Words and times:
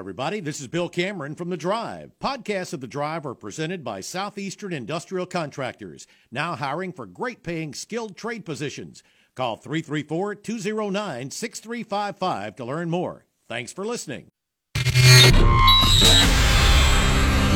everybody. 0.00 0.40
This 0.40 0.62
is 0.62 0.66
Bill 0.66 0.88
Cameron 0.88 1.34
from 1.34 1.50
The 1.50 1.58
Drive. 1.58 2.12
Podcasts 2.18 2.72
of 2.72 2.80
The 2.80 2.86
Drive 2.86 3.26
are 3.26 3.34
presented 3.34 3.84
by 3.84 4.00
Southeastern 4.00 4.72
Industrial 4.72 5.26
Contractors, 5.26 6.06
now 6.32 6.56
hiring 6.56 6.90
for 6.90 7.04
great 7.04 7.42
paying 7.42 7.74
skilled 7.74 8.16
trade 8.16 8.46
positions. 8.46 9.02
Call 9.34 9.58
334 9.58 10.36
209 10.36 11.30
6355 11.30 12.56
to 12.56 12.64
learn 12.64 12.88
more. 12.88 13.26
Thanks 13.46 13.74
for 13.74 13.84
listening. 13.84 14.28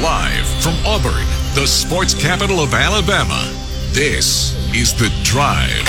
Live 0.03 0.47
from 0.63 0.75
Auburn, 0.85 1.25
the 1.55 1.67
sports 1.67 2.13
capital 2.13 2.61
of 2.61 2.75
Alabama, 2.75 3.51
this 3.93 4.53
is 4.75 4.93
The 4.93 5.11
Drive. 5.25 5.89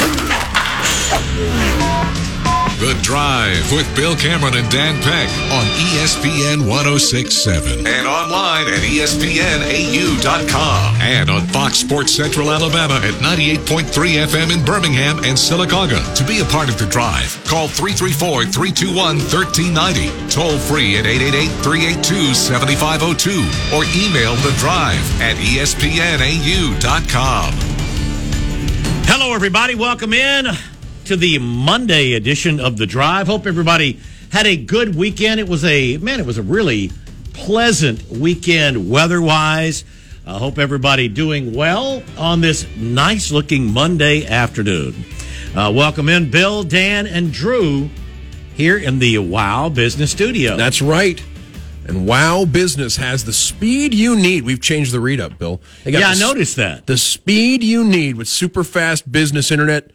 The 2.78 2.94
Drive 3.02 3.71
with 3.71 3.88
Bill 3.96 4.18
Cameron 4.18 4.54
and 4.55 4.70
Dan 4.70 5.02
Peck 5.02 5.30
on 5.50 5.64
ESPN 5.96 6.68
1067 6.68 7.88
and 7.88 8.05
online 8.05 8.68
at 8.68 8.82
ESPNAU.com 8.82 10.21
and 11.00 11.29
on 11.29 11.48
Fox 11.48 11.78
Sports 11.78 12.14
Central 12.14 12.51
Alabama 12.51 12.96
at 12.96 13.14
98.3 13.24 14.25
FM 14.28 14.51
in 14.51 14.65
Birmingham 14.65 15.20
and 15.20 15.38
Sylacauga. 15.38 16.04
To 16.15 16.24
be 16.25 16.42
a 16.42 16.46
part 16.46 16.68
of 16.68 16.78
The 16.78 16.86
Drive, 16.88 17.42
call 17.46 17.70
334 17.70 18.43
321 18.51 19.20
1390, 19.23 20.12
toll 20.29 20.60
free 20.60 20.98
at 20.98 21.06
888 21.06 21.48
382 21.64 22.34
7502, 22.36 23.39
or 23.71 23.86
email 23.96 24.36
The 24.43 24.51
Drive 24.60 25.00
at 25.21 25.37
ESPNAU.com. 25.37 26.84
Hello, 29.07 29.34
everybody. 29.34 29.76
Welcome 29.76 30.12
in 30.14 30.48
to 31.05 31.15
the 31.15 31.37
Monday 31.37 32.14
edition 32.14 32.59
of 32.59 32.77
The 32.77 32.88
Drive. 32.88 33.27
Hope 33.27 33.45
everybody 33.45 34.00
had 34.31 34.47
a 34.47 34.58
good 34.58 34.95
weekend. 34.95 35.39
It 35.39 35.47
was 35.47 35.64
a, 35.64 35.97
man, 35.97 36.19
it 36.19 36.25
was 36.25 36.39
a 36.39 36.44
really 36.44 36.91
pleasant 37.33 38.08
weekend 38.09 38.89
weather 38.89 39.22
wise. 39.22 39.86
I 40.25 40.39
hope 40.39 40.58
everybody 40.58 41.08
doing 41.08 41.53
well 41.53 42.02
on 42.17 42.42
this 42.42 42.66
nice 42.75 43.31
looking 43.31 43.72
Monday 43.72 44.25
afternoon. 44.25 44.95
Uh, 45.56 45.72
welcome 45.75 46.09
in 46.09 46.31
Bill, 46.31 46.64
Dan, 46.64 47.06
and 47.06 47.31
Drew 47.31 47.90
here 48.56 48.78
in 48.78 48.97
the 48.97 49.19
Wow 49.19 49.69
Business 49.69 50.09
Studio. 50.09 50.58
That's 50.58 50.81
right. 50.81 51.23
And 51.88 52.08
Wow 52.08 52.45
Business 52.45 52.97
has 52.97 53.25
the 53.25 53.34
speed 53.34 53.94
you 53.94 54.16
need. 54.16 54.44
We've 54.44 54.59
changed 54.62 54.92
the 54.92 55.00
read 55.00 55.22
up, 55.22 55.38
Bill. 55.38 55.62
Yeah, 55.86 56.00
I 56.00 56.02
the 56.02 56.08
s- 56.08 56.19
noticed 56.19 56.56
that. 56.56 56.88
The 56.88 56.97
speed 56.97 57.64
you 57.64 57.84
need 57.84 58.17
with 58.17 58.28
super 58.28 58.64
fast 58.64 59.12
business 59.12 59.52
internet. 59.52 59.92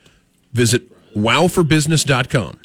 Visit 0.52 0.89
wowforbusiness.com. 1.14 2.58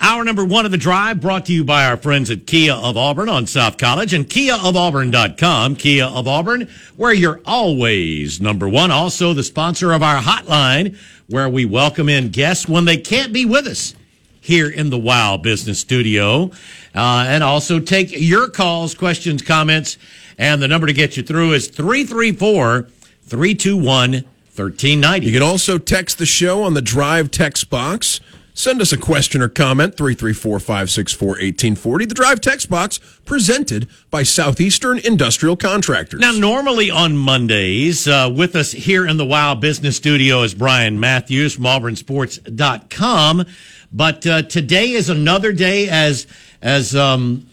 Hour 0.00 0.24
number 0.24 0.44
one 0.44 0.66
of 0.66 0.72
the 0.72 0.76
drive 0.76 1.20
brought 1.20 1.46
to 1.46 1.52
you 1.52 1.64
by 1.64 1.86
our 1.86 1.96
friends 1.96 2.30
at 2.30 2.46
Kia 2.46 2.74
of 2.74 2.96
Auburn 2.96 3.28
on 3.28 3.46
South 3.46 3.78
College 3.78 4.12
and 4.12 4.28
KiaofAuburn.com. 4.28 5.76
Kia 5.76 6.04
of 6.04 6.26
Auburn, 6.26 6.68
where 6.96 7.14
you're 7.14 7.40
always 7.46 8.40
number 8.40 8.68
one. 8.68 8.90
Also, 8.90 9.32
the 9.32 9.44
sponsor 9.44 9.92
of 9.92 10.02
our 10.02 10.20
hotline, 10.20 10.98
where 11.28 11.48
we 11.48 11.64
welcome 11.64 12.08
in 12.08 12.28
guests 12.30 12.68
when 12.68 12.84
they 12.84 12.96
can't 12.96 13.32
be 13.32 13.46
with 13.46 13.66
us 13.66 13.94
here 14.40 14.68
in 14.68 14.90
the 14.90 14.98
Wow 14.98 15.38
Business 15.38 15.78
Studio. 15.78 16.50
Uh, 16.94 17.24
and 17.26 17.42
also 17.42 17.80
take 17.80 18.08
your 18.10 18.48
calls, 18.50 18.94
questions, 18.94 19.40
comments. 19.42 19.96
And 20.36 20.60
the 20.60 20.68
number 20.68 20.86
to 20.86 20.92
get 20.92 21.16
you 21.16 21.22
through 21.22 21.52
is 21.52 21.68
334 21.68 22.88
321 23.22 24.24
1390. 24.56 25.26
You 25.26 25.32
can 25.32 25.42
also 25.42 25.78
text 25.78 26.18
the 26.18 26.26
show 26.26 26.62
on 26.62 26.74
the 26.74 26.82
Drive 26.82 27.30
text 27.30 27.70
box. 27.70 28.20
Send 28.56 28.80
us 28.80 28.92
a 28.92 28.96
question 28.96 29.42
or 29.42 29.48
comment, 29.48 29.96
334 29.96 30.60
564 30.60 31.28
1840. 31.28 32.04
The 32.04 32.14
Drive 32.14 32.40
text 32.40 32.70
box 32.70 33.00
presented 33.24 33.88
by 34.10 34.22
Southeastern 34.22 34.98
Industrial 34.98 35.56
Contractors. 35.56 36.20
Now, 36.20 36.30
normally 36.30 36.88
on 36.88 37.16
Mondays, 37.16 38.06
uh, 38.06 38.32
with 38.32 38.54
us 38.54 38.70
here 38.70 39.08
in 39.08 39.16
the 39.16 39.24
Wow 39.24 39.56
Business 39.56 39.96
Studio 39.96 40.42
is 40.42 40.54
Brian 40.54 41.00
Matthews 41.00 41.54
from 41.54 41.64
AuburnSports.com. 41.64 43.44
But 43.92 44.26
uh, 44.26 44.42
today 44.42 44.90
is 44.90 45.08
another 45.08 45.52
day 45.52 45.88
as 45.88 46.28
as 46.62 46.94
um, 46.94 47.46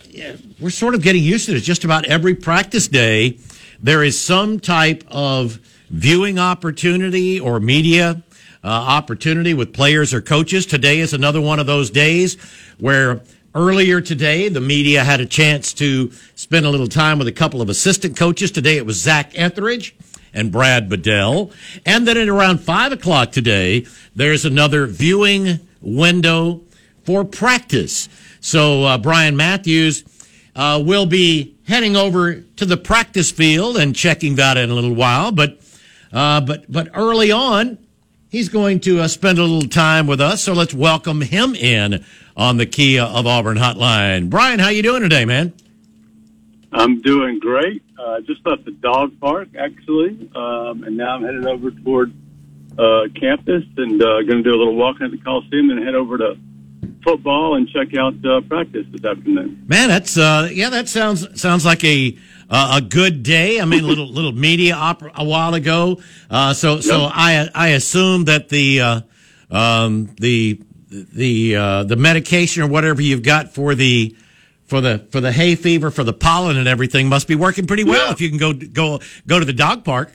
we're 0.59 0.69
sort 0.69 0.93
of 0.93 1.01
getting 1.01 1.23
used 1.23 1.47
to 1.47 1.55
it. 1.55 1.61
Just 1.61 1.83
about 1.83 2.05
every 2.05 2.35
practice 2.35 2.87
day, 2.87 3.39
there 3.81 4.03
is 4.03 4.19
some 4.19 4.59
type 4.59 5.03
of 5.07 5.59
viewing 5.91 6.39
opportunity 6.39 7.39
or 7.39 7.59
media 7.59 8.23
uh, 8.63 8.67
opportunity 8.67 9.53
with 9.53 9.73
players 9.73 10.13
or 10.13 10.21
coaches. 10.21 10.65
Today 10.65 10.99
is 10.99 11.13
another 11.13 11.41
one 11.41 11.59
of 11.59 11.65
those 11.65 11.89
days 11.89 12.37
where 12.79 13.21
earlier 13.53 13.99
today 13.99 14.47
the 14.47 14.61
media 14.61 15.03
had 15.03 15.19
a 15.19 15.25
chance 15.25 15.73
to 15.73 16.09
spend 16.35 16.65
a 16.65 16.69
little 16.69 16.87
time 16.87 17.19
with 17.19 17.27
a 17.27 17.31
couple 17.31 17.61
of 17.61 17.69
assistant 17.69 18.15
coaches. 18.15 18.51
Today 18.51 18.77
it 18.77 18.85
was 18.85 19.01
Zach 19.01 19.31
Etheridge 19.35 19.93
and 20.33 20.49
Brad 20.49 20.87
Bedell. 20.87 21.51
And 21.85 22.07
then 22.07 22.17
at 22.17 22.29
around 22.29 22.59
five 22.59 22.93
o'clock 22.93 23.33
today, 23.33 23.85
there's 24.15 24.45
another 24.45 24.87
viewing 24.87 25.59
window 25.81 26.61
for 27.03 27.25
practice. 27.25 28.07
So 28.39 28.83
uh, 28.83 28.97
Brian 28.97 29.35
Matthews 29.35 30.05
uh, 30.55 30.81
will 30.85 31.05
be 31.05 31.57
heading 31.67 31.97
over 31.97 32.35
to 32.35 32.65
the 32.65 32.77
practice 32.77 33.29
field 33.31 33.75
and 33.75 33.93
checking 33.93 34.35
that 34.35 34.55
in 34.55 34.69
a 34.69 34.73
little 34.73 34.95
while. 34.95 35.33
But 35.33 35.59
uh, 36.13 36.41
but 36.41 36.71
but 36.71 36.89
early 36.93 37.31
on, 37.31 37.77
he's 38.29 38.49
going 38.49 38.79
to 38.81 39.01
uh, 39.01 39.07
spend 39.07 39.37
a 39.37 39.43
little 39.43 39.69
time 39.69 40.07
with 40.07 40.21
us. 40.21 40.41
So 40.41 40.53
let's 40.53 40.73
welcome 40.73 41.21
him 41.21 41.55
in 41.55 42.03
on 42.35 42.57
the 42.57 42.65
Kia 42.65 43.03
of 43.03 43.27
Auburn 43.27 43.57
hotline. 43.57 44.29
Brian, 44.29 44.59
how 44.59 44.69
you 44.69 44.81
doing 44.81 45.01
today, 45.01 45.25
man? 45.25 45.53
I'm 46.71 47.01
doing 47.01 47.39
great. 47.39 47.83
Uh, 47.99 48.21
just 48.21 48.45
left 48.45 48.65
the 48.65 48.71
dog 48.71 49.19
park 49.19 49.49
actually, 49.57 50.29
um, 50.35 50.83
and 50.83 50.97
now 50.97 51.15
I'm 51.15 51.23
headed 51.23 51.45
over 51.45 51.71
toward 51.71 52.13
uh, 52.77 53.03
campus 53.19 53.63
and 53.77 54.01
uh, 54.01 54.21
going 54.23 54.41
to 54.41 54.43
do 54.43 54.55
a 54.55 54.57
little 54.57 54.75
walking 54.75 55.05
at 55.05 55.11
the 55.11 55.17
Coliseum 55.17 55.69
and 55.69 55.83
head 55.83 55.95
over 55.95 56.17
to 56.17 56.37
football 57.03 57.55
and 57.55 57.67
check 57.69 57.95
out 57.97 58.13
uh, 58.25 58.41
practice 58.41 58.85
this 58.91 59.03
afternoon. 59.03 59.63
Man, 59.67 59.89
that's 59.89 60.17
uh, 60.17 60.49
yeah, 60.51 60.69
that 60.69 60.87
sounds 60.89 61.39
sounds 61.39 61.65
like 61.65 61.83
a 61.83 62.17
uh, 62.49 62.79
a 62.79 62.81
good 62.81 63.23
day. 63.23 63.59
I 63.59 63.65
mean, 63.65 63.83
a 63.83 63.87
little 63.87 64.07
little 64.07 64.31
media 64.33 64.75
op 64.75 65.01
a 65.15 65.23
while 65.23 65.53
ago. 65.53 66.01
Uh, 66.29 66.53
so 66.53 66.79
so 66.79 67.01
Yep. 67.03 67.11
I 67.15 67.49
I 67.55 67.67
assume 67.69 68.25
that 68.25 68.49
the 68.49 68.81
uh, 68.81 69.01
um, 69.49 70.13
the 70.19 70.61
the 70.89 71.55
uh, 71.55 71.83
the 71.83 71.95
medication 71.95 72.63
or 72.63 72.67
whatever 72.67 73.01
you've 73.01 73.23
got 73.23 73.53
for 73.53 73.75
the 73.75 74.15
for 74.65 74.81
the 74.81 75.05
for 75.11 75.19
the 75.21 75.31
hay 75.31 75.55
fever 75.55 75.91
for 75.91 76.03
the 76.03 76.13
pollen 76.13 76.57
and 76.57 76.67
everything 76.67 77.09
must 77.09 77.27
be 77.27 77.35
working 77.35 77.67
pretty 77.67 77.83
well 77.83 78.07
Yeah. 78.07 78.11
if 78.13 78.21
you 78.21 78.29
can 78.29 78.37
go 78.37 78.53
go 78.53 78.99
go 79.27 79.39
to 79.39 79.45
the 79.45 79.53
dog 79.53 79.83
park. 79.83 80.11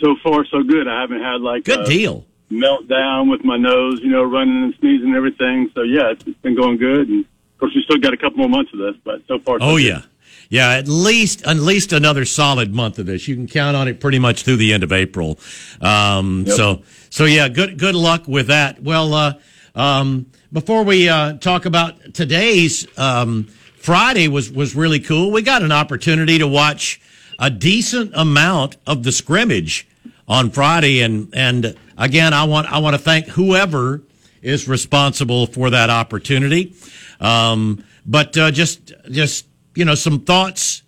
So 0.00 0.16
far, 0.22 0.44
so 0.46 0.62
good. 0.62 0.86
I 0.88 1.00
haven't 1.00 1.22
had 1.22 1.40
like 1.40 1.64
Good 1.64 1.80
a 1.80 1.84
deal. 1.86 2.26
Meltdown 2.54 3.30
with 3.30 3.44
my 3.44 3.56
nose, 3.56 4.00
you 4.02 4.10
know, 4.10 4.22
running 4.22 4.64
and 4.64 4.74
sneezing 4.80 5.08
and 5.08 5.16
everything. 5.16 5.70
So 5.74 5.82
yeah, 5.82 6.10
it's, 6.12 6.26
it's 6.26 6.38
been 6.40 6.56
going 6.56 6.76
good. 6.78 7.08
And 7.08 7.24
of 7.24 7.58
course, 7.58 7.72
we 7.74 7.82
still 7.82 7.98
got 7.98 8.12
a 8.12 8.16
couple 8.16 8.38
more 8.38 8.48
months 8.48 8.72
of 8.72 8.78
this, 8.78 8.94
but 9.04 9.22
so 9.28 9.38
far, 9.38 9.58
so 9.58 9.64
Oh 9.66 9.76
good. 9.76 9.84
yeah. 9.84 10.02
Yeah, 10.50 10.70
at 10.74 10.86
least 10.86 11.42
at 11.46 11.56
least 11.56 11.92
another 11.92 12.24
solid 12.26 12.74
month 12.74 12.98
of 12.98 13.06
this. 13.06 13.26
You 13.26 13.34
can 13.34 13.46
count 13.48 13.76
on 13.76 13.88
it 13.88 13.98
pretty 13.98 14.18
much 14.18 14.42
through 14.42 14.56
the 14.56 14.74
end 14.74 14.82
of 14.84 14.92
April. 14.92 15.38
Um, 15.80 16.44
Yep. 16.46 16.56
So 16.56 16.82
so 17.10 17.24
yeah, 17.24 17.48
good 17.48 17.78
good 17.78 17.94
luck 17.94 18.28
with 18.28 18.48
that. 18.48 18.82
Well, 18.82 19.14
uh, 19.14 19.32
um, 19.74 20.26
before 20.52 20.84
we 20.84 21.08
uh, 21.08 21.34
talk 21.38 21.64
about 21.64 22.14
today's 22.14 22.86
um, 22.98 23.44
Friday 23.78 24.28
was 24.28 24.52
was 24.52 24.76
really 24.76 25.00
cool. 25.00 25.30
We 25.32 25.40
got 25.42 25.62
an 25.62 25.72
opportunity 25.72 26.38
to 26.38 26.46
watch 26.46 27.00
a 27.38 27.50
decent 27.50 28.12
amount 28.14 28.76
of 28.86 29.02
the 29.02 29.12
scrimmage 29.12 29.88
on 30.28 30.50
Friday, 30.50 31.00
and 31.00 31.30
and 31.34 31.74
again, 31.98 32.32
I 32.32 32.44
want 32.44 32.70
I 32.72 32.78
want 32.78 32.94
to 32.94 33.02
thank 33.02 33.26
whoever 33.28 34.02
is 34.42 34.68
responsible 34.68 35.46
for 35.46 35.70
that 35.70 35.90
opportunity. 35.90 36.74
Um, 37.20 37.84
but 38.06 38.36
uh, 38.36 38.50
just 38.50 38.92
just 39.10 39.46
you 39.74 39.84
know 39.84 39.94
some 39.94 40.20
thoughts 40.20 40.82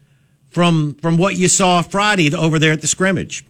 from 0.51 0.95
from 0.95 1.17
what 1.17 1.37
you 1.37 1.49
saw 1.49 1.83
Friday 1.83 2.35
over 2.35 2.59
there 2.59 2.73
at 2.73 2.81
the 2.81 2.87
scrimmage. 2.87 3.45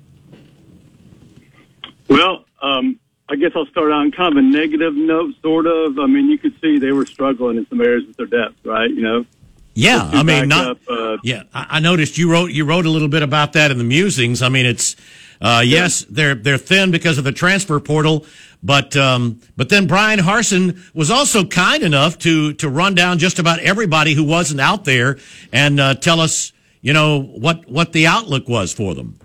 Well, 2.09 2.45
um, 2.63 2.99
I 3.29 3.37
guess 3.37 3.51
I'll 3.57 3.67
start 3.67 3.91
on 3.91 4.13
kind 4.13 4.33
of 4.33 4.39
a 4.39 4.47
negative 4.47 4.95
note, 4.95 5.35
sort 5.43 5.67
of. 5.67 5.99
I 5.99 6.07
mean, 6.07 6.29
you 6.31 6.39
could 6.39 6.55
see 6.61 6.79
they 6.79 6.93
were 6.93 7.07
struggling 7.07 7.57
in 7.57 7.67
some 7.69 7.81
areas 7.81 8.07
with 8.07 8.17
their 8.17 8.27
depth, 8.27 8.65
right? 8.65 8.89
You 8.89 9.03
know, 9.03 9.27
Yeah, 9.75 10.09
I 10.13 10.23
mean, 10.23 10.49
not. 10.49 10.79
backup, 10.87 10.99
uh, 10.99 11.17
yeah, 11.25 11.43
I, 11.53 11.67
I 11.71 11.81
noticed 11.81 12.17
you 12.19 12.31
wrote 12.31 12.53
you 12.53 12.65
wrote 12.65 12.87
a 12.87 12.91
little 12.91 13.09
bit 13.09 13.23
about 13.23 13.55
that 13.55 13.73
in 13.73 13.79
the 13.79 13.85
musings. 13.85 14.43
I 14.43 14.49
mean, 14.49 14.67
it's 14.67 14.95
uh, 15.41 15.63
yes, 15.65 16.05
they're 16.09 16.35
they're 16.35 16.59
thin 16.59 16.91
because 16.91 17.19
of 17.19 17.25
the 17.25 17.33
transfer 17.33 17.79
portal, 17.81 18.25
but 18.63 18.97
um, 18.97 19.41
but 19.57 19.69
then 19.69 19.87
Bryan 19.87 20.21
Harsin 20.21 20.79
was 20.95 21.11
also 21.11 21.45
kind 21.45 21.83
enough 21.83 22.19
to 22.21 22.53
to 22.55 22.69
run 22.69 22.95
down 22.95 23.19
just 23.19 23.39
about 23.39 23.59
everybody 23.61 24.15
who 24.15 24.25
wasn't 24.25 24.61
out 24.61 24.85
there 24.85 25.19
and 25.53 25.79
uh, 25.79 25.95
tell 25.95 26.21
us, 26.21 26.53
you 26.81 26.93
know, 26.93 27.21
what 27.21 27.69
what 27.69 27.93
the 27.93 28.07
outlook 28.07 28.49
was 28.49 28.73
for 28.73 28.95
them. 28.95 29.19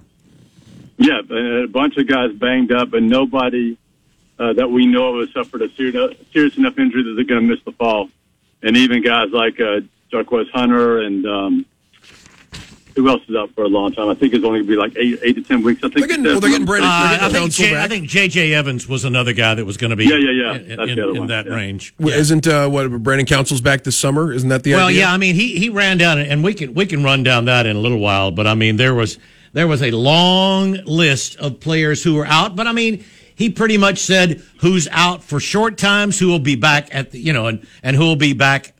yeah, 0.97 1.21
a 1.29 1.67
bunch 1.67 1.97
of 1.97 2.07
guys 2.07 2.31
banged 2.33 2.71
up, 2.71 2.93
and 2.93 3.09
nobody 3.09 3.77
uh, 4.37 4.53
that 4.53 4.69
we 4.69 4.85
know 4.87 5.15
of 5.15 5.27
has 5.27 5.33
suffered 5.33 5.61
a 5.61 5.69
serious, 5.69 6.57
enough 6.57 6.77
injury 6.77 7.03
that 7.03 7.13
they're 7.15 7.23
going 7.23 7.41
to 7.41 7.47
miss 7.47 7.63
the 7.63 7.71
fall. 7.71 8.09
And 8.63 8.75
even 8.77 9.01
guys 9.01 9.31
like 9.31 9.59
uh, 9.59 9.81
Jarquez 10.11 10.49
Hunter, 10.51 10.99
and 10.99 11.25
um, 11.25 11.65
who 12.95 13.07
else 13.09 13.21
is 13.27 13.35
out 13.35 13.49
for 13.55 13.63
a 13.63 13.67
long 13.67 13.91
time? 13.93 14.09
I 14.09 14.13
think 14.13 14.33
it's 14.33 14.43
only 14.45 14.59
going 14.59 14.67
to 14.67 14.73
be 14.73 14.77
like 14.77 14.95
eight, 14.97 15.19
eight 15.23 15.35
to 15.35 15.41
ten 15.41 15.63
weeks. 15.63 15.79
I 15.83 15.89
think 15.89 15.99
They're 15.99 16.07
getting, 16.07 16.23
well, 16.25 16.39
they're 16.39 16.49
getting 16.49 16.65
Brandon, 16.65 16.89
Uh, 16.89 16.93
I 16.93 17.29
think 17.29 17.33
Council 17.33 17.65
J- 17.65 17.87
think 17.87 18.07
J.J. 18.09 18.53
Evans 18.53 18.87
was 18.87 19.05
another 19.05 19.33
guy 19.33 19.55
that 19.55 19.65
was 19.65 19.77
going 19.77 19.89
to 19.91 19.95
be 19.95 20.05
Yeah, 20.05 20.15
yeah, 20.17 20.31
yeah. 20.31 20.53
in, 20.55 20.67
That's 20.77 20.91
in- 20.91 21.15
in 21.17 21.27
that 21.27 21.45
yeah. 21.45 21.53
range. 21.53 21.93
Well, 21.99 22.13
Isn't 22.17 22.47
uh, 22.47 22.67
what 22.69 22.89
Brandon 23.03 23.25
Council's 23.25 23.61
back 23.61 23.83
this 23.83 23.97
summer? 23.97 24.31
Isn't 24.33 24.49
that 24.49 24.63
the 24.63 24.73
Well, 24.73 24.87
idea? 24.87 25.01
yeah, 25.01 25.13
I 25.13 25.17
mean 25.17 25.35
he 25.35 25.57
he 25.59 25.69
ran 25.69 25.97
down 25.97 26.19
and 26.19 26.43
we 26.43 26.53
can 26.53 26.73
we 26.73 26.85
can 26.85 27.03
run 27.03 27.23
down 27.23 27.45
that 27.45 27.65
in 27.65 27.75
a 27.75 27.79
little 27.79 27.99
while, 27.99 28.31
but 28.31 28.47
I 28.47 28.53
mean 28.55 28.77
there 28.77 28.93
was 28.93 29.17
there 29.53 29.67
was 29.67 29.81
a 29.83 29.91
long 29.91 30.73
list 30.85 31.35
of 31.37 31.59
players 31.59 32.03
who 32.03 32.15
were 32.15 32.25
out, 32.27 32.55
but 32.55 32.67
I 32.67 32.71
mean 32.71 33.03
he 33.35 33.49
pretty 33.49 33.77
much 33.77 33.97
said 33.99 34.41
who's 34.59 34.87
out 34.91 35.23
for 35.23 35.39
short 35.39 35.77
times, 35.77 36.19
who 36.19 36.27
will 36.27 36.39
be 36.39 36.55
back 36.55 36.89
at 36.93 37.11
the, 37.11 37.19
you 37.19 37.33
know 37.33 37.47
and 37.47 37.65
and 37.83 37.95
who 37.95 38.03
will 38.03 38.15
be 38.15 38.33
back 38.33 38.73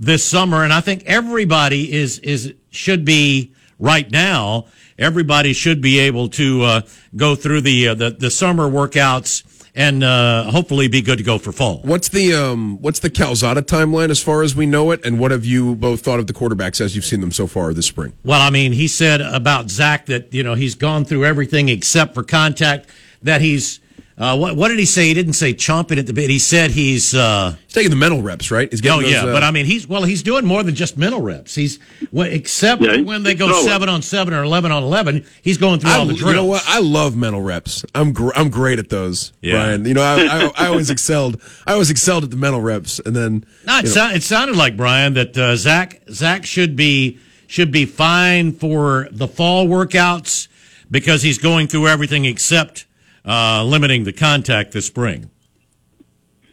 this 0.00 0.22
summer, 0.24 0.62
and 0.62 0.72
I 0.72 0.80
think 0.80 1.04
everybody 1.06 1.92
is 1.92 2.18
is 2.20 2.52
should 2.70 3.04
be 3.04 3.52
right 3.78 4.10
now. 4.10 4.66
Everybody 4.98 5.52
should 5.52 5.80
be 5.80 5.98
able 5.98 6.28
to 6.30 6.62
uh, 6.62 6.80
go 7.14 7.34
through 7.34 7.60
the, 7.62 7.88
uh, 7.88 7.94
the 7.94 8.10
the 8.10 8.30
summer 8.30 8.68
workouts 8.68 9.44
and 9.76 10.02
uh, 10.02 10.44
hopefully 10.50 10.88
be 10.88 11.02
good 11.02 11.18
to 11.18 11.24
go 11.24 11.36
for 11.38 11.52
fall. 11.52 11.80
What's 11.84 12.08
the 12.08 12.34
um, 12.34 12.80
what's 12.80 13.00
the 13.00 13.10
Calzada 13.10 13.60
timeline 13.62 14.08
as 14.08 14.22
far 14.22 14.42
as 14.42 14.56
we 14.56 14.64
know 14.64 14.90
it, 14.90 15.04
and 15.04 15.20
what 15.20 15.30
have 15.30 15.44
you 15.44 15.76
both 15.76 16.00
thought 16.00 16.18
of 16.18 16.26
the 16.26 16.32
quarterbacks 16.32 16.80
as 16.80 16.96
you've 16.96 17.04
seen 17.04 17.20
them 17.20 17.30
so 17.30 17.46
far 17.46 17.72
this 17.74 17.86
spring? 17.86 18.14
Well, 18.24 18.40
I 18.40 18.50
mean, 18.50 18.72
he 18.72 18.88
said 18.88 19.20
about 19.20 19.70
Zach 19.70 20.06
that 20.06 20.32
you 20.32 20.42
know 20.42 20.54
he's 20.54 20.74
gone 20.74 21.04
through 21.04 21.26
everything 21.26 21.68
except 21.68 22.14
for 22.14 22.22
contact. 22.22 22.88
That 23.22 23.42
he's 23.42 23.80
uh, 24.18 24.36
what? 24.36 24.56
What 24.56 24.68
did 24.68 24.78
he 24.78 24.86
say? 24.86 25.08
He 25.08 25.14
didn't 25.14 25.34
say 25.34 25.52
chomping 25.52 25.98
at 25.98 26.06
the 26.06 26.12
bit. 26.14 26.30
He 26.30 26.38
said 26.38 26.70
he's. 26.70 27.14
Uh, 27.14 27.54
He's 27.66 27.74
taking 27.74 27.90
the 27.90 27.96
mental 27.96 28.22
reps, 28.22 28.50
right? 28.50 28.70
He's 28.70 28.80
oh 28.86 29.02
those, 29.02 29.10
yeah, 29.12 29.24
uh, 29.24 29.32
but 29.34 29.42
I 29.42 29.50
mean, 29.50 29.66
he's 29.66 29.86
well. 29.86 30.04
He's 30.04 30.22
doing 30.22 30.46
more 30.46 30.62
than 30.62 30.74
just 30.74 30.96
mental 30.96 31.20
reps. 31.20 31.54
He's 31.54 31.78
well, 32.10 32.26
except 32.26 32.80
Yeah, 32.80 33.02
when 33.02 33.22
they 33.22 33.34
go 33.34 33.48
throwing. 33.48 33.66
seven 33.66 33.88
on 33.90 34.00
seven 34.00 34.32
or 34.32 34.42
eleven 34.42 34.72
on 34.72 34.82
eleven. 34.82 35.26
He's 35.42 35.58
going 35.58 35.80
through 35.80 35.90
I, 35.90 35.98
all 35.98 36.06
the 36.06 36.14
drills. 36.14 36.30
you 36.30 36.36
know 36.36 36.46
what? 36.46 36.64
I 36.66 36.80
love 36.80 37.14
mental 37.14 37.42
reps. 37.42 37.84
I'm 37.94 38.12
gr- 38.14 38.30
I'm 38.34 38.48
great 38.48 38.78
at 38.78 38.88
those, 38.88 39.32
Yeah. 39.42 39.52
Brian. 39.64 39.84
You 39.84 39.92
know, 39.92 40.02
I, 40.02 40.46
I, 40.56 40.64
I 40.64 40.66
always 40.68 40.88
excelled. 40.88 41.38
I 41.66 41.72
always 41.74 41.90
excelled 41.90 42.24
at 42.24 42.30
the 42.30 42.36
mental 42.38 42.62
reps, 42.62 42.98
and 43.00 43.14
then 43.14 43.44
No, 43.66 43.74
it, 43.78 43.82
you 43.82 43.94
know, 43.94 44.08
sou- 44.08 44.14
it 44.14 44.22
sounded 44.22 44.56
like 44.56 44.78
Brian 44.78 45.12
that 45.14 45.36
uh, 45.36 45.56
Zach 45.56 46.00
Zach 46.10 46.46
should 46.46 46.74
be 46.76 47.18
should 47.48 47.70
be 47.70 47.84
fine 47.84 48.52
for 48.52 49.08
the 49.12 49.28
fall 49.28 49.66
workouts 49.66 50.48
because 50.90 51.20
he's 51.22 51.36
going 51.36 51.66
through 51.68 51.88
everything 51.88 52.24
except 52.24 52.85
uh, 53.26 53.64
limiting 53.64 54.04
the 54.04 54.12
contact 54.12 54.72
this 54.72 54.86
spring. 54.86 55.30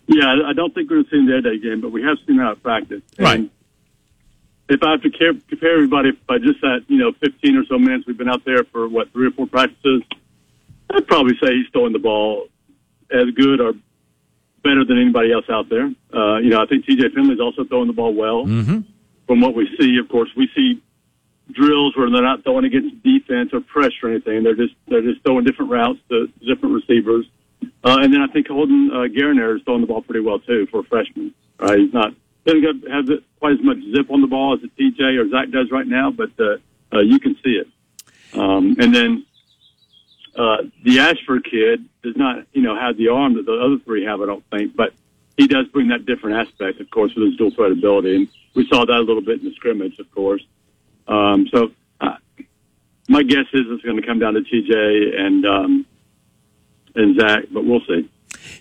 Yeah, 0.08 0.36
I- 0.46 0.54
don't 0.54 0.74
think 0.74 0.90
we're 0.90 0.98
going 0.98 1.06
to 1.06 1.10
see 1.12 1.18
him 1.18 1.26
the 1.28 1.42
day 1.42 1.60
game, 1.60 1.82
but 1.82 1.92
we 1.92 2.02
have 2.04 2.18
seen 2.26 2.36
him 2.36 2.42
out 2.42 2.58
at 2.58 2.64
practice. 2.64 3.02
And 3.18 3.26
Right. 3.26 3.50
If 4.70 4.82
I 4.82 4.92
have 4.92 5.02
to 5.02 5.10
care, 5.10 5.34
compare 5.50 5.74
everybody 5.74 6.12
by 6.28 6.38
just 6.40 6.62
that, 6.62 6.86
you 6.88 6.98
know, 6.98 7.12
15 7.20 7.58
or 7.58 7.66
so 7.66 7.78
minutes 7.78 8.08
we've 8.08 8.18
been 8.18 8.30
out 8.30 8.46
there 8.46 8.64
for 8.64 8.88
what 8.88 9.12
three 9.12 9.28
or 9.28 9.32
four 9.32 9.46
practices, 9.46 10.02
I'd 10.90 11.06
probably 11.06 11.34
say 11.42 11.54
he's 11.54 11.68
throwing 11.74 11.92
the 11.94 12.00
ball 12.00 12.48
as 13.12 13.30
good 13.36 13.60
or 13.60 13.74
better 14.64 14.86
than 14.86 14.98
anybody 15.00 15.34
else 15.34 15.46
out 15.50 15.68
there. 15.70 15.92
Uh, 16.14 16.38
you 16.38 16.50
know, 16.50 16.62
I 16.62 16.66
think 16.66 16.86
TJ 16.86 17.14
Finley's 17.14 17.42
also 17.42 17.66
throwing 17.66 17.88
the 17.88 17.94
ball 17.94 18.14
well. 18.14 18.46
Mm-hmm. 18.46 18.80
From 19.28 19.42
what 19.42 19.54
we 19.54 19.68
see, 19.80 19.98
of 19.98 20.08
course, 20.10 20.30
we 20.36 20.50
see 20.56 20.82
drills 21.52 21.96
where 21.96 22.10
they're 22.10 22.22
not 22.22 22.44
throwing 22.44 22.66
against 22.66 23.04
defense 23.04 23.52
or 23.54 23.62
pressure 23.62 24.08
or 24.08 24.10
anything. 24.12 24.44
They're 24.44 24.56
just 24.56 24.74
they're 24.88 25.02
just 25.02 25.24
throwing 25.24 25.46
different 25.46 25.72
routes 25.72 26.00
to 26.10 26.28
different 26.48 26.76
receivers. 26.76 27.26
Uh, 27.84 27.98
and 28.02 28.14
then 28.14 28.22
I 28.22 28.28
think 28.28 28.48
Holden 28.48 28.90
uh, 28.92 29.08
Geriner 29.08 29.56
is 29.56 29.64
throwing 29.64 29.82
the 29.82 29.88
ball 29.88 30.02
pretty 30.02 30.22
well 30.22 30.40
too 30.40 30.68
for 30.68 30.80
a 30.80 30.84
freshman. 30.84 31.34
Uh, 31.60 31.76
he's 31.76 31.94
not 31.94 32.14
doesn't 32.46 32.88
have 32.90 33.08
quite 33.40 33.54
as 33.54 33.64
much 33.64 33.78
zip 33.96 34.10
on 34.12 34.22
the 34.22 34.28
ball 34.28 34.54
as 34.54 34.64
a 34.64 34.68
TJ 34.68 35.18
or 35.18 35.30
Zach 35.30 35.50
does 35.50 35.72
right 35.72 35.88
now, 35.88 36.12
but 36.12 36.32
uh, 36.40 36.58
uh, 36.94 37.00
you 37.00 37.20
can 37.20 37.36
see 37.44 37.62
it. 37.62 37.68
Um, 38.34 38.76
and 38.80 38.94
then 38.94 39.26
uh, 40.36 40.64
the 40.84 41.00
Ashford 41.00 41.46
kid 41.50 41.88
does 42.04 42.18
not, 42.18 42.46
you 42.54 42.62
know, 42.62 42.78
have 42.78 42.98
the 42.98 43.10
arm 43.10 43.36
that 43.36 43.46
the 43.46 43.54
other 43.54 43.78
three 43.86 44.04
have. 44.06 44.22
I 44.22 44.26
don't 44.26 44.44
think, 44.50 44.76
but 44.76 44.94
he 45.38 45.48
does 45.48 45.68
bring 45.68 45.88
that 45.90 46.06
different 46.06 46.48
aspect, 46.48 46.80
of 46.80 46.90
course, 46.90 47.14
with 47.16 47.28
his 47.28 47.38
dual 47.38 47.52
threat 47.52 47.72
ability, 47.72 48.16
and 48.16 48.28
we 48.56 48.68
saw 48.68 48.86
that 48.86 48.98
a 48.98 49.02
little 49.02 49.22
bit 49.22 49.40
in 49.40 49.46
the 49.46 49.54
scrimmage, 49.56 49.98
of 50.00 50.12
course. 50.12 50.46
Um, 51.08 51.48
so 51.54 51.72
uh, 52.02 52.16
my 53.10 53.24
guess 53.24 53.46
is 53.54 53.62
it's 53.68 53.84
going 53.84 54.00
to 54.00 54.06
come 54.06 54.20
down 54.20 54.34
to 54.34 54.42
TJ 54.42 55.20
and 55.20 55.46
um, 55.46 55.86
and 56.96 57.20
Zach, 57.20 57.46
but 57.52 57.66
we'll 57.66 57.82
see. 57.88 58.10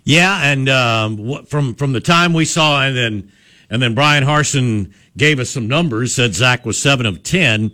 Yeah, 0.04 0.40
and 0.42 0.68
um, 0.68 1.44
from 1.46 1.74
from 1.74 1.92
the 1.92 2.00
time 2.00 2.32
we 2.32 2.44
saw, 2.44 2.82
and 2.82 2.96
then 2.96 3.32
and 3.70 3.80
then 3.80 3.94
Bryan 3.94 4.24
Harsin 4.24 4.92
gave 5.16 5.38
us 5.38 5.50
some 5.50 5.68
numbers. 5.68 6.14
Said 6.14 6.34
Zach 6.34 6.64
was 6.64 6.80
seven 6.80 7.06
of 7.06 7.22
ten. 7.22 7.72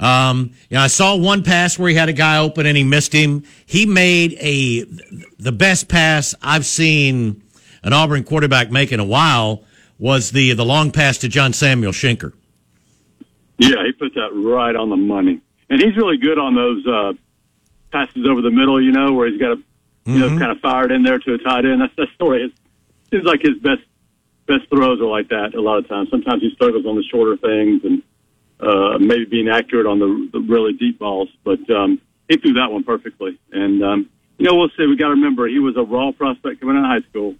Um, 0.00 0.52
you 0.70 0.76
know, 0.76 0.82
I 0.82 0.86
saw 0.86 1.14
one 1.16 1.42
pass 1.42 1.78
where 1.78 1.90
he 1.90 1.94
had 1.94 2.08
a 2.08 2.14
guy 2.14 2.38
open 2.38 2.64
and 2.64 2.76
he 2.76 2.84
missed 2.84 3.12
him. 3.12 3.44
He 3.66 3.84
made 3.84 4.32
a 4.40 4.84
the 5.38 5.52
best 5.52 5.88
pass 5.88 6.34
I've 6.42 6.64
seen 6.64 7.42
an 7.82 7.92
Auburn 7.92 8.24
quarterback 8.24 8.70
make 8.70 8.92
in 8.92 9.00
a 9.00 9.04
while 9.04 9.64
was 9.98 10.30
the 10.30 10.54
the 10.54 10.64
long 10.64 10.90
pass 10.90 11.18
to 11.18 11.28
John 11.28 11.52
Samuel 11.52 11.92
Shenker. 11.92 12.32
Yeah, 13.60 13.84
he 13.84 13.92
put 13.92 14.14
that 14.14 14.30
right 14.32 14.74
on 14.74 14.88
the 14.88 14.96
money, 14.96 15.40
and 15.68 15.80
he's 15.80 15.96
really 15.96 16.16
good 16.16 16.38
on 16.38 16.54
those 16.54 16.86
uh, 16.86 17.12
passes 17.92 18.26
over 18.26 18.40
the 18.40 18.50
middle. 18.50 18.82
You 18.82 18.92
know, 18.92 19.12
where 19.12 19.30
he's 19.30 19.40
got 19.40 19.52
a 19.52 19.62
you 20.06 20.18
know 20.18 20.28
kind 20.38 20.50
of 20.50 20.60
fired 20.60 20.92
in 20.92 21.02
there 21.02 21.18
to 21.18 21.34
a 21.34 21.38
tight 21.38 21.66
end. 21.66 21.82
That's 21.82 21.94
that 21.96 22.08
story. 22.14 22.44
It 22.44 22.52
seems 23.10 23.24
like 23.24 23.42
his 23.42 23.58
best 23.58 23.82
best 24.46 24.68
throws 24.70 25.00
are 25.00 25.06
like 25.06 25.28
that 25.28 25.54
a 25.54 25.60
lot 25.60 25.78
of 25.78 25.88
times. 25.88 26.08
Sometimes 26.10 26.42
he 26.42 26.50
struggles 26.54 26.86
on 26.86 26.96
the 26.96 27.04
shorter 27.04 27.36
things 27.36 27.84
and 27.84 28.02
uh, 28.60 28.98
maybe 28.98 29.26
being 29.26 29.48
accurate 29.48 29.86
on 29.86 29.98
the, 29.98 30.28
the 30.32 30.40
really 30.40 30.72
deep 30.72 30.98
balls. 30.98 31.28
But 31.44 31.68
um, 31.70 32.00
he 32.28 32.36
threw 32.38 32.54
that 32.54 32.72
one 32.72 32.82
perfectly. 32.82 33.38
And 33.52 33.82
um, 33.84 34.10
you 34.38 34.46
know, 34.46 34.54
we'll 34.54 34.70
see. 34.70 34.86
We 34.86 34.96
got 34.96 35.08
to 35.08 35.14
remember 35.20 35.46
he 35.46 35.58
was 35.58 35.76
a 35.76 35.82
raw 35.82 36.12
prospect 36.12 36.60
coming 36.60 36.76
out 36.76 36.84
of 36.84 37.02
high 37.02 37.08
school. 37.10 37.34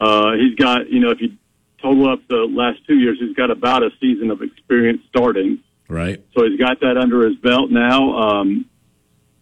Uh, 0.00 0.32
he's 0.32 0.56
got 0.56 0.90
you 0.90 0.98
know 0.98 1.10
if 1.10 1.20
you 1.20 1.36
total 1.80 2.08
up 2.10 2.20
the 2.28 2.46
last 2.50 2.84
two 2.86 2.98
years, 2.98 3.18
he's 3.20 3.36
got 3.36 3.50
about 3.50 3.82
a 3.82 3.90
season 4.00 4.30
of 4.30 4.42
experience 4.42 5.02
starting. 5.08 5.60
Right. 5.88 6.22
So 6.36 6.44
he's 6.48 6.58
got 6.58 6.80
that 6.80 6.96
under 6.96 7.26
his 7.26 7.36
belt 7.36 7.70
now. 7.70 8.16
Um, 8.16 8.66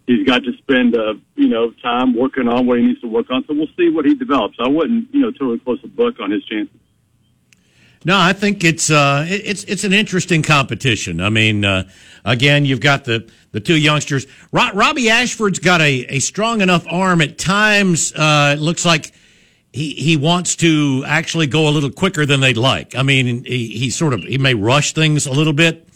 he's 0.06 0.26
got 0.26 0.44
to 0.44 0.52
spend, 0.58 0.96
uh, 0.96 1.14
you 1.36 1.48
know, 1.48 1.70
time 1.82 2.14
working 2.14 2.48
on 2.48 2.66
what 2.66 2.78
he 2.78 2.86
needs 2.86 3.00
to 3.00 3.08
work 3.08 3.30
on. 3.30 3.44
So 3.46 3.54
we'll 3.54 3.68
see 3.76 3.88
what 3.88 4.04
he 4.04 4.14
develops. 4.14 4.56
I 4.60 4.68
wouldn't, 4.68 5.12
you 5.12 5.20
know, 5.20 5.30
totally 5.30 5.58
close 5.58 5.80
the 5.82 5.88
book 5.88 6.16
on 6.20 6.30
his 6.30 6.44
chances. 6.44 6.76
No, 8.06 8.18
I 8.18 8.34
think 8.34 8.64
it's 8.64 8.90
uh, 8.90 9.24
it's 9.26 9.64
it's 9.64 9.82
an 9.82 9.94
interesting 9.94 10.42
competition. 10.42 11.22
I 11.22 11.30
mean, 11.30 11.64
uh, 11.64 11.88
again, 12.26 12.66
you've 12.66 12.80
got 12.80 13.04
the 13.04 13.30
the 13.52 13.60
two 13.60 13.78
youngsters. 13.78 14.26
Ro- 14.52 14.72
Robbie 14.74 15.08
Ashford's 15.08 15.58
got 15.58 15.80
a, 15.80 16.04
a 16.10 16.18
strong 16.18 16.60
enough 16.60 16.84
arm 16.90 17.22
at 17.22 17.38
times. 17.38 18.12
Uh, 18.12 18.56
it 18.58 18.60
looks 18.60 18.84
like 18.84 19.12
he 19.74 19.92
he 19.94 20.16
wants 20.16 20.54
to 20.54 21.02
actually 21.04 21.48
go 21.48 21.66
a 21.66 21.70
little 21.70 21.90
quicker 21.90 22.24
than 22.24 22.38
they'd 22.38 22.56
like. 22.56 22.94
I 22.94 23.02
mean, 23.02 23.44
he, 23.44 23.66
he 23.66 23.90
sort 23.90 24.14
of 24.14 24.22
he 24.22 24.38
may 24.38 24.54
rush 24.54 24.92
things 24.92 25.26
a 25.26 25.32
little 25.32 25.52
bit, 25.52 25.88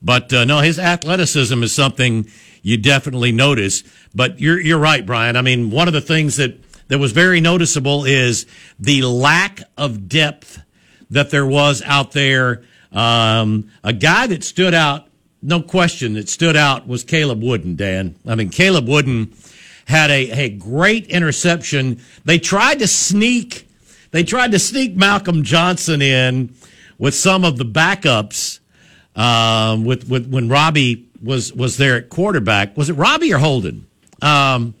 but 0.00 0.32
uh, 0.32 0.46
no, 0.46 0.60
his 0.60 0.78
athleticism 0.78 1.62
is 1.62 1.74
something 1.74 2.26
you 2.62 2.78
definitely 2.78 3.30
notice. 3.30 3.84
But 4.14 4.40
you're 4.40 4.58
you're 4.58 4.78
right, 4.78 5.04
Brian. 5.04 5.36
I 5.36 5.42
mean, 5.42 5.70
one 5.70 5.88
of 5.88 5.92
the 5.92 6.00
things 6.00 6.36
that 6.36 6.58
that 6.88 6.98
was 6.98 7.12
very 7.12 7.42
noticeable 7.42 8.06
is 8.06 8.46
the 8.80 9.02
lack 9.02 9.60
of 9.76 10.08
depth 10.08 10.62
that 11.10 11.28
there 11.28 11.46
was 11.46 11.82
out 11.82 12.12
there. 12.12 12.62
Um, 12.92 13.70
a 13.84 13.92
guy 13.92 14.26
that 14.28 14.42
stood 14.42 14.72
out, 14.72 15.06
no 15.42 15.60
question, 15.60 16.14
that 16.14 16.30
stood 16.30 16.56
out 16.56 16.88
was 16.88 17.04
Caleb 17.04 17.42
Wooden. 17.42 17.76
Dan, 17.76 18.14
I 18.26 18.36
mean, 18.36 18.48
Caleb 18.48 18.88
Wooden 18.88 19.34
had 19.88 20.10
a, 20.10 20.30
a 20.30 20.48
great 20.50 21.06
interception. 21.06 22.00
They 22.24 22.38
tried 22.38 22.78
to 22.80 22.86
sneak, 22.86 23.66
they 24.10 24.22
tried 24.22 24.52
to 24.52 24.58
sneak 24.58 24.94
Malcolm 24.94 25.42
Johnson 25.42 26.02
in 26.02 26.54
with 26.98 27.14
some 27.14 27.44
of 27.44 27.56
the 27.56 27.64
backups. 27.64 28.60
Um, 29.16 29.84
with 29.84 30.08
with 30.08 30.30
when 30.30 30.48
Robbie 30.48 31.08
was 31.20 31.52
was 31.52 31.76
there 31.76 31.96
at 31.96 32.08
quarterback, 32.08 32.76
was 32.76 32.88
it 32.88 32.92
Robbie 32.92 33.32
or 33.34 33.38
Holden? 33.38 33.88
Um, 34.22 34.74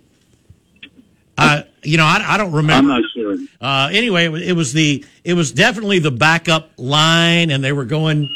I 1.36 1.64
you 1.82 1.96
know 1.96 2.04
I, 2.04 2.22
I 2.24 2.36
don't 2.36 2.52
remember. 2.52 2.92
I'm 2.92 3.00
not 3.00 3.10
sure. 3.12 3.36
Uh, 3.60 3.88
anyway, 3.90 4.26
it 4.26 4.28
was, 4.28 4.42
it 4.42 4.52
was 4.52 4.72
the 4.72 5.04
it 5.24 5.34
was 5.34 5.50
definitely 5.50 5.98
the 5.98 6.12
backup 6.12 6.70
line, 6.76 7.50
and 7.50 7.64
they 7.64 7.72
were 7.72 7.84
going 7.84 8.28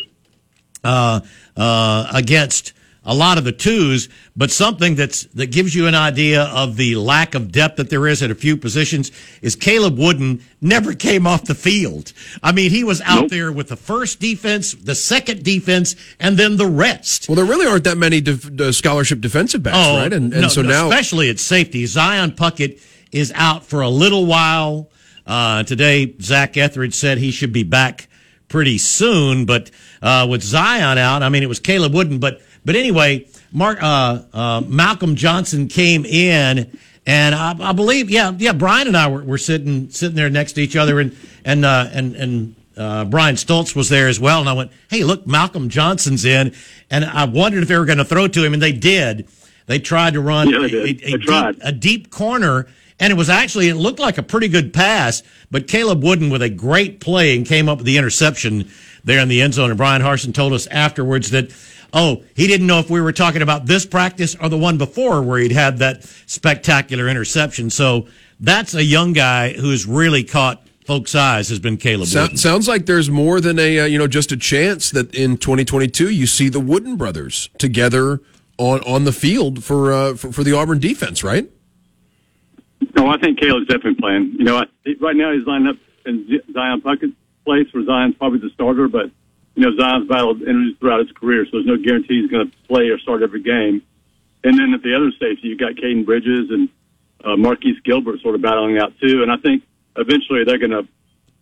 uh, 0.83 1.21
uh, 1.57 2.11
against 2.12 2.73
a 3.05 3.15
lot 3.15 3.37
of 3.39 3.45
the 3.45 3.53
twos. 3.53 4.09
But 4.37 4.51
something 4.51 4.95
that's 4.95 5.25
that 5.35 5.47
gives 5.51 5.75
you 5.75 5.87
an 5.87 5.95
idea 5.95 6.45
of 6.45 6.77
the 6.77 6.97
lack 6.97 7.35
of 7.35 7.51
depth 7.53 7.77
that 7.77 7.91
there 7.91 8.07
is 8.07 8.23
at 8.23 8.31
a 8.31 8.35
few 8.35 8.57
positions 8.57 9.11
is 9.43 9.57
Caleb 9.57 9.99
Wooden 9.99 10.43
never 10.61 10.95
came 10.95 11.27
off 11.27 11.45
the 11.45 11.55
field. 11.55 12.13
I 12.43 12.53
mean, 12.53 12.71
he 12.71 12.85
was 12.85 13.01
out 13.03 13.23
Nope. 13.23 13.31
there 13.31 13.53
with 13.53 13.69
the 13.69 13.77
first 13.77 14.21
defense, 14.21 14.73
the 14.75 14.95
second 14.95 15.43
defense, 15.43 15.97
and 16.21 16.37
then 16.37 16.57
the 16.57 16.67
rest. 16.67 17.29
well, 17.29 17.37
there 17.37 17.45
really 17.45 17.67
aren't 17.67 17.85
that 17.85 17.99
many 17.99 18.21
def- 18.21 18.61
uh, 18.61 18.71
scholarship 18.73 19.21
defensive 19.21 19.63
backs, 19.63 19.77
right? 19.77 20.13
And, 20.13 20.33
and 20.33 20.35
Oh, 20.35 20.41
no, 20.43 20.49
so 20.49 20.63
now, 20.63 20.89
especially 20.89 21.29
at 21.31 21.39
safety, 21.41 21.85
Zion 21.87 22.33
Puckett 22.33 22.81
is 23.11 23.33
out 23.35 23.65
for 23.65 23.81
a 23.83 23.89
little 23.89 24.25
while. 24.27 24.91
Uh, 25.27 25.63
today, 25.65 26.15
Zach 26.21 26.57
Etheridge 26.57 26.95
said 26.95 27.19
he 27.19 27.31
should 27.31 27.53
be 27.53 27.63
back 27.63 28.09
pretty 28.49 28.79
soon. 28.79 29.45
But 29.45 29.71
uh, 30.01 30.27
with 30.29 30.43
Zion 30.43 30.99
out, 30.99 31.23
I 31.23 31.29
mean, 31.29 31.43
it 31.43 31.49
was 31.49 31.61
Caleb 31.61 31.95
Wooden. 31.95 32.19
But 32.19 32.41
but 32.64 32.76
anyway, 32.76 33.26
Mark 33.52 33.83
uh, 33.83 34.23
uh, 34.33 34.62
Malcolm 34.66 35.16
Johnson 35.16 35.69
came 35.69 36.04
in, 36.04 36.78
and 37.07 37.35
I, 37.35 37.57
I, 37.71 37.73
believe, 37.73 38.11
yeah, 38.11 38.33
yeah, 38.37 38.52
Brian 38.52 38.87
and 38.87 38.97
I 38.97 39.09
were, 39.09 39.23
were 39.23 39.38
sitting 39.38 39.90
sitting 39.90 40.16
there 40.16 40.31
next 40.31 40.52
to 40.54 40.62
each 40.62 40.76
other, 40.76 41.00
and 41.00 41.16
and 41.45 41.64
uh, 41.64 41.88
and 41.92 42.16
and. 42.16 42.54
Uh, 42.75 43.04
Brian 43.04 43.35
Stoltz 43.35 43.76
was 43.76 43.90
there 43.90 44.09
as 44.09 44.19
well, 44.19 44.40
and 44.40 44.49
I 44.49 44.54
went, 44.54 44.71
"Hey, 44.88 45.04
look, 45.04 45.26
Malcolm 45.26 45.69
Johnson's 45.69 46.25
in," 46.25 46.54
and 46.90 47.04
I 47.04 47.26
wondered 47.26 47.62
if 47.62 47.69
they 47.69 47.76
were 47.76 47.85
going 47.85 47.99
to 47.99 48.04
throw 48.04 48.26
to 48.26 48.42
him, 48.42 48.54
and 48.54 48.62
they 48.62 48.73
did. 48.73 49.28
They 49.66 49.78
tried 49.78 50.14
to 50.14 50.23
run 50.23 50.49
yeah, 50.49 50.61
a, 50.61 50.62
a, 50.64 51.14
a, 51.14 51.19
deep, 51.19 51.62
a 51.62 51.73
deep 51.73 52.11
corner, 52.11 52.66
and 52.99 53.12
it 53.12 53.16
was 53.16 53.28
actually 53.28 53.69
it 53.69 53.75
looked 53.75 53.99
like 53.99 54.16
a 54.16 54.23
pretty 54.23 54.49
good 54.49 54.73
pass, 54.73 55.23
but 55.50 55.69
Caleb 55.69 56.02
Wooden 56.02 56.31
with 56.31 56.40
a 56.40 56.49
great 56.49 56.99
play 56.99 57.37
and 57.37 57.47
came 57.47 57.69
up 57.69 57.76
with 57.78 57.87
the 57.87 57.99
interception 57.99 58.71
there 59.04 59.21
in 59.21 59.28
the 59.28 59.42
end 59.42 59.54
zone. 59.54 59.71
And 59.71 59.76
Bryan 59.76 60.02
Harsin 60.02 60.33
told 60.33 60.52
us 60.52 60.66
afterwards 60.69 61.31
that 61.31 61.52
oh, 61.93 62.23
he 62.35 62.47
didn't 62.47 62.67
know 62.67 62.79
if 62.79 62.91
we 62.91 63.01
were 63.01 63.13
talking 63.13 63.43
about 63.43 63.67
this 63.67 63.87
practice 63.87 64.35
or 64.37 64.49
the 64.49 64.59
one 64.59 64.79
before 64.79 65.23
where 65.23 65.39
he'd 65.39 65.53
had 65.53 65.79
that 65.79 66.05
spectacular 66.27 67.09
interception. 67.09 67.71
So 67.71 68.07
that's 68.41 68.75
a 68.75 68.83
young 68.83 69.13
guy 69.13 69.53
who's 69.53 69.87
really 69.87 70.25
caught 70.25 70.67
folks' 70.85 71.15
eyes 71.15 71.49
has 71.49 71.59
been 71.59 71.77
Caleb. 71.77 72.09
So, 72.09 72.29
Sounds 72.35 72.69
like 72.69 72.87
there's 72.87 73.11
more 73.11 73.41
than 73.41 73.59
a 73.59 73.81
uh, 73.81 73.85
you 73.85 73.99
know 73.99 74.07
just 74.07 74.33
a 74.33 74.37
chance 74.37 74.91
that 74.91 75.15
in 75.15 75.37
2022 75.37 76.11
you 76.11 76.27
see 76.27 76.49
the 76.49 76.61
Wooden 76.61 76.97
brothers 76.97 77.49
together 77.59 78.21
on 78.59 78.81
on 78.81 79.05
the 79.05 79.13
field 79.13 79.65
for 79.65 79.93
uh, 79.93 80.15
for, 80.15 80.33
for 80.33 80.45
the 80.45 80.53
Auburn 80.53 80.79
defense, 80.79 81.23
right? 81.23 81.49
No, 82.97 83.09
I 83.09 83.19
think 83.19 83.39
Caleb's 83.39 83.69
definitely 83.69 83.95
playing. 83.95 84.35
You 84.39 84.45
know, 84.45 84.59
I, 84.59 84.65
right 85.01 85.17
now 85.17 85.33
he's 85.33 85.47
lined 85.47 85.69
up 85.69 85.77
in 86.05 86.41
Zion 86.53 86.81
Puckett's 86.81 87.13
place 87.45 87.67
where 87.73 87.85
Zion's 87.85 88.17
probably 88.17 88.41
the 88.41 88.51
starter, 88.55 88.89
but 88.89 89.11
you 89.55 89.63
know, 89.63 89.77
Zion's 89.77 90.09
battled 90.09 90.41
injuries 90.43 90.77
throughout 90.81 91.01
his 91.01 91.13
career, 91.13 91.45
so 91.45 91.51
there's 91.53 91.67
no 91.67 91.77
guarantee 91.77 92.23
he's 92.23 92.31
going 92.31 92.51
to 92.51 92.57
play 92.69 92.89
or 92.89 92.99
start 92.99 93.23
every 93.23 93.43
game. 93.43 93.83
And 94.45 94.59
then 94.59 94.73
at 94.75 94.83
the 94.83 94.95
other 94.95 95.11
safety, 95.13 95.49
you've 95.49 95.59
got 95.59 95.73
Caden 95.75 96.05
Bridges 96.05 96.51
and 96.51 96.69
uh, 97.25 97.37
Marquise 97.37 97.79
Gilbert 97.85 98.21
sort 98.21 98.35
of 98.35 98.43
battling 98.43 98.79
out 98.79 98.93
too. 98.99 99.23
And 99.23 99.31
I 99.31 99.37
think 99.37 99.63
eventually 99.97 100.45
they're 100.45 100.59
going 100.59 100.71
to 100.71 100.89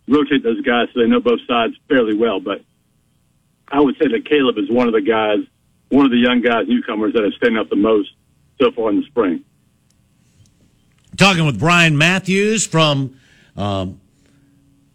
rotate 0.07 0.43
those 0.43 0.61
guys 0.61 0.89
so 0.93 0.99
they 0.99 1.07
know 1.07 1.19
both 1.19 1.39
sides 1.47 1.73
fairly 1.87 2.15
well. 2.15 2.39
But 2.39 2.63
I 3.69 3.79
would 3.79 3.95
say 3.97 4.07
that 4.09 4.25
Caleb 4.25 4.57
is 4.57 4.69
one 4.69 4.87
of 4.87 4.93
the 4.93 5.01
guys, 5.01 5.39
one 5.89 6.05
of 6.05 6.11
the 6.11 6.17
young 6.17 6.41
guys, 6.41 6.67
newcomers 6.67 7.13
that 7.13 7.23
have 7.23 7.33
standing 7.33 7.57
up 7.57 7.69
the 7.69 7.75
most 7.75 8.09
so 8.61 8.71
far 8.71 8.89
in 8.89 8.97
the 8.97 9.05
spring. 9.05 9.43
Talking 11.17 11.45
with 11.45 11.59
Brian 11.59 11.97
Matthews 11.97 12.67
from 12.67 13.17
um, 13.55 14.00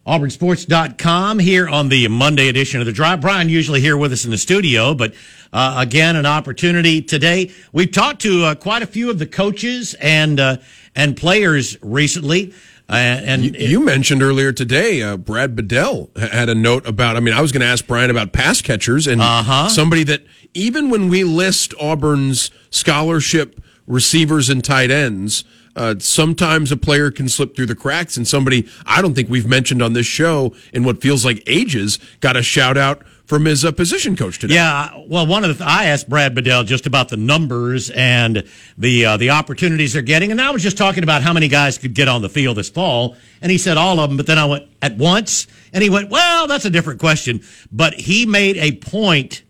auburnsports.com 0.06 1.40
here 1.40 1.68
on 1.68 1.88
the 1.88 2.06
Monday 2.08 2.48
edition 2.48 2.80
of 2.80 2.86
the 2.86 2.92
drive. 2.92 3.20
Brian 3.20 3.48
usually 3.48 3.80
here 3.80 3.96
with 3.96 4.12
us 4.12 4.24
in 4.24 4.30
the 4.30 4.38
studio, 4.38 4.94
but 4.94 5.14
uh, 5.52 5.74
again, 5.78 6.14
an 6.14 6.26
opportunity 6.26 7.02
today. 7.02 7.50
We've 7.72 7.90
talked 7.90 8.22
to 8.22 8.44
uh, 8.44 8.54
quite 8.54 8.82
a 8.82 8.86
few 8.86 9.10
of 9.10 9.18
the 9.18 9.26
coaches 9.26 9.94
and 9.94 10.38
uh, 10.38 10.58
and 10.94 11.16
players 11.16 11.76
recently. 11.82 12.54
Uh, 12.88 12.92
and 12.92 13.44
you, 13.44 13.68
you, 13.68 13.80
mentioned 13.80 14.22
earlier 14.22 14.52
today, 14.52 15.02
uh, 15.02 15.16
Brad 15.16 15.56
Bedell 15.56 16.08
had 16.16 16.48
a 16.48 16.54
note 16.54 16.86
about. 16.86 17.16
I 17.16 17.20
mean, 17.20 17.34
I 17.34 17.40
was 17.40 17.50
going 17.50 17.62
to 17.62 17.66
ask 17.66 17.84
Brian 17.84 18.10
about 18.10 18.32
pass 18.32 18.62
catchers 18.62 19.08
and 19.08 19.20
uh-huh. 19.20 19.68
somebody 19.70 20.04
that 20.04 20.22
even 20.54 20.88
when 20.88 21.08
we 21.08 21.24
list 21.24 21.74
Auburn's 21.80 22.52
scholarship 22.70 23.60
receivers 23.88 24.48
and 24.48 24.62
tight 24.62 24.92
ends, 24.92 25.44
uh, 25.76 25.94
sometimes 25.98 26.72
a 26.72 26.76
player 26.76 27.10
can 27.10 27.28
slip 27.28 27.54
through 27.54 27.66
the 27.66 27.74
cracks, 27.74 28.16
and 28.16 28.26
somebody 28.26 28.66
I 28.86 29.02
don't 29.02 29.14
think 29.14 29.28
we've 29.28 29.46
mentioned 29.46 29.82
on 29.82 29.92
this 29.92 30.06
show 30.06 30.54
in 30.72 30.84
what 30.84 31.00
feels 31.02 31.24
like 31.24 31.42
ages 31.46 31.98
got 32.20 32.36
a 32.36 32.42
shout 32.42 32.76
out 32.76 33.02
from 33.26 33.44
his 33.44 33.64
uh, 33.64 33.72
position 33.72 34.16
coach 34.16 34.38
today. 34.38 34.54
Yeah, 34.54 35.02
well, 35.08 35.26
one 35.26 35.44
of 35.44 35.48
the 35.48 35.64
th- 35.64 35.68
I 35.68 35.86
asked 35.86 36.08
Brad 36.08 36.34
Bedell 36.34 36.64
just 36.64 36.86
about 36.86 37.08
the 37.08 37.16
numbers 37.16 37.90
and 37.90 38.44
the 38.78 39.04
uh, 39.04 39.16
the 39.16 39.30
opportunities 39.30 39.92
they're 39.92 40.02
getting, 40.02 40.30
and 40.30 40.40
I 40.40 40.50
was 40.50 40.62
just 40.62 40.78
talking 40.78 41.02
about 41.02 41.22
how 41.22 41.32
many 41.32 41.48
guys 41.48 41.76
could 41.76 41.94
get 41.94 42.08
on 42.08 42.22
the 42.22 42.28
field 42.28 42.56
this 42.56 42.70
fall, 42.70 43.16
and 43.42 43.52
he 43.52 43.58
said 43.58 43.76
all 43.76 44.00
of 44.00 44.08
them. 44.08 44.16
But 44.16 44.26
then 44.26 44.38
I 44.38 44.46
went 44.46 44.64
at 44.80 44.96
once, 44.96 45.46
and 45.72 45.82
he 45.82 45.90
went, 45.90 46.08
"Well, 46.08 46.46
that's 46.46 46.64
a 46.64 46.70
different 46.70 47.00
question." 47.00 47.42
But 47.70 47.94
he 47.94 48.24
made 48.26 48.56
a 48.56 48.72
point 48.72 49.42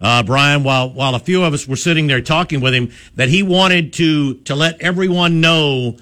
uh, 0.00 0.22
Brian, 0.22 0.62
while 0.62 0.90
while 0.90 1.14
a 1.14 1.18
few 1.18 1.44
of 1.44 1.52
us 1.52 1.68
were 1.68 1.76
sitting 1.76 2.06
there 2.06 2.20
talking 2.20 2.60
with 2.60 2.74
him, 2.74 2.90
that 3.16 3.28
he 3.28 3.42
wanted 3.42 3.92
to 3.94 4.34
to 4.34 4.54
let 4.54 4.80
everyone 4.80 5.40
know 5.40 5.96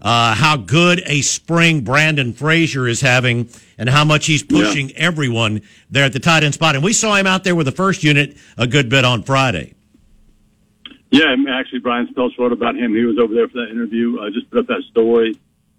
uh, 0.00 0.34
how 0.34 0.56
good 0.56 1.02
a 1.06 1.22
spring 1.22 1.80
Brandon 1.80 2.32
Frazier 2.32 2.86
is 2.86 3.00
having 3.00 3.48
and 3.76 3.88
how 3.88 4.04
much 4.04 4.26
he's 4.26 4.42
pushing 4.42 4.90
yeah. 4.90 4.96
everyone 4.98 5.62
there 5.90 6.04
at 6.04 6.12
the 6.12 6.20
tight 6.20 6.44
end 6.44 6.54
spot. 6.54 6.74
And 6.74 6.84
we 6.84 6.92
saw 6.92 7.14
him 7.14 7.26
out 7.26 7.44
there 7.44 7.54
with 7.54 7.66
the 7.66 7.72
first 7.72 8.04
unit 8.04 8.36
a 8.56 8.66
good 8.66 8.88
bit 8.88 9.04
on 9.04 9.22
Friday. 9.22 9.74
Yeah, 11.10 11.34
actually, 11.50 11.78
Brian 11.78 12.06
Stoltz 12.08 12.38
wrote 12.38 12.52
about 12.52 12.76
him. 12.76 12.94
He 12.94 13.04
was 13.04 13.18
over 13.18 13.32
there 13.32 13.48
for 13.48 13.58
that 13.64 13.70
interview. 13.70 14.20
I 14.20 14.28
just 14.28 14.50
put 14.50 14.60
up 14.60 14.66
that 14.66 14.82
story. 14.90 15.38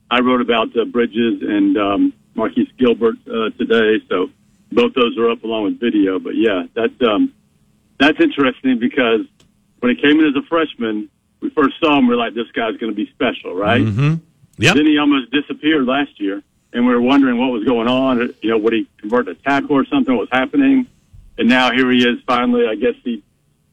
I 0.09 0.21
wrote 0.21 0.41
about 0.41 0.75
uh, 0.75 0.85
Bridges 0.85 1.43
and 1.43 1.77
um, 1.77 2.13
Marquise 2.33 2.67
Gilbert 2.79 3.15
uh, 3.27 3.51
today, 3.51 4.03
so 4.09 4.31
both 4.71 4.95
those 4.95 5.15
are 5.19 5.29
up 5.29 5.43
along 5.43 5.65
with 5.65 5.79
video. 5.79 6.17
But 6.17 6.35
yeah, 6.35 6.63
that 6.73 6.99
um, 7.03 7.31
that's 7.99 8.19
interesting 8.19 8.79
because 8.79 9.21
when 9.79 9.95
he 9.95 10.01
came 10.01 10.19
in 10.19 10.25
as 10.25 10.35
a 10.35 10.45
freshman, 10.47 11.09
we 11.41 11.49
first 11.51 11.79
saw 11.79 11.97
him, 11.97 12.07
we 12.07 12.13
are 12.13 12.17
like, 12.17 12.33
this 12.33 12.51
guy's 12.53 12.77
going 12.77 12.91
to 12.91 12.95
be 12.95 13.09
special, 13.11 13.55
right? 13.55 13.81
Mm-hmm. 13.81 14.15
Yep. 14.57 14.75
Then 14.75 14.85
he 14.85 14.97
almost 14.97 15.31
disappeared 15.31 15.85
last 15.85 16.19
year, 16.19 16.41
and 16.73 16.85
we 16.85 16.93
were 16.93 17.01
wondering 17.01 17.37
what 17.37 17.47
was 17.47 17.63
going 17.63 17.87
on. 17.87 18.33
You 18.41 18.51
know, 18.51 18.57
would 18.57 18.73
he 18.73 18.87
convert 18.97 19.27
a 19.27 19.35
tackle 19.35 19.77
or 19.77 19.85
something? 19.85 20.13
What 20.13 20.29
was 20.29 20.29
happening? 20.31 20.87
And 21.37 21.47
now 21.47 21.71
here 21.71 21.89
he 21.91 21.99
is. 22.05 22.19
Finally, 22.27 22.67
I 22.67 22.75
guess 22.75 22.95
he 23.03 23.23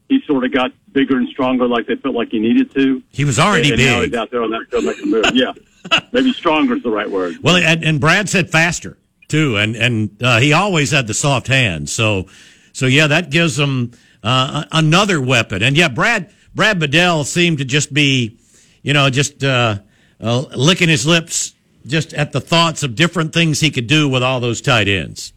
he 0.07 0.21
sort 0.25 0.45
of 0.45 0.53
got 0.53 0.71
bigger 0.93 1.17
and 1.17 1.27
stronger, 1.27 1.67
like 1.67 1.87
they 1.87 1.97
felt 1.97 2.15
like 2.15 2.29
he 2.29 2.39
needed 2.39 2.73
to. 2.73 3.03
He 3.11 3.25
was 3.25 3.39
already 3.39 3.69
and, 3.69 3.77
big. 3.77 3.87
Now 3.87 4.01
he's 4.01 4.13
out 4.13 4.31
there 4.31 4.43
on 4.43 4.51
that 4.51 4.67
field 4.71 4.85
making. 4.85 5.35
Yeah, 5.35 5.51
maybe 6.13 6.31
stronger 6.31 6.77
is 6.77 6.83
the 6.83 6.89
right 6.89 7.09
word. 7.09 7.37
Well, 7.41 7.57
and, 7.57 7.83
and 7.83 7.99
Brad 7.99 8.29
said 8.29 8.49
faster 8.49 8.97
too, 9.27 9.57
and 9.57 9.75
and 9.75 10.23
uh, 10.23 10.39
he 10.39 10.53
always 10.53 10.91
had 10.91 11.07
the 11.07 11.13
soft 11.13 11.47
hands. 11.47 11.91
So 11.91 12.27
so 12.71 12.85
yeah, 12.85 13.07
that 13.07 13.29
gives 13.29 13.59
him 13.59 13.91
uh, 14.27 14.65
another 14.73 15.21
weapon. 15.21 15.63
And 15.63 15.77
yeah, 15.77 15.87
Brad 15.87 16.29
Brad 16.53 16.79
Bedell 16.79 17.23
seemed 17.23 17.59
to 17.59 17.65
just 17.65 17.93
be, 17.93 18.37
you 18.83 18.91
know, 18.91 19.09
just 19.09 19.41
uh, 19.41 19.79
uh, 20.19 20.39
licking 20.53 20.89
his 20.89 21.05
lips 21.05 21.55
just 21.85 22.13
at 22.13 22.33
the 22.33 22.41
thoughts 22.41 22.83
of 22.83 22.93
different 22.95 23.31
things 23.31 23.61
he 23.61 23.71
could 23.71 23.87
do 23.87 24.09
with 24.09 24.21
all 24.21 24.41
those 24.41 24.59
tight 24.59 24.89
ends. 24.89 25.31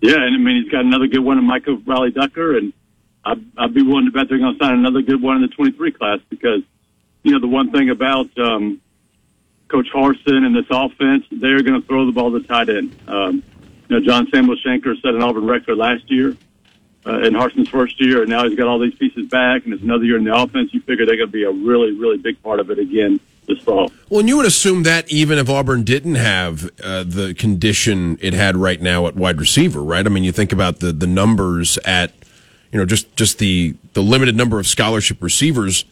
Yeah, 0.00 0.14
and 0.14 0.34
I 0.34 0.38
mean 0.38 0.62
he's 0.62 0.72
got 0.72 0.80
another 0.80 1.06
good 1.06 1.20
one 1.20 1.38
in 1.38 1.44
Micah 1.44 1.76
Riley 1.86 2.10
Ducker, 2.10 2.56
and 2.56 2.72
I'd, 3.22 3.44
I'd 3.58 3.74
be 3.74 3.82
willing 3.82 4.06
to 4.06 4.12
bet 4.12 4.30
they're 4.30 4.38
going 4.38 4.58
to 4.58 4.64
sign 4.64 4.72
another 4.72 5.02
good 5.02 5.20
one 5.20 5.36
in 5.36 5.42
the 5.42 5.48
23 5.48 5.92
class 5.92 6.20
because 6.30 6.62
you 7.22 7.32
know 7.32 7.38
the 7.38 7.48
one 7.48 7.70
thing 7.70 7.90
about 7.90 8.30
um, 8.38 8.80
Coach 9.68 9.88
Harsin 9.94 10.46
and 10.46 10.56
this 10.56 10.66
offense, 10.70 11.26
they're 11.30 11.62
going 11.62 11.78
to 11.78 11.86
throw 11.86 12.06
the 12.06 12.12
ball 12.12 12.32
to 12.32 12.40
tight 12.46 12.70
end. 12.70 12.96
Um, 13.06 13.42
you 13.90 14.00
know, 14.00 14.06
John 14.06 14.26
Samuel 14.32 14.56
Shenker 14.64 14.98
set 15.02 15.14
an 15.14 15.22
Auburn 15.22 15.46
record 15.46 15.76
last 15.76 16.10
year 16.10 16.34
uh, 17.06 17.20
in 17.20 17.34
Harsin's 17.34 17.68
first 17.68 18.00
year, 18.00 18.20
and 18.22 18.30
now 18.30 18.48
he's 18.48 18.56
got 18.56 18.68
all 18.68 18.78
these 18.78 18.94
pieces 18.94 19.26
back, 19.28 19.64
and 19.64 19.74
it's 19.74 19.82
another 19.82 20.04
year 20.04 20.16
in 20.16 20.24
the 20.24 20.34
offense. 20.34 20.72
You 20.72 20.80
figure 20.80 21.04
they're 21.04 21.16
going 21.16 21.28
to 21.28 21.32
be 21.32 21.44
a 21.44 21.50
really, 21.50 21.92
really 21.92 22.18
big 22.18 22.42
part 22.42 22.60
of 22.60 22.70
it 22.70 22.78
again 22.78 23.20
this 23.46 23.58
fall. 23.58 23.90
Well, 24.08 24.20
and 24.20 24.28
you 24.28 24.36
would 24.36 24.46
assume 24.46 24.84
that 24.84 25.10
even 25.10 25.38
if 25.38 25.48
Auburn 25.50 25.82
didn't 25.82 26.14
have 26.14 26.70
uh, 26.82 27.04
the 27.04 27.34
condition 27.34 28.18
it 28.20 28.34
had 28.34 28.56
right 28.56 28.80
now 28.80 29.06
at 29.06 29.16
wide 29.16 29.40
receiver, 29.40 29.82
right? 29.82 30.04
I 30.06 30.08
mean, 30.08 30.24
you 30.24 30.32
think 30.32 30.52
about 30.52 30.78
the 30.78 30.92
the 30.92 31.06
numbers 31.06 31.76
at, 31.78 32.12
you 32.70 32.78
know, 32.78 32.86
just 32.86 33.14
just 33.16 33.38
the 33.38 33.74
the 33.94 34.02
limited 34.02 34.36
number 34.36 34.58
of 34.60 34.66
scholarship 34.66 35.22
receivers. 35.22 35.84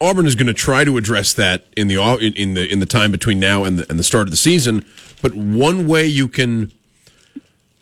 Auburn 0.00 0.26
is 0.26 0.34
going 0.34 0.48
to 0.48 0.54
try 0.54 0.84
to 0.84 0.96
address 0.96 1.32
that 1.34 1.64
in 1.76 1.88
the 1.88 1.96
in 2.36 2.54
the 2.54 2.70
in 2.70 2.80
the 2.80 2.86
time 2.86 3.10
between 3.10 3.40
now 3.40 3.64
and 3.64 3.78
the, 3.78 3.90
and 3.90 3.98
the 3.98 4.04
start 4.04 4.26
of 4.26 4.30
the 4.30 4.36
season. 4.36 4.84
But 5.20 5.34
one 5.34 5.86
way 5.86 6.06
you 6.06 6.28
can 6.28 6.72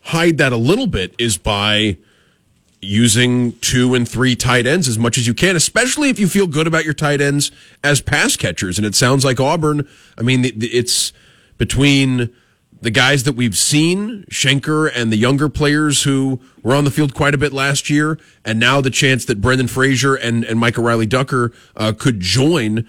hide 0.03 0.37
that 0.37 0.53
a 0.53 0.57
little 0.57 0.87
bit 0.87 1.15
is 1.17 1.37
by 1.37 1.97
using 2.81 3.53
two 3.59 3.93
and 3.93 4.09
three 4.09 4.35
tight 4.35 4.65
ends 4.65 4.87
as 4.87 4.97
much 4.97 5.17
as 5.17 5.27
you 5.27 5.33
can, 5.33 5.55
especially 5.55 6.09
if 6.09 6.19
you 6.19 6.27
feel 6.27 6.47
good 6.47 6.67
about 6.67 6.83
your 6.83 6.93
tight 6.93 7.21
ends 7.21 7.51
as 7.83 8.01
pass 8.01 8.35
catchers. 8.35 8.77
And 8.77 8.85
it 8.85 8.95
sounds 8.95 9.23
like 9.23 9.39
Auburn, 9.39 9.87
I 10.17 10.23
mean, 10.23 10.43
it's 10.43 11.13
between 11.57 12.33
the 12.81 12.89
guys 12.89 13.23
that 13.23 13.33
we've 13.33 13.55
seen, 13.55 14.25
Shenker, 14.31 14.91
and 14.93 15.11
the 15.11 15.17
younger 15.17 15.47
players 15.47 16.01
who 16.03 16.39
were 16.63 16.73
on 16.73 16.83
the 16.83 16.89
field 16.89 17.13
quite 17.13 17.35
a 17.35 17.37
bit 17.37 17.53
last 17.53 17.91
year, 17.91 18.17
and 18.43 18.59
now 18.59 18.81
the 18.81 18.89
chance 18.89 19.23
that 19.25 19.39
Brandon 19.39 19.67
Frazier 19.67 20.15
and, 20.15 20.43
and 20.43 20.59
Micah 20.59 20.81
Riley 20.81 21.05
Ducker 21.05 21.53
uh, 21.75 21.93
could 21.95 22.19
join 22.19 22.87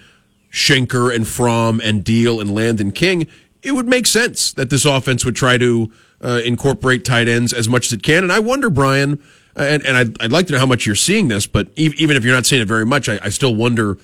Shenker 0.50 1.14
and 1.14 1.28
Fromm 1.28 1.80
and 1.82 2.02
Deal 2.02 2.40
and 2.40 2.54
Landon 2.54 2.92
King, 2.92 3.26
it 3.62 3.72
would 3.72 3.86
make 3.86 4.06
sense 4.06 4.52
that 4.54 4.70
this 4.70 4.86
offense 4.86 5.24
would 5.26 5.36
try 5.36 5.58
to 5.58 5.92
uh, 6.22 6.40
incorporate 6.44 7.04
tight 7.04 7.28
ends 7.28 7.52
as 7.52 7.68
much 7.68 7.86
as 7.86 7.92
it 7.92 8.02
can. 8.02 8.22
And 8.22 8.32
I 8.32 8.38
wonder, 8.38 8.70
Brian, 8.70 9.22
and, 9.56 9.84
and 9.84 9.96
I'd, 9.96 10.22
I'd, 10.22 10.32
like 10.32 10.46
to 10.46 10.52
know 10.52 10.58
how 10.58 10.66
much 10.66 10.86
you're 10.86 10.94
seeing 10.94 11.28
this, 11.28 11.46
but 11.46 11.68
even 11.76 12.16
if 12.16 12.24
you're 12.24 12.34
not 12.34 12.46
seeing 12.46 12.62
it 12.62 12.68
very 12.68 12.86
much, 12.86 13.08
I, 13.08 13.18
I 13.22 13.28
still 13.28 13.54
wonder 13.54 13.98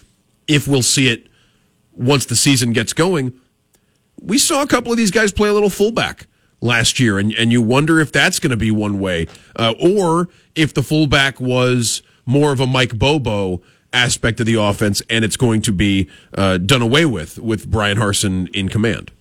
if 0.47 0.69
we'll 0.69 0.83
see 0.83 1.09
it 1.09 1.27
once 1.93 2.27
the 2.27 2.37
season 2.37 2.73
gets 2.73 2.93
going. 2.93 3.39
We 4.21 4.39
saw 4.39 4.63
a 4.63 4.67
couple 4.67 4.93
of 4.93 4.99
these 4.99 5.11
guys 5.11 5.33
play 5.33 5.49
a 5.49 5.53
little 5.53 5.71
fullback 5.71 6.27
last 6.61 6.99
year, 6.99 7.19
and 7.19 7.33
and 7.35 7.53
you 7.53 7.63
wonder 7.63 8.01
if 8.01 8.13
that's 8.13 8.39
going 8.39 8.51
to 8.51 8.57
be 8.57 8.71
one 8.71 8.99
way, 8.99 9.27
uh, 9.57 9.75
or 9.81 10.29
if 10.55 10.75
the 10.75 10.83
fullback 10.83 11.41
was 11.41 12.03
more 12.27 12.53
of 12.53 12.61
a 12.61 12.67
Mike 12.67 12.99
Bobo 12.99 13.63
aspect 13.93 14.41
of 14.41 14.47
the 14.47 14.55
offense, 14.55 15.03
and 15.09 15.25
it's 15.25 15.37
going 15.37 15.63
to 15.63 15.73
be 15.73 16.09
uh, 16.35 16.59
done 16.59 16.83
away 16.83 17.07
with 17.07 17.39
with 17.39 17.71
Bryan 17.71 17.99
Harsin 17.99 18.49
in 18.55 18.69
command. 18.69 19.13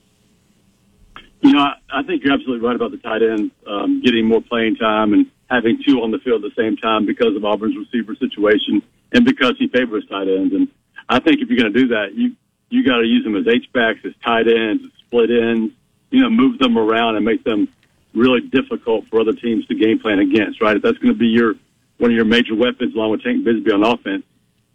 You 1.42 1.54
know, 1.54 1.60
I, 1.60 1.74
I 1.92 2.04
think 2.04 2.24
you're 2.24 2.34
absolutely 2.34 2.66
right 2.66 2.76
about 2.76 2.92
the 2.92 2.98
tight 2.98 3.22
end 3.22 3.52
um, 3.68 4.02
getting 4.02 4.26
more 4.26 4.42
playing 4.42 4.76
time 4.76 5.14
and 5.14 5.28
having 5.50 5.82
two 5.84 6.02
on 6.02 6.12
the 6.12 6.20
field 6.20 6.44
at 6.44 6.52
the 6.54 6.62
same 6.62 6.78
time 6.78 7.06
because 7.06 7.36
of 7.36 7.46
Auburn's 7.46 7.78
receiver 7.78 8.16
situation 8.16 8.82
and 9.12 9.26
because 9.26 9.54
he 9.58 9.68
favors 9.68 10.06
tight 10.08 10.28
ends. 10.28 10.54
And 10.54 10.68
I 11.10 11.20
think 11.20 11.40
if 11.40 11.50
you're 11.50 11.60
going 11.60 11.74
to 11.74 11.80
do 11.80 11.88
that, 11.90 12.14
you 12.14 12.36
you 12.70 12.84
got 12.86 12.98
to 12.98 13.06
use 13.06 13.24
them 13.24 13.38
as 13.38 13.48
H 13.48 13.72
backs, 13.72 14.00
as 14.04 14.12
tight 14.26 14.48
ends, 14.48 14.84
as 14.84 14.92
split 15.06 15.30
ends. 15.32 15.74
You 16.10 16.22
know, 16.22 16.30
move 16.30 16.60
them 16.60 16.78
around 16.78 17.16
and 17.16 17.26
make 17.26 17.44
them 17.44 17.68
really 18.14 18.42
difficult 18.42 19.08
for 19.08 19.22
other 19.22 19.34
teams 19.34 19.66
to 19.68 19.76
game 19.76 20.00
plan 20.00 20.20
against. 20.20 20.62
Right? 20.62 20.76
If 20.76 20.84
that's 20.84 20.98
going 20.98 21.14
to 21.14 21.20
be 21.20 21.28
your 21.28 21.56
one 21.98 22.12
of 22.12 22.16
your 22.16 22.26
major 22.26 22.56
weapons, 22.56 22.94
along 22.94 23.12
with 23.12 23.24
Tank 23.24 23.46
Bigsby 23.46 23.74
on 23.74 23.84
offense, 23.84 24.24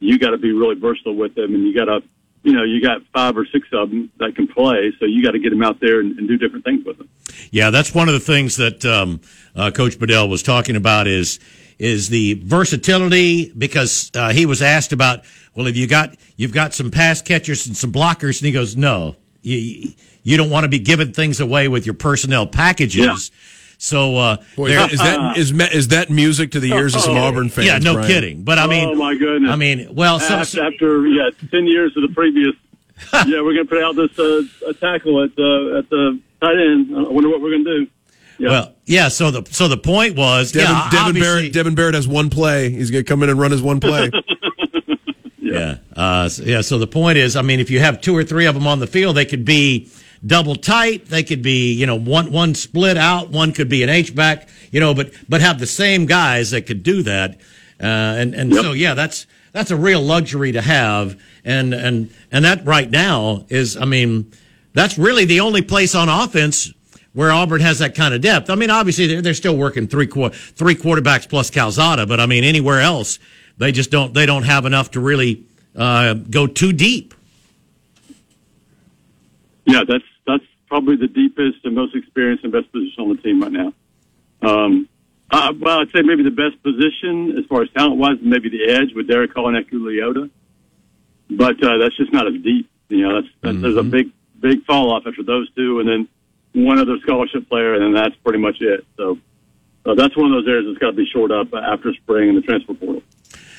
you 0.01 0.19
got 0.19 0.31
to 0.31 0.39
be 0.39 0.53
really 0.53 0.75
versatile 0.75 1.15
with 1.15 1.35
them, 1.35 1.55
and 1.55 1.65
you 1.65 1.75
got 1.75 1.85
to, 1.85 2.03
you 2.43 2.53
know, 2.53 2.65
you 2.65 2.83
got 2.83 3.03
five 3.13 3.37
or 3.37 3.47
six 3.47 3.69
of 3.73 3.91
them 3.91 4.11
that 4.19 4.35
can 4.35 4.47
play, 4.47 4.93
so 4.99 5.07
you 5.07 5.23
got 5.23 5.33
to 5.33 5.39
get 5.39 5.51
them 5.51 5.63
out 5.63 5.81
there 5.81 6.01
and, 6.01 6.19
and 6.19 6.29
do 6.29 6.37
different 6.37 6.65
things 6.65 6.85
with 6.85 6.99
them. 6.99 7.09
Yeah, 7.51 7.71
that's 7.71 7.95
one 7.95 8.09
of 8.09 8.15
the 8.15 8.21
things 8.21 8.57
that 8.57 8.85
um, 8.85 9.21
uh, 9.55 9.71
Coach 9.71 9.99
Bedell 9.99 10.29
was 10.29 10.43
talking 10.43 10.77
about 10.77 11.07
is 11.07 11.39
is 11.79 12.09
the 12.09 12.35
versatility 12.35 13.53
because 13.57 14.11
uh, 14.15 14.33
he 14.33 14.47
was 14.47 14.63
asked 14.63 14.93
about 14.93 15.25
well, 15.55 15.67
have 15.67 15.77
you 15.77 15.87
got 15.87 16.17
you've 16.37 16.53
got 16.53 16.75
some 16.75 16.91
pass 16.91 17.23
catchers 17.23 17.67
and 17.67 17.77
some 17.77 17.93
blockers, 17.93 18.41
and 18.41 18.47
he 18.47 18.53
goes, 18.53 18.77
no, 18.77 19.17
you 19.43 19.93
you 20.23 20.37
don't 20.37 20.51
want 20.51 20.65
to 20.65 20.69
be 20.69 20.79
giving 20.79 21.13
things 21.13 21.41
away 21.41 21.69
with 21.69 21.87
your 21.87 21.95
personnel 21.95 22.47
packages. 22.47 23.31
Yeah. 23.31 23.49
So 23.83 24.17
uh, 24.17 24.37
Boy, 24.55 24.69
there- 24.69 24.93
is 24.93 25.01
that 25.01 25.37
is 25.37 25.51
is 25.51 25.89
that 25.89 26.09
music 26.09 26.53
to 26.53 26.61
the 26.61 26.71
ears 26.77 26.95
of 26.95 27.01
some 27.01 27.17
Auburn 27.17 27.49
fans? 27.49 27.67
yeah, 27.67 27.79
no 27.79 27.95
Brian? 27.95 28.07
kidding. 28.09 28.45
But 28.45 28.61
I 28.61 28.69
mean, 28.69 28.89
oh 28.91 28.95
my 28.95 29.17
goodness! 29.17 29.51
I 29.51 29.57
mean, 29.57 29.93
well, 29.93 30.21
so, 30.21 30.37
after, 30.37 30.63
after 30.63 31.07
yeah, 31.09 31.31
ten 31.51 31.67
years 31.67 31.97
of 31.97 32.03
the 32.03 32.15
previous, 32.15 32.55
yeah, 33.13 33.43
we're 33.43 33.55
going 33.55 33.67
to 33.67 33.69
put 33.69 33.83
out 33.83 33.97
this 33.97 34.17
uh, 34.21 34.43
a 34.69 34.75
tackle 34.75 35.21
at 35.25 35.31
uh, 35.37 35.79
at 35.79 35.91
the 35.91 36.21
tight 36.41 36.57
end. 36.59 36.97
I 36.97 37.03
wonder 37.11 37.29
what 37.29 37.41
we're 37.41 37.51
going 37.51 37.65
to 37.65 37.79
do. 37.81 37.91
Yeah. 38.39 38.49
well, 38.51 38.75
yeah. 38.85 39.09
So 39.09 39.33
the 39.33 39.45
so 39.53 39.67
the 39.67 39.77
point 39.77 40.15
was, 40.15 40.53
Devin, 40.53 40.71
yeah, 40.71 40.89
Devin 40.93 41.21
Barrett. 41.21 41.53
Devin 41.53 41.75
Barrett 41.75 41.95
has 41.97 42.07
one 42.07 42.31
play. 42.31 42.71
He's 42.71 42.93
going 42.93 43.05
to 43.05 43.09
come 43.09 43.25
in 43.25 43.31
and 43.31 43.39
run 43.41 43.51
his 43.51 43.63
one 43.63 43.81
play. 43.81 44.11
Yeah. 45.45 45.79
Uh, 45.95 46.29
so- 46.31 46.45
yeah. 46.45 46.61
So 46.63 46.79
the 46.79 46.87
point 46.87 47.19
is, 47.19 47.37
I 47.37 47.43
mean, 47.43 47.61
if 47.61 47.69
you 47.71 47.79
have 47.81 48.01
two 48.01 48.17
or 48.17 48.25
three 48.25 48.47
of 48.47 48.55
them 48.55 48.67
on 48.67 48.79
the 48.79 48.87
field, 48.87 49.17
they 49.19 49.27
could 49.27 49.45
be 49.45 49.91
double 50.25 50.55
tight. 50.55 51.07
They 51.07 51.23
could 51.23 51.43
be, 51.43 51.73
you 51.73 51.87
know, 51.87 51.97
one, 51.97 52.33
one 52.33 52.55
split 52.55 52.97
out. 52.97 53.31
One 53.31 53.53
could 53.53 53.69
be 53.69 53.83
an 53.83 53.89
H 53.89 54.15
back, 54.15 54.49
you 54.71 54.81
know, 54.81 54.95
but, 54.95 55.13
but 55.29 55.41
have 55.41 55.59
the 55.59 55.67
same 55.67 56.07
guys 56.07 56.51
that 56.51 56.67
could 56.67 56.83
do 56.83 57.03
that. 57.03 57.41
Uh, 57.81 57.87
and, 57.87 58.35
and 58.35 58.55
so, 58.55 58.73
yeah, 58.73 58.95
that's, 58.95 59.27
that's 59.53 59.71
a 59.71 59.77
real 59.77 60.01
luxury 60.01 60.53
to 60.53 60.63
have. 60.63 61.21
And, 61.45 61.75
and, 61.75 62.15
and 62.31 62.45
that 62.45 62.65
right 62.65 62.89
now 62.89 63.45
is, 63.49 63.77
I 63.77 63.85
mean, 63.85 64.33
that's 64.73 64.97
really 64.97 65.25
the 65.25 65.41
only 65.41 65.63
place 65.63 65.95
on 65.95 66.09
offense 66.09 66.73
where 67.13 67.31
Auburn 67.31 67.61
has 67.61 67.81
that 67.81 67.95
kind 67.95 68.15
of 68.15 68.21
depth. 68.21 68.49
I 68.49 68.55
mean, 68.55 68.71
obviously 68.71 69.07
they're, 69.07 69.23
they're 69.23 69.35
still 69.35 69.57
working 69.57 69.87
three 69.87 70.07
three 70.07 70.75
quarterbacks 70.75 71.29
plus 71.29 71.51
Calzada, 71.51 72.07
but 72.07 72.21
I 72.21 72.27
mean, 72.27 72.45
anywhere 72.45 72.81
else 72.81 73.19
they 73.59 73.73
just 73.73 73.91
don't 73.91 74.15
they 74.15 74.27
don't 74.27 74.45
have 74.45 74.65
enough 74.65 74.93
to 74.93 75.01
really 75.01 75.45
uh, 75.77 76.15
go 76.15 76.47
too 76.47 76.73
deep. 76.73 77.15
Yeah, 79.67 79.85
that's 79.87 80.05
probably 80.73 80.97
the 80.97 81.07
deepest 81.07 81.63
and 81.65 81.75
most 81.75 81.95
experienced 81.95 82.45
and 82.45 82.51
best 82.51 82.73
position 82.73 83.03
on 83.03 83.15
the 83.15 83.21
team 83.21 83.43
right 83.43 83.53
now. 83.53 83.75
Um, 84.41 84.89
uh, 85.31 85.53
well, 85.61 85.81
I'd 85.81 85.91
say 85.91 86.01
maybe 86.01 86.23
the 86.23 86.31
best 86.31 86.63
position 86.63 87.37
as 87.39 87.45
far 87.45 87.61
as 87.61 87.69
talent 87.77 87.99
wise, 87.99 88.17
maybe 88.23 88.49
the 88.49 88.73
edge 88.73 88.95
with 88.95 89.07
Derick 89.07 89.35
Hall 89.35 89.55
and 89.55 89.67
Leota, 89.71 90.31
but 91.29 91.63
uh, 91.63 91.77
that's 91.77 91.95
just 91.99 92.11
not 92.11 92.27
as 92.27 92.41
deep. 92.43 92.71
You 92.89 93.07
know, 93.07 93.21
that's, 93.21 93.35
that's 93.43 93.61
there's 93.61 93.77
a 93.77 93.83
big 93.83 94.13
big 94.41 94.65
fall 94.65 94.95
off 94.95 95.03
after 95.07 95.23
those 95.23 95.53
two, 95.53 95.81
and 95.81 95.87
then 95.87 96.09
one 96.55 96.79
other 96.79 96.97
scholarship 97.03 97.51
player, 97.51 97.75
and 97.75 97.83
then 97.83 97.93
that's 97.93 98.17
pretty 98.25 98.39
much 98.39 98.57
it. 98.63 98.87
So. 98.97 99.19
Uh, 99.85 99.97
that's 99.97 100.17
one 100.17 100.33
of 100.33 100.39
those 100.39 100.49
areas 100.49 100.65
that's 100.69 100.79
got 100.79 100.93
to 100.93 100.97
be 100.97 101.05
shored 101.13 101.33
up 101.33 101.49
after 101.53 101.93
spring 101.95 102.29
and 102.29 102.39
the 102.39 102.43
transfer 102.43 102.73
portal. 102.73 103.03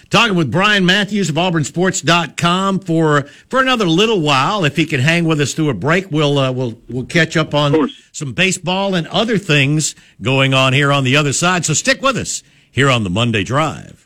Talking 0.09 0.35
with 0.35 0.51
Brian 0.51 0.85
Matthews 0.85 1.29
of 1.29 1.35
AuburnSports.com 1.35 2.79
for 2.79 3.23
for 3.49 3.61
another 3.61 3.85
little 3.85 4.21
while. 4.21 4.63
If 4.65 4.75
he 4.75 4.85
can 4.85 4.99
hang 4.99 5.25
with 5.25 5.41
us 5.41 5.53
through 5.53 5.69
a 5.69 5.73
break, 5.73 6.11
we'll 6.11 6.37
uh, 6.37 6.51
we'll 6.51 6.79
we'll 6.89 7.05
catch 7.05 7.35
up 7.35 7.53
on 7.53 7.89
some 8.11 8.33
baseball 8.33 8.95
and 8.95 9.07
other 9.07 9.37
things 9.37 9.95
going 10.21 10.53
on 10.53 10.73
here 10.73 10.91
on 10.91 11.03
the 11.03 11.15
other 11.15 11.33
side. 11.33 11.65
So 11.65 11.73
stick 11.73 12.01
with 12.01 12.17
us 12.17 12.43
here 12.71 12.89
on 12.89 13.03
the 13.03 13.09
Monday 13.09 13.43
Drive. 13.43 14.02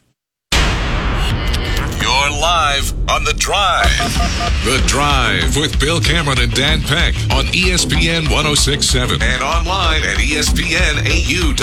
You're 2.07 2.31
live 2.31 2.93
on 3.09 3.25
The 3.25 3.33
Drive. 3.33 3.89
The 4.63 4.81
Drive 4.87 5.57
with 5.57 5.77
Bill 5.77 5.99
Cameron 5.99 6.39
and 6.39 6.53
Dan 6.53 6.79
Peck 6.81 7.15
on 7.35 7.43
ESPN 7.47 8.31
1067 8.31 9.21
and 9.21 9.43
online 9.43 10.03
at 10.03 10.15
ESPNAU.com 10.15 11.57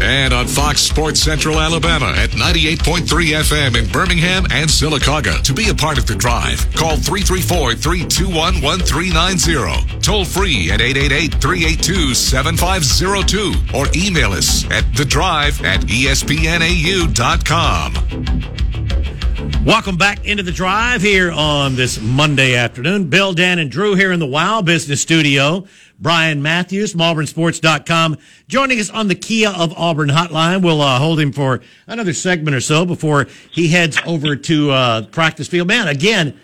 and 0.00 0.32
on 0.32 0.46
Fox 0.46 0.82
Sports 0.82 1.20
Central 1.20 1.58
Alabama 1.58 2.12
at 2.16 2.30
98.3 2.30 3.06
FM 3.42 3.76
in 3.76 3.88
Birmingham 3.90 4.44
and 4.52 4.70
Sylacauga. 4.70 5.42
To 5.42 5.52
be 5.52 5.68
a 5.68 5.74
part 5.74 5.98
of 5.98 6.06
The 6.06 6.14
Drive, 6.14 6.72
call 6.74 6.96
334 6.96 7.74
321 7.74 8.62
1390. 8.62 9.98
Toll 10.00 10.24
free 10.24 10.70
at 10.70 10.80
888 10.80 11.40
382 11.42 12.14
7502 12.14 13.52
or 13.76 13.86
email 13.96 14.30
us 14.30 14.64
at 14.70 14.84
The 14.94 15.04
Drive 15.04 15.60
at 15.64 15.80
ESPNAU.com. 15.80 16.36
Welcome 19.64 19.96
back 19.96 20.24
into 20.24 20.42
the 20.42 20.52
drive 20.52 21.02
here 21.02 21.30
on 21.30 21.76
this 21.76 22.00
Monday 22.00 22.54
afternoon. 22.54 23.10
Bill, 23.10 23.32
Dan, 23.32 23.58
and 23.58 23.70
Drew 23.70 23.94
here 23.94 24.12
in 24.12 24.18
the 24.18 24.26
Wow 24.26 24.62
Business 24.62 25.02
Studio. 25.02 25.66
Brian 25.98 26.40
Matthews, 26.42 26.94
MauburnSports.com, 26.94 28.16
joining 28.48 28.78
us 28.78 28.88
on 28.90 29.08
the 29.08 29.14
Kia 29.14 29.50
of 29.50 29.72
Auburn 29.76 30.08
hotline. 30.08 30.62
We'll 30.62 30.80
uh, 30.80 30.98
hold 30.98 31.20
him 31.20 31.32
for 31.32 31.60
another 31.86 32.12
segment 32.12 32.56
or 32.56 32.60
so 32.60 32.86
before 32.86 33.26
he 33.50 33.68
heads 33.68 33.98
over 34.06 34.36
to 34.36 34.70
uh, 34.70 35.06
practice 35.06 35.48
field. 35.48 35.68
Man, 35.68 35.88
again, 35.88 36.38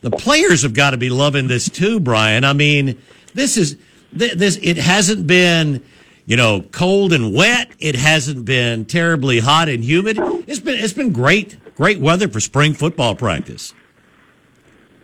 the 0.00 0.10
players 0.10 0.62
have 0.62 0.74
got 0.74 0.90
to 0.90 0.96
be 0.96 1.10
loving 1.10 1.48
this 1.48 1.68
too, 1.68 2.00
Brian. 2.00 2.44
I 2.44 2.52
mean, 2.52 2.98
this 3.34 3.56
is 3.56 3.76
th- 4.16 4.34
this. 4.34 4.58
It 4.62 4.76
hasn't 4.76 5.26
been, 5.26 5.82
you 6.26 6.36
know, 6.36 6.62
cold 6.72 7.12
and 7.12 7.34
wet. 7.34 7.70
It 7.78 7.96
hasn't 7.96 8.44
been 8.44 8.84
terribly 8.84 9.38
hot 9.40 9.68
and 9.68 9.82
humid. 9.82 10.18
It's 10.46 10.60
been 10.60 10.78
it's 10.78 10.92
been 10.92 11.12
great, 11.12 11.56
great 11.78 12.00
weather 12.00 12.28
for 12.28 12.40
spring 12.40 12.74
football 12.74 13.14
practice. 13.14 13.72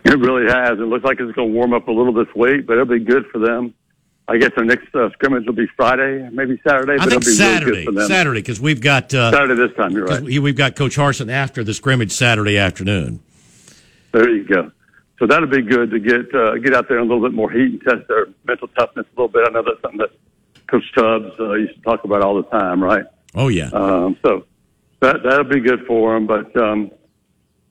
It 0.03 0.19
really 0.19 0.45
has. 0.51 0.71
It 0.77 0.83
looks 0.83 1.05
like 1.05 1.19
it's 1.21 1.31
going 1.33 1.47
to 1.49 1.53
warm 1.53 1.73
up 1.73 1.87
a 1.87 1.91
little 1.91 2.11
this 2.13 2.27
week, 2.35 2.67
but 2.67 2.73
it'll 2.73 2.85
be 2.85 2.99
good 2.99 3.25
for 3.31 3.39
them. 3.39 3.73
I 4.27 4.37
guess 4.37 4.51
their 4.57 4.65
next 4.65 4.93
uh, 4.93 5.09
scrimmage 5.13 5.45
will 5.45 5.53
be 5.53 5.67
Friday, 5.77 6.27
maybe 6.33 6.59
Saturday, 6.67 6.93
I 6.93 6.97
but 6.97 7.09
think 7.09 7.21
it'll 7.21 7.31
be 7.31 7.35
Saturday, 7.35 7.71
really 7.71 7.85
good 7.85 7.93
for 7.93 7.99
them. 8.01 8.07
Saturday, 8.09 8.39
because 8.41 8.59
we've 8.59 8.81
got 8.81 9.13
uh, 9.13 9.31
Saturday 9.31 9.55
this 9.55 9.75
time, 9.77 9.91
you're 9.93 10.05
right. 10.05 10.21
we- 10.21 10.39
we've 10.39 10.57
got 10.57 10.75
Coach 10.75 10.97
Harsin 10.97 11.31
after 11.31 11.63
the 11.63 11.73
scrimmage 11.73 12.11
Saturday 12.11 12.57
afternoon. 12.57 13.21
There 14.11 14.29
you 14.29 14.43
go. 14.43 14.71
So 15.19 15.25
that'll 15.27 15.47
be 15.47 15.61
good 15.61 15.91
to 15.91 15.99
get 15.99 16.33
uh, 16.35 16.55
get 16.57 16.73
out 16.75 16.89
there 16.89 16.97
in 16.99 17.05
a 17.05 17.07
little 17.07 17.25
bit 17.25 17.33
more 17.33 17.49
heat 17.49 17.71
and 17.71 17.81
test 17.83 18.07
their 18.09 18.27
mental 18.45 18.67
toughness 18.69 19.05
a 19.15 19.21
little 19.21 19.29
bit. 19.29 19.47
I 19.47 19.51
know 19.51 19.63
that's 19.63 19.81
something 19.81 19.99
that 19.99 20.11
Coach 20.67 20.83
Tubbs 20.93 21.31
uh, 21.39 21.53
used 21.53 21.75
to 21.75 21.81
talk 21.81 22.03
about 22.03 22.21
all 22.21 22.35
the 22.35 22.43
time, 22.49 22.83
right? 22.83 23.05
Oh 23.33 23.47
yeah, 23.47 23.69
Um, 23.69 24.17
so 24.25 24.45
that 25.01 25.17
that'll 25.23 25.43
be 25.43 25.59
good 25.59 25.85
for 25.85 26.13
them. 26.13 26.27
But 26.27 26.55
um, 26.57 26.91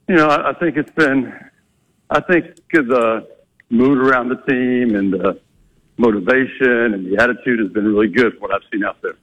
you 0.08 0.14
know, 0.16 0.28
I, 0.28 0.50
I 0.50 0.54
think 0.54 0.76
it's 0.76 0.90
been, 0.92 1.32
I 2.10 2.20
think 2.20 2.56
the 2.72 3.26
mood 3.70 3.98
around 3.98 4.28
the 4.28 4.37
team 4.48 4.94
and 4.94 5.12
the 5.12 5.40
motivation 5.96 6.94
and 6.94 7.06
the 7.12 7.22
attitude 7.22 7.60
has 7.60 7.70
been 7.70 7.87
really 7.87 8.08
good 8.08 8.32
from 8.32 8.40
what 8.42 8.52
I've 8.52 8.68
seen 8.72 8.84
out 8.84 8.98
there, 9.02 9.14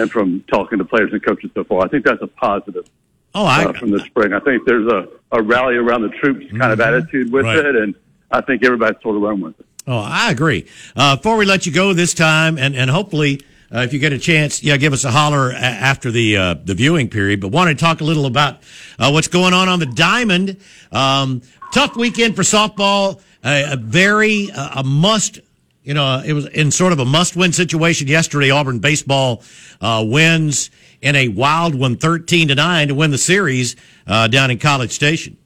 and 0.00 0.10
from 0.10 0.42
talking 0.52 0.78
to 0.78 0.84
players 0.84 1.12
and 1.12 1.24
coaches 1.24 1.50
so 1.54 1.64
far. 1.64 1.84
I 1.84 1.88
think 1.88 2.04
that's 2.04 2.22
a 2.22 2.26
positive 2.26 2.86
oh 3.34 3.44
I 3.44 3.64
uh, 3.64 3.72
from 3.72 3.90
the 3.90 4.00
spring. 4.00 4.32
I 4.32 4.40
think 4.40 4.64
there's 4.66 4.86
a, 4.92 5.08
a 5.32 5.42
rally 5.42 5.76
around 5.76 6.02
the 6.02 6.08
troops 6.08 6.46
kind 6.50 6.72
of 6.72 6.80
attitude 6.80 7.32
with 7.32 7.44
Right. 7.44 7.58
it, 7.58 7.76
and 7.76 7.94
I 8.30 8.40
think 8.40 8.64
everybody's 8.64 9.00
sort 9.02 9.16
of 9.16 9.22
run 9.22 9.40
with 9.40 9.58
it. 9.60 9.66
Oh, 9.86 9.98
I 9.98 10.30
agree. 10.30 10.66
Uh, 10.94 11.16
before 11.16 11.36
we 11.36 11.46
let 11.46 11.64
you 11.66 11.72
go 11.72 11.92
this 11.94 12.12
time, 12.12 12.58
and, 12.58 12.76
and 12.76 12.90
hopefully, 12.90 13.40
uh, 13.74 13.80
if 13.80 13.92
you 13.92 13.98
get 13.98 14.12
a 14.12 14.18
chance, 14.18 14.62
yeah, 14.62 14.76
give 14.76 14.92
us 14.92 15.04
a 15.04 15.10
holler 15.10 15.50
a- 15.50 15.54
after 15.54 16.10
the 16.10 16.36
uh, 16.36 16.54
the 16.64 16.74
viewing 16.74 17.08
period. 17.08 17.40
But 17.40 17.48
wanted 17.48 17.78
to 17.78 17.84
talk 17.84 18.00
a 18.00 18.04
little 18.04 18.26
about 18.26 18.58
uh, 18.98 19.10
what's 19.10 19.28
going 19.28 19.54
on 19.54 19.68
on 19.68 19.78
the 19.78 19.86
diamond. 19.86 20.56
Um, 20.92 21.42
tough 21.72 21.96
weekend 21.96 22.36
for 22.36 22.42
softball. 22.42 23.20
A, 23.44 23.72
a 23.72 23.76
very 23.76 24.50
uh, 24.50 24.80
a 24.80 24.84
must. 24.84 25.40
You 25.82 25.94
know, 25.94 26.22
it 26.24 26.34
was 26.34 26.46
in 26.46 26.70
sort 26.70 26.92
of 26.92 26.98
a 26.98 27.06
must-win 27.06 27.52
situation 27.52 28.06
yesterday. 28.06 28.50
Auburn 28.50 28.80
baseball 28.80 29.42
uh, 29.80 30.04
wins 30.06 30.70
in 31.00 31.16
a 31.16 31.28
wild 31.28 31.74
one, 31.74 31.96
thirteen 31.96 32.48
to 32.48 32.54
nine, 32.54 32.88
to 32.88 32.94
win 32.94 33.10
the 33.10 33.18
series 33.18 33.76
uh, 34.06 34.28
down 34.28 34.50
in 34.50 34.58
College 34.58 34.90
Station. 34.90 35.38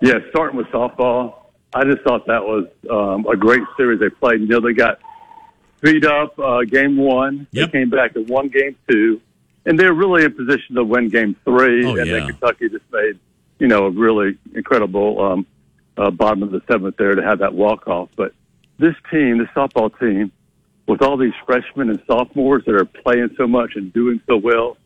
Yeah, 0.00 0.14
starting 0.30 0.56
with 0.56 0.66
softball, 0.68 1.34
I 1.74 1.84
just 1.84 2.00
thought 2.02 2.26
that 2.26 2.42
was 2.42 2.66
um, 2.90 3.26
a 3.26 3.36
great 3.36 3.62
series 3.76 4.00
they 4.00 4.08
played. 4.08 4.40
You 4.40 4.46
know, 4.46 4.60
they 4.60 4.72
got 4.72 4.98
beat 5.82 6.04
up 6.06 6.38
uh, 6.38 6.62
game 6.62 6.96
one. 6.96 7.46
Yep. 7.50 7.72
They 7.72 7.78
came 7.78 7.90
back 7.90 8.16
and 8.16 8.28
won 8.28 8.48
game 8.48 8.76
two, 8.88 9.20
and 9.66 9.78
they're 9.78 9.92
really 9.92 10.24
in 10.24 10.32
position 10.32 10.76
to 10.76 10.84
win 10.84 11.08
game 11.08 11.36
three. 11.44 11.84
Oh, 11.84 11.96
and 11.96 12.06
yeah. 12.06 12.20
then 12.20 12.26
Kentucky 12.28 12.70
just 12.70 12.84
made, 12.90 13.18
you 13.58 13.68
know, 13.68 13.86
a 13.86 13.90
really 13.90 14.38
incredible 14.54 15.20
um, 15.20 15.46
uh, 15.96 16.10
bottom 16.10 16.42
of 16.42 16.52
the 16.52 16.62
seventh 16.66 16.96
there 16.96 17.14
to 17.14 17.22
have 17.22 17.40
that 17.40 17.52
walk 17.52 17.86
off. 17.86 18.08
But 18.16 18.32
this 18.78 18.94
team, 19.10 19.38
this 19.38 19.48
softball 19.48 19.96
team, 19.98 20.32
with 20.86 21.02
all 21.02 21.16
these 21.16 21.34
freshmen 21.44 21.90
and 21.90 22.02
sophomores 22.06 22.64
that 22.64 22.74
are 22.74 22.84
playing 22.84 23.34
so 23.36 23.46
much 23.46 23.72
and 23.76 23.92
doing 23.92 24.20
so 24.26 24.36
well, 24.36 24.76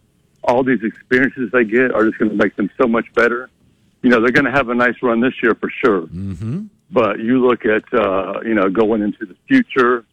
all 0.42 0.62
these 0.62 0.82
experiences 0.82 1.50
they 1.52 1.64
get 1.64 1.92
are 1.92 2.04
just 2.04 2.18
going 2.18 2.30
to 2.30 2.36
make 2.36 2.56
them 2.56 2.70
so 2.80 2.86
much 2.86 3.06
better. 3.14 3.50
You 4.02 4.10
know, 4.10 4.20
they're 4.20 4.30
going 4.30 4.44
to 4.44 4.52
have 4.52 4.68
a 4.68 4.74
nice 4.74 4.94
run 5.02 5.20
this 5.20 5.32
year 5.42 5.54
for 5.54 5.70
sure. 5.84 6.02
Mm-hmm. 6.02 6.66
But 6.90 7.18
you 7.18 7.44
look 7.44 7.64
at, 7.64 7.82
uh, 7.92 8.40
you 8.44 8.54
know, 8.54 8.68
going 8.68 9.02
into 9.02 9.26
the 9.26 9.34
future, 9.48 10.04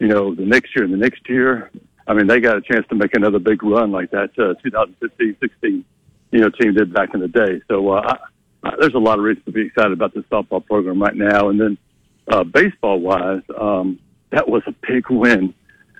you 0.00 0.08
know, 0.08 0.34
the 0.34 0.44
next 0.44 0.74
year 0.74 0.84
and 0.84 0.92
the 0.92 0.98
next 0.98 1.28
year, 1.28 1.70
I 2.06 2.14
mean, 2.14 2.26
they 2.26 2.40
got 2.40 2.56
a 2.56 2.62
chance 2.62 2.86
to 2.88 2.96
make 2.96 3.14
another 3.14 3.38
big 3.38 3.62
run 3.62 3.92
like 3.92 4.10
that 4.10 4.30
uh, 4.38 4.54
2015 4.62 5.36
16, 5.40 5.84
you 6.32 6.40
know, 6.40 6.48
team 6.48 6.74
did 6.74 6.92
back 6.92 7.14
in 7.14 7.20
the 7.20 7.28
day. 7.28 7.60
So 7.68 7.90
uh, 7.90 8.16
I, 8.64 8.68
I, 8.68 8.72
there's 8.80 8.94
a 8.94 8.98
lot 8.98 9.18
of 9.18 9.24
reason 9.24 9.44
to 9.44 9.52
be 9.52 9.66
excited 9.66 9.92
about 9.92 10.14
this 10.14 10.24
softball 10.24 10.64
program 10.64 11.00
right 11.00 11.14
now. 11.14 11.50
And 11.50 11.60
then 11.60 11.78
uh, 12.26 12.44
baseball 12.44 12.98
wise, 12.98 13.42
um, 13.56 14.00
that 14.30 14.48
was 14.48 14.62
a 14.66 14.74
big 14.88 15.08
win 15.10 15.54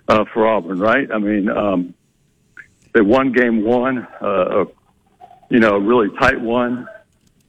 uh, 0.09 0.25
for 0.33 0.47
Auburn, 0.47 0.79
right? 0.79 1.09
I 1.13 1.19
mean, 1.19 1.49
um, 1.51 1.95
they 2.95 3.03
won 3.03 3.33
game 3.33 3.65
one, 3.65 4.07
uh, 4.21 4.65
you 5.51 5.61
know, 5.61 5.77
a 5.77 5.81
really 5.81 6.09
tight 6.19 6.41
one. 6.41 6.89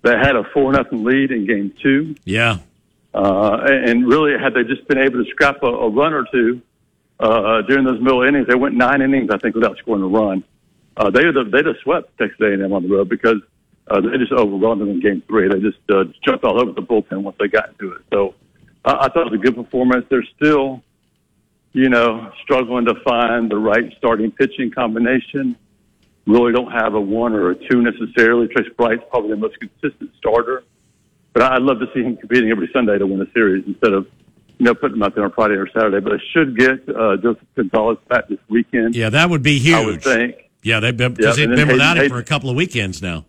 They 0.04 0.12
had 0.12 0.36
a 0.36 0.44
four 0.54 0.72
nothing 0.74 1.04
lead 1.04 1.32
in 1.32 1.46
game 1.46 1.74
two. 1.82 2.16
Yeah. 2.26 2.58
Uh, 3.14 3.60
and 3.66 4.08
really, 4.08 4.40
had 4.40 4.54
they 4.54 4.64
just 4.64 4.88
been 4.88 4.98
able 4.98 5.24
to 5.24 5.30
scrap 5.32 5.62
a, 5.64 5.68
a 5.68 5.90
run 5.90 6.14
or 6.14 6.26
two 6.32 6.62
uh, 7.20 7.62
during 7.64 7.84
those 7.84 8.00
middle 8.00 8.24
innings, 8.24 8.48
they 8.48 8.56
went 8.56 8.76
nine 8.76 9.02
innings, 9.02 9.30
I 9.32 9.38
think, 9.38 9.56
without 9.56 9.78
scoring 9.78 10.04
a 10.04 10.08
run. 10.08 10.44
Uh, 10.98 11.10
they 11.10 11.26
would 11.26 11.52
they'd 11.52 11.66
have 11.66 11.76
swept 11.84 12.18
Texas 12.18 12.40
A&M 12.42 12.72
on 12.72 12.84
the 12.84 12.90
road 12.90 13.10
because 13.10 13.38
uh, 13.90 14.00
they 14.00 14.18
just 14.18 14.32
overwhelmed 14.32 14.82
them 14.82 14.90
in 14.90 15.00
Game 15.00 15.24
Three. 15.28 15.48
They 15.48 15.60
just 15.60 15.80
uh, 15.90 16.06
jumped 16.24 16.44
all 16.44 16.62
over 16.62 16.72
the 16.72 16.82
bullpen 16.82 17.24
once 17.24 17.38
they 17.40 17.48
got 17.48 17.70
into 17.70 17.94
it. 17.94 18.02
So 18.12 18.36
uh, 18.86 18.98
I 19.02 19.10
thought 19.10 19.28
it 19.28 19.32
was 19.32 19.40
a 19.40 19.44
good 19.44 19.56
performance. 19.56 20.06
They're 20.10 20.28
still, 20.36 20.82
you 21.74 21.90
know, 21.90 22.32
struggling 22.44 22.86
to 22.86 22.96
find 23.04 23.50
the 23.50 23.58
right 23.58 23.94
starting 23.98 24.32
pitching 24.32 24.72
combination. 24.72 25.58
Really 26.28 26.54
don't 26.54 26.72
have 26.72 26.94
a 26.94 27.02
one 27.02 27.34
or 27.34 27.52
a 27.52 27.56
two 27.56 27.82
necessarily. 27.82 28.48
Trace 28.48 28.72
Bright's 28.78 29.04
probably 29.10 29.32
the 29.32 29.38
most 29.38 29.58
consistent 29.60 30.12
starter. 30.18 30.64
But 31.34 31.44
I'd 31.44 31.62
love 31.62 31.80
to 31.80 31.88
see 31.94 32.02
him 32.04 32.18
competing 32.18 32.52
every 32.52 32.70
Sunday 32.74 32.98
to 32.98 33.08
win 33.08 33.22
a 33.22 33.32
series 33.32 33.66
instead 33.66 33.94
of, 33.94 34.06
you 34.58 34.66
know, 34.66 34.74
putting 34.74 34.98
him 34.98 35.04
out 35.04 35.16
there 35.16 35.24
on 35.24 35.32
Friday 35.32 35.54
or 35.56 35.68
Saturday. 35.72 36.00
But 36.02 36.14
I 36.14 36.18
should 36.34 36.58
get 36.58 36.88
uh, 36.90 37.18
Joseph 37.18 37.48
Gonzalez 37.56 37.98
back 38.10 38.28
this 38.28 38.40
weekend. 38.50 38.96
Yeah, 38.96 39.10
that 39.10 39.30
would 39.30 39.42
be 39.44 39.58
huge. 39.60 39.76
I 39.76 39.86
would 39.86 40.04
think. 40.04 40.36
Yeah, 40.64 40.80
they've 40.80 40.96
been, 40.96 41.14
because 41.14 41.38
Yeah, 41.38 41.48
they've 41.48 41.56
been 41.56 41.68
then 41.68 41.76
without 41.76 41.98
Hayden- 41.98 42.12
him 42.12 42.18
for 42.18 42.20
a 42.22 42.24
couple 42.26 42.50
of 42.50 42.56
weekends 42.56 43.02
now. 43.02 43.26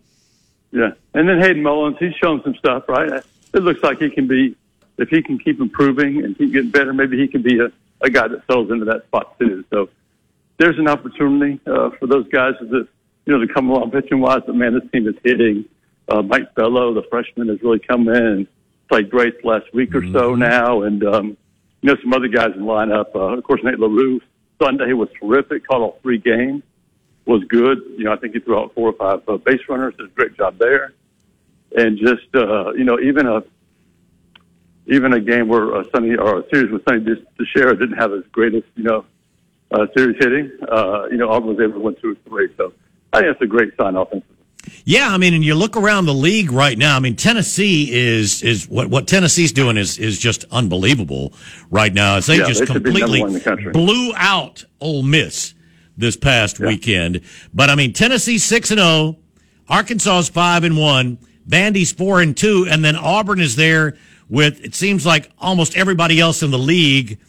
Yeah, 0.71 0.91
and 1.13 1.29
then 1.29 1.39
Hayden 1.39 1.61
Mullins, 1.61 1.97
he's 1.99 2.13
shown 2.15 2.41
some 2.43 2.55
stuff, 2.55 2.89
right? 2.89 3.23
It 3.53 3.59
looks 3.59 3.83
like 3.83 3.99
he 3.99 4.09
can 4.09 4.27
be, 4.27 4.55
if 4.97 5.07
he 5.09 5.21
can 5.21 5.37
keep 5.37 5.59
improving 5.61 6.23
and 6.23 6.35
keep 6.37 6.51
getting 6.51 6.71
better, 6.71 6.93
maybe 6.93 7.17
he 7.17 7.27
can 7.27 7.43
be 7.43 7.59
a, 7.59 7.71
a 8.01 8.09
guy 8.09 8.27
that 8.27 8.41
settles 8.47 8.71
into 8.71 8.85
that 8.85 9.03
spot 9.05 9.37
too. 9.39 9.63
So 9.69 9.89
there's 10.57 10.77
an 10.79 10.87
opportunity 10.87 11.59
uh, 11.67 11.91
for 11.91 12.07
those 12.07 12.27
guys 12.29 12.55
that 12.59 12.87
you 13.25 13.33
know 13.33 13.45
to 13.45 13.53
come 13.53 13.69
along 13.69 13.91
pitching 13.91 14.19
wise. 14.19 14.41
But 14.45 14.55
man, 14.55 14.73
this 14.73 14.89
team 14.91 15.07
is 15.07 15.15
hitting. 15.23 15.65
Uh, 16.07 16.21
Mike 16.21 16.53
Bello, 16.55 16.93
the 16.93 17.03
freshman, 17.09 17.47
has 17.47 17.61
really 17.61 17.79
come 17.79 18.07
in 18.09 18.25
and 18.25 18.47
played 18.89 19.09
great 19.09 19.41
the 19.41 19.47
last 19.47 19.73
week 19.73 19.95
or 19.95 20.05
so 20.11 20.35
now, 20.35 20.81
and 20.81 21.03
um, 21.03 21.37
you 21.81 21.89
know 21.89 21.95
some 22.01 22.13
other 22.13 22.27
guys 22.27 22.51
in 22.55 22.61
the 22.61 22.67
lineup. 22.67 23.15
Uh, 23.15 23.37
of 23.37 23.43
course, 23.43 23.61
Nate 23.63 23.79
Larue 23.79 24.19
Sunday 24.61 24.93
was 24.93 25.09
terrific. 25.19 25.67
Caught 25.67 25.81
all 25.81 25.99
three 26.01 26.17
games 26.17 26.63
was 27.25 27.43
good. 27.45 27.79
You 27.97 28.05
know, 28.05 28.13
I 28.13 28.17
think 28.17 28.33
he 28.33 28.39
threw 28.39 28.57
out 28.57 28.73
four 28.73 28.89
or 28.89 28.93
five 28.93 29.27
uh, 29.27 29.37
base 29.37 29.61
runners. 29.69 29.95
Did 29.97 30.07
a 30.07 30.09
great 30.09 30.37
job 30.37 30.57
there. 30.57 30.93
And 31.75 31.97
just 31.97 32.27
uh, 32.35 32.73
you 32.73 32.83
know, 32.83 32.99
even 32.99 33.27
a 33.27 33.43
even 34.87 35.13
a 35.13 35.19
game 35.19 35.47
where 35.47 35.75
uh, 35.75 35.83
Sonny 35.93 36.15
or 36.15 36.39
a 36.39 36.49
series 36.53 36.71
with 36.71 36.83
Sonny 36.87 36.99
DiChiara 36.99 37.79
didn't 37.79 37.97
have 37.97 38.11
his 38.11 38.25
greatest 38.31 38.67
you 38.75 38.83
know 38.83 39.05
uh, 39.71 39.87
series 39.95 40.17
hitting. 40.19 40.51
Uh, 40.69 41.05
you 41.09 41.17
know, 41.17 41.29
Auburn 41.29 41.55
was 41.55 41.59
able 41.59 41.73
to 41.73 41.79
win 41.79 41.95
two 42.01 42.11
or 42.11 42.15
three. 42.29 42.53
So 42.57 42.73
I 43.11 43.21
think 43.21 43.33
that's 43.33 43.41
a 43.41 43.47
great 43.47 43.75
sign 43.77 43.95
offensively. 43.95 44.32
Yeah, 44.85 45.09
I 45.09 45.17
mean, 45.17 45.33
and 45.33 45.43
you 45.43 45.55
look 45.55 45.77
around 45.77 46.05
the 46.05 46.13
league 46.13 46.51
right 46.51 46.77
now. 46.77 46.95
I 46.95 46.99
mean, 46.99 47.15
Tennessee 47.15 47.91
is 47.91 48.43
is 48.43 48.67
what 48.67 48.89
what 48.89 49.07
Tennessee's 49.07 49.51
doing 49.51 49.77
is 49.77 49.97
is 49.97 50.19
just 50.19 50.45
unbelievable 50.51 51.33
right 51.69 51.93
now. 51.93 52.17
As 52.17 52.25
they 52.25 52.37
Yeah, 52.37 52.47
just 52.47 52.59
they 52.61 52.65
should 52.65 52.83
be 52.83 52.91
number 52.91 53.17
completely 53.17 53.39
the 53.39 53.71
blew 53.71 54.13
out 54.15 54.65
Ole 54.81 55.03
Miss 55.03 55.53
this 55.97 56.17
past 56.17 56.59
weekend. 56.59 57.21
But 57.53 57.69
I 57.69 57.75
mean, 57.75 57.93
Tennessee 57.93 58.37
six 58.37 58.71
and 58.71 58.79
zero, 58.79 59.17
Arkansas's 59.69 60.29
five 60.29 60.63
and 60.63 60.77
one, 60.77 61.17
Vandy's 61.47 61.91
four 61.91 62.21
and 62.21 62.35
two, 62.35 62.65
and 62.69 62.83
then 62.83 62.95
Auburn 62.95 63.39
is 63.39 63.55
there 63.55 63.97
with 64.29 64.63
it 64.63 64.75
seems 64.75 65.05
like 65.05 65.29
almost 65.39 65.77
everybody 65.77 66.19
else 66.19 66.43
in 66.43 66.51
the 66.51 66.59
league 66.59 67.19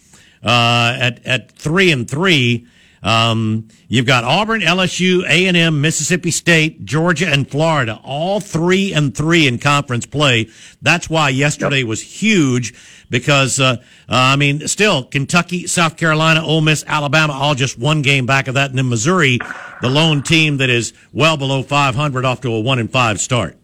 uh, 0.42 0.97
at 0.99 1.25
at 1.27 1.53
three 1.53 1.92
and 1.92 2.09
three. 2.09 2.66
Um, 3.04 3.68
you've 3.86 4.06
got 4.06 4.24
Auburn, 4.24 4.62
LSU, 4.62 5.24
A 5.28 5.46
and 5.46 5.56
M, 5.58 5.82
Mississippi 5.82 6.30
State, 6.30 6.86
Georgia, 6.86 7.28
and 7.28 7.46
Florida, 7.48 8.00
all 8.02 8.40
three 8.40 8.94
and 8.94 9.14
three 9.14 9.46
in 9.46 9.58
conference 9.58 10.06
play. 10.06 10.48
That's 10.80 11.10
why 11.10 11.28
yesterday 11.28 11.82
was 11.84 12.00
huge 12.00 12.72
because 13.10 13.60
uh, 13.60 13.64
uh, 13.64 13.76
I 14.08 14.36
mean, 14.36 14.66
still 14.68 15.04
Kentucky, 15.04 15.66
South 15.66 15.98
Carolina, 15.98 16.42
Ole 16.42 16.62
Miss, 16.62 16.82
Alabama, 16.86 17.34
all 17.34 17.54
just 17.54 17.78
one 17.78 18.00
game 18.00 18.24
back 18.24 18.48
of 18.48 18.54
that, 18.54 18.70
and 18.70 18.78
then 18.78 18.88
Missouri, 18.88 19.38
the 19.82 19.90
lone 19.90 20.22
team 20.22 20.56
that 20.56 20.70
is 20.70 20.94
well 21.12 21.36
below 21.36 21.62
500 21.62 22.24
off 22.24 22.40
to 22.40 22.52
a 22.54 22.60
one 22.60 22.78
and 22.78 22.90
five 22.90 23.20
start. 23.20 23.58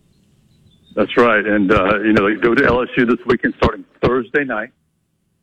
That's 0.95 1.17
right. 1.17 1.47
And, 1.47 1.73
uh, 1.73 2.01
you 2.01 2.13
know, 2.13 2.29
they 2.29 2.39
go 2.39 2.55
to 2.55 2.63
LSU 2.63 3.09
this 3.09 3.25
weekend 3.25 3.55
starting 3.57 3.87
Thursday 4.03 4.45
night. 4.45 4.71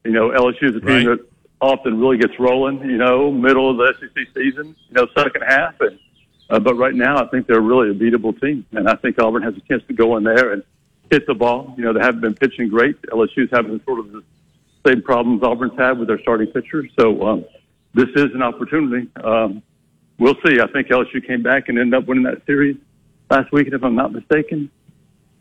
You 0.06 0.12
know, 0.12 0.30
LSU 0.30 0.70
is 0.70 0.76
a 0.76 0.82
team 0.82 1.08
Right. 1.08 1.18
that 1.18 1.26
often 1.60 2.00
really 2.00 2.18
gets 2.18 2.34
rolling, 2.40 2.82
you 2.82 2.98
know, 2.98 3.32
middle 3.32 3.70
of 3.70 3.78
the 3.78 3.94
SEC 4.00 4.28
season, 4.36 4.76
you 4.90 4.94
know, 4.94 5.08
second 5.16 5.44
half. 5.48 5.80
And, 5.82 6.00
uh, 6.50 6.60
but 6.60 6.76
right 6.76 6.94
now, 6.94 7.24
I 7.24 7.28
think 7.28 7.48
they're 7.48 7.62
really 7.62 7.90
a 7.90 7.94
beatable 7.94 8.40
team. 8.40 8.66
And 8.72 8.88
I 8.88 8.96
think 8.96 9.20
Auburn 9.22 9.44
has 9.44 9.56
a 9.56 9.62
chance 9.62 9.84
to 9.88 9.94
go 9.94 10.18
in 10.18 10.24
there 10.24 10.54
and 10.54 10.64
hit 11.10 11.26
the 11.26 11.34
ball. 11.34 11.74
You 11.78 11.86
know, 11.86 11.94
they 11.94 12.00
haven't 12.00 12.22
been 12.22 12.36
pitching 12.36 12.70
great. 12.70 13.02
LSU's 13.04 13.50
having 13.52 13.82
sort 13.86 14.00
of 14.00 14.12
the 14.12 14.24
same 14.86 15.02
problems 15.02 15.44
Auburn's 15.44 15.78
had 15.78 15.98
with 15.98 16.08
their 16.08 16.20
starting 16.20 16.48
pitchers. 16.48 16.90
So, 17.00 17.22
um, 17.24 17.46
this 17.94 18.10
is 18.16 18.28
an 18.36 18.44
opportunity. 18.44 19.10
Um, 19.24 19.64
we'll 20.20 20.38
see. 20.46 20.60
I 20.60 20.68
think 20.68 20.88
LSU 20.90 21.26
came 21.26 21.42
back 21.42 21.70
and 21.70 21.80
ended 21.80 21.96
up 21.96 22.08
winning 22.08 22.26
that 22.26 22.46
series 22.46 22.78
last 23.32 23.52
weekend, 23.52 23.74
if 23.74 23.84
I'm 23.84 23.96
not 23.96 24.14
mistaken. 24.14 24.70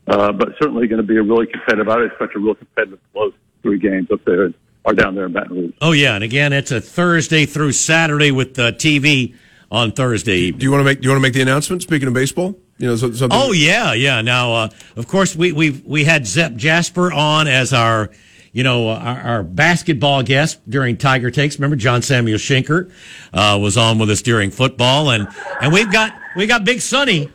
Uh, 0.06 0.32
but 0.32 0.50
certainly 0.60 0.86
going 0.86 1.02
to 1.02 1.06
be 1.06 1.16
a 1.16 1.22
really 1.22 1.46
competitive. 1.46 1.88
I 1.88 2.04
expect 2.04 2.36
a 2.36 2.38
real 2.38 2.54
competitive 2.54 3.00
close 3.12 3.34
three 3.62 3.78
games 3.78 4.08
up 4.12 4.24
there 4.24 4.52
or 4.86 4.94
down 4.94 5.16
there 5.16 5.26
in 5.26 5.32
Baton 5.32 5.56
Rouge. 5.56 5.72
Oh 5.82 5.92
yeah, 5.92 6.14
and 6.14 6.24
again, 6.24 6.52
it's 6.52 6.70
a 6.70 6.80
Thursday 6.80 7.44
through 7.44 7.72
Saturday 7.72 8.30
with 8.30 8.54
the 8.54 8.72
TV 8.72 9.34
on 9.70 9.90
Thursday 9.92 10.36
evening. 10.36 10.60
Do 10.60 10.64
you 10.64 10.70
want 10.70 10.80
to 10.80 10.84
make? 10.84 11.00
Do 11.00 11.04
you 11.04 11.10
want 11.10 11.18
to 11.18 11.22
make 11.22 11.34
the 11.34 11.42
announcement? 11.42 11.82
Speaking 11.82 12.08
of 12.08 12.14
baseball, 12.14 12.56
you 12.78 12.86
know 12.86 12.96
something. 12.96 13.28
Oh 13.32 13.52
yeah, 13.52 13.92
yeah. 13.92 14.22
Now, 14.22 14.54
uh, 14.54 14.68
of 14.94 15.08
course, 15.08 15.34
we 15.34 15.52
we 15.52 15.70
we 15.84 16.04
had 16.04 16.26
Zep 16.26 16.54
Jasper 16.54 17.12
on 17.12 17.48
as 17.48 17.72
our, 17.72 18.10
you 18.52 18.62
know, 18.62 18.88
our, 18.88 19.20
our 19.20 19.42
basketball 19.42 20.22
guest 20.22 20.60
during 20.70 20.96
Tiger 20.96 21.32
Takes. 21.32 21.58
Remember, 21.58 21.76
John 21.76 22.00
Samuel 22.00 22.38
Shenker 22.38 22.90
uh, 23.34 23.58
was 23.60 23.76
on 23.76 23.98
with 23.98 24.08
us 24.08 24.22
during 24.22 24.52
football, 24.52 25.10
and 25.10 25.26
and 25.60 25.72
we've 25.72 25.90
got 25.90 26.12
we 26.36 26.46
got 26.46 26.64
Big 26.64 26.80
Sonny, 26.80 27.28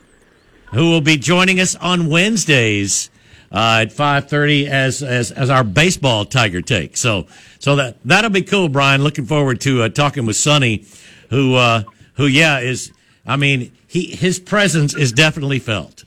who 0.72 0.90
will 0.90 1.02
be 1.02 1.18
joining 1.18 1.60
us 1.60 1.76
on 1.76 2.08
Wednesdays. 2.08 3.10
Uh, 3.52 3.80
at 3.82 3.92
five 3.92 4.30
thirty, 4.30 4.66
as 4.66 5.02
as 5.02 5.30
as 5.30 5.50
our 5.50 5.62
baseball 5.62 6.24
Tiger 6.24 6.62
take, 6.62 6.96
so 6.96 7.26
so 7.58 7.76
that 7.76 7.98
that'll 8.02 8.30
be 8.30 8.42
cool, 8.42 8.70
Brian. 8.70 9.02
Looking 9.02 9.26
forward 9.26 9.60
to 9.62 9.82
uh, 9.82 9.88
talking 9.90 10.24
with 10.24 10.36
Sonny, 10.36 10.86
who 11.28 11.54
uh, 11.56 11.82
who 12.14 12.26
yeah 12.26 12.60
is, 12.60 12.92
I 13.26 13.36
mean 13.36 13.70
he 13.86 14.06
his 14.06 14.40
presence 14.40 14.94
is 14.94 15.12
definitely 15.12 15.58
felt. 15.58 16.04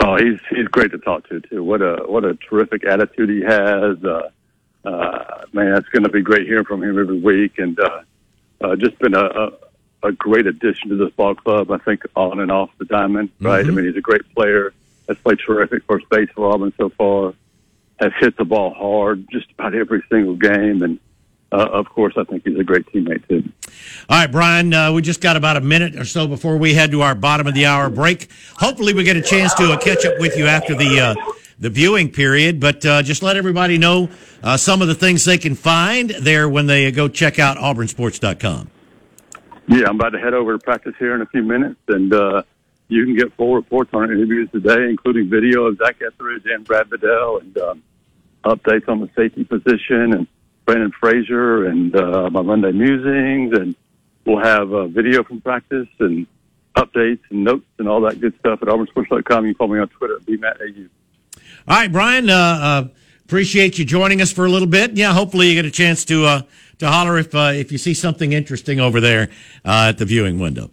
Oh, 0.00 0.16
he's 0.16 0.40
he's 0.48 0.66
great 0.68 0.92
to 0.92 0.98
talk 0.98 1.28
to 1.28 1.40
too. 1.40 1.62
What 1.62 1.82
a 1.82 2.04
what 2.06 2.24
a 2.24 2.36
terrific 2.36 2.86
attitude 2.86 3.28
he 3.28 3.42
has. 3.42 4.02
Uh, 4.02 4.30
uh, 4.86 5.42
man, 5.52 5.76
it's 5.76 5.88
going 5.88 6.04
to 6.04 6.08
be 6.08 6.22
great 6.22 6.46
hearing 6.46 6.64
from 6.64 6.82
him 6.82 6.98
every 6.98 7.18
week, 7.18 7.58
and 7.58 7.78
uh, 7.78 8.00
uh, 8.62 8.76
just 8.76 8.98
been 8.98 9.14
a, 9.14 9.24
a 9.24 9.50
a 10.04 10.12
great 10.12 10.46
addition 10.46 10.88
to 10.88 10.96
this 10.96 11.10
ball 11.10 11.34
club. 11.34 11.70
I 11.70 11.76
think 11.78 12.02
on 12.16 12.40
and 12.40 12.50
off 12.50 12.70
the 12.78 12.86
diamond, 12.86 13.28
right? 13.40 13.66
I 13.66 13.68
mean, 13.68 13.84
he's 13.84 13.96
a 13.96 14.00
great 14.00 14.22
player. 14.34 14.72
Has 15.08 15.16
played 15.18 15.38
terrific 15.44 15.84
first 15.84 16.08
base 16.10 16.28
for 16.34 16.52
Auburn 16.52 16.72
so 16.76 16.90
far. 16.90 17.34
Has 17.98 18.12
hit 18.20 18.36
the 18.36 18.44
ball 18.44 18.72
hard 18.74 19.26
just 19.30 19.50
about 19.52 19.74
every 19.74 20.02
single 20.10 20.36
game, 20.36 20.82
and 20.82 21.00
uh, 21.50 21.66
of 21.72 21.88
course, 21.88 22.14
I 22.16 22.24
think 22.24 22.44
he's 22.44 22.58
a 22.58 22.64
great 22.64 22.86
teammate 22.86 23.26
too. 23.26 23.42
All 24.08 24.18
right, 24.18 24.30
Brian, 24.30 24.72
uh, 24.72 24.92
we 24.92 25.02
just 25.02 25.20
got 25.20 25.36
about 25.36 25.56
a 25.56 25.60
minute 25.60 25.96
or 25.96 26.04
so 26.04 26.26
before 26.26 26.58
we 26.58 26.74
head 26.74 26.90
to 26.90 27.02
our 27.02 27.14
bottom 27.14 27.46
of 27.46 27.54
the 27.54 27.66
hour 27.66 27.88
break. 27.88 28.28
Hopefully, 28.56 28.92
we 28.92 29.02
get 29.02 29.16
a 29.16 29.22
chance 29.22 29.54
to 29.54 29.72
uh, 29.72 29.78
catch 29.78 30.04
up 30.04 30.18
with 30.18 30.36
you 30.36 30.46
after 30.46 30.74
the 30.74 31.00
uh, 31.00 31.32
the 31.58 31.70
viewing 31.70 32.10
period. 32.10 32.60
But 32.60 32.84
uh, 32.84 33.02
just 33.02 33.22
let 33.22 33.36
everybody 33.36 33.78
know 33.78 34.10
uh, 34.42 34.56
some 34.56 34.82
of 34.82 34.88
the 34.88 34.94
things 34.94 35.24
they 35.24 35.38
can 35.38 35.54
find 35.54 36.10
there 36.10 36.48
when 36.48 36.66
they 36.66 36.90
go 36.92 37.08
check 37.08 37.38
out 37.38 37.56
auburnsports.com. 37.56 38.70
Yeah, 39.68 39.86
I'm 39.86 39.96
about 39.96 40.10
to 40.10 40.18
head 40.18 40.34
over 40.34 40.52
to 40.52 40.58
practice 40.58 40.94
here 40.98 41.14
in 41.14 41.20
a 41.20 41.26
few 41.26 41.42
minutes, 41.42 41.80
and 41.88 42.12
uh, 42.12 42.42
you 42.88 43.04
can 43.04 43.16
get 43.16 43.32
full 43.34 43.54
reports 43.54 43.90
on 43.92 44.00
our 44.00 44.12
interviews 44.12 44.48
today, 44.50 44.88
including 44.88 45.28
video 45.28 45.66
of 45.66 45.78
Zach 45.78 45.96
Etheridge 46.04 46.44
and 46.46 46.64
Brad 46.64 46.88
Bedell, 46.90 47.38
and 47.38 47.56
um, 47.58 47.82
updates 48.44 48.88
on 48.88 49.00
the 49.00 49.10
safety 49.14 49.44
position 49.44 50.14
and 50.14 50.26
Brandon 50.64 50.92
Frazier, 50.98 51.66
and 51.66 51.94
uh, 51.94 52.30
my 52.30 52.42
Monday 52.42 52.72
musings, 52.72 53.58
and 53.58 53.74
we'll 54.24 54.42
have 54.42 54.72
uh, 54.72 54.86
video 54.86 55.22
from 55.22 55.40
practice 55.40 55.88
and 56.00 56.26
updates 56.76 57.20
and 57.30 57.44
notes 57.44 57.66
and 57.78 57.88
all 57.88 58.00
that 58.02 58.20
good 58.20 58.34
stuff 58.38 58.60
at 58.62 58.68
auburnsports.com. 58.68 59.46
You 59.46 59.54
can 59.54 59.58
follow 59.58 59.74
me 59.74 59.80
on 59.80 59.88
Twitter 59.88 60.16
at 60.16 60.22
bmatau. 60.22 60.88
All 61.66 61.76
right, 61.76 61.90
Brian. 61.90 62.30
Uh, 62.30 62.34
uh, 62.34 62.88
appreciate 63.24 63.78
you 63.78 63.84
joining 63.84 64.20
us 64.22 64.32
for 64.32 64.46
a 64.46 64.48
little 64.48 64.68
bit. 64.68 64.92
Yeah, 64.96 65.12
hopefully 65.12 65.48
you 65.48 65.54
get 65.54 65.64
a 65.64 65.70
chance 65.70 66.04
to 66.06 66.24
uh, 66.24 66.42
to 66.78 66.88
holler 66.88 67.18
if 67.18 67.34
uh, 67.34 67.52
if 67.54 67.72
you 67.72 67.78
see 67.78 67.94
something 67.94 68.32
interesting 68.32 68.80
over 68.80 69.00
there 69.00 69.28
uh, 69.64 69.88
at 69.90 69.98
the 69.98 70.04
viewing 70.04 70.38
window. 70.38 70.70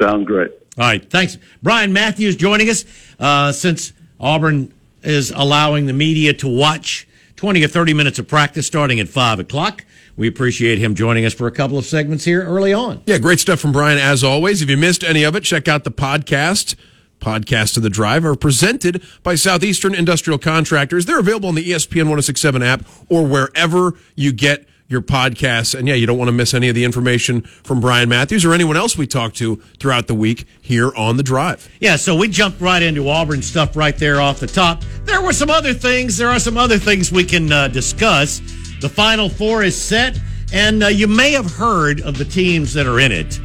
Sounds 0.00 0.26
great. 0.26 0.50
All 0.78 0.84
right, 0.84 1.08
thanks, 1.10 1.36
Brian 1.62 1.92
Matthews, 1.92 2.36
joining 2.36 2.70
us 2.70 2.84
uh, 3.18 3.52
since 3.52 3.92
Auburn 4.18 4.72
is 5.02 5.30
allowing 5.30 5.86
the 5.86 5.92
media 5.92 6.32
to 6.34 6.48
watch 6.48 7.08
twenty 7.36 7.64
or 7.64 7.68
thirty 7.68 7.92
minutes 7.92 8.18
of 8.18 8.28
practice 8.28 8.66
starting 8.66 9.00
at 9.00 9.08
five 9.08 9.38
o'clock. 9.40 9.84
We 10.16 10.28
appreciate 10.28 10.78
him 10.78 10.94
joining 10.94 11.24
us 11.24 11.32
for 11.34 11.46
a 11.46 11.50
couple 11.50 11.78
of 11.78 11.86
segments 11.86 12.24
here 12.24 12.44
early 12.44 12.72
on. 12.72 13.02
Yeah, 13.06 13.18
great 13.18 13.40
stuff 13.40 13.58
from 13.58 13.72
Brian 13.72 13.98
as 13.98 14.22
always. 14.22 14.62
If 14.62 14.68
you 14.70 14.76
missed 14.76 15.02
any 15.02 15.22
of 15.24 15.34
it, 15.34 15.44
check 15.44 15.66
out 15.66 15.84
the 15.84 15.90
podcast. 15.90 16.76
Podcast 17.20 17.76
of 17.76 17.82
the 17.82 17.90
Drive 17.90 18.24
are 18.24 18.34
presented 18.34 19.02
by 19.22 19.34
Southeastern 19.34 19.94
Industrial 19.94 20.38
Contractors. 20.38 21.04
They're 21.04 21.18
available 21.18 21.50
on 21.50 21.54
the 21.54 21.70
ESPN 21.70 22.04
1067 22.08 22.62
app 22.62 22.82
or 23.10 23.26
wherever 23.26 23.94
you 24.14 24.32
get 24.32 24.66
your 24.90 25.00
podcasts. 25.00 25.78
And 25.78 25.88
yeah, 25.88 25.94
you 25.94 26.04
don't 26.04 26.18
want 26.18 26.28
to 26.28 26.32
miss 26.32 26.52
any 26.52 26.68
of 26.68 26.74
the 26.74 26.84
information 26.84 27.42
from 27.42 27.80
Brian 27.80 28.08
Matthews 28.08 28.44
or 28.44 28.52
anyone 28.52 28.76
else 28.76 28.98
we 28.98 29.06
talk 29.06 29.32
to 29.34 29.56
throughout 29.78 30.08
the 30.08 30.14
week 30.14 30.46
here 30.60 30.92
on 30.96 31.16
the 31.16 31.22
Drive. 31.22 31.70
Yeah, 31.80 31.96
so 31.96 32.16
we 32.16 32.28
jumped 32.28 32.60
right 32.60 32.82
into 32.82 33.08
Auburn 33.08 33.40
stuff 33.40 33.76
right 33.76 33.96
there 33.96 34.20
off 34.20 34.40
the 34.40 34.48
top. 34.48 34.82
There 35.04 35.22
were 35.22 35.32
some 35.32 35.48
other 35.48 35.72
things. 35.72 36.18
There 36.18 36.28
are 36.28 36.40
some 36.40 36.58
other 36.58 36.76
things 36.76 37.12
we 37.12 37.24
can 37.24 37.50
uh, 37.52 37.68
discuss. 37.68 38.40
The 38.80 38.88
Final 38.88 39.28
Four 39.28 39.62
is 39.62 39.80
set, 39.80 40.18
and 40.52 40.82
uh, 40.82 40.88
you 40.88 41.06
may 41.06 41.32
have 41.32 41.50
heard 41.52 42.00
of 42.00 42.18
the 42.18 42.24
teams 42.24 42.74
that 42.74 42.86
are 42.86 42.98
in 42.98 43.12
it. 43.12 43.38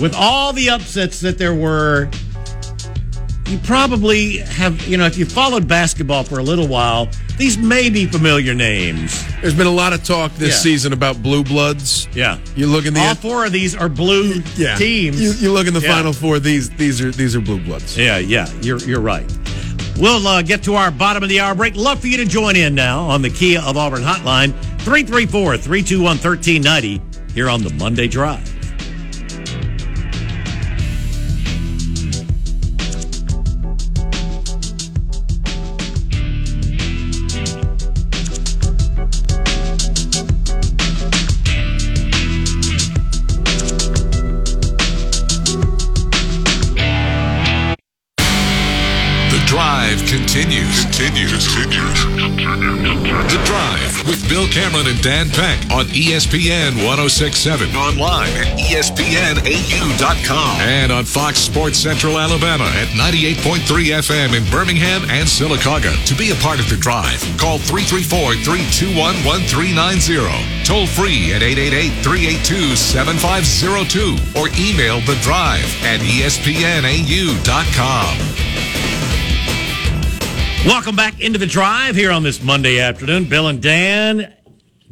With 0.00 0.14
all 0.16 0.52
the 0.52 0.70
upsets 0.70 1.20
that 1.20 1.36
there 1.36 1.54
were, 1.54 2.08
you 3.48 3.58
probably 3.58 4.38
have, 4.38 4.86
you 4.86 4.96
know, 4.96 5.06
if 5.06 5.16
you 5.16 5.24
followed 5.24 5.66
basketball 5.66 6.22
for 6.24 6.38
a 6.38 6.42
little 6.42 6.68
while, 6.68 7.08
these 7.38 7.56
may 7.56 7.88
be 7.88 8.04
familiar 8.06 8.52
names. 8.54 9.24
There's 9.40 9.54
been 9.54 9.66
a 9.66 9.72
lot 9.72 9.92
of 9.92 10.04
talk 10.04 10.32
this 10.34 10.50
Yeah. 10.50 10.60
season 10.60 10.92
about 10.92 11.22
blue 11.22 11.42
bloods. 11.44 12.08
Yeah. 12.14 12.38
You 12.56 12.66
look 12.66 12.84
in 12.84 12.94
the 12.94 13.00
all 13.00 13.14
four 13.14 13.46
of 13.46 13.52
these 13.52 13.74
are 13.74 13.88
blue 13.88 14.42
yeah. 14.56 14.76
teams. 14.76 15.20
You, 15.20 15.32
you 15.32 15.52
look 15.52 15.66
in 15.66 15.74
the 15.74 15.80
Yeah. 15.80 15.94
final 15.94 16.12
four. 16.12 16.38
These 16.40 16.70
these 16.70 17.00
are 17.00 17.10
these 17.10 17.34
are 17.36 17.40
blue 17.40 17.60
bloods. 17.60 17.96
Yeah, 17.96 18.18
yeah, 18.18 18.48
you're 18.60 18.78
you're 18.80 19.00
right. 19.00 19.24
We'll 19.98 20.26
uh, 20.28 20.42
get 20.42 20.62
to 20.64 20.74
our 20.74 20.90
bottom 20.90 21.22
of 21.22 21.28
the 21.28 21.40
hour 21.40 21.54
break. 21.54 21.74
Love 21.74 22.00
for 22.00 22.06
you 22.06 22.16
to 22.18 22.24
join 22.24 22.54
in 22.54 22.74
now 22.74 23.00
on 23.00 23.22
the 23.22 23.30
Kia 23.30 23.60
of 23.60 23.76
Auburn 23.76 24.02
hotline 24.02 24.52
334 24.82 25.56
321 25.56 26.04
1390 26.18 27.00
here 27.34 27.48
on 27.48 27.62
the 27.62 27.70
Monday 27.74 28.06
Drive. 28.08 28.57
Dan 55.08 55.30
Peck 55.30 55.58
on 55.72 55.86
ESPN 55.86 56.84
1067. 56.84 57.74
Online 57.74 58.28
at 58.28 58.58
ESPNAU.com. 58.60 60.60
And 60.60 60.92
on 60.92 61.06
Fox 61.06 61.38
Sports 61.38 61.78
Central 61.78 62.18
Alabama 62.18 62.66
at 62.76 62.88
98.3 62.88 63.64
FM 64.04 64.36
in 64.36 64.44
Birmingham 64.50 65.00
and 65.08 65.26
Sylacauga. 65.26 65.96
To 66.04 66.14
be 66.14 66.30
a 66.30 66.34
part 66.44 66.60
of 66.60 66.68
the 66.68 66.76
drive, 66.76 67.22
call 67.38 67.56
334 67.56 68.34
321 68.44 69.16
1390. 69.24 70.68
Toll 70.68 70.86
free 70.86 71.32
at 71.32 71.40
888 71.40 72.04
382 72.04 72.76
7502 72.76 74.12
or 74.36 74.52
email 74.60 75.00
the 75.08 75.16
drive 75.24 75.64
at 75.88 76.04
ESPNAU.com. 76.04 77.48
Welcome 80.66 80.96
back 80.96 81.20
into 81.20 81.38
the 81.38 81.46
drive 81.46 81.96
here 81.96 82.10
on 82.10 82.24
this 82.24 82.42
Monday 82.42 82.78
afternoon. 82.78 83.24
Bill 83.24 83.46
and 83.46 83.62
Dan, 83.62 84.34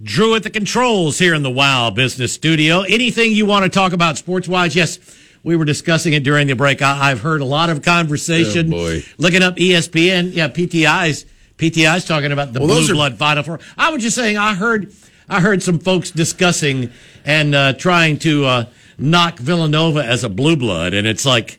Drew 0.03 0.35
at 0.35 0.43
the 0.43 0.51
controls 0.51 1.19
here 1.19 1.35
in 1.35 1.43
the 1.43 1.51
Wow 1.51 1.91
Business 1.91 2.33
Studio. 2.33 2.83
Anything 2.83 3.33
you 3.33 3.47
want 3.47 3.65
to 3.65 3.71
talk 3.71 3.93
about 3.93 4.19
sports 4.19 4.47
wise? 4.47 4.77
Yes, 4.77 4.99
we 5.43 5.57
were 5.57 5.65
discussing 5.65 6.13
it 6.13 6.23
during 6.23 6.49
the 6.49 6.55
break. 6.55 6.83
I, 6.83 7.11
I've 7.11 7.21
heard 7.21 7.41
a 7.41 7.45
lot 7.47 7.71
of 7.71 7.81
conversation. 7.83 8.67
Oh, 8.69 8.77
boy. 8.77 9.05
Looking 9.17 9.43
up 9.43 9.57
ESPN, 9.57 10.35
yeah, 10.35 10.49
PTI's 10.49 11.25
PTI's 11.57 12.05
talking 12.05 12.33
about 12.33 12.53
the 12.53 12.61
Well, 12.61 12.69
blue 12.69 12.91
are- 12.91 12.95
blood 12.95 13.17
final 13.17 13.43
four. 13.43 13.61
I 13.79 13.91
was 13.91 14.03
just 14.03 14.17
saying, 14.17 14.37
I 14.37 14.55
heard, 14.55 14.93
I 15.31 15.41
heard 15.41 15.63
some 15.63 15.79
folks 15.79 16.11
discussing 16.11 16.91
and 17.25 17.55
uh, 17.55 17.73
trying 17.73 18.19
to 18.21 18.45
uh, 18.45 18.65
knock 18.99 19.39
Villanova 19.39 20.05
as 20.05 20.23
a 20.25 20.29
blue 20.29 20.57
blood, 20.57 20.93
and 20.93 21.07
it's 21.07 21.25
like, 21.25 21.59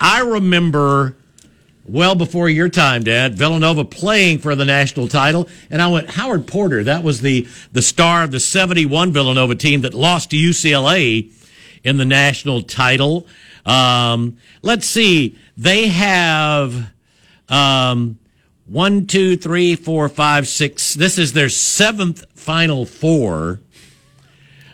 I 0.00 0.20
remember 0.20 1.16
well 1.84 2.14
before 2.14 2.48
your 2.48 2.68
time, 2.68 3.02
Dan. 3.02 3.34
Villanova 3.34 3.84
playing 3.84 4.38
for 4.38 4.54
the 4.54 4.64
national 4.64 5.08
title, 5.08 5.48
and 5.70 5.82
I 5.82 5.88
went 5.88 6.10
Howard 6.10 6.46
Porter. 6.46 6.84
That 6.84 7.02
was 7.02 7.20
the 7.20 7.46
the 7.72 7.82
star 7.82 8.24
of 8.24 8.30
the 8.30 8.40
'71 8.40 9.12
Villanova 9.12 9.54
team 9.54 9.82
that 9.82 9.94
lost 9.94 10.30
to 10.30 10.36
UCLA 10.36 11.30
in 11.84 11.96
the 11.96 12.04
national 12.04 12.62
title. 12.62 13.26
Um, 13.64 14.38
let's 14.62 14.86
see, 14.86 15.38
they 15.56 15.88
have 15.88 16.92
um, 17.48 18.18
one, 18.66 19.06
two, 19.06 19.36
three, 19.36 19.76
four, 19.76 20.08
five, 20.08 20.48
six. 20.48 20.94
This 20.94 21.18
is 21.18 21.32
their 21.32 21.48
seventh 21.48 22.24
Final 22.34 22.86
Four. 22.86 23.60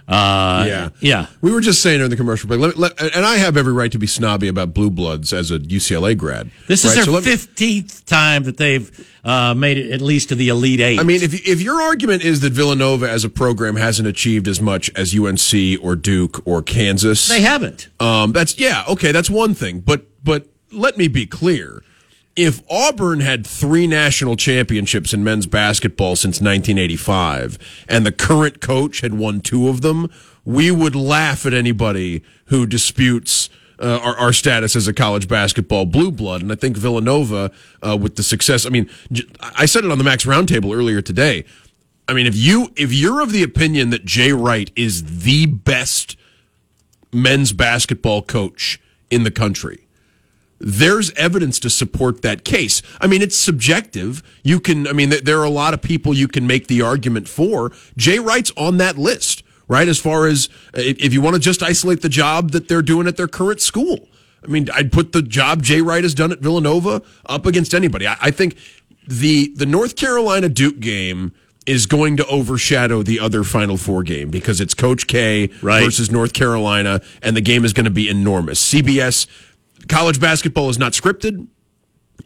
Uh, 0.08 0.64
Yeah. 0.66 0.88
yeah. 1.00 1.26
We 1.42 1.52
were 1.52 1.60
just 1.60 1.82
saying 1.82 2.00
in 2.00 2.08
the 2.08 2.16
commercial 2.16 2.48
break, 2.48 2.60
let, 2.60 2.78
let, 2.78 2.98
and 3.14 3.26
I 3.26 3.36
have 3.36 3.56
every 3.58 3.74
right 3.74 3.92
to 3.92 3.98
be 3.98 4.06
snobby 4.06 4.48
about 4.48 4.72
blue 4.72 4.90
bloods 4.90 5.32
as 5.34 5.50
a 5.50 5.58
UCLA 5.58 6.16
grad. 6.16 6.50
This 6.66 6.84
is 6.84 6.90
right? 6.92 6.94
their 6.96 7.04
So 7.04 7.12
let 7.12 7.24
me- 7.24 7.30
fifteenth 7.30 8.06
time 8.06 8.44
that 8.44 8.56
they've 8.56 8.90
uh, 9.22 9.52
made 9.54 9.76
it 9.76 9.90
at 9.92 10.00
least 10.00 10.30
to 10.30 10.34
the 10.34 10.48
Elite 10.48 10.80
Eight. 10.80 10.98
I 10.98 11.02
mean, 11.02 11.22
if 11.22 11.34
if 11.46 11.60
your 11.60 11.82
argument 11.82 12.24
is 12.24 12.40
that 12.40 12.54
Villanova 12.54 13.10
as 13.10 13.24
a 13.24 13.28
program 13.28 13.76
hasn't 13.76 14.08
achieved 14.08 14.48
as 14.48 14.60
much 14.62 14.90
as 14.96 15.14
UNC 15.14 15.78
or 15.82 15.94
Duke 15.94 16.40
or 16.46 16.62
Kansas, 16.62 17.28
they 17.28 17.42
haven't. 17.42 17.88
Um, 18.00 18.32
that's 18.32 18.58
yeah, 18.58 18.84
okay, 18.88 19.12
that's 19.12 19.28
one 19.28 19.52
thing. 19.54 19.80
But 19.80 20.06
but 20.24 20.46
let 20.72 20.96
me 20.96 21.08
be 21.08 21.26
clear. 21.26 21.82
If 22.36 22.62
Auburn 22.70 23.20
had 23.20 23.46
three 23.46 23.86
national 23.86 24.36
championships 24.36 25.12
in 25.12 25.24
men's 25.24 25.46
basketball 25.46 26.14
since 26.14 26.40
1985, 26.40 27.84
and 27.88 28.06
the 28.06 28.12
current 28.12 28.60
coach 28.60 29.00
had 29.00 29.14
won 29.14 29.40
two 29.40 29.68
of 29.68 29.80
them, 29.80 30.10
we 30.44 30.70
would 30.70 30.94
laugh 30.94 31.44
at 31.46 31.52
anybody 31.52 32.22
who 32.46 32.64
disputes 32.64 33.50
uh, 33.80 33.98
our, 34.02 34.16
our 34.16 34.32
status 34.32 34.76
as 34.76 34.88
a 34.88 34.92
college 34.92 35.28
basketball 35.28 35.84
blue 35.84 36.10
blood. 36.10 36.42
And 36.42 36.50
I 36.50 36.54
think 36.54 36.76
Villanova, 36.76 37.50
uh, 37.86 37.96
with 37.96 38.16
the 38.16 38.22
success, 38.22 38.66
I 38.66 38.70
mean, 38.70 38.88
I 39.40 39.66
said 39.66 39.84
it 39.84 39.90
on 39.90 39.98
the 39.98 40.04
Max 40.04 40.24
Roundtable 40.24 40.76
earlier 40.76 41.02
today. 41.02 41.44
I 42.08 42.14
mean, 42.14 42.26
if 42.26 42.34
you 42.34 42.72
if 42.76 42.92
you're 42.92 43.20
of 43.20 43.32
the 43.32 43.42
opinion 43.42 43.90
that 43.90 44.04
Jay 44.04 44.32
Wright 44.32 44.70
is 44.74 45.22
the 45.22 45.46
best 45.46 46.16
men's 47.12 47.52
basketball 47.52 48.22
coach 48.22 48.80
in 49.10 49.24
the 49.24 49.30
country. 49.30 49.87
There's 50.60 51.12
evidence 51.12 51.60
to 51.60 51.70
support 51.70 52.22
that 52.22 52.44
case. 52.44 52.82
I 53.00 53.06
mean, 53.06 53.22
it's 53.22 53.36
subjective. 53.36 54.22
You 54.42 54.58
can, 54.58 54.86
I 54.88 54.92
mean, 54.92 55.12
there 55.22 55.38
are 55.38 55.44
a 55.44 55.50
lot 55.50 55.72
of 55.72 55.80
people 55.82 56.14
you 56.14 56.26
can 56.28 56.46
make 56.46 56.66
the 56.66 56.82
argument 56.82 57.28
for. 57.28 57.70
Jay 57.96 58.18
Wright's 58.18 58.50
on 58.56 58.78
that 58.78 58.98
list, 58.98 59.44
right? 59.68 59.86
As 59.86 59.98
far 60.00 60.26
as 60.26 60.48
uh, 60.76 60.80
if 60.80 60.98
if 60.98 61.12
you 61.12 61.20
want 61.20 61.34
to 61.34 61.40
just 61.40 61.62
isolate 61.62 62.02
the 62.02 62.08
job 62.08 62.50
that 62.50 62.66
they're 62.68 62.82
doing 62.82 63.06
at 63.06 63.16
their 63.16 63.28
current 63.28 63.60
school. 63.60 64.08
I 64.42 64.46
mean, 64.48 64.68
I'd 64.74 64.92
put 64.92 65.12
the 65.12 65.22
job 65.22 65.62
Jay 65.62 65.80
Wright 65.80 66.02
has 66.02 66.14
done 66.14 66.32
at 66.32 66.40
Villanova 66.40 67.02
up 67.26 67.46
against 67.46 67.74
anybody. 67.74 68.06
I, 68.06 68.16
I 68.20 68.30
think 68.32 68.56
the 69.06 69.52
the 69.54 69.66
North 69.66 69.94
Carolina 69.96 70.48
Duke 70.48 70.80
game 70.80 71.32
is 71.66 71.84
going 71.86 72.16
to 72.16 72.26
overshadow 72.26 73.02
the 73.02 73.20
other 73.20 73.44
Final 73.44 73.76
Four 73.76 74.02
game 74.02 74.30
because 74.30 74.60
it's 74.60 74.74
Coach 74.74 75.06
K 75.06 75.50
Right. 75.60 75.84
versus 75.84 76.10
North 76.10 76.32
Carolina, 76.32 77.00
and 77.22 77.36
the 77.36 77.40
game 77.42 77.64
is 77.64 77.72
going 77.72 77.84
to 77.84 77.90
be 77.90 78.08
enormous. 78.08 78.58
CBS 78.72 79.26
college 79.88 80.20
basketball 80.20 80.68
is 80.68 80.78
not 80.78 80.92
scripted. 80.92 81.46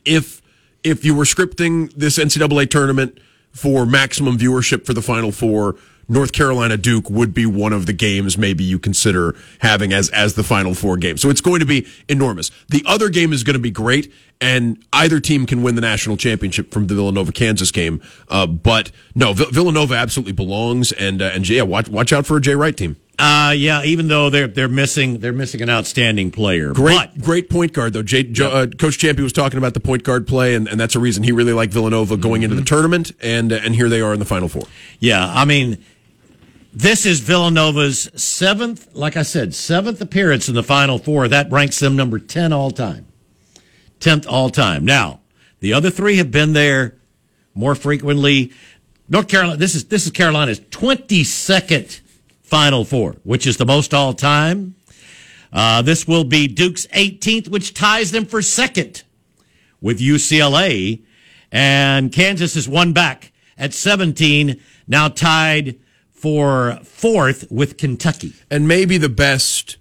If 0.04 0.40
if 0.82 1.04
you 1.04 1.14
were 1.14 1.24
scripting 1.24 1.92
this 1.94 2.18
NCAA 2.18 2.70
tournament 2.70 3.18
for 3.52 3.86
maximum 3.86 4.38
viewership 4.38 4.84
for 4.84 4.94
the 4.94 5.02
Final 5.02 5.30
Four, 5.30 5.76
North 6.08 6.32
Carolina 6.32 6.76
Duke 6.76 7.08
would 7.08 7.32
be 7.32 7.46
one 7.46 7.72
of 7.72 7.86
the 7.86 7.92
games 7.92 8.36
maybe 8.36 8.64
you 8.64 8.78
consider 8.78 9.34
having 9.60 9.92
as 9.92 10.08
as 10.10 10.34
the 10.34 10.42
Final 10.42 10.74
Four 10.74 10.96
game. 10.96 11.16
So 11.16 11.30
it's 11.30 11.40
going 11.40 11.60
to 11.60 11.66
be 11.66 11.86
enormous. 12.08 12.50
The 12.68 12.82
other 12.86 13.08
game 13.08 13.32
is 13.32 13.44
going 13.44 13.54
to 13.54 13.60
be 13.60 13.70
great, 13.70 14.12
and 14.40 14.84
either 14.92 15.20
team 15.20 15.46
can 15.46 15.62
win 15.62 15.74
the 15.74 15.80
national 15.80 16.16
championship 16.16 16.72
from 16.72 16.86
the 16.86 16.94
Villanova 16.94 17.32
Kansas 17.32 17.70
game. 17.70 18.02
Uh, 18.28 18.46
but 18.46 18.90
no, 19.14 19.32
Villanova 19.32 19.94
absolutely 19.94 20.32
belongs, 20.32 20.92
and 20.92 21.22
uh, 21.22 21.30
and 21.32 21.48
yeah, 21.48 21.62
watch 21.62 21.88
watch 21.88 22.12
out 22.12 22.26
for 22.26 22.36
a 22.36 22.40
Jay 22.40 22.54
Wright 22.54 22.76
team. 22.76 22.96
Uh, 23.24 23.52
yeah, 23.52 23.84
even 23.84 24.08
though 24.08 24.30
they're 24.30 24.48
they're 24.48 24.66
missing 24.66 25.18
they're 25.20 25.32
missing 25.32 25.62
an 25.62 25.70
outstanding 25.70 26.32
player. 26.32 26.72
Great, 26.72 26.96
But 26.96 27.20
great 27.20 27.48
point 27.48 27.72
guard 27.72 27.92
though. 27.92 28.02
Jay, 28.02 28.22
uh, 28.22 28.66
Coach 28.66 28.98
Champy 28.98 29.20
was 29.20 29.32
talking 29.32 29.58
about 29.58 29.74
the 29.74 29.80
point 29.80 30.02
guard 30.02 30.26
play, 30.26 30.56
and, 30.56 30.66
and 30.66 30.80
that's 30.80 30.96
a 30.96 30.98
reason 30.98 31.22
he 31.22 31.30
really 31.30 31.52
liked 31.52 31.72
Villanova 31.72 32.16
going 32.16 32.42
into 32.42 32.56
the 32.56 32.64
tournament, 32.64 33.12
and 33.20 33.52
uh, 33.52 33.60
and 33.62 33.76
here 33.76 33.88
they 33.88 34.00
are 34.00 34.12
in 34.12 34.18
the 34.18 34.24
Final 34.24 34.48
Four. 34.48 34.64
yeah, 34.98 35.32
I 35.32 35.44
mean, 35.44 35.84
this 36.72 37.06
is 37.06 37.20
Villanova's 37.20 38.10
seventh, 38.20 38.92
like 38.92 39.16
I 39.16 39.22
said, 39.22 39.54
seventh 39.54 40.00
appearance 40.00 40.48
in 40.48 40.56
the 40.56 40.64
Final 40.64 40.98
Four. 40.98 41.28
That 41.28 41.48
ranks 41.52 41.78
them 41.78 41.94
number 41.94 42.18
ten 42.18 42.52
all 42.52 42.72
time, 42.72 43.06
tenth 44.00 44.26
all 44.26 44.50
time. 44.50 44.84
Now, 44.84 45.20
the 45.60 45.74
other 45.74 45.90
three 45.90 46.16
have 46.16 46.32
been 46.32 46.54
there 46.54 46.96
more 47.54 47.76
frequently. 47.76 48.50
North 49.08 49.28
Carolina. 49.28 49.58
This 49.58 49.76
is 49.76 49.84
this 49.84 50.06
is 50.06 50.10
Carolina's 50.10 50.60
twenty 50.70 51.22
second 51.22 52.00
Final 52.52 52.84
Four, 52.84 53.16
which 53.22 53.46
is 53.46 53.56
the 53.56 53.64
most 53.64 53.94
all 53.94 54.12
time. 54.12 54.74
Uh, 55.54 55.80
this 55.80 56.06
will 56.06 56.24
be 56.24 56.46
Duke's 56.46 56.86
18th, 56.88 57.48
which 57.48 57.72
ties 57.72 58.10
them 58.10 58.26
for 58.26 58.42
second 58.42 59.04
with 59.80 60.00
UCLA. 60.00 61.02
And 61.50 62.12
Kansas 62.12 62.54
is 62.54 62.68
one 62.68 62.92
back 62.92 63.32
at 63.56 63.72
17, 63.72 64.60
now 64.86 65.08
tied 65.08 65.78
for 66.10 66.78
fourth 66.84 67.50
with 67.50 67.78
Kentucky. 67.78 68.34
and 68.50 68.68
maybe 68.68 68.98
the 68.98 69.08
best 69.08 69.78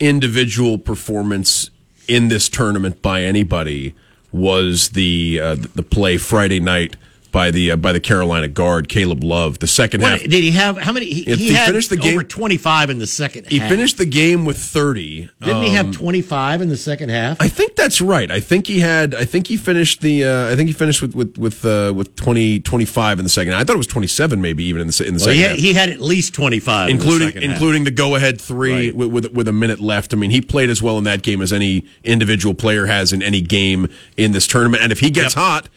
individual 0.00 0.78
performance 0.78 1.68
in 2.08 2.28
this 2.28 2.48
tournament 2.48 3.02
by 3.02 3.24
anybody 3.24 3.94
was 4.32 4.90
the 4.90 5.38
uh, 5.38 5.54
the 5.54 5.82
play 5.82 6.16
Friday 6.16 6.60
night 6.60 6.96
by 7.32 7.50
the 7.50 7.72
uh, 7.72 7.76
by 7.76 7.92
the 7.92 8.00
Carolina 8.00 8.48
guard 8.48 8.88
Caleb 8.88 9.22
Love. 9.22 9.58
The 9.58 9.66
second 9.66 10.02
half, 10.02 10.20
did 10.20 10.32
he 10.32 10.50
have 10.52 10.78
how 10.78 10.92
many? 10.92 11.06
He, 11.06 11.22
he 11.24 11.34
he 11.36 11.52
had 11.52 11.66
finished 11.66 11.90
the 11.90 11.96
game- 11.96 12.14
over 12.14 12.22
25 12.24 12.90
in 12.90 12.98
the 12.98 13.06
second 13.06 13.46
he 13.48 13.58
half. 13.58 13.68
finished 13.68 13.98
the 13.98 14.06
game 14.06 14.44
with 14.44 14.58
thirty. 14.58 15.28
Didn't 15.40 15.62
he 15.62 15.68
Um, 15.76 15.86
have 15.86 15.92
25 15.94 16.62
in 16.62 16.68
the 16.68 16.76
second 16.76 17.08
half? 17.10 17.40
I 17.40 17.48
think 17.48 17.76
that's 17.76 18.00
right. 18.00 18.30
I 18.30 18.40
think 18.40 18.66
he 18.66 18.80
had. 18.80 19.14
I 19.14 19.24
think 19.24 19.46
he 19.48 19.56
finished 19.56 20.00
the. 20.00 20.24
Uh, 20.24 20.52
I 20.52 20.56
think 20.56 20.68
he 20.68 20.72
finished 20.72 21.02
with 21.02 21.14
with 21.14 21.36
with 21.38 21.64
uh, 21.64 21.92
with 21.94 22.14
20, 22.16 22.60
25 22.60 23.18
in 23.18 23.24
the 23.24 23.28
second. 23.28 23.54
I 23.54 23.64
thought 23.64 23.74
it 23.74 23.78
was 23.78 23.86
twenty 23.86 24.06
seven, 24.08 24.40
maybe 24.40 24.64
even 24.64 24.80
in 24.82 24.86
the 24.88 25.04
in 25.06 25.14
the 25.14 25.18
Well, 25.18 25.34
second 25.34 25.34
he, 25.36 25.40
half. 25.42 25.50
had, 25.50 25.58
he 25.58 25.72
had 25.74 25.88
at 25.90 26.00
least 26.00 26.34
25 26.34 26.88
in 26.90 26.96
the 26.96 27.02
including 27.02 27.32
half. 27.32 27.42
including 27.42 27.84
the 27.84 27.90
go 27.90 28.14
ahead 28.14 28.40
three 28.40 28.86
Right. 28.86 28.96
with, 28.96 29.10
with 29.12 29.32
with 29.32 29.48
a 29.48 29.52
minute 29.52 29.80
left. 29.80 30.12
I 30.12 30.16
mean, 30.16 30.30
he 30.30 30.40
played 30.40 30.70
as 30.70 30.82
well 30.82 30.98
in 30.98 31.04
that 31.04 31.22
game 31.22 31.40
as 31.42 31.52
any 31.52 31.84
individual 32.04 32.54
player 32.54 32.86
has 32.86 33.12
in 33.12 33.22
any 33.22 33.40
game 33.40 33.88
in 34.16 34.32
this 34.32 34.46
tournament. 34.46 34.82
And 34.82 34.92
if 34.92 35.00
he 35.00 35.10
gets 35.10 35.34
Yep. 35.34 35.42
hot, 35.44 35.68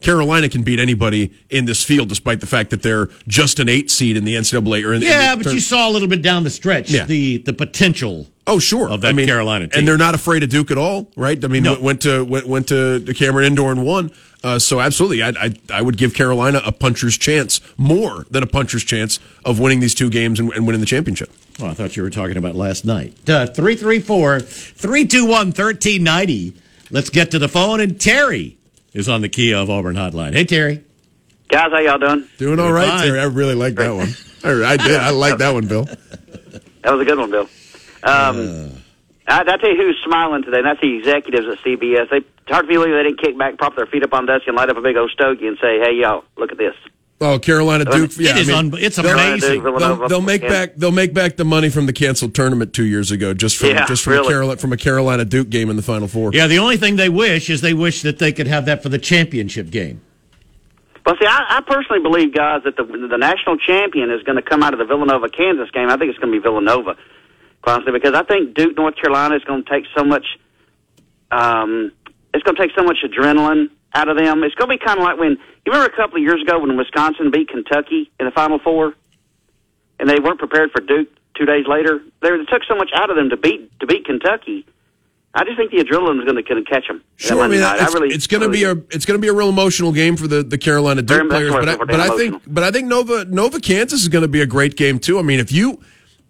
Carolina 0.00 0.48
can 0.48 0.62
beat 0.62 0.78
anybody 0.78 1.32
in 1.50 1.64
this 1.64 1.82
field, 1.82 2.08
despite 2.08 2.40
the 2.40 2.46
fact 2.46 2.70
that 2.70 2.82
they're 2.82 3.08
just 3.26 3.58
an 3.58 3.68
eight 3.68 3.90
seed 3.90 4.16
in 4.16 4.24
the 4.24 4.34
NCAA. 4.34 4.84
Or 4.84 4.94
in, 4.94 5.02
in 5.02 5.08
Yeah, 5.08 5.34
the 5.34 5.44
but 5.44 5.52
you 5.52 5.60
saw 5.60 5.88
a 5.88 5.90
little 5.90 6.08
bit 6.08 6.22
down 6.22 6.44
the 6.44 6.50
stretch 6.50 6.90
Yeah. 6.90 7.04
the 7.04 7.38
the 7.38 7.52
potential. 7.52 8.28
Oh, 8.46 8.58
sure. 8.58 8.88
of 8.88 9.02
that 9.02 9.08
I 9.08 9.12
mean, 9.12 9.26
Carolina 9.26 9.66
team. 9.66 9.78
and 9.80 9.86
they're 9.88 9.98
not 9.98 10.14
afraid 10.14 10.42
of 10.42 10.48
Duke 10.48 10.70
at 10.70 10.78
all, 10.78 11.10
right? 11.16 11.42
I 11.44 11.48
mean, 11.48 11.64
No. 11.64 11.78
went, 11.78 12.00
to 12.02 12.24
went, 12.24 12.46
went 12.48 12.68
to 12.68 12.98
the 12.98 13.12
Cameron 13.12 13.44
Indoor 13.44 13.70
and 13.72 13.84
won. 13.84 14.10
Uh, 14.42 14.58
so 14.58 14.80
absolutely, 14.80 15.20
I, 15.22 15.30
I 15.30 15.54
I 15.74 15.82
would 15.82 15.96
give 15.98 16.14
Carolina 16.14 16.62
a 16.64 16.70
puncher's 16.70 17.18
chance, 17.18 17.60
more 17.76 18.24
than 18.30 18.42
a 18.44 18.46
puncher's 18.46 18.84
chance 18.84 19.18
of 19.44 19.58
winning 19.58 19.80
these 19.80 19.94
two 19.96 20.08
games 20.10 20.38
and, 20.38 20.52
and 20.52 20.64
winning 20.64 20.80
the 20.80 20.86
championship. 20.86 21.30
Oh, 21.60 21.66
I 21.66 21.74
thought 21.74 21.96
you 21.96 22.04
were 22.04 22.10
talking 22.10 22.36
about 22.36 22.54
last 22.54 22.84
night. 22.84 23.14
Uh, 23.28 23.46
334 23.46 24.38
321 24.40 25.28
1390. 25.48 26.54
Let's 26.90 27.10
get 27.10 27.32
to 27.32 27.38
the 27.40 27.48
phone. 27.48 27.80
And 27.80 28.00
Terry 28.00 28.56
is 28.92 29.08
on 29.08 29.20
the 29.20 29.28
Kia 29.28 29.56
of 29.56 29.70
Auburn 29.70 29.96
hotline. 29.96 30.32
Hey, 30.34 30.44
Terry. 30.44 30.84
Guys, 31.48 31.70
how 31.70 31.78
y'all 31.78 31.98
doing? 31.98 32.28
Doing 32.36 32.60
all 32.60 32.72
right, 32.72 32.88
fine. 32.88 33.06
Terry. 33.06 33.20
I 33.20 33.24
really 33.24 33.54
like 33.54 33.74
that 33.76 33.94
one. 33.94 34.08
I, 34.44 34.72
I 34.72 34.76
did. 34.76 34.96
I 34.96 35.10
like 35.10 35.38
that 35.38 35.52
one, 35.52 35.66
Bill. 35.66 35.86
That 36.82 36.92
was 36.92 37.02
a 37.02 37.10
good 37.10 37.18
one, 37.18 37.30
Bill. 37.30 37.48
Um, 38.04 38.72
I, 39.26 39.40
I 39.40 39.56
tell 39.58 39.68
you 39.68 39.76
who's 39.76 40.00
smiling 40.06 40.42
today, 40.42 40.58
and 40.58 40.66
that's 40.66 40.80
the 40.80 40.96
executives 40.96 41.46
at 41.46 41.58
CBS. 41.58 42.08
They 42.08 42.18
it's 42.18 42.54
hard 42.54 42.66
to 42.66 42.72
believe 42.72 42.94
they 42.94 43.02
didn't 43.02 43.20
kick 43.20 43.36
back, 43.36 43.58
prop 43.58 43.76
their 43.76 43.84
feet 43.84 44.02
up 44.02 44.14
on 44.14 44.24
the 44.24 44.32
desk, 44.32 44.46
and 44.46 44.56
light 44.56 44.70
up 44.70 44.76
a 44.78 44.80
big 44.80 44.96
old 44.96 45.10
stogie 45.10 45.48
and 45.48 45.58
say, 45.60 45.80
"Hey, 45.80 45.92
y'all, 46.00 46.24
look 46.36 46.50
at 46.50 46.56
this." 46.56 46.74
Oh, 47.20 47.36
Carolina 47.40 47.84
Duke. 47.84 48.12
Yeah, 48.16 48.30
it 48.30 48.42
is 48.42 48.48
I 48.48 48.62
mean, 48.62 48.72
un- 48.74 48.80
it's 48.80 48.94
they'll- 48.96 49.06
amazing. 49.12 49.62
They'll, 49.64 50.06
they'll 50.08 50.20
make 50.20 50.42
Yeah. 50.42 50.48
back. 50.48 50.74
They'll 50.76 50.92
make 50.92 51.12
back 51.12 51.34
the 51.36 51.44
money 51.44 51.68
from 51.68 51.86
the 51.86 51.92
canceled 51.92 52.32
tournament 52.34 52.72
two 52.72 52.84
years 52.84 53.10
ago, 53.10 53.34
just 53.34 53.56
from 53.56 53.70
Yeah, 53.70 53.86
just 53.86 54.04
from 54.04 54.12
a. 54.14 54.22
Carolina 54.24 54.56
from 54.60 54.72
a 54.72 54.76
Carolina 54.76 55.24
Duke 55.24 55.50
game 55.50 55.68
in 55.68 55.74
the 55.76 55.82
Final 55.82 56.06
Four. 56.06 56.30
Yeah, 56.32 56.46
the 56.46 56.58
only 56.60 56.76
thing 56.76 56.94
they 56.94 57.08
wish 57.08 57.50
is 57.50 57.60
they 57.60 57.74
wish 57.74 58.02
that 58.02 58.20
they 58.20 58.30
could 58.32 58.46
have 58.46 58.66
that 58.66 58.84
for 58.84 58.88
the 58.88 58.98
championship 58.98 59.70
game. 59.70 60.00
Well, 61.04 61.16
see, 61.20 61.26
I, 61.26 61.56
I 61.58 61.60
personally 61.66 62.02
believe, 62.02 62.34
guys, 62.34 62.62
that 62.64 62.76
the 62.76 62.84
the 62.84 63.16
national 63.18 63.56
champion 63.58 64.10
is 64.12 64.22
going 64.22 64.36
to 64.36 64.42
come 64.42 64.62
out 64.62 64.72
of 64.72 64.78
the 64.78 64.84
Villanova 64.84 65.28
Kansas 65.28 65.70
game. 65.72 65.88
I 65.88 65.96
think 65.96 66.10
it's 66.10 66.18
going 66.20 66.32
to 66.32 66.38
be 66.38 66.42
Villanova, 66.42 66.96
quite 67.62 67.72
honestly, 67.74 67.92
because 67.94 68.14
I 68.14 68.22
think 68.22 68.54
Duke 68.54 68.76
North 68.76 68.94
Carolina 68.94 69.34
is 69.34 69.42
going 69.44 69.64
to 69.64 69.70
take 69.70 69.86
so 69.96 70.04
much. 70.04 70.24
Um, 71.32 71.90
it's 72.32 72.42
going 72.44 72.56
to 72.56 72.62
take 72.62 72.72
so 72.76 72.84
much 72.84 72.98
adrenaline 73.04 73.70
out 73.94 74.08
of 74.08 74.16
them. 74.18 74.44
It's 74.44 74.54
going 74.54 74.70
to 74.70 74.76
be 74.78 74.84
kind 74.84 74.98
of 74.98 75.04
like 75.04 75.18
when 75.18 75.38
you 75.68 75.72
remember 75.74 75.92
a 75.92 75.96
couple 75.96 76.16
of 76.16 76.22
years 76.22 76.40
ago 76.40 76.60
when 76.60 76.74
Wisconsin 76.78 77.30
beat 77.30 77.50
Kentucky 77.50 78.10
in 78.18 78.24
the 78.24 78.32
Final 78.32 78.58
Four, 78.58 78.94
and 80.00 80.08
they 80.08 80.18
weren't 80.18 80.38
prepared 80.38 80.70
for 80.70 80.80
Duke 80.80 81.08
two 81.36 81.44
days 81.44 81.66
later. 81.68 82.00
They, 82.22 82.30
they 82.30 82.44
took 82.44 82.64
so 82.66 82.74
much 82.74 82.90
out 82.94 83.10
of 83.10 83.16
them 83.16 83.28
to 83.28 83.36
beat 83.36 83.70
to 83.80 83.86
beat 83.86 84.06
Kentucky. 84.06 84.64
I 85.34 85.44
just 85.44 85.58
think 85.58 85.70
the 85.70 85.76
adrenaline 85.76 86.20
is 86.20 86.24
going 86.24 86.42
to, 86.42 86.64
catch 86.64 86.88
them. 86.88 87.04
Sure, 87.16 87.42
I 87.42 87.48
mean 87.48 87.60
it's, 87.62 88.14
it's 88.14 88.26
going 88.26 88.42
to 88.42 88.48
be 88.48 88.64
a 88.64 88.72
it's 88.90 89.04
going 89.04 89.20
to 89.20 89.22
be 89.22 89.28
a 89.28 89.32
real 89.34 89.50
emotional 89.50 89.92
game 89.92 90.16
for 90.16 90.26
the, 90.26 90.42
the 90.42 90.56
Carolina 90.56 91.02
Duke 91.02 91.28
Very 91.28 91.50
players, 91.50 91.52
but 91.52 91.68
I, 91.68 91.76
but 91.76 92.00
I 92.00 92.16
think 92.16 92.42
but 92.46 92.64
I 92.64 92.70
think 92.70 92.88
Nova 92.88 93.26
Nova 93.26 93.60
Kansas 93.60 94.00
is 94.00 94.08
going 94.08 94.22
to 94.22 94.28
be 94.28 94.40
a 94.40 94.46
great 94.46 94.74
game 94.74 94.98
too. 94.98 95.18
I 95.18 95.22
mean, 95.22 95.38
if 95.38 95.52
you 95.52 95.80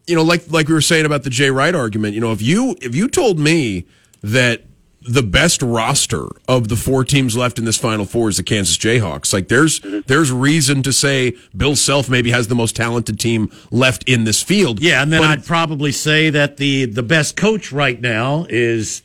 you 0.08 0.16
know 0.16 0.24
like 0.24 0.50
like 0.50 0.66
we 0.66 0.74
were 0.74 0.80
saying 0.80 1.06
about 1.06 1.22
the 1.22 1.30
Jay 1.30 1.50
Wright 1.50 1.76
argument, 1.76 2.14
you 2.14 2.20
know, 2.20 2.32
if 2.32 2.42
you 2.42 2.76
if 2.82 2.96
you 2.96 3.08
told 3.08 3.38
me 3.38 3.86
that 4.22 4.64
the 5.08 5.22
best 5.22 5.62
roster 5.62 6.26
of 6.46 6.68
the 6.68 6.76
four 6.76 7.04
teams 7.04 7.36
left 7.36 7.58
in 7.58 7.64
this 7.64 7.78
Final 7.78 8.04
Four 8.04 8.28
is 8.28 8.36
the 8.36 8.42
Kansas 8.42 8.76
Jayhawks. 8.76 9.32
Like 9.32 9.48
there's 9.48 9.80
Mm-hmm. 9.80 10.00
there's 10.06 10.30
reason 10.30 10.82
to 10.82 10.92
say 10.92 11.36
Bill 11.56 11.76
Self 11.76 12.08
maybe 12.10 12.30
has 12.30 12.48
the 12.48 12.54
most 12.54 12.76
talented 12.76 13.18
team 13.18 13.50
left 13.70 14.04
in 14.08 14.24
this 14.24 14.42
field. 14.42 14.80
Yeah, 14.80 15.02
and 15.02 15.12
then 15.12 15.20
But 15.22 15.30
I'd 15.30 15.44
probably 15.46 15.92
say 15.92 16.30
that 16.30 16.56
the 16.58 16.84
the 16.84 17.02
best 17.02 17.36
coach 17.36 17.72
right 17.72 18.00
now 18.00 18.46
is 18.48 19.02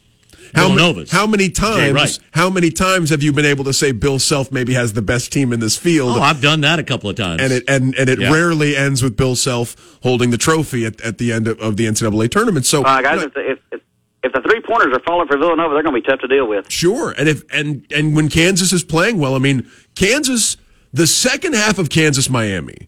How 0.55 0.69
many, 0.73 1.05
how 1.09 1.25
many 1.25 1.49
Jay 1.49 1.91
Wright. 1.91 1.95
times? 1.95 2.19
How 2.31 2.49
many 2.49 2.69
times 2.69 3.09
have 3.09 3.23
you 3.23 3.31
been 3.33 3.45
able 3.45 3.63
to 3.65 3.73
say 3.73 3.91
Bill 3.91 4.19
Self 4.19 4.51
maybe 4.51 4.73
has 4.73 4.93
the 4.93 5.01
best 5.01 5.31
team 5.31 5.51
in 5.53 5.59
this 5.59 5.77
field? 5.77 6.17
Oh, 6.17 6.21
I've 6.21 6.41
done 6.41 6.61
that 6.61 6.77
a 6.79 6.83
couple 6.83 7.09
of 7.09 7.15
times. 7.15 7.41
and 7.41 7.51
it 7.53 7.63
and, 7.67 7.95
and 7.95 8.09
it 8.09 8.19
Yeah. 8.19 8.31
rarely 8.31 8.75
ends 8.75 9.01
with 9.01 9.15
Bill 9.17 9.35
Self 9.35 9.97
holding 10.03 10.29
the 10.31 10.37
trophy 10.37 10.85
at, 10.85 10.99
at 11.01 11.17
the 11.17 11.31
end 11.31 11.47
of, 11.47 11.59
of 11.59 11.77
the 11.77 11.85
NCAA 11.87 12.29
tournament. 12.29 12.65
So, 12.65 12.83
Uh, 12.83 13.01
guys, 13.01 13.13
you 13.13 13.17
know, 13.21 13.25
if, 13.27 13.33
the, 13.33 13.51
if, 13.71 13.81
if 14.23 14.31
the 14.31 14.41
three 14.41 14.61
pointers 14.61 14.93
are 14.95 15.01
falling 15.01 15.27
for 15.27 15.37
Villanova, 15.37 15.73
they're 15.73 15.83
going 15.83 15.95
to 15.95 16.01
be 16.01 16.07
tough 16.07 16.21
to 16.21 16.27
deal 16.27 16.47
with. 16.47 16.71
sure. 16.71 17.13
And 17.17 17.27
if 17.27 17.43
and 17.51 17.85
and 17.93 18.15
when 18.15 18.29
Kansas 18.29 18.71
is 18.71 18.83
playing 18.83 19.19
well, 19.19 19.35
I 19.35 19.39
mean, 19.39 19.69
Kansas, 19.95 20.57
the 20.91 21.07
second 21.07 21.53
half 21.53 21.77
of 21.77 21.89
Kansas 21.89 22.29
Miami 22.29 22.87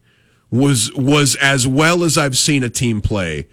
was 0.50 0.93
was 0.93 1.36
as 1.36 1.67
well 1.67 2.04
as 2.04 2.17
I've 2.17 2.38
seen 2.38 2.63
a 2.63 2.69
team 2.69 3.02
play 3.02 3.48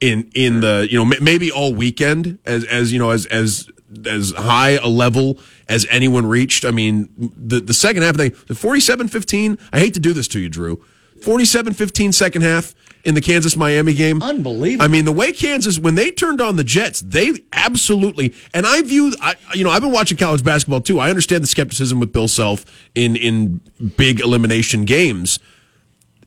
in 0.00 0.30
in 0.34 0.60
the 0.60 0.88
you 0.90 0.98
know 0.98 1.14
maybe 1.20 1.50
all 1.50 1.72
weekend 1.72 2.38
as 2.44 2.64
as 2.64 2.92
you 2.92 2.98
know 2.98 3.10
as 3.10 3.26
as 3.26 3.68
as 4.06 4.32
high 4.32 4.70
a 4.70 4.88
level 4.88 5.38
as 5.68 5.86
anyone 5.90 6.26
reached. 6.26 6.64
I 6.64 6.70
mean, 6.72 7.08
the 7.18 7.60
the 7.60 7.74
second 7.74 8.02
half 8.02 8.12
of 8.12 8.18
the, 8.18 8.30
the 8.48 8.54
47-15, 8.54 9.60
I 9.72 9.78
hate 9.78 9.94
to 9.94 10.00
do 10.00 10.12
this 10.12 10.28
to 10.28 10.40
you, 10.40 10.48
Drew. 10.48 10.82
47-15 11.20 12.12
second 12.14 12.42
half 12.42 12.74
in 13.04 13.14
the 13.14 13.20
Kansas 13.20 13.56
Miami 13.56 13.94
game. 13.94 14.22
Unbelievable. 14.22 14.84
I 14.84 14.88
mean, 14.88 15.04
the 15.04 15.12
way 15.12 15.32
Kansas 15.32 15.78
when 15.78 15.94
they 15.94 16.10
turned 16.10 16.40
on 16.40 16.56
the 16.56 16.64
Jets, 16.64 17.00
they 17.00 17.32
absolutely 17.52 18.34
and 18.54 18.66
I 18.66 18.82
view 18.82 19.14
I 19.20 19.34
you 19.54 19.64
know, 19.64 19.70
I've 19.70 19.82
been 19.82 19.92
watching 19.92 20.16
college 20.16 20.44
basketball 20.44 20.80
too. 20.80 20.98
I 20.98 21.10
understand 21.10 21.42
the 21.42 21.48
skepticism 21.48 22.00
with 22.00 22.12
Bill 22.12 22.28
Self 22.28 22.64
in 22.94 23.16
in 23.16 23.60
big 23.96 24.20
elimination 24.20 24.84
games. 24.84 25.38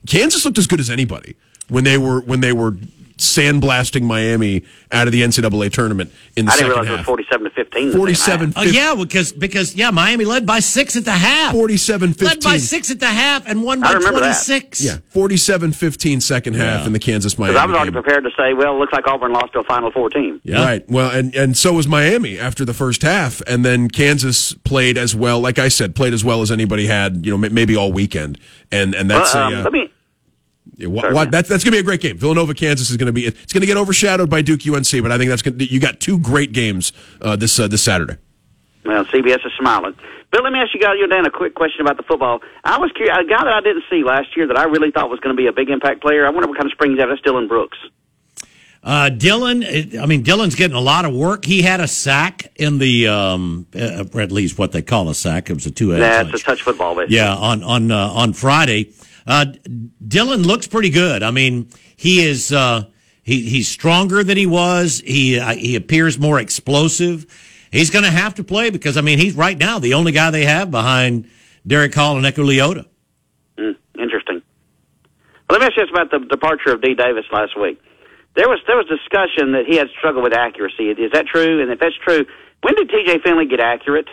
Kansas 0.08 0.46
looked 0.46 0.58
as 0.58 0.68
good 0.68 0.80
as 0.80 0.90
anybody 0.90 1.36
when 1.70 1.84
they 1.84 1.98
were 1.98 2.22
when 2.22 2.42
they 2.42 2.54
were 2.54 2.78
sandblasting 3.18 4.04
Miami 4.04 4.64
out 4.92 5.08
of 5.08 5.14
the 5.14 5.22
NCAA 5.22 5.72
tournament 5.72 6.12
in 6.36 6.46
the 6.46 6.52
I 6.52 6.56
didn't 6.58 6.70
second 6.70 6.70
realize 6.70 6.88
it 6.88 6.92
was 6.92 6.98
half. 7.00 7.06
forty-seven 7.06 7.44
to 7.46 7.50
fifteen. 7.52 7.92
47 7.94 8.54
Oh 8.56 8.62
yeah, 8.64 8.96
because 8.96 9.32
because 9.32 9.76
yeah, 9.76 9.92
Miami 9.92 10.26
led 10.26 10.46
by 10.46 10.60
six 10.60 10.96
at 10.96 11.06
the 11.06 11.12
half. 11.12 11.54
47 11.54 12.16
led 12.22 12.42
by 12.44 12.58
six 12.58 12.92
at 12.92 13.00
the 13.00 13.08
half 13.08 13.48
and 13.48 13.64
won 13.64 13.82
by 13.82 13.94
remember 13.94 14.20
that. 14.20 14.34
twenty 14.34 14.34
six. 14.34 14.84
Yeah, 14.84 14.98
47-15 15.14 16.22
second 16.22 16.56
half 16.56 16.82
Yeah. 16.82 16.88
in 16.88 16.94
the 16.94 17.00
Kansas 17.00 17.38
Miami. 17.38 17.54
Because 17.54 17.64
I 17.64 17.66
was 17.68 17.76
already 17.76 17.92
game. 17.92 18.04
prepared 18.04 18.24
to 18.24 18.30
say, 18.38 18.54
well, 18.54 18.76
it 18.76 18.80
looks 18.80 18.94
like 18.94 19.08
Auburn 19.08 19.34
lost 19.34 19.54
to 19.54 19.60
a 19.60 19.64
Final 19.64 19.92
Four 19.92 20.10
team. 20.10 20.42
Yeah. 20.44 20.64
Right. 20.64 20.90
Well, 20.90 21.10
and 21.12 21.34
and 21.36 21.58
so 21.58 21.74
was 21.74 21.88
Miami 21.88 22.40
after 22.40 22.66
the 22.66 22.74
first 22.74 23.02
half, 23.02 23.42
and 23.48 23.64
then 23.66 23.90
Kansas 23.90 24.54
played 24.54 24.98
as 24.98 25.16
well. 25.16 25.40
Like 25.40 25.60
I 25.60 25.68
said, 25.68 25.96
played 25.96 26.14
as 26.14 26.24
well 26.24 26.42
as 26.42 26.52
anybody 26.52 26.88
had. 26.88 27.26
You 27.26 27.38
know, 27.38 27.50
maybe 27.50 27.76
all 27.76 27.92
weekend, 27.92 28.40
and 28.72 28.94
and 28.96 29.10
that's 29.10 29.34
Well, 29.34 29.48
um, 29.48 29.54
a, 29.54 29.60
uh, 29.60 29.64
let 29.64 29.74
me. 29.74 29.92
Yeah, 30.78 30.88
wha- 30.88 31.02
sorry, 31.14 31.30
that's 31.30 31.50
that's 31.50 31.64
gonna 31.64 31.76
be 31.76 31.80
a 31.80 31.84
great 31.84 32.02
game. 32.02 32.18
Villanova, 32.18 32.54
Kansas 32.54 32.90
is 32.90 32.98
gonna 32.98 33.12
be 33.14 33.26
it's 33.26 33.54
gonna 33.54 33.66
get 33.66 33.78
overshadowed 33.78 34.30
by 34.30 34.42
Duke 34.42 34.62
UNC, 34.68 35.02
but 35.02 35.12
I 35.12 35.18
think 35.18 35.30
that's 35.30 35.42
gonna 35.42 35.58
you 35.64 35.80
got 35.80 36.00
two 36.00 36.20
great 36.20 36.52
games 36.52 36.92
uh, 37.22 37.36
this 37.36 37.60
uh, 37.60 37.68
this 37.68 37.82
Saturday. 37.84 38.18
Well, 38.86 39.04
CBS 39.06 39.46
is 39.46 39.52
smiling. 39.60 39.96
Bill, 40.32 40.44
let 40.44 40.54
me 40.54 40.60
ask 40.60 40.74
you 40.74 40.80
guys, 40.82 40.96
you 41.00 41.08
Dan, 41.08 41.26
a 41.26 41.32
quick 41.32 41.56
question 41.56 41.82
about 41.82 41.98
the 41.98 42.04
football. 42.04 42.42
I 42.64 42.78
was 42.78 42.92
curious, 42.96 43.16
a 43.18 43.24
guy 43.24 43.44
that 43.44 43.54
I 43.54 43.62
didn't 43.62 43.84
see 43.90 44.04
last 44.04 44.36
year 44.36 44.48
that 44.48 44.58
I 44.58 44.66
really 44.66 44.92
thought 44.92 45.10
was 45.10 45.20
going 45.22 45.36
to 45.36 45.42
be 45.42 45.48
a 45.48 45.54
big 45.54 45.70
impact 45.70 46.02
player. 46.02 46.26
I 46.28 46.30
wonder 46.30 46.48
what 46.48 46.58
kind 46.58 46.68
of 46.68 46.72
springs 46.74 47.00
out. 47.00 47.10
at. 47.10 47.16
That's 47.16 47.22
Dylan 47.22 47.48
Brooks. 47.48 47.78
Uh, 48.84 49.10
Dylan, 49.12 49.98
I 50.00 50.06
mean, 50.06 50.24
Dylan's 50.24 50.54
getting 50.54 50.76
a 50.78 50.82
lot 50.82 51.06
of 51.06 51.14
work. 51.16 51.46
He 51.46 51.64
had 51.64 51.80
a 51.80 51.88
sack 51.88 52.52
in 52.58 52.78
the, 52.78 53.08
um, 53.08 53.66
uh, 53.74 54.06
at 54.20 54.32
least 54.32 54.60
what 54.60 54.72
they 54.74 54.84
call 54.84 55.10
a 55.10 55.16
sack. 55.16 55.50
It 55.50 55.54
was 55.54 55.66
a 55.66 55.72
two-headed 55.72 56.04
That's 56.04 56.30
touch. 56.32 56.42
a 56.42 56.46
touch 56.46 56.62
football, 56.62 56.94
basically. 56.96 57.16
Yeah, 57.16 57.34
on 57.34 57.64
on 57.64 57.90
uh, 57.90 58.10
on 58.10 58.34
Friday, 58.34 58.92
uh, 59.28 59.46
Dylan 60.06 60.46
looks 60.46 60.68
pretty 60.68 60.90
good. 60.90 61.24
I 61.24 61.32
mean, 61.32 61.70
he 61.96 62.26
is 62.26 62.52
uh, 62.52 62.84
he 63.24 63.50
he's 63.50 63.68
stronger 63.68 64.24
than 64.24 64.38
he 64.38 64.46
was. 64.46 65.02
He 65.06 65.40
uh, 65.40 65.56
he 65.56 65.76
appears 65.76 66.20
more 66.20 66.40
explosive. 66.40 67.26
He's 67.72 67.90
going 67.90 68.06
to 68.06 68.12
have 68.12 68.36
to 68.36 68.44
play 68.44 68.70
because 68.70 68.98
I 68.98 69.02
mean 69.02 69.20
he's 69.20 69.36
right 69.36 69.58
now 69.58 69.80
the 69.80 69.96
only 69.96 70.12
guy 70.12 70.32
they 70.32 70.46
have 70.46 70.72
behind 70.72 71.30
Derick 71.66 71.94
Hall 71.94 72.18
and 72.18 72.26
Eku 72.26 72.46
Leota. 72.46 72.86
Mm, 73.58 73.76
interesting. 73.98 74.42
Well, 75.50 75.60
let 75.60 75.62
me 75.62 75.66
ask 75.68 75.78
you 75.78 75.84
this 75.84 75.92
about 75.92 76.12
the 76.12 76.20
departure 76.28 76.72
of 76.72 76.82
D. 76.82 76.94
Davis 76.94 77.26
last 77.32 77.60
week. 77.60 77.82
There 78.36 78.48
was 78.48 78.60
there 78.68 78.78
was 78.78 78.86
discussion 78.88 79.54
that 79.54 79.66
he 79.66 79.78
had 79.78 79.88
struggled 79.98 80.24
with 80.24 80.34
accuracy. 80.34 80.90
Is 80.90 81.12
that 81.14 81.26
true? 81.26 81.62
And 81.62 81.72
if 81.72 81.80
that's 81.80 81.96
true, 82.04 82.26
when 82.62 82.76
did 82.76 82.90
T.J. 82.90 83.20
Finley 83.24 83.48
get 83.48 83.60
accurate? 83.60 84.08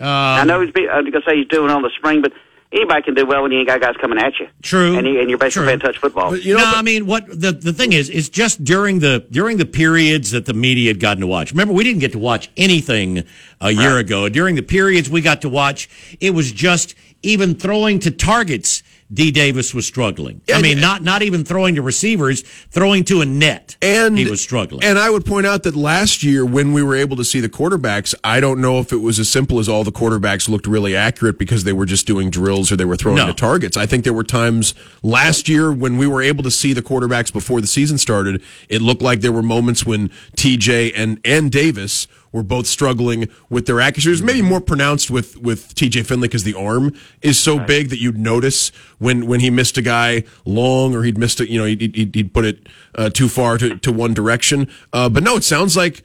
Um, 0.00 0.08
I 0.08 0.44
know 0.44 0.60
he's 0.60 0.72
be, 0.72 0.88
I'm 0.88 1.02
going 1.02 1.12
to 1.12 1.22
say 1.28 1.36
he's 1.36 1.48
doing 1.48 1.70
on 1.70 1.82
the 1.82 1.90
spring, 1.96 2.22
but 2.22 2.32
anybody 2.72 3.02
can 3.02 3.14
do 3.14 3.26
well 3.26 3.42
when 3.42 3.52
you 3.52 3.58
ain't 3.58 3.68
got 3.68 3.80
guys 3.80 3.94
coming 4.00 4.18
at 4.18 4.38
you. 4.40 4.48
True. 4.62 4.96
And, 4.96 5.06
you, 5.06 5.20
and 5.20 5.28
you're 5.28 5.38
basically 5.38 5.60
True. 5.60 5.64
playing 5.66 5.80
touch 5.80 5.98
football. 5.98 6.30
But, 6.30 6.44
you 6.44 6.54
know, 6.54 6.60
no, 6.60 6.70
but- 6.72 6.78
I 6.78 6.82
mean 6.82 7.06
what 7.06 7.26
the 7.28 7.52
the 7.52 7.72
thing 7.72 7.92
is 7.92 8.08
is 8.08 8.28
just 8.28 8.64
during 8.64 8.98
the 9.00 9.26
during 9.30 9.56
the 9.58 9.66
periods 9.66 10.30
that 10.32 10.46
the 10.46 10.54
media 10.54 10.90
had 10.90 11.00
gotten 11.00 11.20
to 11.20 11.26
watch. 11.26 11.52
Remember, 11.52 11.74
we 11.74 11.84
didn't 11.84 12.00
get 12.00 12.12
to 12.12 12.18
watch 12.18 12.50
anything 12.56 13.24
a 13.60 13.70
year 13.70 13.98
ago. 13.98 14.28
During 14.28 14.54
the 14.56 14.62
periods 14.62 15.08
we 15.10 15.20
got 15.20 15.42
to 15.42 15.48
watch, 15.48 15.88
it 16.20 16.30
was 16.34 16.50
just 16.52 16.94
even 17.22 17.54
throwing 17.54 17.98
to 18.00 18.10
targets. 18.10 18.82
D. 19.12 19.30
Davis 19.30 19.74
was 19.74 19.86
struggling. 19.86 20.40
I 20.52 20.62
mean, 20.62 20.80
not 20.80 21.02
not 21.02 21.22
even 21.22 21.44
throwing 21.44 21.74
to 21.74 21.82
receivers, 21.82 22.42
throwing 22.70 23.04
to 23.04 23.20
a 23.20 23.26
net. 23.26 23.76
and 23.82 24.16
he 24.16 24.28
was 24.30 24.40
struggling. 24.40 24.82
And 24.84 24.98
I 24.98 25.10
would 25.10 25.26
point 25.26 25.46
out 25.46 25.64
that 25.64 25.76
last 25.76 26.22
year, 26.22 26.46
when 26.46 26.72
we 26.72 26.82
were 26.82 26.94
able 26.94 27.16
to 27.16 27.24
see 27.24 27.40
the 27.40 27.48
quarterbacks, 27.48 28.14
I 28.24 28.40
don't 28.40 28.60
know 28.60 28.78
if 28.78 28.92
it 28.92 28.96
was 29.02 29.18
as 29.18 29.28
simple 29.28 29.58
as 29.58 29.68
all 29.68 29.84
the 29.84 29.92
quarterbacks 29.92 30.48
looked 30.48 30.66
really 30.66 30.96
accurate 30.96 31.38
because 31.38 31.64
they 31.64 31.72
were 31.72 31.86
just 31.86 32.06
doing 32.06 32.30
drills 32.30 32.72
or 32.72 32.76
they 32.76 32.84
were 32.84 32.96
throwing 32.96 33.18
No. 33.18 33.26
to 33.26 33.34
targets. 33.34 33.76
I 33.76 33.86
think 33.86 34.04
there 34.04 34.12
were 34.14 34.24
times 34.24 34.74
last 35.02 35.48
year 35.48 35.72
when 35.72 35.96
we 35.98 36.06
were 36.06 36.22
able 36.22 36.42
to 36.44 36.50
see 36.50 36.72
the 36.72 36.82
quarterbacks 36.82 37.32
before 37.32 37.60
the 37.60 37.66
season 37.66 37.98
started. 37.98 38.42
It 38.68 38.80
looked 38.82 39.02
like 39.02 39.20
there 39.20 39.32
were 39.32 39.42
moments 39.42 39.84
when 39.84 40.10
TJ 40.36 40.92
and 40.96 41.20
and 41.24 41.50
Davis 41.52 42.06
were 42.32 42.42
both 42.42 42.66
struggling 42.66 43.28
with 43.48 43.66
their 43.66 43.80
accuracy. 43.80 44.08
It 44.08 44.12
was 44.12 44.22
maybe 44.22 44.42
more 44.42 44.60
pronounced 44.60 45.10
with 45.10 45.36
with 45.36 45.74
TJ 45.74 46.06
Finley 46.06 46.28
because 46.28 46.44
the 46.44 46.54
arm 46.54 46.94
is 47.20 47.38
so 47.38 47.58
big 47.58 47.90
that 47.90 48.00
you'd 48.00 48.18
notice 48.18 48.70
when 48.98 49.26
when 49.26 49.40
he 49.40 49.50
missed 49.50 49.76
a 49.78 49.82
guy 49.82 50.24
long 50.44 50.94
or 50.94 51.02
he'd 51.02 51.18
missed 51.18 51.40
it. 51.40 51.48
You 51.48 51.58
know, 51.58 51.66
he'd, 51.66 51.94
he'd, 51.94 52.14
he'd 52.14 52.34
put 52.34 52.44
it 52.44 52.68
uh, 52.94 53.10
too 53.10 53.28
far 53.28 53.58
to, 53.58 53.76
to 53.76 53.92
one 53.92 54.14
direction. 54.14 54.68
Uh, 54.92 55.08
but 55.08 55.22
no, 55.22 55.36
it 55.36 55.44
sounds 55.44 55.76
like 55.76 56.02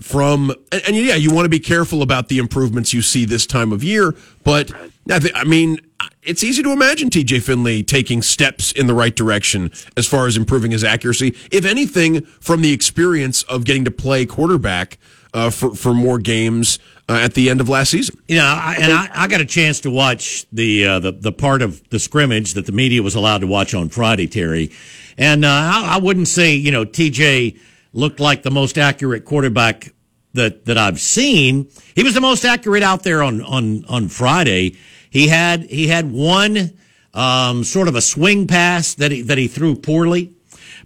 from 0.00 0.50
and, 0.70 0.82
and 0.86 0.96
yeah, 0.96 1.14
you 1.14 1.32
want 1.32 1.46
to 1.46 1.50
be 1.50 1.60
careful 1.60 2.02
about 2.02 2.28
the 2.28 2.38
improvements 2.38 2.92
you 2.92 3.02
see 3.02 3.24
this 3.24 3.46
time 3.46 3.72
of 3.72 3.82
year. 3.82 4.14
But 4.44 4.72
I 5.10 5.18
thi- 5.18 5.34
I 5.34 5.44
mean, 5.44 5.78
it's 6.22 6.44
easy 6.44 6.62
to 6.62 6.70
imagine 6.70 7.10
TJ 7.10 7.42
Finley 7.42 7.82
taking 7.82 8.22
steps 8.22 8.72
in 8.72 8.86
the 8.86 8.94
right 8.94 9.14
direction 9.14 9.70
as 9.96 10.06
far 10.06 10.26
as 10.26 10.36
improving 10.36 10.70
his 10.70 10.84
accuracy. 10.84 11.36
If 11.50 11.64
anything, 11.64 12.22
from 12.40 12.62
the 12.62 12.72
experience 12.72 13.42
of 13.44 13.64
getting 13.64 13.84
to 13.84 13.90
play 13.90 14.26
quarterback 14.26 14.98
uh, 15.34 15.50
for 15.50 15.74
for 15.74 15.94
more 15.94 16.18
games 16.18 16.78
uh, 17.08 17.14
at 17.14 17.34
the 17.34 17.50
end 17.50 17.60
of 17.60 17.68
last 17.68 17.90
season. 17.90 18.16
You 18.28 18.36
know, 18.36 18.44
I, 18.44 18.76
and 18.80 18.92
I, 18.92 19.08
I 19.12 19.28
got 19.28 19.40
a 19.40 19.46
chance 19.46 19.80
to 19.80 19.90
watch 19.90 20.46
the, 20.52 20.86
uh, 20.86 20.98
the 20.98 21.12
the 21.12 21.32
part 21.32 21.62
of 21.62 21.88
the 21.90 21.98
scrimmage 21.98 22.54
that 22.54 22.66
the 22.66 22.72
media 22.72 23.02
was 23.02 23.14
allowed 23.14 23.38
to 23.38 23.46
watch 23.46 23.74
on 23.74 23.88
Friday, 23.88 24.26
Terry, 24.26 24.70
and 25.16 25.44
uh, 25.44 25.48
I, 25.48 25.96
I 25.96 25.98
wouldn't 25.98 26.28
say 26.28 26.54
you 26.54 26.70
know 26.70 26.84
TJ 26.84 27.58
looked 27.92 28.20
like 28.20 28.42
the 28.42 28.50
most 28.50 28.78
accurate 28.78 29.24
quarterback 29.24 29.92
that 30.34 30.64
that 30.66 30.78
I've 30.78 31.00
seen. 31.00 31.68
He 31.94 32.02
was 32.02 32.14
the 32.14 32.20
most 32.20 32.44
accurate 32.44 32.82
out 32.82 33.02
there 33.02 33.22
on 33.22 33.42
on 33.42 33.84
on 33.86 34.08
Friday. 34.08 34.76
He 35.10 35.28
had 35.28 35.64
he 35.64 35.88
had 35.88 36.10
one 36.10 36.78
um, 37.14 37.64
sort 37.64 37.88
of 37.88 37.94
a 37.94 38.00
swing 38.00 38.46
pass 38.46 38.94
that 38.94 39.12
he 39.12 39.22
that 39.22 39.38
he 39.38 39.48
threw 39.48 39.74
poorly, 39.74 40.32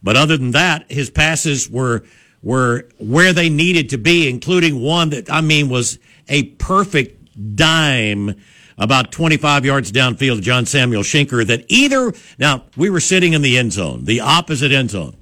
but 0.02 0.16
other 0.16 0.36
than 0.36 0.52
that, 0.52 0.90
his 0.90 1.10
passes 1.10 1.70
were 1.70 2.04
were 2.46 2.88
where 2.98 3.32
they 3.32 3.48
needed 3.48 3.90
to 3.90 3.98
be, 3.98 4.28
including 4.28 4.80
one 4.80 5.10
that 5.10 5.28
I 5.28 5.40
mean 5.40 5.68
was 5.68 5.98
a 6.28 6.44
perfect 6.44 7.56
dime 7.56 8.36
about 8.78 9.10
25 9.10 9.64
yards 9.64 9.90
downfield 9.90 10.36
to 10.36 10.40
John 10.42 10.64
Samuel 10.64 11.02
Shenker 11.02 11.44
that 11.44 11.64
either 11.66 12.12
now 12.38 12.62
we 12.76 12.88
were 12.88 13.00
sitting 13.00 13.32
in 13.32 13.42
the 13.42 13.58
end 13.58 13.72
zone, 13.72 14.04
the 14.04 14.20
opposite 14.20 14.70
end 14.70 14.90
zone. 14.90 15.16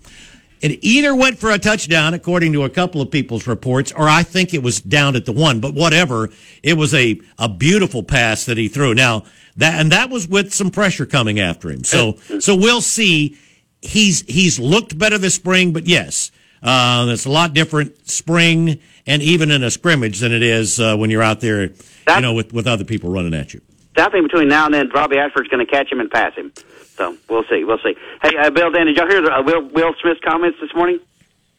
It 0.61 0.79
either 0.83 1.15
went 1.15 1.39
for 1.39 1.51
a 1.51 1.59
touchdown, 1.59 2.13
according 2.13 2.53
to 2.55 2.65
a 2.65 2.71
couple 2.71 3.01
of 3.01 3.11
people's 3.11 3.47
reports, 3.47 3.91
or 3.93 4.07
I 4.07 4.23
think 4.23 4.53
it 4.53 4.63
was 4.63 4.83
down 4.83 5.17
at 5.17 5.25
the 5.25 5.33
one. 5.33 5.61
But 5.61 5.73
whatever, 5.73 6.29
it 6.63 6.75
was 6.75 6.93
a 6.93 7.21
a 7.39 7.49
beautiful 7.49 8.03
pass 8.03 8.45
that 8.45 8.59
he 8.59 8.69
threw. 8.69 8.95
Now 8.95 9.25
that 9.57 9.81
and 9.81 9.91
that 9.93 10.11
was 10.11 10.29
with 10.29 10.53
some 10.53 10.71
pressure 10.71 11.07
coming 11.07 11.41
after 11.41 11.71
him. 11.71 11.85
So 11.85 12.17
so 12.39 12.55
we'll 12.55 12.83
see. 12.83 13.39
He's 13.81 14.23
he's 14.23 14.59
looked 14.59 14.99
better 14.99 15.17
this 15.17 15.35
spring, 15.35 15.73
but 15.73 15.87
yes, 15.87 16.31
uh, 16.65 17.07
it's 17.11 17.27
a 17.27 17.31
lot 17.31 17.53
different 17.55 18.09
spring 18.11 18.81
and 19.07 19.23
even 19.23 19.51
in 19.51 19.63
a 19.63 19.71
scrimmage 19.71 20.19
than 20.21 20.33
it 20.33 20.43
is 20.43 20.81
uh, 20.81 20.97
when 20.97 21.11
you're 21.11 21.23
out 21.23 21.41
there, 21.41 21.65
you 21.65 22.21
know, 22.21 22.33
with 22.35 22.53
with 22.53 22.67
other 22.67 22.85
people 22.85 23.11
running 23.11 23.35
at 23.35 23.53
you. 23.55 23.61
I 23.97 24.09
think 24.11 24.25
between 24.25 24.49
now 24.49 24.65
and 24.67 24.75
then, 24.75 24.89
Robbie 24.89 25.19
Ashford's 25.19 25.49
going 25.49 25.65
to 25.65 25.71
catch 25.71 25.93
him 25.93 26.01
and 26.01 26.11
pass 26.11 26.35
him. 26.35 26.53
So 26.97 27.17
we'll 27.29 27.45
see. 27.51 27.63
We'll 27.65 27.79
see. 27.79 27.95
Hey, 28.23 28.37
uh, 28.37 28.51
Bill, 28.51 28.71
Dan, 28.71 28.87
did 28.87 28.97
y'all 28.97 29.09
hear 29.09 29.21
the, 29.23 29.33
uh, 29.33 29.43
Will, 29.43 29.63
Will 29.69 29.95
Smith's 30.01 30.21
comments 30.25 30.59
this 30.61 30.75
morning 30.75 30.99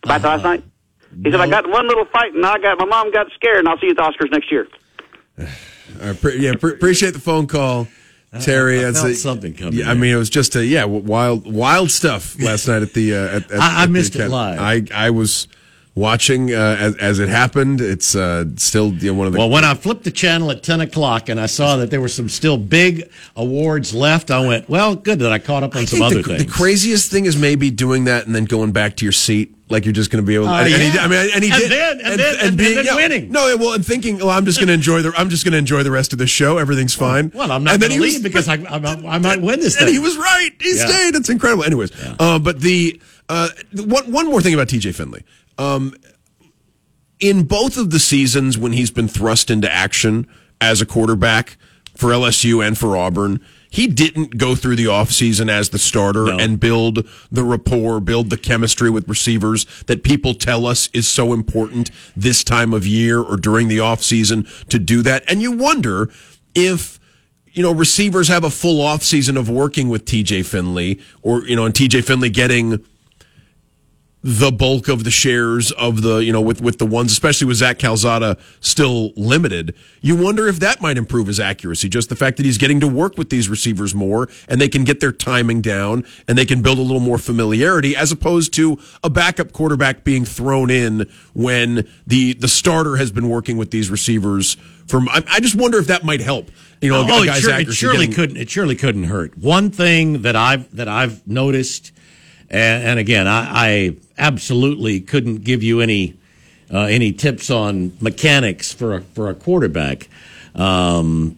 about 0.03 0.20
Uh-huh. 0.26 0.36
last 0.36 0.43
night? 0.43 0.64
He 1.24 1.32
said, 1.32 1.39
"I 1.39 1.47
got 1.49 1.70
one 1.70 1.88
little 1.88 2.06
fight, 2.06 2.34
and 2.34 2.45
I 2.45 2.58
got 2.58 2.78
my 2.80 2.86
mom 2.86 3.12
got 3.12 3.28
scared, 3.36 3.60
and 3.60 3.70
I'll 3.70 3.78
see 3.80 3.86
you 3.88 3.91
at 3.91 3.97
the 3.97 4.03
Oscars 4.03 4.32
next 4.32 4.51
year." 4.51 4.68
I 6.01 6.14
pre- 6.14 6.39
yeah, 6.39 6.56
pre- 6.60 6.74
appreciate 6.74 7.12
the 7.14 7.20
phone 7.20 7.47
call, 7.47 7.88
Terry. 8.42 8.80
I 8.80 8.84
That's 8.84 9.00
felt 9.02 9.12
a- 9.12 9.16
something 9.16 9.54
coming 9.54 9.80
Yeah, 9.80 9.90
I 9.92 9.94
mean, 9.94 10.14
it 10.14 10.18
was 10.18 10.30
just 10.30 10.56
a 10.56 10.66
yeah, 10.66 10.84
wild, 10.86 11.52
wild 11.52 11.92
stuff 11.92 12.40
last 12.42 12.68
night 12.68 12.82
at 12.82 12.94
the. 12.94 13.16
Uh, 13.16 13.18
at, 13.38 13.52
at, 13.52 13.60
I- 13.60 13.80
I 13.80 13.84
at 13.84 13.86
the 13.88 13.92
missed 13.92 14.16
it 14.16 14.30
live. 14.30 14.60
I 14.60 14.84
I 14.94 15.10
was 15.10 15.48
watching 15.96 16.54
uh, 16.54 16.76
as 16.80 16.96
as 16.98 17.20
it 17.20 17.30
happened. 17.30 17.80
It's 17.82 18.16
uh, 18.16 18.46
still 18.58 18.92
you 18.94 19.12
know, 19.12 19.18
one 19.18 19.28
of 19.28 19.34
the. 19.34 19.40
Well, 19.40 19.50
when 19.50 19.64
I 19.64 19.74
flipped 19.76 20.04
the 20.04 20.12
channel 20.12 20.52
at 20.52 20.62
10 20.62 20.82
o'clock 20.82 21.30
and 21.30 21.40
I 21.40 21.46
saw 21.46 21.78
that 21.78 21.90
there 21.90 22.02
were 22.02 22.10
some 22.10 22.28
still 22.30 22.58
big 22.58 23.10
awards 23.36 23.94
left, 23.94 24.30
I 24.30 24.46
went, 24.46 24.68
well, 24.70 24.96
good 24.96 25.20
that 25.20 25.32
I 25.32 25.40
caught 25.40 25.64
up 25.64 25.76
on 25.76 25.84
I 25.84 25.86
some 25.86 26.02
other 26.02 26.16
the, 26.18 26.24
things. 26.24 26.46
the 26.46 26.52
craziest 26.52 27.10
thing 27.12 27.26
is 27.26 27.38
maybe 27.38 27.72
doing 27.72 28.04
that 28.06 28.26
and 28.26 28.36
then 28.36 28.44
going 28.46 28.72
back 28.74 28.98
to 28.98 29.06
your 29.06 29.14
seat. 29.14 29.55
Like 29.68 29.84
you're 29.86 29.93
just 29.93 30.11
going 30.11 30.24
to 30.24 30.28
be 30.28 30.36
able. 30.36 30.47
Oh, 30.47 30.53
and, 30.53 30.72
and 30.72 30.82
he. 30.93 30.99
I 30.99 31.07
mean, 31.07 31.30
and 31.34 31.43
he 31.43 31.49
And 31.51 31.59
did, 31.59 31.72
then- 31.72 31.99
and 32.03 32.20
then- 32.20 32.36
and 32.39 32.59
then 32.59 32.95
winning. 32.95 33.32
No, 33.32 33.57
well, 33.57 33.74
and 33.74 33.84
thinking, 33.84 34.18
well, 34.20 34.30
I'm 34.30 34.45
just 34.45 34.59
going 34.59 34.68
to 34.68 34.74
enjoy 34.76 35.01
the. 35.01 35.11
I'm 35.18 35.30
just 35.30 35.43
going 35.43 35.53
to 35.53 35.57
enjoy 35.57 35.82
the 35.82 35.89
rest 35.89 36.13
of 36.13 36.20
the 36.20 36.28
show. 36.28 36.59
Everything's 36.59 36.93
fine. 36.93 37.32
well, 37.34 37.51
I'm 37.51 37.63
not 37.63 37.74
And 37.74 37.82
then 37.82 37.89
going 37.89 38.01
to 38.01 38.07
leave 38.07 38.22
because 38.22 38.47
I, 38.47 38.55
I, 38.55 38.76
I 39.16 39.18
might 39.18 39.41
win 39.41 39.59
this 39.61 39.76
and 39.76 39.86
thing. 39.86 39.93
he 39.95 39.99
was 39.99 40.18
right. 40.18 40.51
He 40.61 40.76
Yeah. 40.78 40.86
stayed. 40.86 41.16
It's 41.16 41.30
incredible. 41.30 41.63
Anyways, 41.63 41.91
uh, 42.20 42.38
but 42.38 42.59
the 42.61 43.01
uh, 43.28 43.49
one 43.74 44.11
one 44.11 44.28
more 44.28 44.39
thing 44.41 44.53
about 44.53 44.68
TJ 44.68 44.93
Finley. 44.93 45.24
Um, 45.57 45.95
in 47.20 47.43
both 47.45 47.78
of 47.78 47.89
the 47.89 47.99
seasons 47.99 48.57
when 48.57 48.74
he's 48.74 48.91
been 48.91 49.07
thrust 49.07 49.49
into 49.49 49.72
action 49.74 50.28
as 50.61 50.82
a 50.82 50.86
quarterback 50.86 51.57
for 51.95 52.09
LSU 52.09 52.66
and 52.66 52.78
for 52.78 52.95
Auburn, 52.97 53.39
he 53.76 53.88
didn't 53.88 54.38
go 54.38 54.55
through 54.55 54.78
the 54.78 54.86
offseason 54.86 55.49
as 55.49 55.69
the 55.69 55.78
starter 55.78 56.26
No. 56.26 56.38
and 56.38 56.59
build 56.59 57.05
the 57.30 57.43
rapport, 57.43 57.99
build 57.99 58.30
the 58.30 58.38
chemistry 58.38 58.89
with 58.89 59.09
receivers 59.09 59.65
that 59.88 60.01
people 60.01 60.34
tell 60.34 60.65
us 60.65 60.89
is 60.93 61.09
so 61.09 61.34
important 61.34 61.91
this 62.15 62.41
time 62.41 62.73
of 62.73 62.88
year 62.88 63.19
or 63.21 63.36
during 63.36 63.67
the 63.67 63.80
offseason 63.80 64.47
to 64.69 64.80
do 64.80 65.01
that. 65.01 65.23
And 65.28 65.41
you 65.41 65.51
wonder 65.51 66.09
if 66.55 66.99
you 67.51 67.63
know, 67.63 67.73
receivers 67.73 68.28
have 68.28 68.43
a 68.43 68.49
full 68.49 68.82
offseason 68.84 69.38
of 69.38 69.49
working 69.49 69.88
with 69.89 70.03
TJ 70.05 70.45
Finley 70.45 70.99
or, 71.21 71.45
you 71.47 71.55
know, 71.55 71.65
and 71.65 71.73
TJ 71.73 72.03
Finley 72.03 72.30
getting 72.30 72.84
the 74.28 74.51
bulk 74.51 74.88
of 74.88 75.03
the 75.03 75.11
shares 75.11 75.71
of 75.73 76.01
the, 76.01 76.17
you 76.17 76.34
know, 76.34 76.41
with, 76.41 76.59
with 76.59 76.80
the 76.80 76.86
ones, 76.86 77.11
especially 77.11 77.45
with 77.45 77.57
Zach 77.57 77.78
Calzada 77.78 78.38
still 78.59 79.11
limited. 79.15 79.76
You 80.01 80.15
wonder 80.15 80.47
if 80.47 80.59
that 80.61 80.82
might 80.82 80.97
improve 80.97 81.28
his 81.28 81.39
accuracy. 81.39 81.89
Just 81.89 82.09
the 82.09 82.15
fact 82.15 82.38
that 82.38 82.45
he's 82.47 82.57
getting 82.57 82.80
to 82.80 82.88
work 82.88 83.19
with 83.19 83.30
these 83.30 83.49
receivers 83.49 83.93
more 83.93 84.28
and 84.49 84.59
they 84.59 84.67
can 84.67 84.84
get 84.84 84.99
their 84.99 85.11
timing 85.11 85.61
down 85.61 86.05
and 86.28 86.39
they 86.39 86.45
can 86.45 86.63
build 86.63 86.80
a 86.80 86.82
little 86.82 86.99
more 86.99 87.19
familiarity 87.19 87.95
as 87.95 88.11
opposed 88.11 88.51
to 88.55 88.80
a 89.03 89.11
backup 89.11 89.51
quarterback 89.51 90.03
being 90.03 90.26
thrown 90.26 90.71
in 90.71 91.07
when 91.36 91.88
the, 92.07 92.34
the 92.34 92.47
starter 92.47 92.95
has 92.95 93.11
been 93.11 93.30
working 93.30 93.57
with 93.57 93.69
these 93.69 93.91
receivers 93.91 94.57
from, 94.88 95.07
I, 95.09 95.23
I 95.30 95.39
just 95.39 95.53
wonder 95.55 95.78
if 95.78 95.86
that 95.86 96.03
might 96.03 96.21
help. 96.21 96.49
You 96.82 96.89
know, 96.89 97.05
oh, 97.07 97.21
it, 97.21 97.28
guy's 97.28 97.41
sure- 97.41 97.59
it 97.59 97.71
surely 97.73 97.97
getting- 98.07 98.13
couldn't. 98.15 98.38
It 98.38 98.49
surely 98.49 98.76
couldn't 98.76 99.03
hurt. 99.03 99.38
One 99.38 99.69
thing 99.69 100.23
that 100.23 100.36
I've 100.36 100.76
that 100.76 100.88
I've 100.88 101.26
noticed, 101.28 101.91
and, 102.50 102.84
and 102.84 103.00
again, 103.00 103.28
I, 103.28 103.50
I 103.54 103.96
absolutely 104.18 105.02
couldn't 105.02 105.43
give 105.43 105.64
you 105.64 105.82
any 105.82 106.16
uh, 106.74 106.82
any 106.82 107.12
tips 107.12 107.50
on 107.50 107.91
mechanics 108.02 108.74
for 108.74 108.96
a, 108.96 109.02
for 109.02 109.30
a 109.30 109.36
quarterback. 109.36 110.10
Um, 110.56 111.38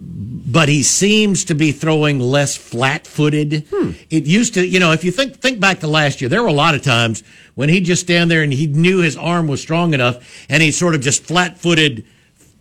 but 0.00 0.68
he 0.68 0.84
seems 0.84 1.44
to 1.46 1.54
be 1.54 1.72
throwing 1.72 2.20
less 2.20 2.56
flat-footed. 2.56 3.66
Hmm. 3.68 3.90
It 4.10 4.26
used 4.26 4.54
to, 4.54 4.64
you 4.64 4.78
know, 4.78 4.92
if 4.92 5.02
you 5.02 5.10
think 5.10 5.40
think 5.40 5.58
back 5.58 5.80
to 5.80 5.88
last 5.88 6.20
year, 6.20 6.28
there 6.28 6.42
were 6.42 6.48
a 6.48 6.52
lot 6.52 6.74
of 6.76 6.82
times 6.82 7.24
when 7.56 7.68
he'd 7.68 7.84
just 7.84 8.02
stand 8.02 8.30
there 8.30 8.42
and 8.42 8.52
he 8.52 8.68
knew 8.68 8.98
his 8.98 9.16
arm 9.16 9.48
was 9.48 9.60
strong 9.60 9.94
enough, 9.94 10.46
and 10.48 10.62
he 10.62 10.70
sort 10.70 10.94
of 10.94 11.00
just 11.00 11.24
flat-footed, 11.24 12.04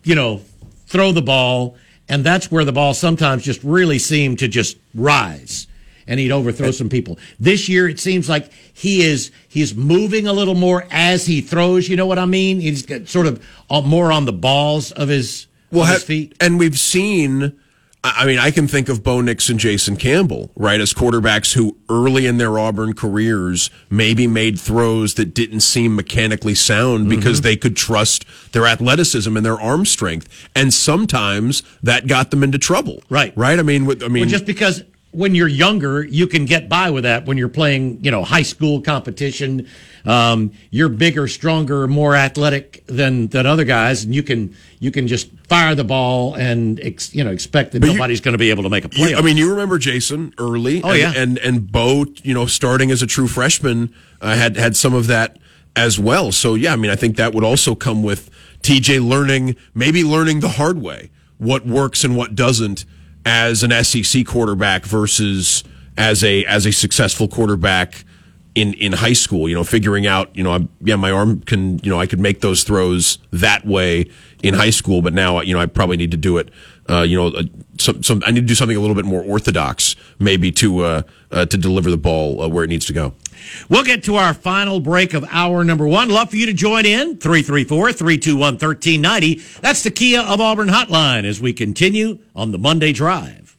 you 0.03 0.15
know, 0.15 0.41
throw 0.87 1.11
the 1.11 1.21
ball, 1.21 1.75
and 2.09 2.23
that's 2.23 2.49
where 2.49 2.65
the 2.65 2.71
ball 2.71 2.95
sometimes 2.95 3.43
just 3.43 3.63
really 3.63 3.99
seemed 3.99 4.39
to 4.39 4.47
just 4.47 4.77
rise, 4.95 5.66
and 6.07 6.19
he'd 6.19 6.31
overthrow 6.31 6.71
some 6.71 6.89
people. 6.89 7.17
This 7.39 7.67
year, 7.69 7.87
it 7.89 7.99
seems 7.99 8.29
like 8.29 8.51
he 8.73 9.01
is 9.01 9.31
he's 9.47 9.75
moving 9.75 10.27
a 10.27 10.33
little 10.33 10.55
more 10.55 10.85
as 10.91 11.25
he 11.25 11.41
throws. 11.41 11.89
You 11.89 11.95
know 11.97 12.05
what 12.05 12.19
I 12.19 12.25
mean? 12.25 12.59
He's 12.61 12.85
got 12.85 13.07
sort 13.07 13.27
of 13.27 13.45
uh, 13.69 13.81
more 13.81 14.11
on 14.11 14.25
the 14.25 14.33
balls 14.33 14.91
of 14.91 15.09
his 15.09 15.47
well, 15.71 15.83
of 15.83 15.89
his 15.89 16.03
feet. 16.03 16.33
And 16.39 16.57
we've 16.57 16.79
seen, 16.79 17.59
I 18.03 18.25
mean, 18.25 18.39
I 18.39 18.51
can 18.51 18.69
think 18.69 18.87
of 18.87 19.03
Bo 19.03 19.19
Nix 19.19 19.49
and 19.49 19.59
Jason 19.59 19.97
Campbell, 19.97 20.49
right, 20.55 20.79
as 20.79 20.93
quarterbacks 20.93 21.53
who 21.55 21.75
early 21.89 22.25
in 22.25 22.37
their 22.37 22.57
Auburn 22.57 22.93
careers 22.93 23.69
maybe 23.89 24.27
made 24.27 24.57
throws 24.59 25.15
that 25.15 25.33
didn't 25.33 25.59
seem 25.61 25.95
mechanically 25.95 26.55
sound 26.55 27.07
Mm-hmm. 27.07 27.09
because 27.09 27.41
they 27.41 27.57
could 27.57 27.75
trust 27.75 28.23
their 28.53 28.65
athleticism 28.65 29.35
and 29.35 29.45
their 29.45 29.59
arm 29.59 29.85
strength. 29.85 30.29
And 30.55 30.73
sometimes 30.73 31.63
that 31.83 32.07
got 32.07 32.31
them 32.31 32.43
into 32.43 32.57
trouble. 32.57 33.03
Right. 33.09 33.33
Right? 33.35 33.59
I 33.59 33.63
mean, 33.63 33.85
with, 33.85 34.01
I 34.03 34.07
mean, 34.07 34.21
Well, 34.21 34.29
just 34.29 34.45
because 34.45 34.83
when 35.17 35.33
you're 35.33 35.47
younger, 35.47 36.03
you 36.03 36.27
can 36.27 36.45
get 36.45 36.69
by 36.69 36.91
with 36.91 37.03
that. 37.03 37.25
When 37.25 37.39
you're 37.39 37.49
playing, 37.49 38.03
you 38.03 38.11
know, 38.11 38.23
high 38.23 38.43
school 38.43 38.81
competition, 38.81 39.67
um, 40.05 40.51
you're 40.69 40.89
bigger, 40.89 41.27
stronger, 41.27 41.87
more 41.87 42.15
athletic 42.15 42.85
than 42.85 43.27
than 43.29 43.47
other 43.47 43.63
guys, 43.63 44.03
and 44.03 44.13
you 44.13 44.21
can 44.21 44.55
you 44.79 44.91
can 44.91 45.07
just 45.07 45.31
fire 45.49 45.73
the 45.73 45.83
ball 45.83 46.35
and 46.35 46.79
ex, 46.81 47.15
you 47.15 47.23
know 47.23 47.31
expect 47.31 47.71
that 47.71 47.79
But 47.79 47.93
nobody's 47.93 48.21
going 48.21 48.33
to 48.33 48.37
be 48.37 48.51
able 48.51 48.61
to 48.63 48.69
make 48.69 48.85
a 48.85 48.89
play. 48.89 49.09
You- 49.09 49.17
I 49.17 49.21
mean, 49.21 49.37
you 49.37 49.49
remember 49.49 49.79
Jason 49.79 50.35
early. 50.37 50.83
Oh, 50.83 50.91
and, 50.91 50.99
yeah. 50.99 51.13
and 51.15 51.37
and 51.39 51.71
Bo, 51.71 52.05
you 52.21 52.35
know, 52.35 52.45
starting 52.45 52.91
as 52.91 53.01
a 53.01 53.07
true 53.07 53.27
freshman, 53.27 53.91
uh, 54.21 54.35
had 54.35 54.55
had 54.55 54.77
some 54.77 54.93
of 54.93 55.07
that 55.07 55.39
as 55.75 55.97
well. 55.99 56.31
So 56.31 56.53
yeah, 56.53 56.73
I 56.73 56.75
mean, 56.75 56.91
I 56.91 56.95
think 56.95 57.17
that 57.17 57.33
would 57.33 57.43
also 57.43 57.73
come 57.73 58.03
with 58.03 58.29
TJ 58.61 59.07
learning, 59.07 59.55
maybe 59.73 60.03
learning 60.03 60.41
the 60.41 60.49
hard 60.49 60.79
way 60.79 61.09
what 61.39 61.65
works 61.65 62.03
and 62.03 62.15
what 62.15 62.35
doesn't 62.35 62.85
as 63.27 63.61
an 63.61 63.83
SEC 63.83 64.25
quarterback 64.25 64.85
versus 64.85 65.61
as 65.97 66.23
a 66.23 66.45
as 66.45 66.65
a 66.65 66.71
successful 66.71 67.27
quarterback 67.27 68.05
in 68.55 68.73
in 68.75 68.93
high 68.93 69.13
school. 69.13 69.49
You 69.49 69.55
know, 69.55 69.65
figuring 69.65 70.07
out, 70.07 70.33
you 70.33 70.43
know, 70.43 70.53
I'm, 70.53 70.69
yeah, 70.79 70.95
my 70.95 71.11
arm 71.11 71.41
can, 71.41 71.79
you 71.79 71.91
know, 71.91 71.99
I 71.99 72.07
could 72.07 72.21
make 72.21 72.39
those 72.39 72.63
throws 72.63 73.17
that 73.31 73.65
way 73.65 74.09
in 74.41 74.53
high 74.53 74.69
school, 74.69 75.01
but 75.01 75.13
now, 75.13 75.41
you 75.41 75.53
know, 75.53 75.59
I 75.59 75.65
probably 75.65 75.97
need 75.97 76.11
to 76.11 76.17
do 76.17 76.37
it. 76.37 76.49
Uh, 76.89 77.01
you 77.01 77.17
know, 77.17 77.27
uh, 77.27 77.43
some, 77.79 78.03
some, 78.03 78.23
I 78.25 78.31
need 78.31 78.41
to 78.41 78.45
do 78.47 78.55
something 78.55 78.77
a 78.77 78.79
little 78.79 78.95
bit 78.95 79.05
more 79.05 79.21
orthodox, 79.21 79.95
maybe 80.19 80.51
to 80.53 80.79
uh, 80.79 81.01
uh, 81.31 81.45
to 81.45 81.57
deliver 81.57 81.89
the 81.89 81.97
ball 81.97 82.41
uh, 82.41 82.47
where 82.47 82.63
it 82.63 82.67
needs 82.67 82.85
to 82.87 82.93
go. 82.93 83.13
We'll 83.69 83.83
get 83.83 84.03
to 84.05 84.15
our 84.15 84.33
final 84.33 84.79
break 84.79 85.13
of 85.13 85.25
hour 85.29 85.63
number 85.63 85.87
one. 85.87 86.09
Love 86.09 86.31
for 86.31 86.37
you 86.37 86.45
to 86.45 86.53
join 86.53 86.85
in 86.85 87.17
334 87.17 87.93
321 87.93 88.39
1390. 88.39 89.35
That's 89.61 89.83
the 89.83 89.91
Kia 89.91 90.21
of 90.21 90.41
Auburn 90.41 90.69
hotline 90.69 91.25
as 91.25 91.39
we 91.39 91.53
continue 91.53 92.19
on 92.35 92.51
the 92.51 92.57
Monday 92.57 92.93
Drive. 92.93 93.57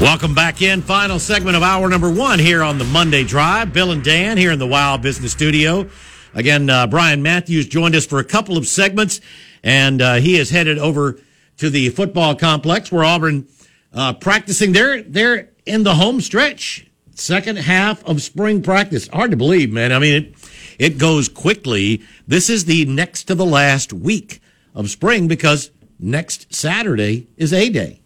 Welcome 0.00 0.34
back 0.34 0.60
in. 0.60 0.82
Final 0.82 1.18
segment 1.18 1.56
of 1.56 1.62
hour 1.62 1.88
number 1.88 2.10
one 2.10 2.38
here 2.38 2.62
on 2.62 2.78
the 2.78 2.84
Monday 2.84 3.24
Drive. 3.24 3.72
Bill 3.72 3.90
and 3.92 4.02
Dan 4.02 4.36
here 4.36 4.50
in 4.50 4.58
the 4.58 4.66
Wow 4.66 4.96
Business 4.96 5.32
Studio. 5.32 5.88
Again, 6.34 6.68
uh, 6.68 6.86
Brian 6.86 7.22
Matthews 7.22 7.66
joined 7.66 7.94
us 7.94 8.04
for 8.04 8.18
a 8.18 8.24
couple 8.24 8.58
of 8.58 8.66
segments, 8.66 9.20
and 9.62 10.02
uh, 10.02 10.14
he 10.16 10.36
is 10.36 10.50
headed 10.50 10.78
over 10.78 11.20
to 11.58 11.70
the 11.70 11.88
football 11.90 12.34
complex 12.34 12.92
where 12.92 13.04
Auburn 13.04 13.46
uh, 13.94 14.12
practicing. 14.12 14.72
They're 14.72 15.02
they're 15.02 15.50
in 15.64 15.84
the 15.84 15.94
home 15.94 16.20
stretch, 16.20 16.86
second 17.14 17.56
half 17.56 18.04
of 18.04 18.20
spring 18.20 18.62
practice. 18.62 19.08
Hard 19.08 19.30
to 19.30 19.36
believe, 19.36 19.72
man. 19.72 19.92
I 19.92 20.00
mean, 20.00 20.14
it 20.14 20.34
it 20.78 20.98
goes 20.98 21.28
quickly. 21.28 22.02
This 22.26 22.50
is 22.50 22.66
the 22.66 22.84
next 22.84 23.24
to 23.24 23.34
the 23.34 23.46
last 23.46 23.92
week 23.92 24.40
of 24.74 24.90
spring 24.90 25.28
because 25.28 25.70
next 25.98 26.52
Saturday 26.52 27.28
is 27.36 27.52
A 27.52 27.70
Day. 27.70 28.00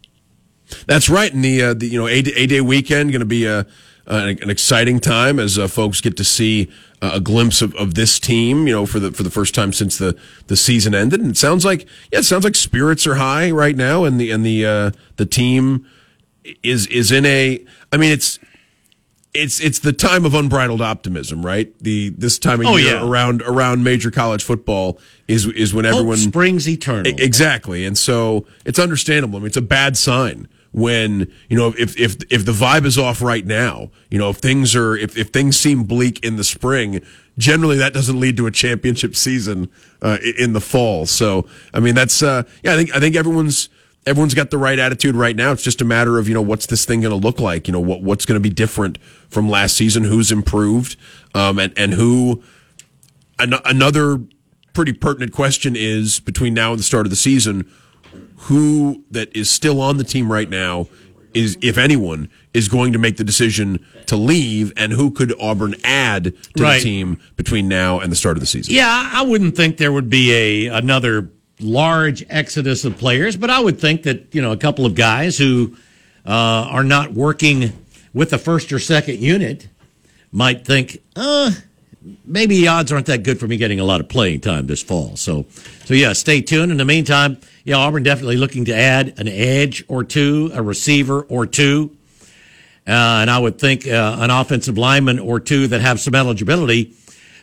That's 0.87 1.09
right, 1.09 1.33
and 1.33 1.45
the, 1.45 1.63
uh, 1.63 1.75
the 1.75 1.87
you 1.87 1.99
know 1.99 2.07
a 2.07 2.23
day 2.23 2.61
weekend 2.61 3.13
going 3.13 3.21
to 3.21 3.27
be 3.27 3.47
a 3.47 3.67
an, 4.09 4.39
an 4.43 4.51
exciting 4.51 5.01
time 5.01 5.39
as 5.39 5.59
uh, 5.59 5.69
folks 5.69 6.01
get 6.01 6.17
to 6.17 6.25
see 6.25 6.71
uh, 7.03 7.13
a 7.15 7.21
glimpse 7.21 7.63
of, 7.63 7.75
of 7.77 7.95
this 7.95 8.19
team. 8.19 8.67
You 8.67 8.75
know, 8.75 8.87
for 8.87 8.99
the 8.99 9.13
for 9.13 9.23
the 9.23 9.31
first 9.31 9.55
time 9.55 9.73
since 9.73 9.99
the, 9.99 10.19
the 10.47 10.57
season 10.57 10.95
ended, 10.95 11.21
and 11.21 11.31
it 11.31 11.37
sounds 11.37 11.65
like 11.65 11.87
yeah, 12.13 12.21
it 12.21 12.25
sounds 12.25 12.45
like 12.45 12.55
spirits 12.55 13.07
are 13.07 13.17
high 13.17 13.51
right 13.51 13.77
now, 13.77 14.05
and 14.05 14.21
the 14.21 14.31
and 14.31 14.45
the 14.45 14.65
uh, 14.67 14.91
the 15.17 15.27
team 15.27 15.87
is 16.63 16.87
is 16.89 17.13
in 17.13 17.27
a. 17.27 17.65
I 17.93 17.97
mean, 17.97 18.13
it's 18.13 18.39
it's 19.39 19.61
it's 19.61 19.79
the 19.79 19.93
time 19.93 20.25
of 20.25 20.35
unbridled 20.35 20.81
optimism, 20.83 21.45
right? 21.45 21.73
The 21.79 22.11
this 22.11 22.39
time 22.39 22.61
of 22.61 22.67
Oh, 22.67 22.77
year 22.77 22.95
yeah. 22.97 23.09
around 23.09 23.43
around 23.43 23.85
major 23.85 24.11
college 24.11 24.43
football 24.45 24.99
is 25.27 25.47
is 25.47 25.73
when 25.73 25.85
Hope 25.85 25.95
everyone 25.95 26.17
springs 26.19 26.69
eternal. 26.69 27.13
Exactly, 27.19 27.85
and 27.87 27.97
so 27.97 28.47
it's 28.65 28.79
understandable. 28.79 29.37
I 29.37 29.41
mean, 29.41 29.47
it's 29.47 29.57
a 29.57 29.63
bad 29.63 29.97
sign 29.97 30.49
when 30.73 31.33
you 31.49 31.57
know 31.57 31.75
if 31.79 31.99
if 31.99 32.17
if 32.31 32.45
the 32.45 32.53
vibe 32.53 32.85
is 32.85 32.99
off 32.99 33.23
right 33.23 33.47
now. 33.47 33.91
You 34.11 34.19
know, 34.19 34.31
if 34.31 34.37
things 34.37 34.77
are 34.77 34.97
if 34.97 35.17
if 35.17 35.29
things 35.29 35.57
seem 35.57 35.85
bleak 35.85 36.25
in 36.25 36.37
the 36.37 36.45
spring, 36.45 37.01
generally 37.39 37.77
that 37.79 37.93
doesn't 37.95 38.19
lead 38.21 38.37
to 38.37 38.47
a 38.47 38.51
championship 38.51 39.17
season 39.17 39.71
uh, 40.03 40.19
in 40.39 40.53
the 40.53 40.61
fall. 40.61 41.07
So, 41.07 41.47
I 41.73 41.81
mean, 41.81 41.95
that's 41.95 42.23
uh, 42.23 42.43
yeah. 42.63 42.75
I 42.75 42.77
think 42.77 42.95
I 42.95 43.01
think 43.01 43.17
everyone's. 43.17 43.69
Everyone's 44.09 44.35
got 44.35 44.51
the 44.51 44.59
right 44.59 44.79
attitude 44.79 45.15
right 45.15 45.37
now. 45.37 45.53
It's 45.53 45.63
just 45.63 45.81
a 45.81 45.85
matter 45.85 46.19
of 46.19 46.27
you 46.29 46.35
know 46.35 46.43
what's 46.43 46.67
this 46.67 46.85
thing 46.85 47.01
going 47.03 47.11
to 47.11 47.27
look 47.27 47.39
like. 47.41 47.69
You 47.69 47.73
know 47.73 47.81
what 47.81 48.03
what's 48.03 48.25
going 48.27 48.41
to 48.41 48.49
be 48.49 48.53
different 48.55 48.99
from 49.29 49.49
last 49.49 49.77
season. 49.77 50.05
Who's 50.05 50.33
improved, 50.33 50.97
um, 51.35 51.59
and 51.59 51.73
and 51.77 51.95
who 51.95 52.43
an- 53.39 53.55
another 53.65 54.21
pretty 54.73 54.93
pertinent 54.93 55.33
question 55.33 55.75
is 55.77 56.21
between 56.21 56.55
now 56.55 56.71
and 56.71 56.79
the 56.79 56.85
start 56.85 57.05
of 57.07 57.11
the 57.11 57.17
season 57.17 57.71
who 58.43 59.05
that 59.11 59.35
is 59.37 59.51
still 59.51 59.81
on 59.81 59.97
the 59.99 60.05
team 60.05 60.31
right 60.31 60.49
now 60.49 60.87
is 61.35 61.59
if 61.61 61.77
anyone 61.77 62.31
is 62.55 62.69
going 62.69 62.93
to 62.93 62.99
make 62.99 63.17
the 63.17 63.25
decision 63.25 63.85
to 64.07 64.17
leave 64.17 64.73
and 64.77 64.93
who 64.93 65.11
could 65.11 65.35
Auburn 65.41 65.75
add 65.85 66.33
to 66.57 66.63
Right. 66.63 66.79
the 66.79 66.85
team 66.85 67.21
between 67.37 67.69
now 67.69 68.01
and 68.01 68.11
the 68.11 68.17
start 68.17 68.37
of 68.37 68.41
the 68.41 68.47
season 68.47 68.75
Yeah, 68.75 69.11
I 69.13 69.23
wouldn't 69.23 69.57
think 69.57 69.77
there 69.77 69.93
would 69.93 70.09
be 70.09 70.33
a 70.33 70.67
another 70.69 71.31
large 71.61 72.25
exodus 72.29 72.85
of 72.85 72.97
players, 72.99 73.37
but 73.37 73.51
I 73.51 73.61
would 73.61 73.81
think 73.81 74.05
that 74.05 74.35
you 74.35 74.43
know 74.43 74.53
a 74.53 74.57
couple 74.57 74.87
of 74.87 74.95
guys 74.95 75.39
who 75.39 75.77
uh, 76.27 76.69
are 76.71 76.85
not 76.85 77.13
working 77.13 77.73
with 78.13 78.31
the 78.31 78.39
first 78.39 78.73
or 78.73 78.79
second 78.79 79.19
unit 79.19 79.69
might 80.33 80.65
think, 80.65 81.03
uh, 81.17 81.51
maybe 82.25 82.61
the 82.61 82.69
odds 82.69 82.93
aren't 82.93 83.07
that 83.07 83.23
good 83.23 83.41
for 83.41 83.47
me 83.47 83.57
getting 83.57 83.81
a 83.81 83.85
lot 83.85 84.01
of 84.01 84.09
playing 84.09 84.41
time 84.41 84.67
this 84.67 84.83
fall. 84.83 85.17
So, 85.17 85.47
so 85.85 85.95
yeah, 85.95 86.13
stay 86.13 86.41
tuned. 86.41 86.71
In 86.71 86.79
the 86.79 86.85
meantime, 86.85 87.39
yeah, 87.65 87.77
Auburn 87.77 88.03
definitely 88.03 88.37
looking 88.37 88.67
to 88.67 88.75
add 88.75 89.19
an 89.19 89.29
edge 89.29 89.85
or 89.89 90.05
two, 90.05 90.51
a 90.55 90.63
receiver 90.63 91.23
or 91.23 91.47
two. 91.47 91.97
Uh, 92.87 93.21
and 93.21 93.31
I 93.31 93.39
would 93.39 93.59
think 93.59 93.87
uh, 93.87 94.17
an 94.19 94.31
offensive 94.31 94.79
lineman 94.79 95.19
or 95.19 95.41
two 95.41 95.67
that 95.69 95.81
have 95.83 96.01
some 96.01 96.15
eligibility 96.15 96.95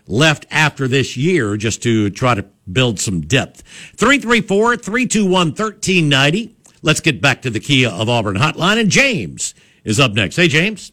left 0.07 0.45
after 0.51 0.87
this 0.87 1.17
year 1.17 1.57
just 1.57 1.81
to 1.83 2.09
try 2.09 2.35
to 2.35 2.45
build 2.71 2.99
some 2.99 3.21
depth. 3.21 3.61
334 3.97 4.77
321 4.77 5.47
1390. 5.49 6.55
Let's 6.81 6.99
get 6.99 7.21
back 7.21 7.41
to 7.43 7.49
the 7.49 7.59
Kia 7.59 7.89
of 7.89 8.09
Auburn 8.09 8.35
hotline. 8.35 8.79
And 8.79 8.89
James 8.89 9.55
is 9.83 9.99
up 9.99 10.13
next. 10.13 10.35
Hey, 10.35 10.47
James. 10.47 10.91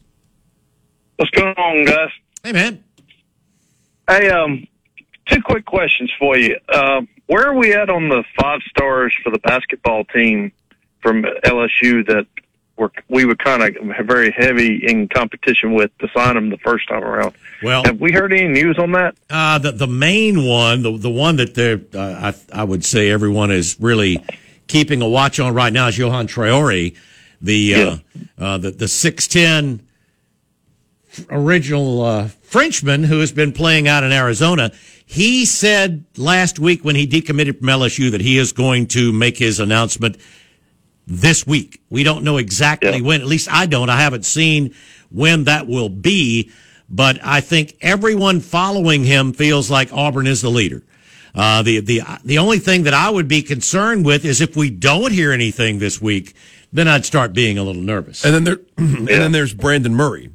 What's 1.17 1.31
going 1.31 1.55
on, 1.55 1.85
guys? 1.85 2.09
Hey, 2.43 2.51
man. 2.51 2.83
Hey, 4.09 4.29
um, 4.29 4.67
two 5.27 5.41
quick 5.41 5.65
questions 5.65 6.11
for 6.19 6.37
you. 6.37 6.57
Um, 6.73 7.07
where 7.27 7.47
are 7.47 7.55
we 7.55 7.73
at 7.73 7.89
on 7.89 8.09
the 8.09 8.23
five 8.39 8.61
stars 8.69 9.13
for 9.23 9.29
the 9.29 9.39
basketball 9.39 10.03
team 10.05 10.51
from 11.01 11.23
LSU 11.45 12.05
that 12.07 12.25
were 12.83 12.91
we 13.09 13.25
were 13.25 13.35
kind 13.35 13.63
of 13.63 14.05
very 14.05 14.31
heavy 14.31 14.85
in 14.85 15.07
competition 15.07 15.73
with 15.73 15.95
to 15.99 16.07
sign 16.15 16.35
them 16.35 16.49
the 16.49 16.57
first 16.57 16.87
time 16.87 17.03
around? 17.03 17.33
Well, 17.61 17.83
have 17.85 17.99
we 17.99 18.11
heard 18.11 18.33
any 18.33 18.47
news 18.47 18.77
on 18.77 18.91
that? 18.93 19.15
Uh, 19.29 19.57
the 19.59 19.71
the 19.71 19.87
main 19.87 20.45
one, 20.45 20.81
the 20.83 20.97
the 20.97 21.09
one 21.09 21.37
that 21.37 21.55
they 21.55 21.73
uh, 21.97 22.31
I 22.31 22.61
I 22.61 22.63
would 22.63 22.83
say 22.85 23.09
everyone 23.09 23.51
is 23.51 23.77
really 23.79 24.23
keeping 24.67 25.01
a 25.01 25.07
watch 25.07 25.39
on 25.39 25.53
right 25.53 25.71
now 25.73 25.87
is 25.87 25.97
Yohan 25.97 26.27
Traore, 26.27 26.95
the 27.41 27.75
uh, 27.75 27.77
Yeah. 27.79 27.97
uh, 28.37 28.57
the 28.57 28.71
the 28.71 28.87
six 28.87 29.27
ten 29.27 29.81
original 31.29 32.01
uh, 32.01 32.27
Frenchman 32.41 33.03
who 33.03 33.19
has 33.19 33.31
been 33.31 33.51
playing 33.51 33.87
out 33.87 34.03
in 34.03 34.11
Arizona. 34.11 34.71
He 35.05 35.45
said 35.45 36.05
last 36.17 36.59
week 36.59 36.83
when 36.83 36.95
he 36.95 37.05
decommitted 37.05 37.59
from 37.59 37.67
LSU 37.67 38.09
that 38.11 38.21
he 38.21 38.37
is 38.37 38.51
going 38.51 38.87
to 38.87 39.11
make 39.13 39.37
his 39.37 39.59
announcement 39.59 40.17
this 41.07 41.45
week. 41.45 41.81
We 41.89 42.03
don't 42.03 42.23
know 42.23 42.37
exactly 42.37 42.97
Yeah. 42.97 43.01
when. 43.01 43.21
At 43.21 43.27
least 43.27 43.47
I 43.51 43.65
don't. 43.65 43.89
I 43.89 43.99
haven't 44.01 44.25
seen 44.25 44.73
when 45.09 45.43
that 45.45 45.67
will 45.67 45.89
be. 45.89 46.51
But 46.89 47.19
I 47.23 47.41
think 47.41 47.75
everyone 47.81 48.39
following 48.39 49.03
him 49.03 49.33
feels 49.33 49.71
like 49.71 49.91
Auburn 49.93 50.27
is 50.27 50.41
the 50.41 50.49
leader. 50.49 50.83
Uh, 51.33 51.63
the 51.63 51.79
the 51.79 52.01
the 52.23 52.37
only 52.37 52.59
thing 52.59 52.83
that 52.83 52.93
I 52.93 53.09
would 53.09 53.27
be 53.27 53.41
concerned 53.41 54.05
with 54.05 54.23
is 54.25 54.39
if 54.41 54.55
we 54.55 54.69
don't 54.69 55.11
hear 55.11 55.31
anything 55.31 55.79
this 55.79 55.99
week, 55.99 56.35
then 56.71 56.87
I'd 56.87 57.05
start 57.05 57.33
being 57.33 57.57
a 57.57 57.63
little 57.63 57.81
nervous. 57.81 58.23
And 58.23 58.35
then 58.35 58.43
there, 58.43 58.59
and 58.77 59.07
then 59.07 59.31
there's 59.31 59.53
Brandon 59.53 59.95
Murray. 59.95 60.29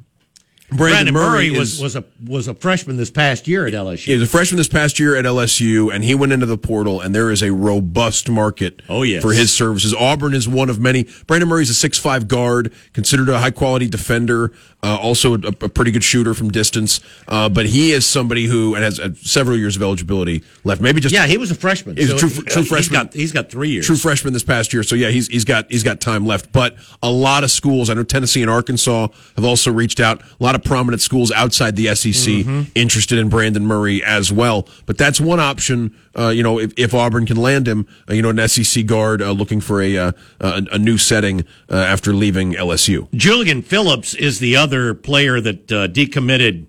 Brandon, 0.70 1.14
Murray, 1.14 1.48
is- 1.48 1.80
was 1.80 1.80
was 1.80 1.96
a 1.96 2.04
was 2.26 2.46
a 2.46 2.54
freshman 2.54 2.98
this 2.98 3.10
past 3.10 3.48
year 3.48 3.66
at 3.66 3.72
LSU. 3.72 4.04
He 4.04 4.14
was 4.14 4.22
a 4.22 4.26
freshman 4.26 4.58
this 4.58 4.68
past 4.68 4.98
year 5.00 5.16
at 5.16 5.24
LSU, 5.24 5.90
and 5.94 6.04
he 6.04 6.14
went 6.14 6.32
into 6.32 6.44
the 6.46 6.58
portal, 6.58 7.00
and 7.00 7.14
there 7.14 7.30
is 7.30 7.42
a 7.42 7.52
robust 7.52 8.28
market 8.28 8.82
Oh, 8.88 9.02
yes. 9.02 9.22
for 9.22 9.32
his 9.32 9.50
services. 9.50 9.94
Auburn 9.94 10.34
is 10.34 10.46
one 10.46 10.68
of 10.68 10.78
many. 10.78 11.06
Brandon 11.26 11.48
Murray 11.48 11.62
is 11.62 11.70
a 11.70 11.74
six-five 11.74 12.28
guard, 12.28 12.70
considered 12.92 13.30
a 13.30 13.38
high-quality 13.38 13.88
defender, 13.88 14.52
uh, 14.82 14.96
also 14.96 15.34
a, 15.34 15.38
a 15.38 15.68
pretty 15.70 15.90
good 15.90 16.04
shooter 16.04 16.34
from 16.34 16.50
distance. 16.50 17.00
Uh, 17.26 17.48
but 17.48 17.64
he 17.66 17.92
is 17.92 18.04
somebody 18.06 18.44
who 18.44 18.74
and 18.74 18.84
has 18.84 19.00
uh, 19.00 19.08
several 19.22 19.56
years 19.56 19.74
of 19.74 19.82
eligibility 19.82 20.42
left. 20.64 20.82
Maybe 20.82 21.00
just 21.00 21.14
yeah, 21.14 21.26
he 21.26 21.38
was 21.38 21.50
a 21.50 21.54
freshman. 21.54 21.96
He's 21.96 22.10
a 22.10 22.18
So 22.18 22.28
true- 22.28 22.42
true 22.44 22.62
he's 22.62 22.68
freshman. 22.68 23.04
got- 23.04 23.14
he's 23.14 23.32
got 23.32 23.50
three 23.50 23.70
years. 23.70 23.86
true 23.86 23.96
freshman 23.96 24.34
this 24.34 24.44
past 24.44 24.72
year. 24.74 24.82
So 24.82 24.94
yeah, 24.94 25.08
he's 25.08 25.28
he's 25.28 25.44
got 25.46 25.66
he's 25.70 25.82
got 25.82 26.00
time 26.02 26.26
left. 26.26 26.52
But 26.52 26.76
a 27.02 27.10
lot 27.10 27.42
of 27.42 27.50
schools, 27.50 27.88
I 27.88 27.94
know 27.94 28.02
Tennessee 28.04 28.42
and 28.42 28.50
Arkansas 28.50 29.08
have 29.36 29.44
also 29.46 29.72
reached 29.72 29.98
out. 29.98 30.20
A 30.38 30.44
lot 30.44 30.54
of 30.54 30.57
prominent 30.64 31.00
schools 31.02 31.30
outside 31.32 31.76
the 31.76 31.94
SEC 31.94 32.44
interested 32.74 33.18
in 33.18 33.28
Brandon 33.28 33.64
Murray 33.66 34.02
as 34.02 34.32
well. 34.32 34.68
But 34.86 34.98
that's 34.98 35.20
one 35.20 35.40
option. 35.40 35.94
Uh, 36.18 36.28
you 36.28 36.42
know, 36.42 36.58
if, 36.58 36.72
if 36.76 36.94
Auburn 36.94 37.26
can 37.26 37.36
land 37.36 37.66
him, 37.68 37.86
uh, 38.10 38.14
you 38.14 38.22
know, 38.22 38.30
an 38.30 38.48
SEC 38.48 38.86
guard 38.86 39.22
uh, 39.22 39.30
looking 39.32 39.60
for 39.60 39.80
a 39.82 39.96
uh, 39.96 40.12
a, 40.40 40.62
a 40.72 40.78
new 40.78 40.98
setting 40.98 41.44
uh, 41.70 41.76
after 41.76 42.12
leaving 42.12 42.52
LSU. 42.54 43.08
Julian 43.14 43.62
Phillips 43.62 44.14
is 44.14 44.38
the 44.40 44.56
other 44.56 44.94
player 44.94 45.40
that 45.40 45.72
uh, 45.72 45.88
decommitted 45.88 46.66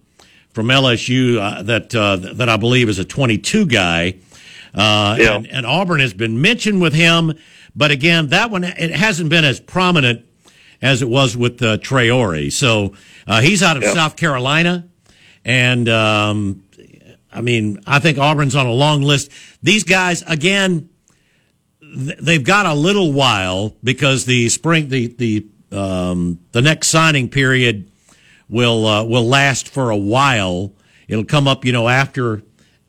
from 0.53 0.67
LSU 0.67 1.37
uh, 1.39 1.61
that 1.63 1.93
uh, 1.95 2.15
that 2.17 2.49
I 2.49 2.57
believe 2.57 2.89
is 2.89 2.99
a 2.99 3.05
22 3.05 3.65
guy. 3.65 4.15
Uh, 4.73 5.15
Yeah. 5.19 5.35
and, 5.35 5.47
and 5.47 5.65
Auburn 5.65 5.99
has 5.99 6.13
been 6.13 6.41
mentioned 6.41 6.79
with 6.81 6.93
him, 6.93 7.33
but 7.75 7.89
again, 7.91 8.27
that 8.27 8.51
one 8.51 8.63
it 8.63 8.91
hasn't 8.91 9.29
been 9.29 9.43
as 9.45 9.59
prominent 9.59 10.25
as 10.81 11.01
it 11.01 11.09
was 11.09 11.35
with 11.37 11.61
uh, 11.61 11.77
Traore. 11.77 12.51
So 12.51 12.93
uh, 13.27 13.41
he's 13.41 13.61
out 13.63 13.77
of 13.77 13.83
Yeah. 13.83 13.93
South 13.93 14.15
Carolina, 14.15 14.87
and 15.45 15.87
um, 15.89 16.63
I 17.31 17.41
mean, 17.41 17.81
I 17.85 17.99
think 17.99 18.17
Auburn's 18.17 18.55
on 18.55 18.65
a 18.65 18.71
long 18.73 19.01
list. 19.01 19.31
These 19.61 19.83
guys 19.83 20.23
again 20.23 20.89
th- 21.81 22.17
they've 22.19 22.43
got 22.43 22.65
a 22.65 22.73
little 22.73 23.11
while 23.11 23.75
because 23.83 24.25
the 24.25 24.49
spring 24.49 24.89
the 24.89 25.07
the 25.07 25.47
um, 25.71 26.39
the 26.51 26.61
next 26.61 26.87
signing 26.87 27.29
period 27.29 27.91
will 28.49 28.85
uh, 28.85 29.03
will 29.03 29.27
last 29.27 29.69
for 29.69 29.89
a 29.89 29.97
while. 29.97 30.73
It'll 31.07 31.25
come 31.25 31.47
up, 31.47 31.65
you 31.65 31.71
know, 31.71 31.87
after 31.87 32.41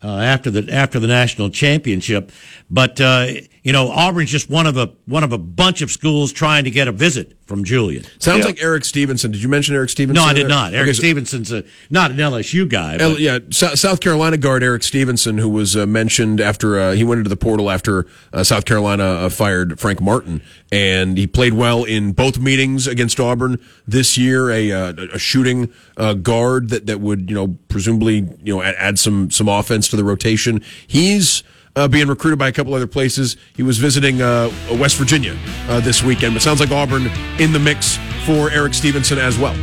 uh, 0.02 0.08
after 0.18 0.50
the 0.50 0.72
after 0.72 0.98
the 0.98 1.06
national 1.06 1.50
championship. 1.50 2.32
But 2.72 3.00
uh, 3.00 3.26
you 3.64 3.72
know, 3.72 3.90
Auburn's 3.90 4.30
just 4.30 4.48
one 4.48 4.66
of 4.66 4.76
a 4.76 4.92
one 5.06 5.24
of 5.24 5.32
a 5.32 5.38
bunch 5.38 5.82
of 5.82 5.90
schools 5.90 6.30
trying 6.32 6.64
to 6.64 6.70
get 6.70 6.86
a 6.86 6.92
visit 6.92 7.36
from 7.46 7.64
Julian. 7.64 8.04
Sounds 8.20 8.40
Yeah. 8.40 8.44
like 8.44 8.62
Erik 8.62 8.84
Stevenson. 8.84 9.32
Did 9.32 9.42
you 9.42 9.48
mention 9.48 9.74
Erik 9.74 9.90
Stevenson? 9.90 10.22
No, 10.22 10.28
I 10.28 10.32
did 10.32 10.42
there? 10.42 10.48
not. 10.50 10.72
Erik 10.72 10.84
Okay, 10.84 10.92
so- 10.92 11.00
Stevenson's 11.00 11.50
a, 11.50 11.64
not 11.90 12.12
an 12.12 12.18
LSU 12.18 12.68
guy. 12.68 12.96
L- 12.98 13.10
But, 13.14 13.20
yeah, 13.20 13.40
Sou- 13.50 13.74
South 13.74 13.98
Carolina 13.98 14.36
guard 14.36 14.62
Erik 14.62 14.84
Stevenson, 14.84 15.38
who 15.38 15.48
was 15.48 15.76
uh, 15.76 15.84
mentioned 15.84 16.40
after 16.40 16.78
uh, 16.78 16.92
he 16.92 17.02
went 17.02 17.18
into 17.18 17.28
the 17.28 17.36
portal 17.36 17.68
after 17.70 18.06
uh, 18.32 18.44
South 18.44 18.64
Carolina 18.66 19.02
uh, 19.04 19.28
fired 19.30 19.80
Frank 19.80 20.00
Martin, 20.00 20.40
and 20.70 21.18
he 21.18 21.26
played 21.26 21.54
well 21.54 21.82
in 21.82 22.12
both 22.12 22.38
meetings 22.38 22.86
against 22.86 23.18
Auburn 23.18 23.58
this 23.84 24.16
year. 24.16 24.48
A, 24.48 24.70
uh, 24.70 24.92
a 25.14 25.18
shooting 25.18 25.72
uh, 25.96 26.14
guard 26.14 26.68
that 26.68 26.86
that 26.86 27.00
would 27.00 27.28
you 27.28 27.34
know 27.34 27.58
presumably 27.68 28.18
you 28.44 28.54
know 28.54 28.62
add, 28.62 28.76
add 28.78 28.98
some 29.00 29.28
some 29.32 29.48
offense 29.48 29.88
to 29.88 29.96
the 29.96 30.04
rotation. 30.04 30.62
He's 30.86 31.42
uh, 31.76 31.88
being 31.88 32.08
recruited 32.08 32.38
by 32.38 32.48
a 32.48 32.52
couple 32.52 32.74
other 32.74 32.86
places. 32.86 33.36
He 33.54 33.62
was 33.62 33.78
visiting 33.78 34.20
uh, 34.22 34.50
West 34.72 34.96
Virginia 34.96 35.36
uh, 35.68 35.80
this 35.80 36.02
weekend, 36.02 36.34
but 36.34 36.42
sounds 36.42 36.60
like 36.60 36.70
Auburn 36.70 37.06
in 37.38 37.52
the 37.52 37.58
mix 37.58 37.96
for 38.26 38.50
Erik 38.50 38.74
Stevenson 38.74 39.18
as 39.18 39.38
well. 39.38 39.54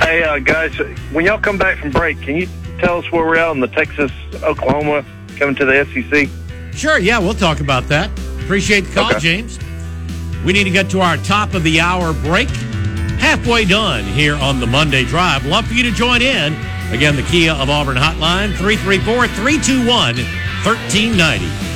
Hey, 0.00 0.22
uh, 0.24 0.38
guys, 0.38 0.76
when 1.12 1.24
y'all 1.24 1.38
come 1.38 1.58
back 1.58 1.78
from 1.78 1.90
break, 1.90 2.20
can 2.22 2.34
you 2.36 2.48
tell 2.78 2.98
us 2.98 3.12
where 3.12 3.24
we're 3.24 3.36
at 3.36 3.50
in 3.52 3.60
the 3.60 3.68
Texas 3.68 4.10
Oklahoma 4.42 5.04
coming 5.36 5.54
to 5.56 5.64
the 5.64 5.84
SEC? 5.92 6.28
Sure, 6.76 6.98
yeah, 6.98 7.18
we'll 7.18 7.34
talk 7.34 7.60
about 7.60 7.86
that. 7.88 8.10
Appreciate 8.42 8.80
the 8.82 8.94
call, 8.94 9.10
Okay. 9.10 9.18
James. 9.20 9.58
We 10.44 10.52
need 10.54 10.64
to 10.64 10.70
get 10.70 10.88
to 10.90 11.00
our 11.00 11.16
top 11.18 11.52
of 11.54 11.62
the 11.62 11.80
hour 11.80 12.12
break. 12.14 12.48
Halfway 13.20 13.66
done 13.66 14.04
here 14.04 14.34
on 14.34 14.60
the 14.60 14.66
Monday 14.66 15.04
Drive. 15.04 15.44
Love 15.44 15.66
for 15.66 15.74
you 15.74 15.82
to 15.84 15.92
join 15.92 16.22
in. 16.22 16.54
Again, 16.90 17.14
the 17.14 17.22
Kia 17.22 17.52
of 17.52 17.68
Auburn 17.68 17.96
hotline, 17.96 18.56
334 18.56 19.28
321 19.28 20.16
1390. 20.64 21.69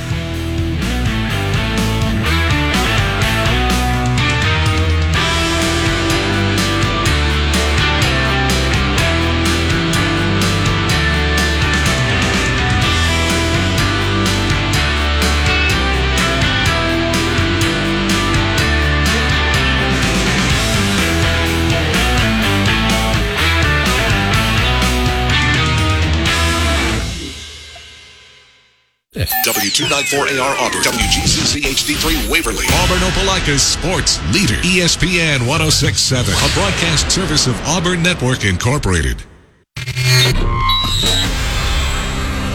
W294AR 29.15 30.59
Auburn, 30.59 30.81
WGCC 30.81 31.61
HD3 31.61 32.29
Waverly, 32.29 32.65
Auburn 32.83 32.99
Opelika's 32.99 33.63
sports 33.63 34.19
leader, 34.33 34.55
ESPN 34.55 35.47
1067, 35.47 36.33
a 36.33 36.53
broadcast 36.53 37.09
service 37.09 37.47
of 37.47 37.55
Auburn 37.65 38.03
Network 38.03 38.43
Incorporated. 38.43 39.23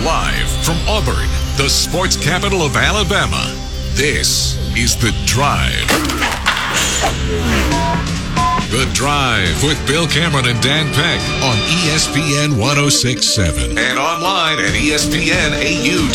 Live 0.05 0.51
from 0.63 0.77
Auburn, 0.87 1.29
the 1.57 1.69
sports 1.71 2.15
capital 2.17 2.61
of 2.61 2.77
Alabama, 2.77 3.57
this 3.95 4.59
is 4.77 5.01
The 5.01 5.13
Drive. 5.25 5.89
The 8.81 8.91
Drive 8.95 9.63
with 9.63 9.77
Bill 9.87 10.07
Cameron 10.07 10.47
and 10.47 10.59
Dan 10.63 10.87
Peck 10.95 11.21
on 11.45 11.55
ESPN 11.85 12.57
1067 12.57 13.77
and 13.77 13.99
online 13.99 14.59
at 14.59 14.73
ESPNAU.com 14.73 16.07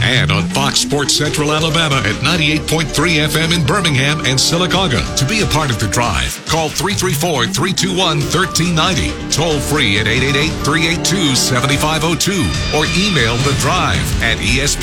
and 0.00 0.30
on 0.30 0.44
Fox 0.50 0.78
Sports 0.78 1.16
Central 1.16 1.50
Alabama 1.50 1.96
at 1.96 2.14
98.3 2.22 3.26
FM 3.26 3.58
in 3.58 3.66
Birmingham 3.66 4.20
and 4.20 4.38
Sylacauga. 4.38 5.02
To 5.16 5.24
be 5.26 5.40
a 5.40 5.46
part 5.46 5.70
of 5.70 5.80
The 5.80 5.88
Drive, 5.88 6.38
call 6.46 6.68
334 6.68 7.46
321 7.46 8.20
1390, 8.20 9.10
toll 9.34 9.58
free 9.58 9.98
at 9.98 10.06
888 10.06 10.62
382 10.62 11.34
7502, 11.34 12.46
or 12.78 12.86
email 12.94 13.34
The 13.42 13.58
Drive 13.58 14.22
at 14.22 14.38
ESPNAU.com. 14.38 14.80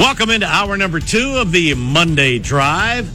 Welcome 0.00 0.30
into 0.30 0.46
hour 0.46 0.78
number 0.78 0.98
two 0.98 1.36
of 1.36 1.52
the 1.52 1.74
Monday 1.74 2.38
Drive. 2.38 3.06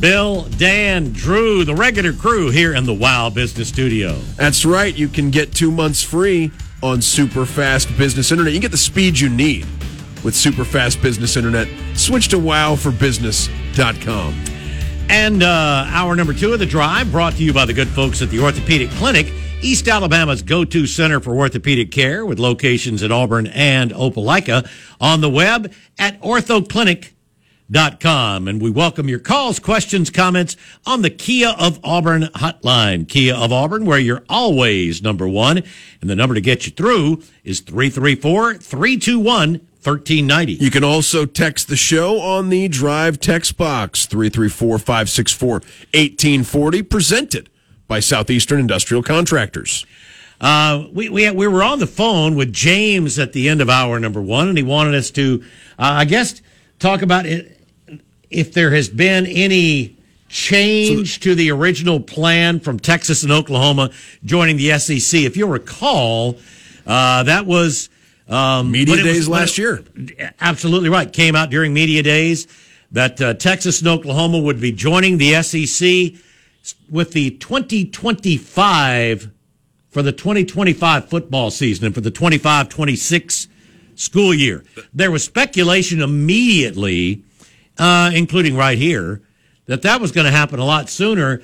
Bill, 0.00 0.44
Dan, 0.58 1.12
Drew, 1.12 1.64
the 1.64 1.74
regular 1.74 2.12
crew 2.12 2.50
here 2.50 2.72
in 2.72 2.86
the 2.86 2.94
Wow 2.94 3.30
Business 3.30 3.66
Studio. 3.66 4.14
That's 4.36 4.64
right. 4.64 4.94
You 4.94 5.08
can 5.08 5.30
get 5.30 5.52
two 5.52 5.72
months 5.72 6.04
free 6.04 6.52
on 6.84 7.02
super 7.02 7.44
fast 7.44 7.88
business 7.98 8.30
internet. 8.30 8.52
You 8.52 8.60
get 8.60 8.70
the 8.70 8.76
speed 8.76 9.18
you 9.18 9.28
need 9.28 9.66
with 10.22 10.36
super 10.36 10.64
fast 10.64 11.02
business 11.02 11.36
internet. 11.36 11.66
Switch 11.96 12.28
to 12.28 12.36
wowforbusiness.com. 12.36 14.44
And 15.08 15.42
uh, 15.42 15.84
hour 15.88 16.14
number 16.14 16.32
two 16.32 16.52
of 16.52 16.60
the 16.60 16.66
drive 16.66 17.10
brought 17.10 17.32
to 17.32 17.42
you 17.42 17.52
by 17.52 17.64
the 17.64 17.74
good 17.74 17.88
folks 17.88 18.22
at 18.22 18.30
the 18.30 18.38
Orthopedic 18.38 18.90
Clinic, 18.90 19.32
East 19.62 19.88
Alabama's 19.88 20.42
go 20.42 20.64
to 20.64 20.86
center 20.86 21.20
for 21.20 21.36
orthopedic 21.36 21.90
care 21.90 22.24
with 22.24 22.38
locations 22.38 23.02
in 23.02 23.12
Auburn 23.12 23.46
and 23.48 23.90
Opelika 23.90 24.66
on 24.98 25.20
the 25.20 25.28
web 25.28 25.70
at 25.98 26.18
orthoclinic.com. 26.22 28.48
And 28.48 28.62
we 28.62 28.70
welcome 28.70 29.06
your 29.06 29.18
calls, 29.18 29.58
questions, 29.58 30.08
comments 30.08 30.56
on 30.86 31.02
the 31.02 31.10
Kia 31.10 31.50
of 31.58 31.78
Auburn 31.84 32.22
hotline. 32.22 33.06
Kia 33.06 33.34
of 33.34 33.52
Auburn, 33.52 33.84
where 33.84 33.98
you're 33.98 34.24
always 34.30 35.02
number 35.02 35.28
one. 35.28 35.62
And 36.00 36.08
the 36.08 36.16
number 36.16 36.34
to 36.34 36.40
get 36.40 36.64
you 36.64 36.72
through 36.72 37.22
is 37.44 37.60
334 37.60 38.54
321 38.54 39.60
1390. 39.82 40.54
You 40.54 40.70
can 40.70 40.84
also 40.84 41.26
text 41.26 41.68
the 41.68 41.76
show 41.76 42.18
on 42.18 42.48
the 42.48 42.66
Drive 42.68 43.20
text 43.20 43.58
box 43.58 44.06
334 44.06 44.78
564 44.78 45.50
1840, 45.50 46.82
presented 46.82 47.50
by 47.90 47.98
Southeastern 47.98 48.60
Industrial 48.60 49.02
Contractors. 49.02 49.84
Uh, 50.40 50.86
we, 50.92 51.08
we, 51.08 51.28
we 51.32 51.48
were 51.48 51.62
on 51.62 51.80
the 51.80 51.88
phone 51.88 52.36
with 52.36 52.52
James 52.52 53.18
at 53.18 53.32
the 53.32 53.48
end 53.48 53.60
of 53.60 53.68
hour 53.68 53.98
number 53.98 54.22
one, 54.22 54.48
and 54.48 54.56
he 54.56 54.62
wanted 54.62 54.94
us 54.94 55.10
to, 55.10 55.42
uh, 55.76 55.98
I 55.98 56.04
guess, 56.04 56.40
talk 56.78 57.02
about 57.02 57.26
it, 57.26 57.60
if 58.30 58.54
there 58.54 58.70
has 58.70 58.88
been 58.88 59.26
any 59.26 59.98
change 60.28 61.14
so, 61.14 61.22
to 61.22 61.34
the 61.34 61.50
original 61.50 61.98
plan 61.98 62.60
from 62.60 62.78
Texas 62.78 63.24
and 63.24 63.32
Oklahoma 63.32 63.90
joining 64.24 64.56
the 64.56 64.78
SEC. 64.78 65.22
If 65.22 65.36
you'll 65.36 65.50
recall, 65.50 66.38
uh, 66.86 67.24
that 67.24 67.44
was 67.44 67.90
um, 68.28 68.70
media 68.70 69.02
days 69.02 69.28
was, 69.28 69.28
last 69.28 69.58
year. 69.58 69.84
Absolutely 70.40 70.90
right. 70.90 71.12
Came 71.12 71.34
out 71.34 71.50
during 71.50 71.74
media 71.74 72.04
days 72.04 72.46
that 72.92 73.20
uh, 73.20 73.34
Texas 73.34 73.80
and 73.80 73.88
Oklahoma 73.88 74.38
would 74.38 74.60
be 74.60 74.70
joining 74.70 75.18
the 75.18 75.42
SEC 75.42 76.20
with 76.88 77.12
the 77.12 77.30
2025 77.30 79.30
for 79.88 80.02
the 80.02 80.12
2025 80.12 81.08
football 81.08 81.50
season 81.50 81.86
and 81.86 81.94
for 81.94 82.00
the 82.00 82.10
25 82.10 82.68
26 82.68 83.48
school 83.94 84.32
year. 84.32 84.64
There 84.94 85.10
was 85.10 85.24
speculation 85.24 86.00
immediately, 86.00 87.24
uh, 87.78 88.10
including 88.14 88.56
right 88.56 88.78
here, 88.78 89.22
that 89.66 89.82
that 89.82 90.00
was 90.00 90.12
going 90.12 90.26
to 90.26 90.30
happen 90.30 90.58
a 90.58 90.64
lot 90.64 90.88
sooner. 90.88 91.42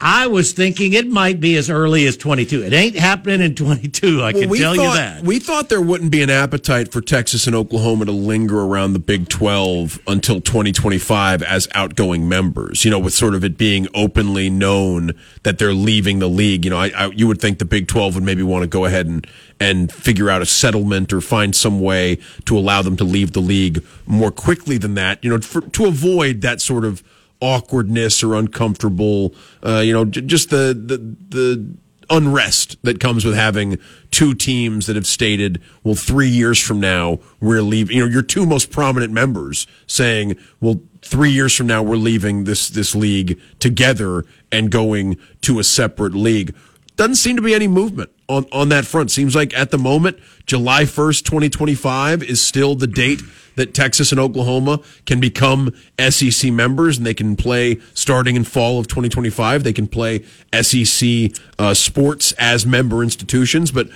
I 0.00 0.28
was 0.28 0.52
thinking 0.52 0.92
it 0.92 1.08
might 1.08 1.40
be 1.40 1.56
as 1.56 1.68
early 1.68 2.06
as 2.06 2.16
22. 2.16 2.62
It 2.62 2.72
ain't 2.72 2.94
happening 2.94 3.40
in 3.40 3.56
22. 3.56 4.20
I 4.20 4.30
well, 4.30 4.32
can 4.32 4.54
tell 4.54 4.74
thought, 4.76 4.82
you 4.82 4.94
that. 4.94 5.22
We 5.24 5.40
thought 5.40 5.68
there 5.68 5.80
wouldn't 5.80 6.12
be 6.12 6.22
an 6.22 6.30
appetite 6.30 6.92
for 6.92 7.00
Texas 7.00 7.48
and 7.48 7.56
Oklahoma 7.56 8.04
to 8.04 8.12
linger 8.12 8.60
around 8.60 8.92
the 8.92 9.00
Big 9.00 9.28
12 9.28 9.98
until 10.06 10.40
2025 10.40 11.42
as 11.42 11.66
outgoing 11.74 12.28
members. 12.28 12.84
You 12.84 12.92
know, 12.92 13.00
with 13.00 13.12
sort 13.12 13.34
of 13.34 13.42
it 13.42 13.58
being 13.58 13.88
openly 13.92 14.48
known 14.48 15.14
that 15.42 15.58
they're 15.58 15.74
leaving 15.74 16.20
the 16.20 16.28
league. 16.28 16.64
You 16.64 16.70
know, 16.70 16.78
I, 16.78 16.92
I, 16.96 17.06
you 17.06 17.26
would 17.26 17.40
think 17.40 17.58
the 17.58 17.64
Big 17.64 17.88
12 17.88 18.14
would 18.14 18.24
maybe 18.24 18.44
want 18.44 18.62
to 18.62 18.68
go 18.68 18.84
ahead 18.84 19.06
and 19.06 19.26
and 19.58 19.90
figure 19.90 20.30
out 20.30 20.40
a 20.42 20.46
settlement 20.46 21.12
or 21.12 21.20
find 21.20 21.56
some 21.56 21.80
way 21.80 22.18
to 22.44 22.56
allow 22.56 22.82
them 22.82 22.96
to 22.98 23.04
leave 23.04 23.32
the 23.32 23.40
league 23.40 23.84
more 24.06 24.30
quickly 24.30 24.78
than 24.78 24.94
that. 24.94 25.24
You 25.24 25.30
know, 25.30 25.40
for, 25.40 25.62
to 25.62 25.86
avoid 25.86 26.42
that 26.42 26.60
sort 26.60 26.84
of 26.84 27.02
awkwardness 27.40 28.22
or 28.22 28.34
uncomfortable, 28.34 29.34
uh, 29.64 29.78
you 29.78 29.92
know, 29.92 30.04
j- 30.04 30.20
just 30.22 30.50
the, 30.50 30.74
the, 30.74 30.98
the 31.36 31.74
unrest 32.10 32.76
that 32.82 33.00
comes 33.00 33.24
with 33.24 33.34
having 33.34 33.78
two 34.10 34.34
teams 34.34 34.86
that 34.86 34.96
have 34.96 35.06
stated, 35.06 35.60
well, 35.84 35.94
three 35.94 36.28
years 36.28 36.60
from 36.60 36.80
now, 36.80 37.18
we're 37.40 37.62
leaving, 37.62 37.96
you 37.96 38.04
know, 38.04 38.10
your 38.10 38.22
two 38.22 38.46
most 38.46 38.70
prominent 38.70 39.12
members 39.12 39.66
saying, 39.86 40.36
well, 40.60 40.80
three 41.02 41.30
years 41.30 41.54
from 41.54 41.66
now, 41.66 41.82
we're 41.82 41.96
leaving 41.96 42.44
this, 42.44 42.68
this 42.68 42.94
league 42.94 43.40
together 43.58 44.24
and 44.50 44.70
going 44.70 45.18
to 45.42 45.58
a 45.58 45.64
separate 45.64 46.14
league. 46.14 46.54
Doesn't 46.96 47.16
seem 47.16 47.36
to 47.36 47.42
be 47.42 47.54
any 47.54 47.68
movement 47.68 48.10
on, 48.28 48.46
on 48.52 48.68
that 48.68 48.84
front. 48.84 49.10
Seems 49.10 49.34
like 49.34 49.56
at 49.56 49.70
the 49.70 49.78
moment, 49.78 50.18
July 50.46 50.84
1st, 50.84 51.24
2025 51.24 52.22
is 52.22 52.40
still 52.40 52.74
the 52.74 52.86
date 52.86 53.22
that 53.56 53.74
Texas 53.74 54.12
and 54.12 54.20
Oklahoma 54.20 54.80
can 55.04 55.18
become 55.18 55.74
SEC 55.98 56.52
members 56.52 56.96
and 56.96 57.06
they 57.06 57.14
can 57.14 57.34
play 57.34 57.80
starting 57.92 58.36
in 58.36 58.44
fall 58.44 58.78
of 58.78 58.86
2025. 58.86 59.64
They 59.64 59.72
can 59.72 59.88
play 59.88 60.24
SEC 60.60 61.32
uh, 61.58 61.74
sports 61.74 62.32
as 62.32 62.64
member 62.64 63.02
institutions, 63.02 63.72
but 63.72 63.88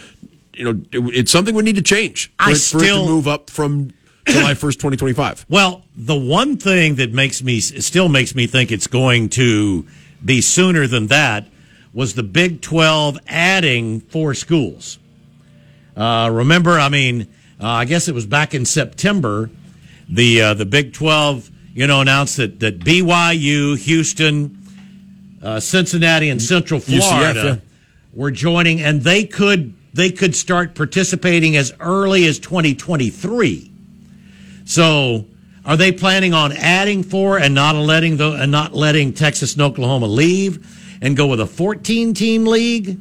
you 0.52 0.64
know 0.64 0.82
it, 0.90 1.16
it's 1.16 1.30
something 1.30 1.54
we 1.54 1.62
need 1.62 1.76
to 1.76 1.82
change 1.82 2.26
for, 2.26 2.34
I 2.38 2.50
it, 2.52 2.56
still, 2.56 2.80
for 2.80 2.84
it 2.84 2.88
to 2.88 3.06
move 3.06 3.28
up 3.28 3.50
from 3.50 3.92
July 4.26 4.52
1st, 4.52 4.74
2025. 4.74 5.46
Well, 5.48 5.84
the 5.94 6.16
one 6.16 6.56
thing 6.56 6.96
that 6.96 7.12
makes 7.12 7.42
me 7.42 7.60
still 7.60 8.08
makes 8.08 8.34
me 8.34 8.46
think 8.46 8.72
it's 8.72 8.86
going 8.88 9.28
to 9.30 9.86
be 10.24 10.40
sooner 10.40 10.86
than 10.86 11.08
that 11.08 11.46
was 11.94 12.14
the 12.14 12.22
Big 12.22 12.60
12 12.60 13.18
adding 13.26 14.00
four 14.00 14.34
schools. 14.34 14.98
Uh, 15.96 16.30
remember, 16.32 16.78
I 16.78 16.88
mean, 16.88 17.28
uh, 17.60 17.68
I 17.68 17.84
guess 17.84 18.08
it 18.08 18.14
was 18.14 18.26
back 18.26 18.54
in 18.54 18.64
September, 18.64 19.50
the 20.08 20.42
uh, 20.42 20.54
the 20.54 20.66
Big 20.66 20.94
Twelve, 20.94 21.50
you 21.74 21.86
know, 21.86 22.00
announced 22.00 22.38
that 22.38 22.60
that 22.60 22.80
BYU, 22.80 23.78
Houston, 23.78 24.58
uh, 25.42 25.60
Cincinnati, 25.60 26.28
and 26.28 26.40
Central 26.40 26.80
Florida 26.80 27.40
UCF, 27.40 27.44
yeah. 27.44 27.56
were 28.14 28.30
joining, 28.30 28.80
and 28.80 29.02
they 29.02 29.24
could 29.24 29.74
they 29.92 30.10
could 30.10 30.34
start 30.34 30.74
participating 30.74 31.56
as 31.56 31.72
early 31.78 32.26
as 32.26 32.38
2023. 32.38 33.70
So, 34.64 35.26
are 35.64 35.76
they 35.76 35.92
planning 35.92 36.32
on 36.32 36.52
adding 36.52 37.02
four 37.02 37.38
and 37.38 37.54
not 37.54 37.76
letting 37.76 38.16
the 38.16 38.32
and 38.32 38.50
not 38.50 38.74
letting 38.74 39.12
Texas 39.12 39.52
and 39.52 39.62
Oklahoma 39.62 40.06
leave 40.06 40.66
and 41.02 41.16
go 41.16 41.26
with 41.26 41.40
a 41.40 41.46
14 41.46 42.14
team 42.14 42.46
league? 42.46 42.98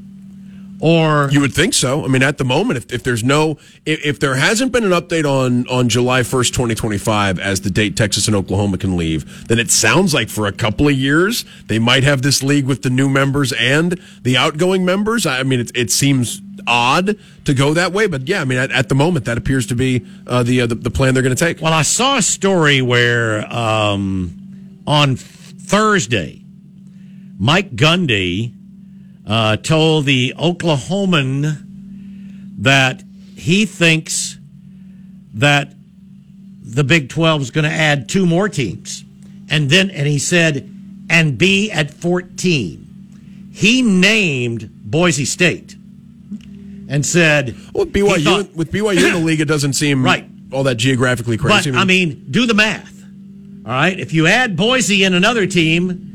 Or 0.82 1.30
you 1.32 1.42
would 1.42 1.54
think 1.54 1.76
so. 1.76 2.04
I 2.04 2.08
mean, 2.08 2.24
at 2.24 2.40
the 2.40 2.44
moment, 2.44 2.78
if, 2.78 2.92
if 2.92 3.04
there's 3.04 3.24
no, 3.24 3.60
if, 3.86 4.04
if 4.04 4.20
there 4.20 4.34
hasn't 4.34 4.72
been 4.72 4.84
an 4.84 4.90
update 4.90 5.26
on 5.26 5.68
on 5.68 5.90
July 5.90 6.22
1st, 6.22 6.48
2025, 6.48 7.40
as 7.40 7.62
the 7.62 7.70
date 7.70 7.96
Texas 7.96 8.26
and 8.26 8.36
Oklahoma 8.36 8.80
can 8.80 8.98
leave, 8.98 9.48
then 9.48 9.60
it 9.60 9.70
sounds 9.70 10.12
like 10.12 10.28
for 10.28 10.48
a 10.48 10.52
couple 10.52 10.88
of 10.88 10.96
years 10.96 11.46
they 11.68 11.78
might 11.78 12.04
have 12.04 12.24
this 12.24 12.42
league 12.42 12.66
with 12.66 12.82
the 12.82 12.90
new 12.90 13.08
members 13.08 13.54
and 13.54 14.02
the 14.24 14.36
outgoing 14.36 14.84
members. 14.84 15.28
I 15.28 15.44
mean, 15.44 15.60
it, 15.60 15.72
it 15.76 15.92
seems 15.92 16.42
odd 16.66 17.16
to 17.46 17.54
go 17.54 17.76
that 17.76 17.94
way, 17.94 18.08
but 18.08 18.28
yeah, 18.28 18.42
I 18.42 18.46
mean, 18.46 18.58
at, 18.58 18.72
at 18.72 18.90
the 18.90 18.96
moment 18.96 19.26
that 19.26 19.38
appears 19.38 19.68
to 19.68 19.76
be 19.76 20.04
uh, 20.26 20.42
the, 20.42 20.62
uh, 20.62 20.66
the, 20.66 20.76
the 20.76 20.92
plan 20.92 21.14
they're 21.14 21.22
going 21.22 21.36
to 21.36 21.46
take. 21.46 21.62
Well, 21.62 21.74
I 21.74 21.84
saw 21.84 22.18
a 22.18 22.22
story 22.24 22.82
where 22.82 23.46
um, 23.54 24.82
on 24.88 25.16
Thursday, 25.16 26.41
Mike 27.42 27.76
Gundy 27.76 28.54
uh, 29.26 29.58
told 29.58 30.06
the 30.06 30.36
Oklahoman 30.38 31.58
that 32.60 33.04
he 33.36 33.66
thinks 33.66 34.38
that 35.34 35.74
the 36.62 36.84
Big 36.84 37.10
12 37.10 37.42
is 37.42 37.50
going 37.50 37.64
to 37.64 37.72
add 37.72 38.08
two 38.08 38.28
more 38.28 38.48
teams. 38.48 39.04
And 39.50 39.72
then, 39.72 39.90
and 39.90 40.08
he 40.08 40.20
said, 40.20 40.70
and 41.10 41.36
be 41.36 41.72
at 41.72 41.92
14. 41.92 43.50
He 43.52 43.82
named 43.82 44.70
Boise 44.84 45.26
State 45.26 45.74
and 46.88 47.04
said, 47.04 47.56
well, 47.74 47.88
BYU, 47.88 48.24
thought, 48.24 48.56
with 48.56 48.72
BYU 48.72 49.04
in 49.04 49.14
the 49.14 49.20
league, 49.26 49.42
it 49.42 49.48
doesn't 49.48 49.74
seem 49.74 50.06
right. 50.06 50.30
all 50.54 50.62
that 50.66 50.76
geographically 50.76 51.38
crazy. 51.38 51.72
But, 51.72 51.80
I 51.80 51.86
mean, 51.86 52.28
do 52.30 52.46
the 52.46 52.54
math. 52.54 53.04
All 53.66 53.72
right. 53.72 54.00
If 54.00 54.14
you 54.14 54.28
add 54.28 54.56
Boise 54.56 55.04
and 55.06 55.16
another 55.16 55.48
team, 55.48 56.10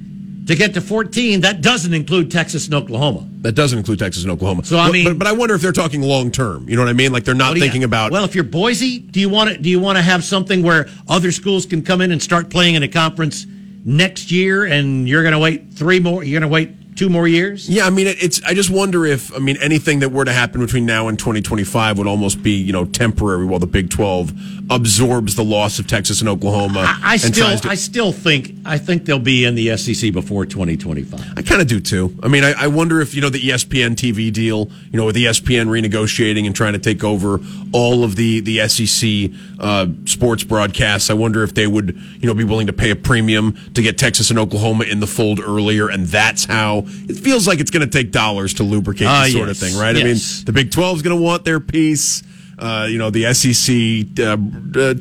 to 0.47 0.55
get 0.55 0.75
to 0.75 0.81
14, 0.81 1.41
that 1.41 1.61
doesn't 1.61 1.93
include 1.93 2.31
Texas 2.31 2.67
and 2.67 2.75
Oklahoma. 2.75 3.29
That 3.41 3.53
doesn't 3.53 3.79
include 3.79 3.99
Texas 3.99 4.23
and 4.23 4.33
Oklahoma. 4.33 4.65
So 4.65 4.79
I 4.79 4.91
mean, 4.91 5.05
but, 5.05 5.19
but 5.19 5.27
I 5.27 5.33
wonder 5.33 5.55
if 5.55 5.61
they're 5.61 5.73
talking 5.73 6.03
long 6.03 6.31
term. 6.31 6.69
You 6.69 6.77
know 6.77 6.83
what 6.83 6.89
I 6.89 6.95
mean? 6.95 7.13
Like 7.13 7.25
they're 7.25 7.35
not 7.35 7.59
thinking 7.59 7.85
about. 7.85 8.13
Well, 8.13 8.25
if 8.25 8.35
you're 8.35 8.45
Boise, 8.45 8.99
do 8.99 9.21
you 9.21 9.29
want 9.29 9.51
to 9.51 9.59
do 9.59 9.69
you 9.69 9.81
want 9.81 9.99
to 9.99 10.03
have 10.03 10.25
something 10.25 10.63
where 10.63 10.89
other 11.09 11.33
schools 11.33 11.67
can 11.67 11.83
come 11.83 12.01
in 12.01 12.13
and 12.13 12.23
start 12.23 12.49
playing 12.49 12.77
in 12.77 12.83
a 12.83 12.89
conference 12.89 13.47
next 13.85 14.31
year, 14.31 14.65
and 14.65 15.09
you're 15.09 15.23
going 15.23 15.33
to 15.33 15.39
wait 15.39 15.73
three 15.73 16.01
more? 16.01 16.23
You're 16.23 16.41
going 16.41 16.49
to 16.49 16.53
wait 16.53 16.71
two 16.97 17.09
more 17.09 17.29
years? 17.29 17.69
Yeah, 17.69 17.87
I 17.87 17.91
mean, 17.91 18.07
it's. 18.09 18.43
I 18.43 18.55
just 18.55 18.71
wonder 18.71 19.07
if 19.07 19.35
I 19.35 19.39
mean 19.39 19.57
anything 19.59 20.01
that 20.01 20.11
were 20.11 20.25
to 20.25 20.33
happen 20.33 20.61
between 20.61 20.87
now 20.87 21.09
and 21.09 21.19
2025 21.19 21.99
would 21.99 22.07
almost 22.07 22.43
be 22.43 22.53
you 22.53 22.73
know 22.73 22.85
temporary 22.87 23.45
while 23.45 23.61
the 23.61 23.67
Big 23.67 23.91
12 23.91 24.33
absorbs 24.71 25.37
the 25.37 25.45
loss 25.45 25.79
of 25.79 25.87
Texas 25.87 26.21
and 26.21 26.29
Oklahoma. 26.29 26.81
I, 26.81 27.13
I 27.13 27.17
still, 27.19 27.57
to- 27.59 27.69
I 27.69 27.75
still 27.75 28.13
think 28.13 28.55
I 28.65 28.79
think 28.79 29.05
they'll 29.05 29.19
be 29.19 29.45
in 29.45 29.55
the 29.55 29.77
SEC 29.77 30.13
before 30.13 30.47
2025. 30.47 31.35
I 31.37 31.43
kind 31.43 31.61
of 31.61 31.69
do 31.69 31.81
too. 31.81 32.17
I 32.23 32.29
mean, 32.29 32.43
I, 32.43 32.53
I, 32.53 32.67
wonder 32.67 33.01
if 33.01 33.15
you 33.15 33.21
know 33.21 33.29
the 33.29 33.41
ESPN 33.41 33.95
TV 33.95 34.33
deal, 34.33 34.71
you 34.91 34.99
know, 34.99 35.07
with 35.07 35.17
ESPN 35.17 35.67
renegotiating 35.69 36.47
and 36.47 36.57
trying 36.57 36.73
to 36.73 36.79
take 36.79 37.05
over 37.05 37.41
all 37.73 38.03
of 38.03 38.17
the 38.17 38.41
the 38.41 38.67
SEC 38.69 39.31
uh, 39.61 39.87
sports 40.07 40.45
broadcasts. 40.45 41.11
I 41.11 41.15
wonder 41.15 41.43
if 41.43 41.55
they 41.55 41.67
would, 41.67 41.97
you 42.21 42.27
know, 42.27 42.35
be 42.35 42.45
willing 42.45 42.67
to 42.67 42.73
pay 42.73 42.91
a 42.91 42.97
premium 42.97 43.57
to 43.75 43.83
get 43.83 43.99
Texas 43.99 44.31
and 44.31 44.39
Oklahoma 44.39 44.85
in 44.85 45.01
the 45.01 45.07
fold 45.07 45.41
earlier, 45.41 45.89
and 45.89 46.07
that's 46.07 46.45
how 46.45 46.86
it 46.87 47.17
feels 47.17 47.47
like 47.47 47.61
it's 47.61 47.71
going 47.71 47.89
to 47.89 47.91
take 47.91 48.13
dollars 48.13 48.55
to 48.55 48.63
lubricate 48.63 49.07
Ah, 49.09 49.25
this 49.25 49.33
sort 49.33 49.49
yes. 49.49 49.63
of 49.63 49.69
thing, 49.69 49.79
right? 49.79 49.97
I 49.97 50.03
mean, 50.03 50.17
the 50.45 50.53
Big 50.55 50.71
Twelve 50.71 50.97
is 50.97 51.03
going 51.03 51.17
to 51.17 51.23
want 51.23 51.45
their 51.45 51.61
piece. 51.61 52.23
Uh, 52.59 52.87
you 52.89 52.99
know, 52.99 53.11
the 53.11 53.33
SEC 53.35 54.19
uh, 54.25 54.37
uh, 54.81 54.95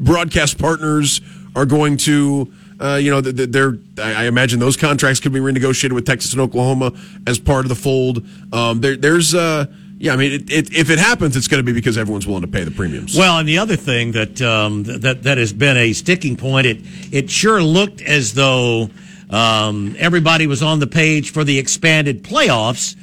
broadcast 0.00 0.58
partners 0.58 1.20
are 1.54 1.66
going 1.66 1.96
to, 1.98 2.52
uh, 2.80 2.94
you 2.94 3.10
know, 3.10 3.20
th- 3.20 3.36
th- 3.36 3.50
they're. 3.50 3.78
I 3.98 4.24
I 4.24 4.24
imagine 4.24 4.58
those 4.58 4.76
contracts 4.76 5.20
could 5.20 5.32
be 5.32 5.40
renegotiated 5.40 5.92
with 5.92 6.06
Texas 6.06 6.32
and 6.32 6.40
Oklahoma 6.40 6.92
as 7.26 7.38
part 7.38 7.64
of 7.64 7.68
the 7.68 7.74
fold. 7.74 8.24
Um, 8.52 8.80
there, 8.80 8.96
there's, 8.96 9.34
uh, 9.34 9.66
yeah, 9.98 10.14
I 10.14 10.16
mean, 10.16 10.32
it, 10.32 10.50
it, 10.50 10.72
if 10.74 10.90
it 10.90 10.98
happens, 10.98 11.36
it's 11.36 11.46
going 11.46 11.64
to 11.64 11.64
be 11.64 11.72
because 11.72 11.96
everyone's 11.98 12.26
willing 12.26 12.42
to 12.42 12.48
pay 12.48 12.64
the 12.64 12.70
premiums. 12.70 13.16
Well, 13.16 13.38
and 13.38 13.48
the 13.48 13.58
other 13.58 13.76
thing 13.76 14.12
that 14.12 14.40
um, 14.42 14.82
that 14.84 15.22
that 15.24 15.38
has 15.38 15.52
been 15.52 15.76
a 15.76 15.92
sticking 15.92 16.36
point, 16.36 16.66
it 16.66 16.78
it 17.12 17.30
sure 17.30 17.62
looked 17.62 18.00
as 18.00 18.34
though 18.34 18.88
um, 19.32 19.96
everybody 19.98 20.46
was 20.46 20.62
on 20.62 20.78
the 20.78 20.86
page 20.86 21.32
for 21.32 21.42
the 21.42 21.58
expanded 21.58 22.22
playoffs, 22.22 22.96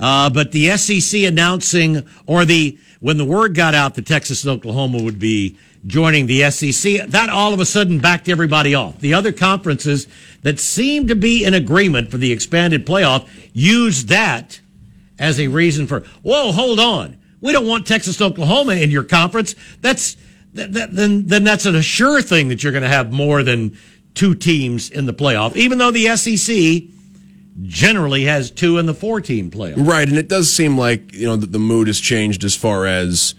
uh, 0.00 0.30
but 0.30 0.52
the 0.52 0.76
SEC 0.76 1.22
announcing 1.22 2.06
or 2.26 2.44
the 2.44 2.78
when 3.00 3.18
the 3.18 3.24
word 3.24 3.56
got 3.56 3.74
out 3.74 3.96
that 3.96 4.06
Texas 4.06 4.44
and 4.44 4.52
Oklahoma 4.52 5.02
would 5.02 5.18
be 5.18 5.58
joining 5.86 6.26
the 6.26 6.48
SEC, 6.50 7.08
that 7.08 7.28
all 7.28 7.52
of 7.52 7.58
a 7.58 7.66
sudden 7.66 7.98
backed 7.98 8.28
everybody 8.28 8.74
off. 8.74 9.00
The 9.00 9.14
other 9.14 9.32
conferences 9.32 10.06
that 10.42 10.60
seemed 10.60 11.08
to 11.08 11.16
be 11.16 11.44
in 11.44 11.54
agreement 11.54 12.10
for 12.10 12.16
the 12.16 12.30
expanded 12.30 12.86
playoff 12.86 13.28
used 13.52 14.08
that 14.08 14.60
as 15.18 15.40
a 15.40 15.48
reason 15.48 15.88
for, 15.88 16.00
whoa, 16.22 16.52
hold 16.52 16.78
on. 16.78 17.18
We 17.40 17.52
don't 17.52 17.66
want 17.66 17.86
Texas 17.88 18.20
and 18.20 18.30
Oklahoma 18.30 18.74
in 18.74 18.92
your 18.92 19.02
conference. 19.02 19.56
That's, 19.80 20.16
that, 20.54 20.72
that, 20.74 20.94
then, 20.94 21.26
then 21.26 21.42
that's 21.42 21.66
a 21.66 21.82
sure 21.82 22.22
thing 22.22 22.48
that 22.48 22.62
you're 22.62 22.72
going 22.72 22.82
to 22.82 22.88
have 22.88 23.12
more 23.12 23.42
than 23.42 23.76
two 24.14 24.34
teams 24.34 24.90
in 24.90 25.06
the 25.06 25.14
playoff, 25.14 25.56
even 25.56 25.78
though 25.78 25.90
the 25.90 26.14
SEC 26.16 26.84
generally 27.62 28.24
has 28.24 28.50
two 28.50 28.78
in 28.78 28.86
the 28.86 28.94
four 28.94 29.20
team 29.20 29.50
playoff. 29.50 29.86
Right, 29.86 30.08
and 30.08 30.18
it 30.18 30.28
does 30.28 30.52
seem 30.52 30.78
like 30.78 31.12
you 31.12 31.26
know 31.26 31.36
the, 31.36 31.46
the 31.46 31.58
mood 31.58 31.86
has 31.86 32.00
changed 32.00 32.44
as 32.44 32.56
far 32.56 32.86
as 32.86 33.34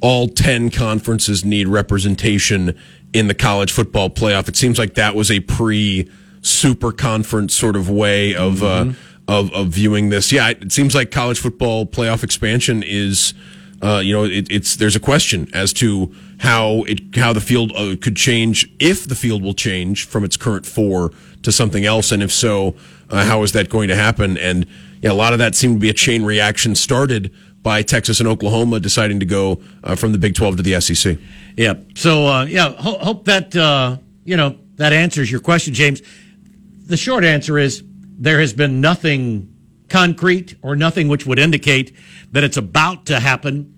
all 0.00 0.28
ten 0.28 0.70
conferences 0.70 1.44
need 1.44 1.68
representation 1.68 2.78
in 3.12 3.28
the 3.28 3.34
college 3.34 3.72
football 3.72 4.10
playoff. 4.10 4.48
It 4.48 4.56
seems 4.56 4.78
like 4.78 4.94
that 4.94 5.14
was 5.14 5.30
a 5.30 5.40
pre 5.40 6.10
super 6.42 6.92
conference 6.92 7.54
sort 7.54 7.76
of 7.76 7.90
way 7.90 8.34
of 8.34 8.62
uh, 8.62 8.92
of 9.28 9.52
of 9.52 9.68
viewing 9.68 10.10
this. 10.10 10.32
Yeah, 10.32 10.50
it 10.50 10.72
seems 10.72 10.94
like 10.94 11.10
college 11.10 11.38
football 11.38 11.86
playoff 11.86 12.22
expansion 12.22 12.82
is. 12.82 13.34
Uh, 13.82 14.00
you 14.04 14.12
know, 14.12 14.24
it, 14.24 14.50
it's 14.50 14.76
there's 14.76 14.96
a 14.96 15.00
question 15.00 15.48
as 15.54 15.72
to 15.72 16.14
how 16.38 16.82
it 16.82 17.16
how 17.16 17.32
the 17.32 17.40
field 17.40 17.72
uh, 17.74 17.96
could 18.00 18.16
change 18.16 18.70
if 18.78 19.08
the 19.08 19.14
field 19.14 19.42
will 19.42 19.54
change 19.54 20.06
from 20.06 20.24
its 20.24 20.36
current 20.36 20.66
four 20.66 21.12
to 21.42 21.50
something 21.50 21.84
else, 21.84 22.12
and 22.12 22.22
if 22.22 22.30
so, 22.30 22.74
uh, 23.08 23.24
how 23.24 23.42
is 23.42 23.52
that 23.52 23.70
going 23.70 23.88
to 23.88 23.96
happen? 23.96 24.36
And 24.36 24.66
yeah, 25.00 25.12
a 25.12 25.14
lot 25.14 25.32
of 25.32 25.38
that 25.38 25.54
seemed 25.54 25.76
to 25.76 25.80
be 25.80 25.88
a 25.88 25.94
chain 25.94 26.24
reaction 26.24 26.74
started 26.74 27.32
by 27.62 27.82
Texas 27.82 28.20
and 28.20 28.28
Oklahoma 28.28 28.80
deciding 28.80 29.20
to 29.20 29.26
go 29.26 29.60
uh, 29.84 29.94
from 29.94 30.12
the 30.12 30.18
Big 30.18 30.34
12 30.34 30.58
to 30.58 30.62
the 30.62 30.80
SEC. 30.80 31.18
Yeah. 31.56 31.74
So, 31.94 32.26
uh, 32.26 32.44
yeah, 32.44 32.70
ho- 32.70 32.98
hope 32.98 33.26
that, 33.26 33.54
uh, 33.54 33.98
you 34.24 34.36
know, 34.36 34.56
that 34.76 34.92
answers 34.92 35.30
your 35.30 35.40
question, 35.40 35.74
James. 35.74 36.00
The 36.86 36.96
short 36.96 37.24
answer 37.24 37.58
is 37.58 37.82
there 38.18 38.40
has 38.40 38.52
been 38.52 38.80
nothing 38.80 39.49
concrete 39.90 40.54
or 40.62 40.74
nothing 40.76 41.08
which 41.08 41.26
would 41.26 41.38
indicate 41.38 41.94
that 42.32 42.42
it's 42.42 42.56
about 42.56 43.06
to 43.06 43.20
happen. 43.20 43.74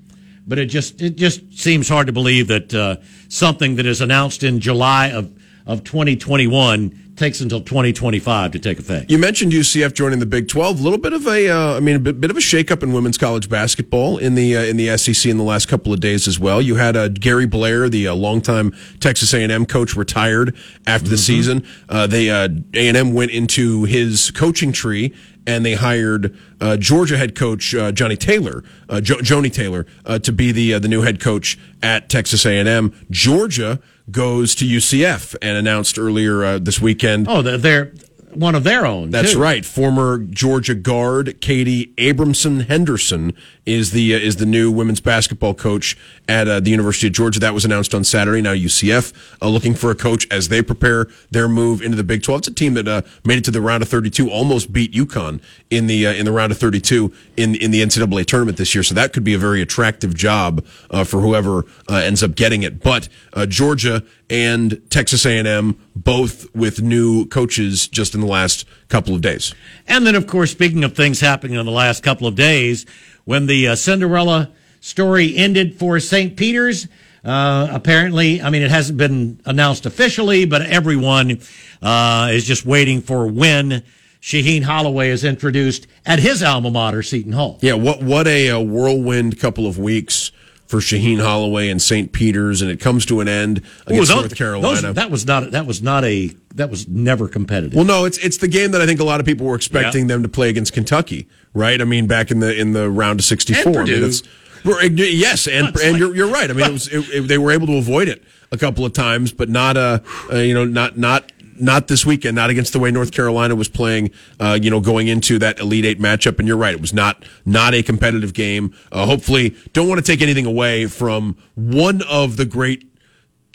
But 0.47 0.59
it 0.59 0.67
just, 0.67 1.01
it 1.01 1.17
just 1.17 1.59
seems 1.59 1.89
hard 1.89 2.07
to 2.07 2.13
believe 2.13 2.49
that, 2.49 2.75
uh, 2.75 2.97
something 3.29 3.77
that 3.77 3.87
is 3.87 4.01
announced 4.01 4.43
in 4.43 4.61
July 4.61 5.09
of, 5.09 5.33
of 5.67 5.85
2021 5.85 7.03
takes 7.17 7.41
until 7.41 7.61
2025 7.61 8.53
to 8.53 8.59
take 8.59 8.79
effect. 8.79 9.11
You 9.11 9.19
mentioned 9.19 9.53
UCF 9.53 9.93
joining 9.95 10.19
the 10.19 10.27
Big 10.27 10.49
12. 10.49 10.81
A 10.81 10.83
little 10.83 10.99
bit 10.99 11.13
of 11.13 11.27
a, 11.27 11.49
uh, 11.49 11.77
I 11.77 11.81
mean, 11.81 11.97
a 11.97 11.99
bit, 11.99 12.21
bit 12.21 12.31
of 12.31 12.37
a 12.37 12.41
shakeup 12.41 12.83
in 12.83 12.93
women's 12.93 13.19
college 13.19 13.49
basketball 13.49 14.19
in 14.19 14.35
the 14.35 14.57
uh, 14.57 14.63
in 14.63 14.77
the 14.77 14.97
SEC 14.97 15.31
in 15.31 15.37
the 15.37 15.45
last 15.45 15.67
couple 15.69 15.93
of 15.93 16.01
days 16.01 16.27
as 16.27 16.39
well. 16.39 16.61
You 16.61 16.77
had 16.77 16.97
uh, 16.97 17.09
Gary 17.09 17.47
Blair, 17.47 17.89
the 17.89 18.09
uh, 18.09 18.15
longtime 18.15 18.73
Texas 19.01 19.33
A&M 19.35 19.67
coach, 19.67 19.95
retired 19.95 20.57
after 20.87 21.09
the 21.09 21.19
season. 21.19 21.65
Uh, 21.89 22.07
they 22.07 22.31
uh, 22.31 22.49
A&M 22.75 23.13
went 23.13 23.31
into 23.31 23.85
his 23.85 24.31
coaching 24.33 24.73
tree 24.73 25.15
and 25.47 25.65
they 25.65 25.75
hired 25.75 26.37
uh, 26.61 26.77
Georgia 26.77 27.17
head 27.19 27.35
coach 27.35 27.75
uh, 27.75 27.93
Johnny 27.93 28.17
Taylor, 28.17 28.63
uh, 28.89 29.01
jo- 29.01 29.19
Joni 29.19 29.53
Taylor, 29.53 29.87
uh, 30.07 30.19
to 30.21 30.33
be 30.33 30.53
the 30.53 30.75
uh, 30.75 30.79
the 30.79 30.89
new 30.89 31.03
head 31.03 31.21
coach 31.21 31.59
at 31.83 32.09
Texas 32.09 32.45
A&M. 32.47 32.93
Georgia 33.11 33.81
goes 34.11 34.55
to 34.57 34.65
UCF 34.65 35.37
and 35.43 35.57
announced 35.57 35.99
earlier 35.99 36.45
uh, 36.45 36.59
this 36.59 36.81
weekend. 36.81 37.27
Oh, 37.29 37.43
they're 37.43 37.93
one 38.35 38.55
of 38.55 38.65
their 38.65 38.87
own. 38.87 39.11
That's 39.11 39.33
too. 39.33 39.41
right. 39.41 39.65
Former 39.65 40.19
Georgia 40.19 40.75
guard 40.75 41.41
Katie 41.41 41.93
Abrahamson 41.99 42.61
Henderson 42.61 43.35
is 43.67 43.93
the 43.93 44.15
uh, 44.15 44.19
is 44.19 44.37
the 44.37 44.47
new 44.47 44.71
women's 44.71 45.01
basketball 45.01 45.55
coach 45.55 45.97
at 46.29 46.49
uh, 46.49 46.61
the 46.61 46.71
University 46.71 47.07
of 47.07 47.13
Georgia. 47.13 47.41
That 47.41 47.55
was 47.55 47.65
announced 47.65 47.95
on 47.95 48.05
Saturday. 48.05 48.41
Now 48.41 48.55
UCF 48.55 49.13
uh, 49.41 49.49
looking 49.49 49.75
for 49.75 49.91
a 49.91 49.95
coach 49.95 50.27
as 50.31 50.49
they 50.49 50.63
prepare 50.63 51.09
their 51.31 51.49
move 51.49 51.83
into 51.83 51.97
the 51.97 52.05
Big 52.05 52.23
12. 52.23 52.39
It's 52.39 52.49
a 52.49 52.55
team 52.55 52.75
that 52.75 52.89
uh, 52.89 53.03
made 53.25 53.39
it 53.39 53.45
to 53.45 53.51
the 53.51 53.61
round 53.61 53.83
of 53.83 53.89
32, 53.89 54.31
almost 54.31 54.73
beat 54.73 54.93
UConn 54.93 55.41
in 55.71 55.87
the 55.87 56.07
uh, 56.07 56.13
in 56.13 56.25
the 56.25 56.33
round 56.33 56.53
of 56.53 56.59
32 56.59 57.13
in 57.37 57.55
in 57.55 57.71
the 57.71 57.83
NCAA 57.83 58.27
tournament 58.27 58.59
this 58.59 58.75
year. 58.75 58.83
So 58.83 58.95
that 58.95 59.13
could 59.13 59.25
be 59.25 59.35
a 59.35 59.39
very 59.39 59.63
attractive 59.63 60.15
job 60.15 60.65
uh, 60.91 61.05
for 61.05 61.21
whoever 61.21 61.65
uh, 61.89 61.97
ends 61.97 62.23
up 62.23 62.35
getting 62.35 62.63
it. 62.63 62.83
But 62.83 63.09
uh, 63.33 63.47
Georgia 63.47 64.03
and 64.33 64.81
Texas 64.89 65.27
A&M 65.27 65.77
both 65.95 66.53
with 66.55 66.81
new 66.81 67.27
coaches 67.27 67.87
just 67.87 68.15
in 68.15 68.23
the 68.23 68.27
last 68.27 68.65
couple 68.89 69.15
of 69.15 69.21
days. 69.21 69.55
And 69.87 70.07
then, 70.07 70.15
of 70.15 70.27
course, 70.27 70.51
speaking 70.51 70.85
of 70.85 70.97
things 70.97 71.21
happening 71.21 71.59
in 71.59 71.67
the 71.67 71.73
last 71.73 72.03
couple 72.03 72.27
of 72.27 72.35
days, 72.35 72.87
when 73.27 73.45
the 73.45 73.69
uh, 73.69 73.77
Cinderella 73.77 74.51
story 74.81 75.37
ended 75.37 75.79
for 75.79 76.01
St. 76.01 76.35
Peter's, 76.35 76.89
uh, 77.27 77.69
apparently, 77.71 78.41
I 78.41 78.49
mean, 78.49 78.63
it 78.63 78.71
hasn't 78.71 78.97
been 78.97 79.39
announced 79.45 79.85
officially, 79.85 80.47
but 80.47 80.63
everyone 80.63 81.39
uh, 81.83 82.31
is 82.33 82.47
just 82.47 82.65
waiting 82.65 83.03
for 83.03 83.27
when 83.27 83.83
Shaheen 84.23 84.63
Holloway 84.63 85.11
is 85.11 85.25
introduced 85.25 85.87
at 86.07 86.21
his 86.21 86.43
alma 86.43 86.71
mater, 86.71 87.03
Seton 87.03 87.33
Hall. 87.33 87.59
Yeah, 87.61 87.75
what 87.75 88.03
what 88.03 88.27
a, 88.27 88.51
uh 88.51 88.61
whirlwind 88.61 89.39
couple 89.39 89.67
of 89.67 89.79
weeks 89.79 90.33
for 90.73 90.79
Shaheen 90.79 91.21
Holloway 91.21 91.69
and 91.69 91.83
St. 91.83 92.13
Peter's, 92.13 92.63
and 92.63 92.71
it 92.71 92.81
comes 92.81 93.05
to 93.05 93.21
an 93.21 93.29
end 93.29 93.61
against 93.87 94.09
those- 94.09 94.17
North 94.21 94.35
Carolina. 94.35 94.81
those- 94.81 94.95
that 94.95 95.11
was 95.11 95.27
not 95.27 95.51
that 95.51 95.67
was 95.67 95.83
not 95.83 96.03
a 96.03 96.31
that 96.55 96.71
was 96.71 96.89
never 96.89 97.29
competitive. 97.29 97.75
well, 97.75 97.85
no, 97.85 98.07
it's 98.07 98.17
it's 98.19 98.39
the 98.39 98.49
game 98.49 98.71
that 98.71 98.81
I 98.81 98.87
think 98.87 98.99
a 98.99 99.05
lot 99.05 99.21
of 99.21 99.27
people 99.27 99.47
were 99.47 99.55
expecting 99.55 100.05
Yeah. 100.09 100.15
them 100.15 100.23
to 100.23 100.31
play 100.31 100.49
against 100.49 100.73
Kentucky, 100.73 101.29
right? 101.53 101.79
I 101.79 101.85
mean, 101.85 102.07
back 102.07 102.31
in 102.31 102.41
the 102.41 102.59
in 102.59 102.73
the 102.73 102.89
round 102.89 103.21
of 103.21 103.27
sixty 103.27 103.53
four. 103.53 103.83
I 103.83 103.85
mean, 103.85 103.85
Purdue. 103.85 103.97
it's- 104.07 104.23
we're- 104.65 104.89
yes, 104.89 105.47
and 105.47 105.67
and 105.67 105.77
like- 105.93 105.99
you're 105.99 106.17
you're 106.17 106.29
right. 106.33 106.49
I 106.49 106.55
mean, 106.55 106.65
it 106.65 106.73
was 106.73 106.89
it, 106.89 107.05
it- 107.13 107.29
they 107.29 107.37
were 107.37 107.53
able 107.53 107.67
to 107.67 107.77
avoid 107.77 108.09
it 108.09 108.23
a 108.51 108.57
couple 108.57 108.87
of 108.87 108.95
times, 108.95 109.31
but 109.31 109.51
not 109.51 109.77
a, 109.77 110.01
uh 110.33 110.37
you 110.39 110.55
know 110.55 110.65
not 110.65 110.97
not. 110.97 111.31
Not 111.59 111.89
this 111.89 112.05
weekend, 112.07 112.35
not 112.37 112.51
against 112.51 112.73
the 112.73 112.79
way 112.79 112.91
North 112.91 113.13
Carolina 113.13 113.55
was 113.55 113.69
playing. 113.69 114.11
Uh, 114.41 114.59
you 114.61 114.71
know, 114.71 114.81
going 114.81 115.09
into 115.09 115.39
that 115.41 115.59
Elite 115.61 115.85
Eight 115.85 116.01
matchup, 116.01 116.39
and 116.39 116.49
you're 116.49 116.57
right, 116.57 116.75
it 116.75 116.81
was 116.81 116.93
not 116.93 117.25
not 117.45 117.75
a 117.75 117.83
competitive 117.83 118.33
game. 118.35 118.75
Uh, 118.91 119.07
hopefully, 119.07 119.55
don't 119.73 119.89
want 119.89 120.05
to 120.05 120.07
take 120.07 120.23
anything 120.23 120.47
away 120.47 120.87
from 120.87 121.37
one 121.55 122.03
of 122.09 122.37
the 122.37 122.45
great, 122.45 122.85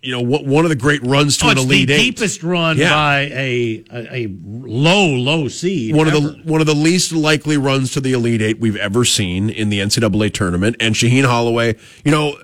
you 0.04 0.12
know, 0.12 0.22
what- 0.22 0.46
one 0.46 0.64
of 0.66 0.70
the 0.70 0.76
great 0.76 1.04
runs 1.04 1.38
to 1.38 1.48
Oh, 1.48 1.50
an 1.50 1.58
Elite 1.58 1.88
the 1.88 1.94
Eight. 1.96 2.16
deepest 2.16 2.44
run 2.44 2.78
Yeah. 2.78 2.90
by 2.92 3.20
a, 3.34 3.84
a 3.92 4.16
a 4.26 4.28
low 4.44 5.08
low 5.08 5.48
seed. 5.48 5.96
one 5.96 6.08
of 6.08 6.14
the 6.14 6.40
one 6.44 6.62
of 6.62 6.68
the 6.68 6.76
least 6.76 7.12
likely 7.12 7.58
runs 7.58 7.92
to 7.92 8.02
the 8.02 8.14
Elite 8.14 8.42
Eight 8.42 8.60
we've 8.60 8.78
ever 8.78 9.04
seen 9.06 9.50
in 9.50 9.70
the 9.70 9.80
NCAA 9.80 10.30
tournament. 10.30 10.76
And 10.80 10.96
Shaheen 10.96 11.26
Holloway, 11.26 11.76
you 12.06 12.12
know, 12.12 12.38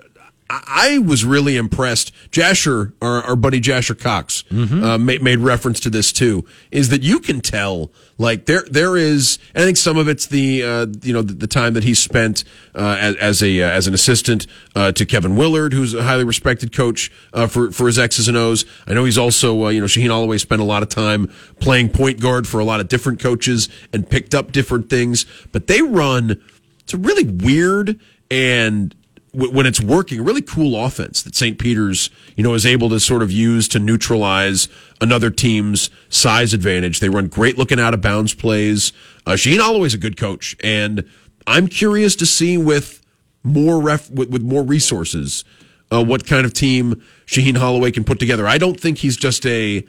I, 0.50 1.00
was 1.00 1.26
really 1.26 1.58
impressed. 1.58 2.12
Jasher, 2.32 2.94
our, 3.02 3.24
our 3.24 3.36
buddy 3.36 3.60
Jasher 3.60 3.96
Cox, 3.96 4.44
uh, 4.84 4.98
made, 4.98 5.22
made 5.22 5.40
reference 5.40 5.80
to 5.82 5.90
this 5.90 6.12
too. 6.12 6.46
Is 6.72 6.90
that 6.90 7.02
you 7.02 7.20
can 7.20 7.42
tell 7.42 7.92
like 8.18 8.46
there 8.46 8.64
there 8.70 8.96
is. 8.96 9.40
And 9.54 9.64
I 9.64 9.66
think 9.66 9.78
some 9.78 9.98
of 9.98 10.08
it's 10.08 10.28
the 10.28 10.64
uh, 10.64 10.86
you 11.02 11.14
know 11.14 11.22
the, 11.22 11.34
the 11.34 11.48
time 11.48 11.74
that 11.74 11.84
he 11.84 11.94
spent 11.94 12.44
uh, 12.76 12.98
as, 13.00 13.16
as 13.16 13.44
a 13.44 13.62
uh, 13.62 13.70
as 13.70 13.88
an 13.88 13.94
assistant 13.94 14.48
uh, 14.76 14.92
to 14.92 15.06
Kevin 15.06 15.36
Willard, 15.36 15.74
who's 15.74 15.94
a 15.94 16.04
highly 16.04 16.24
respected 16.24 16.76
coach 16.76 17.12
uh, 17.34 17.48
for 17.48 17.72
for 17.72 17.88
his 17.88 17.98
X's 17.98 18.28
and 18.28 18.38
O's. 18.38 18.66
I 18.88 18.94
know 18.94 19.06
he's 19.06 19.18
also 19.18 19.66
uh, 19.66 19.70
you 19.70 19.80
know 19.80 19.88
Shaheen 19.88 20.10
Holloway 20.10 20.38
spent 20.38 20.62
a 20.62 20.66
lot 20.66 20.84
of 20.84 20.90
time 20.90 21.32
playing 21.60 21.90
point 21.90 22.20
guard 22.20 22.48
for 22.48 22.60
a 22.60 22.66
lot 22.66 22.80
of 22.80 22.88
different 22.88 23.20
coaches 23.20 23.70
and 23.92 24.10
picked 24.10 24.36
up 24.36 24.52
different 24.52 24.90
things. 24.90 25.26
But 25.52 25.68
they 25.68 25.82
run 25.82 26.42
it's 26.84 26.94
a 26.94 26.98
really 26.98 27.26
weird 27.26 28.00
and 28.30 28.94
when 29.34 29.66
it's 29.66 29.82
working, 29.82 30.20
a 30.20 30.24
really 30.24 30.44
cool 30.44 30.86
offense 30.86 31.24
that 31.24 31.34
St. 31.34 31.58
Peter's, 31.58 32.12
you 32.36 32.44
know, 32.44 32.54
is 32.54 32.68
able 32.68 32.90
to 32.90 33.00
sort 33.00 33.24
of 33.24 33.32
use 33.32 33.68
to 33.70 33.80
neutralize 33.80 34.68
another 35.02 35.32
team's 35.32 35.90
size 36.08 36.54
advantage. 36.54 37.00
They 37.00 37.10
run 37.10 37.28
great 37.28 37.58
looking 37.58 37.80
out 37.80 37.96
of 37.96 38.02
bounds 38.02 38.36
plays. 38.36 38.94
Uh, 39.26 39.32
Shaheen 39.32 39.60
Holloway's 39.60 39.96
a 39.96 39.98
good 39.98 40.18
coach, 40.18 40.56
and 40.64 41.04
I'm 41.48 41.68
curious 41.68 42.16
to 42.18 42.28
see 42.28 42.58
with 42.60 43.04
more 43.44 43.82
ref 43.82 44.10
with, 44.12 44.30
with 44.30 44.44
more 44.44 44.64
resources, 44.64 45.44
uh, 45.92 46.04
what 46.04 46.28
kind 46.28 46.46
of 46.46 46.54
team 46.54 47.02
Shaheen 47.26 47.58
Holloway 47.58 47.92
can 47.92 48.04
put 48.04 48.20
together. 48.20 48.48
I 48.48 48.60
don't 48.60 48.80
think 48.80 49.00
he's 49.00 49.18
just 49.18 49.46
a. 49.48 49.86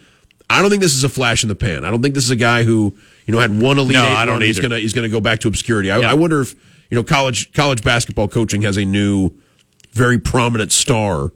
I 0.48 0.60
don't 0.60 0.70
think 0.70 0.82
this 0.82 0.94
is 0.94 1.04
a 1.04 1.08
flash 1.08 1.42
in 1.42 1.48
the 1.48 1.54
pan. 1.54 1.84
I 1.84 1.90
don't 1.90 2.02
think 2.02 2.14
this 2.14 2.24
is 2.24 2.30
a 2.30 2.36
guy 2.36 2.64
who 2.64 2.96
you 3.26 3.32
know 3.32 3.40
had 3.40 3.60
one 3.60 3.78
elite 3.78 3.94
No, 3.94 4.04
I 4.04 4.24
don't. 4.24 4.40
He's 4.40 4.58
gonna 4.58 4.78
he's 4.78 4.94
gonna 4.94 5.08
go 5.10 5.20
back 5.20 5.40
to 5.40 5.48
obscurity. 5.48 5.90
I, 5.90 5.98
Yeah. 5.98 6.10
I 6.10 6.14
wonder 6.14 6.40
if 6.40 6.54
you 6.90 6.96
know 6.96 7.04
college 7.04 7.52
college 7.52 7.82
basketball 7.82 8.28
coaching 8.28 8.62
has 8.62 8.76
a 8.76 8.84
new, 8.84 9.30
very 9.92 10.18
prominent 10.18 10.72
star 10.72 11.32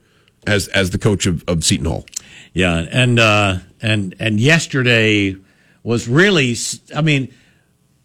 as 0.47 0.69
as 0.69 0.91
the 0.91 0.99
coach 0.99 1.27
of, 1.27 1.45
of 1.49 1.65
Seton 1.65 1.87
Hall. 1.87 2.07
Yeah, 2.53 2.87
and 2.91 3.19
uh, 3.19 3.59
and 3.83 4.15
and 4.19 4.41
yesterday 4.41 5.37
was 5.83 6.09
really. 6.09 6.57
I 6.95 7.03
mean, 7.03 7.33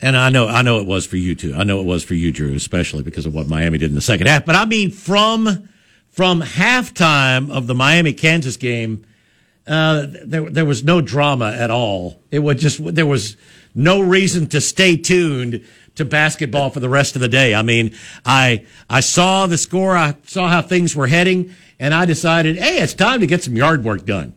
and 0.01 0.17
I 0.17 0.29
know 0.29 0.47
I 0.47 0.61
know 0.61 0.79
it 0.79 0.87
was 0.87 1.05
for 1.05 1.17
you 1.17 1.35
too. 1.35 1.53
I 1.55 1.63
know 1.63 1.79
it 1.79 1.85
was 1.85 2.03
for 2.03 2.13
you, 2.13 2.31
Drew, 2.31 2.53
especially 2.53 3.03
because 3.03 3.25
of 3.25 3.33
what 3.33 3.47
Miami 3.47 3.77
did 3.77 3.89
in 3.89 3.95
the 3.95 4.01
second 4.01 4.27
half. 4.27 4.45
But 4.45 4.55
I 4.55 4.65
mean, 4.65 4.91
from 4.91 5.69
from 6.09 6.41
halftime 6.41 7.49
of 7.51 7.67
the 7.67 7.73
Miami 7.73 8.13
Kansas 8.13 8.57
game, 8.57 9.05
uh, 9.65 10.05
there 10.25 10.49
there 10.49 10.65
was 10.65 10.83
no 10.83 11.01
drama 11.01 11.51
at 11.51 11.71
all. 11.71 12.21
It 12.31 12.39
was 12.39 12.61
just 12.61 12.83
there 12.93 13.05
was 13.05 13.37
no 13.73 14.01
reason 14.01 14.47
to 14.47 14.61
stay 14.61 14.97
tuned 14.97 15.65
to 15.95 16.05
basketball 16.05 16.69
for 16.69 16.79
the 16.79 16.89
rest 16.89 17.15
of 17.15 17.21
the 17.21 17.27
day. 17.27 17.53
I 17.53 17.61
mean, 17.61 17.95
I 18.25 18.65
I 18.89 18.99
saw 19.01 19.47
the 19.47 19.57
score, 19.57 19.95
I 19.95 20.15
saw 20.25 20.47
how 20.47 20.61
things 20.61 20.95
were 20.95 21.07
heading, 21.07 21.53
and 21.79 21.93
I 21.93 22.05
decided, 22.05 22.57
hey, 22.57 22.81
it's 22.81 22.93
time 22.93 23.19
to 23.19 23.27
get 23.27 23.43
some 23.43 23.55
yard 23.55 23.83
work 23.83 24.05
done. 24.05 24.33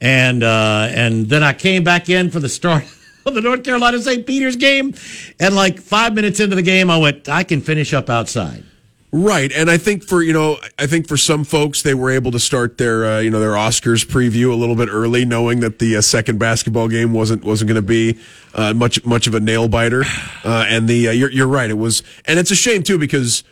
And 0.00 0.42
uh, 0.42 0.88
and 0.90 1.28
then 1.28 1.42
I 1.42 1.52
came 1.52 1.84
back 1.84 2.08
in 2.08 2.30
for 2.30 2.40
the 2.40 2.48
start 2.48 2.84
of 3.26 3.34
the 3.34 3.40
North 3.40 3.64
Carolina 3.64 4.00
St. 4.00 4.26
Peter's 4.26 4.56
game, 4.56 4.94
and 5.40 5.54
like 5.54 5.80
five 5.80 6.14
minutes 6.14 6.40
into 6.40 6.56
the 6.56 6.62
game, 6.62 6.90
I 6.90 6.98
went, 6.98 7.28
I 7.28 7.44
can 7.44 7.60
finish 7.60 7.92
up 7.92 8.08
outside. 8.08 8.64
Right, 9.10 9.50
and 9.52 9.70
I 9.70 9.78
think 9.78 10.04
for 10.04 10.22
you 10.22 10.34
know, 10.34 10.58
I 10.78 10.86
think 10.86 11.08
for 11.08 11.16
some 11.16 11.44
folks, 11.44 11.80
they 11.80 11.94
were 11.94 12.10
able 12.10 12.30
to 12.32 12.38
start 12.38 12.76
their 12.76 13.06
uh, 13.06 13.20
you 13.20 13.30
know 13.30 13.40
their 13.40 13.52
Oscars 13.52 14.04
preview 14.04 14.52
a 14.52 14.54
little 14.54 14.76
bit 14.76 14.90
early, 14.90 15.24
knowing 15.24 15.60
that 15.60 15.78
the 15.78 15.96
uh, 15.96 16.00
second 16.02 16.38
basketball 16.38 16.88
game 16.88 17.14
wasn't 17.14 17.42
wasn't 17.42 17.68
going 17.68 17.82
to 17.82 17.86
be 17.86 18.18
uh, 18.54 18.74
much 18.74 19.02
much 19.06 19.26
of 19.26 19.34
a 19.34 19.40
nail 19.40 19.68
biter. 19.68 20.04
Uh, 20.44 20.64
and 20.68 20.88
the 20.88 21.08
uh, 21.08 21.10
you're 21.10 21.30
you're 21.30 21.48
right, 21.48 21.68
it 21.68 21.74
was, 21.74 22.02
and 22.24 22.38
it's 22.38 22.50
a 22.50 22.54
shame 22.54 22.82
too 22.82 22.96
because 22.96 23.44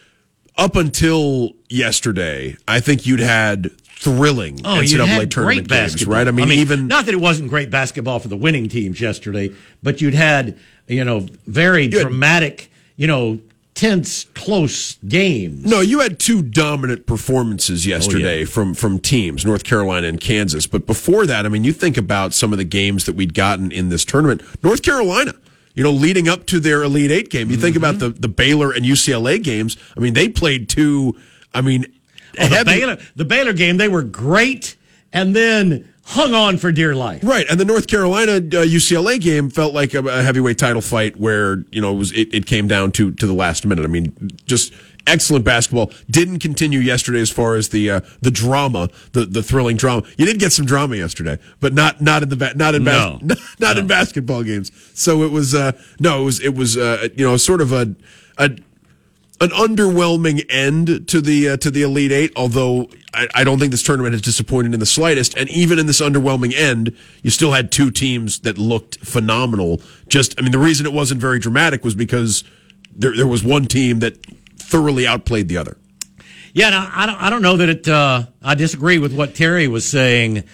up 0.56 0.76
until 0.76 1.50
yesterday, 1.68 2.56
I 2.66 2.80
think 2.80 3.06
you'd 3.06 3.20
had 3.20 3.70
thrilling 3.82 4.60
Oh, 4.64 4.80
you 4.80 4.96
NCAA 4.98 5.06
had 5.06 5.30
tournament 5.30 5.68
great 5.68 5.68
games, 5.68 6.06
right? 6.06 6.26
I 6.28 6.30
mean, 6.30 6.52
even 6.52 6.86
not 6.86 7.06
that 7.06 7.12
it 7.12 7.20
wasn't 7.20 7.50
great 7.50 7.70
basketball 7.70 8.18
for 8.18 8.28
the 8.28 8.36
winning 8.36 8.68
teams 8.68 9.00
yesterday, 9.00 9.52
but 9.82 10.00
you'd 10.00 10.14
had 10.14 10.56
you 10.86 11.04
know 11.04 11.26
very 11.46 11.90
had- 11.90 11.92
dramatic, 12.02 12.70
you 12.96 13.08
know, 13.08 13.40
tense, 13.76 14.24
close 14.34 14.96
games. 15.06 15.64
No, 15.64 15.80
you 15.80 16.00
had 16.00 16.18
two 16.18 16.42
dominant 16.42 17.06
performances 17.06 17.86
yesterday 17.86 18.42
oh, 18.42 18.46
from 18.46 18.74
from 18.74 18.98
teams, 18.98 19.46
North 19.46 19.62
Carolina 19.62 20.08
and 20.08 20.20
Kansas. 20.20 20.66
But 20.66 20.86
before 20.86 21.26
that, 21.26 21.46
I 21.46 21.48
mean, 21.48 21.62
you 21.62 21.72
think 21.72 21.96
about 21.96 22.34
some 22.34 22.52
of 22.52 22.58
the 22.58 22.64
games 22.64 23.04
that 23.04 23.14
we'd 23.14 23.34
gotten 23.34 23.70
in 23.70 23.88
this 23.88 24.04
tournament. 24.04 24.42
North 24.64 24.82
Carolina, 24.82 25.34
you 25.74 25.84
know, 25.84 25.92
leading 25.92 26.28
up 26.28 26.46
to 26.46 26.58
their 26.58 26.82
Elite 26.82 27.12
Eight 27.12 27.30
game. 27.30 27.50
You 27.50 27.56
think 27.56 27.76
about 27.76 27.96
mm-hmm. 27.96 28.14
the 28.14 28.20
the 28.22 28.28
Baylor 28.28 28.72
and 28.72 28.84
UCLA 28.84 29.40
games. 29.40 29.76
I 29.96 30.00
mean, 30.00 30.14
they 30.14 30.28
played 30.28 30.68
two. 30.68 31.16
I 31.54 31.60
mean, 31.60 31.86
Oh, 32.38 32.48
the 32.48 32.64
Baylor, 32.64 32.98
the 33.14 33.24
Baylor 33.24 33.52
game, 33.52 33.76
they 33.76 33.88
were 33.88 34.02
great, 34.02 34.76
and 35.12 35.34
then 35.34 35.92
hung 36.06 36.34
on 36.34 36.56
for 36.58 36.72
dear 36.72 36.94
life. 36.94 37.20
Right, 37.24 37.46
and 37.50 37.58
the 37.60 37.64
North 37.64 37.86
Carolina 37.88 38.32
uh, 38.36 38.64
UCLA 38.64 39.20
game 39.20 39.50
felt 39.50 39.74
like 39.74 39.94
a, 39.94 39.98
a 40.00 40.22
heavyweight 40.22 40.58
title 40.58 40.82
fight 40.82 41.16
where 41.18 41.64
you 41.70 41.80
know 41.80 41.92
it 41.92 41.96
was 41.98 42.12
it, 42.12 42.32
it 42.34 42.46
came 42.46 42.68
down 42.68 42.92
to 42.92 43.12
to 43.12 43.26
the 43.26 43.32
last 43.34 43.66
minute. 43.66 43.84
I 43.84 43.88
mean, 43.88 44.30
just 44.46 44.72
excellent 45.06 45.44
basketball. 45.44 45.90
Didn't 46.10 46.40
continue 46.40 46.78
yesterday 46.80 47.20
as 47.20 47.30
far 47.30 47.54
as 47.54 47.68
the 47.70 47.90
uh, 47.90 48.00
the 48.22 48.30
drama, 48.30 48.88
the 49.12 49.24
the 49.26 49.42
thrilling 49.42 49.76
drama. 49.76 50.02
You 50.16 50.26
did 50.26 50.38
get 50.38 50.52
some 50.52 50.66
drama 50.66 50.96
yesterday, 50.96 51.38
but 51.60 51.72
not 51.74 52.00
not 52.00 52.22
in 52.22 52.28
the 52.28 52.36
ba- 52.36 52.54
not 52.54 52.74
in 52.74 52.84
bas- 52.84 53.20
No. 53.22 53.34
not 53.58 53.76
in 53.78 53.86
basketball 53.86 54.42
games. 54.42 54.70
So 54.94 55.22
it 55.22 55.30
was 55.32 55.54
uh, 55.54 55.72
no, 56.00 56.22
it 56.22 56.24
was 56.24 56.40
it 56.40 56.54
was 56.54 56.76
uh, 56.76 57.08
you 57.16 57.26
know 57.26 57.36
sort 57.36 57.60
of 57.60 57.72
a 57.72 57.94
a 58.38 58.50
an 59.40 59.50
underwhelming 59.50 60.44
end 60.48 61.08
to 61.08 61.20
the 61.20 61.50
uh, 61.50 61.56
to 61.58 61.70
the 61.70 61.82
Elite 61.82 62.12
Eight. 62.12 62.32
Although 62.36 62.88
I, 63.12 63.28
I 63.34 63.44
don't 63.44 63.58
think 63.58 63.70
this 63.70 63.82
tournament 63.82 64.14
has 64.14 64.22
disappointed 64.22 64.74
in 64.74 64.80
the 64.80 64.86
slightest, 64.86 65.36
and 65.36 65.48
even 65.50 65.78
in 65.78 65.86
this 65.86 66.00
underwhelming 66.00 66.54
end, 66.54 66.96
you 67.22 67.30
still 67.30 67.52
had 67.52 67.72
two 67.72 67.90
teams 67.90 68.40
that 68.40 68.58
looked 68.58 68.98
phenomenal. 68.98 69.80
Just, 70.08 70.38
I 70.38 70.42
mean, 70.42 70.52
the 70.52 70.58
reason 70.58 70.86
it 70.86 70.92
wasn't 70.92 71.20
very 71.20 71.38
dramatic 71.38 71.84
was 71.84 71.94
because 71.94 72.44
there 72.94 73.14
there 73.14 73.26
was 73.26 73.44
one 73.44 73.66
team 73.66 74.00
that 74.00 74.18
thoroughly 74.56 75.06
outplayed 75.06 75.48
the 75.48 75.56
other. 75.56 75.76
Yeah, 76.52 76.70
no, 76.70 76.88
I 76.90 77.06
don't. 77.06 77.22
I 77.22 77.30
don't 77.30 77.42
know 77.42 77.56
that 77.58 77.68
it. 77.68 77.88
Uh, 77.88 78.26
I 78.42 78.54
disagree 78.54 78.98
with 78.98 79.14
what 79.14 79.34
Terry 79.34 79.68
was 79.68 79.86
saying. 79.86 80.44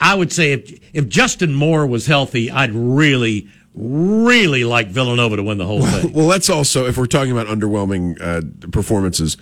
I 0.00 0.14
would 0.14 0.32
say 0.32 0.52
if 0.52 0.80
if 0.92 1.08
Justin 1.08 1.54
Moore 1.54 1.86
was 1.86 2.06
healthy, 2.06 2.50
I'd 2.50 2.72
really, 2.72 3.48
really 3.74 4.64
like 4.64 4.88
Villanova 4.88 5.36
to 5.36 5.42
win 5.42 5.58
the 5.58 5.66
whole 5.66 5.84
thing. 5.84 6.12
Well, 6.12 6.26
let's 6.26 6.48
also, 6.48 6.86
if 6.86 6.96
we're 6.96 7.06
talking 7.06 7.32
about 7.32 7.46
underwhelming 7.48 8.20
uh, 8.20 8.68
performances, 8.70 9.36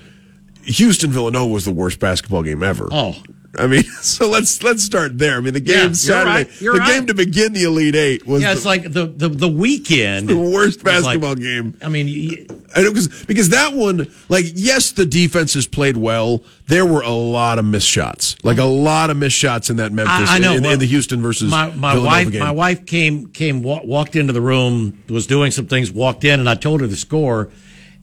Houston 0.65 1.11
Villanova 1.11 1.53
was 1.53 1.65
the 1.65 1.73
worst 1.73 2.01
basketball 2.01 2.43
game 2.43 2.63
ever. 2.63 2.89
Oh. 2.91 3.17
I 3.59 3.67
mean, 3.67 3.83
so 4.01 4.29
let's 4.31 4.63
let's 4.63 4.83
start 4.83 5.19
there. 5.19 5.37
I 5.37 5.41
mean, 5.41 5.53
the 5.53 5.61
game 5.61 5.89
Yeah, 5.89 5.93
Saturday, 5.93 6.31
right, 6.51 6.59
the 6.59 6.71
right. 6.71 6.89
game 6.89 7.07
to 7.09 7.15
begin 7.15 7.53
the 7.53 7.65
Elite 7.65 7.95
Eight 7.95 8.27
was 8.27 8.41
Yeah, 8.43 8.49
the, 8.53 8.57
it's 8.57 8.65
like 8.65 8.83
the 8.85 9.07
the, 9.07 9.29
the 9.29 9.49
weekend. 9.49 10.29
the 10.31 10.37
worst 10.39 10.83
was 10.83 11.05
like- 11.05 11.21
basketball 11.21 11.35
game. 11.35 11.77
I 11.83 11.89
mean, 11.91 12.47
And 12.75 12.87
it 12.87 12.95
was 12.95 13.25
because 13.27 13.51
that 13.51 13.75
one, 13.75 14.11
like, 14.31 14.47
yes, 14.55 14.93
the 14.93 15.05
defenses 15.05 15.67
played 15.67 15.99
well. 15.99 16.43
There 16.69 16.87
were 16.87 17.03
a 17.03 17.11
lot 17.11 17.59
of 17.59 17.67
missed 17.67 17.89
shots, 17.89 18.37
like 18.43 18.57
a 18.57 18.65
lot 18.65 19.11
of 19.11 19.19
missed 19.19 19.37
shots 19.37 19.69
in 19.69 19.77
that 19.77 19.93
Memphis, 19.93 20.31
I, 20.31 20.37
I 20.37 20.39
know 20.39 20.55
in, 20.55 20.65
in 20.65 20.79
the 20.79 20.87
Houston 20.87 21.21
versus 21.21 21.51
my 21.51 21.71
my 21.73 21.99
wife. 21.99 22.31
game. 22.31 22.41
My 22.41 22.51
wife 22.53 22.87
came 22.87 23.27
came 23.29 23.63
walked 23.63 24.17
into 24.17 24.33
the 24.33 24.41
room, 24.41 25.03
was 25.11 25.27
doing 25.27 25.51
some 25.51 25.67
things, 25.67 25.93
walked 25.93 26.25
in, 26.25 26.41
and 26.41 26.49
I 26.49 26.55
told 26.55 26.81
her 26.81 26.87
the 26.87 26.97
score, 26.97 27.51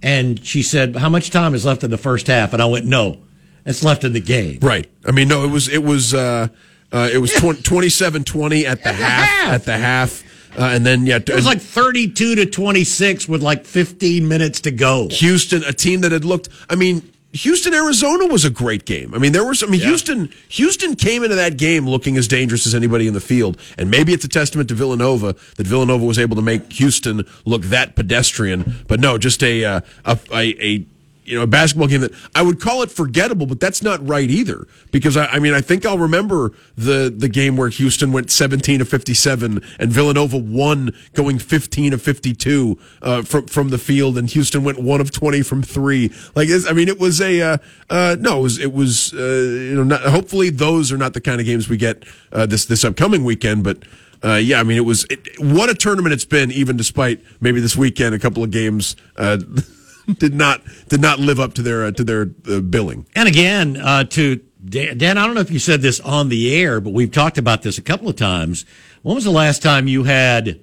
and 0.04 0.45
she 0.45 0.62
said, 0.62 0.95
"How 0.95 1.10
much 1.10 1.32
time 1.32 1.56
is 1.56 1.66
left 1.66 1.84
in 1.84 1.89
the 1.89 1.97
first 1.97 2.28
half?" 2.28 2.54
And 2.54 2.62
I 2.62 2.66
went, 2.68 2.86
"No, 2.86 3.18
it's 3.66 3.84
left 3.84 4.03
in 4.03 4.14
the 4.14 4.20
game." 4.22 4.60
Right. 4.62 4.89
I 5.05 5.12
mean, 5.12 5.28
no, 5.28 5.43
it 5.43 5.49
was 5.51 5.68
it 5.68 5.84
was 5.84 6.14
uh, 6.14 6.47
uh, 6.91 7.10
it 7.12 7.18
was 7.20 7.32
27-20 7.32 8.64
at 8.66 8.66
the 8.66 8.68
At 8.68 8.84
the 8.84 8.93
half, 8.93 9.30
half. 9.30 9.53
at 9.53 9.66
the 9.66 9.78
half, 9.78 10.24
uh, 10.57 10.64
and 10.74 10.86
then 10.86 11.05
yeah, 11.05 11.18
It 11.18 11.30
was 11.30 11.45
like 11.45 11.62
thirty-two 11.62 12.36
to 12.36 12.45
twenty-six 12.45 13.28
with 13.28 13.41
like 13.43 13.66
fifteen 13.66 14.28
minutes 14.28 14.62
to 14.62 14.72
go. 14.72 15.07
Houston, 15.10 15.64
a 15.64 15.74
team 15.74 16.01
that 16.01 16.12
had 16.12 16.26
looked. 16.26 16.49
I 16.70 16.76
mean, 16.76 17.03
Houston, 17.32 17.76
Arizona 17.76 18.26
was 18.26 18.43
a 18.43 18.49
great 18.49 18.86
game. 18.86 19.14
I 19.14 19.20
mean, 19.20 19.34
there 19.34 19.45
was. 19.45 19.62
I 19.62 19.68
mean, 19.68 19.82
Houston, 19.82 20.32
Houston 20.49 20.95
came 20.95 21.24
into 21.24 21.36
that 21.36 21.57
game 21.57 21.88
looking 21.88 22.18
as 22.18 22.28
dangerous 22.28 22.66
as 22.66 22.74
anybody 22.74 23.07
in 23.07 23.14
the 23.14 23.22
field, 23.22 23.60
and 23.78 23.91
maybe 23.91 24.14
it's 24.14 24.26
a 24.26 24.28
testament 24.30 24.68
to 24.70 24.76
Villanova 24.76 25.36
that 25.57 25.68
Villanova 25.68 26.03
was 26.05 26.18
able 26.18 26.36
to 26.38 26.41
make 26.41 26.74
Houston 26.74 27.24
look 27.45 27.62
that 27.66 27.95
pedestrian. 27.95 28.74
But 28.88 28.99
no, 28.99 29.20
just 29.20 29.43
a 29.43 29.64
uh, 29.64 29.82
a, 30.05 30.18
a, 30.34 30.66
a 30.66 30.86
you 31.30 31.36
know 31.38 31.44
a 31.44 31.48
basketball 31.48 31.88
game 31.88 32.02
that 32.02 32.12
I 32.34 32.42
would 32.42 32.60
call 32.60 32.82
it 32.82 32.92
forgettable, 32.92 33.46
but 33.46 33.60
that's 33.60 33.84
not 33.84 34.06
right 34.06 34.30
either. 34.30 34.68
Because 34.92 35.16
I, 35.16 35.28
I 35.28 35.40
mean, 35.40 35.54
I 35.54 35.62
think 35.62 35.86
I'll 35.86 36.00
remember 36.00 36.54
the 36.76 37.14
the 37.16 37.30
game 37.30 37.56
where 37.56 37.70
Houston 37.70 38.12
went 38.12 38.32
seventeen 38.32 38.80
to 38.80 38.86
fifty 38.86 39.14
seven, 39.14 39.62
and 39.78 39.92
Villanova 39.92 40.38
won 40.38 40.92
going 41.14 41.38
fifteen 41.38 41.94
of 41.94 42.02
fifty 42.02 42.34
two 42.34 42.80
uh, 43.02 43.22
from 43.22 43.46
from 43.46 43.70
the 43.70 43.78
field, 43.78 44.18
and 44.18 44.30
Houston 44.30 44.64
went 44.64 44.80
one 44.80 45.00
of 45.00 45.12
twenty 45.12 45.44
from 45.44 45.62
three. 45.62 46.12
Like, 46.36 46.50
I 46.68 46.74
mean, 46.74 46.88
it 46.88 47.00
was 47.00 47.22
a 47.22 47.42
uh, 47.42 47.58
uh, 47.90 48.18
no, 48.20 48.40
it 48.40 48.44
was 48.44 48.60
it 48.60 48.74
was 48.74 49.14
uh, 49.14 49.18
you 49.18 49.76
know. 49.76 49.84
Not, 49.84 50.02
hopefully, 50.02 50.50
those 50.50 50.92
are 50.92 50.98
not 50.98 51.14
the 51.14 51.22
kind 51.22 51.40
of 51.40 51.46
games 51.46 51.70
we 51.70 51.78
get 51.78 52.04
uh, 52.32 52.46
this 52.46 52.66
this 52.66 52.84
upcoming 52.84 53.24
weekend, 53.24 53.64
but. 53.64 53.78
Uh, 54.22 54.34
yeah, 54.34 54.60
I 54.60 54.64
mean, 54.64 54.76
it 54.76 54.84
was 54.84 55.06
it, 55.10 55.40
what 55.40 55.70
a 55.70 55.74
tournament 55.74 56.12
it's 56.12 56.26
been. 56.26 56.52
Even 56.52 56.76
despite 56.76 57.24
maybe 57.40 57.62
this 57.62 57.78
weekend, 57.78 58.14
a 58.14 58.20
couple 58.20 58.44
of 58.44 58.52
games 58.52 58.98
uh, 59.16 59.38
did 60.14 60.34
not 60.34 60.62
did 60.88 61.01
not 61.01 61.20
live 61.20 61.39
up 61.39 61.53
to 61.55 61.62
their 61.62 61.86
uh, 61.86 61.91
to 61.91 62.03
their 62.03 62.30
uh, 62.49 62.60
billing. 62.60 63.05
And 63.16 63.28
again, 63.28 63.78
uh, 63.78 64.03
to 64.05 64.41
Dan, 64.64 64.97
Dan, 64.97 65.18
I 65.18 65.26
don't 65.26 65.36
know 65.36 65.41
if 65.41 65.51
you 65.51 65.60
said 65.60 65.82
this 65.82 65.99
on 65.99 66.30
the 66.30 66.53
air, 66.55 66.82
but 66.82 66.91
we've 66.91 67.12
talked 67.12 67.38
about 67.38 67.62
this 67.62 67.78
a 67.78 67.82
couple 67.82 68.10
of 68.10 68.16
times. 68.16 68.66
When 69.01 69.16
was 69.16 69.24
the 69.24 69.32
last 69.32 69.62
time 69.62 69.88
you 69.88 70.03
had 70.03 70.60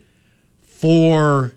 four 0.63 1.53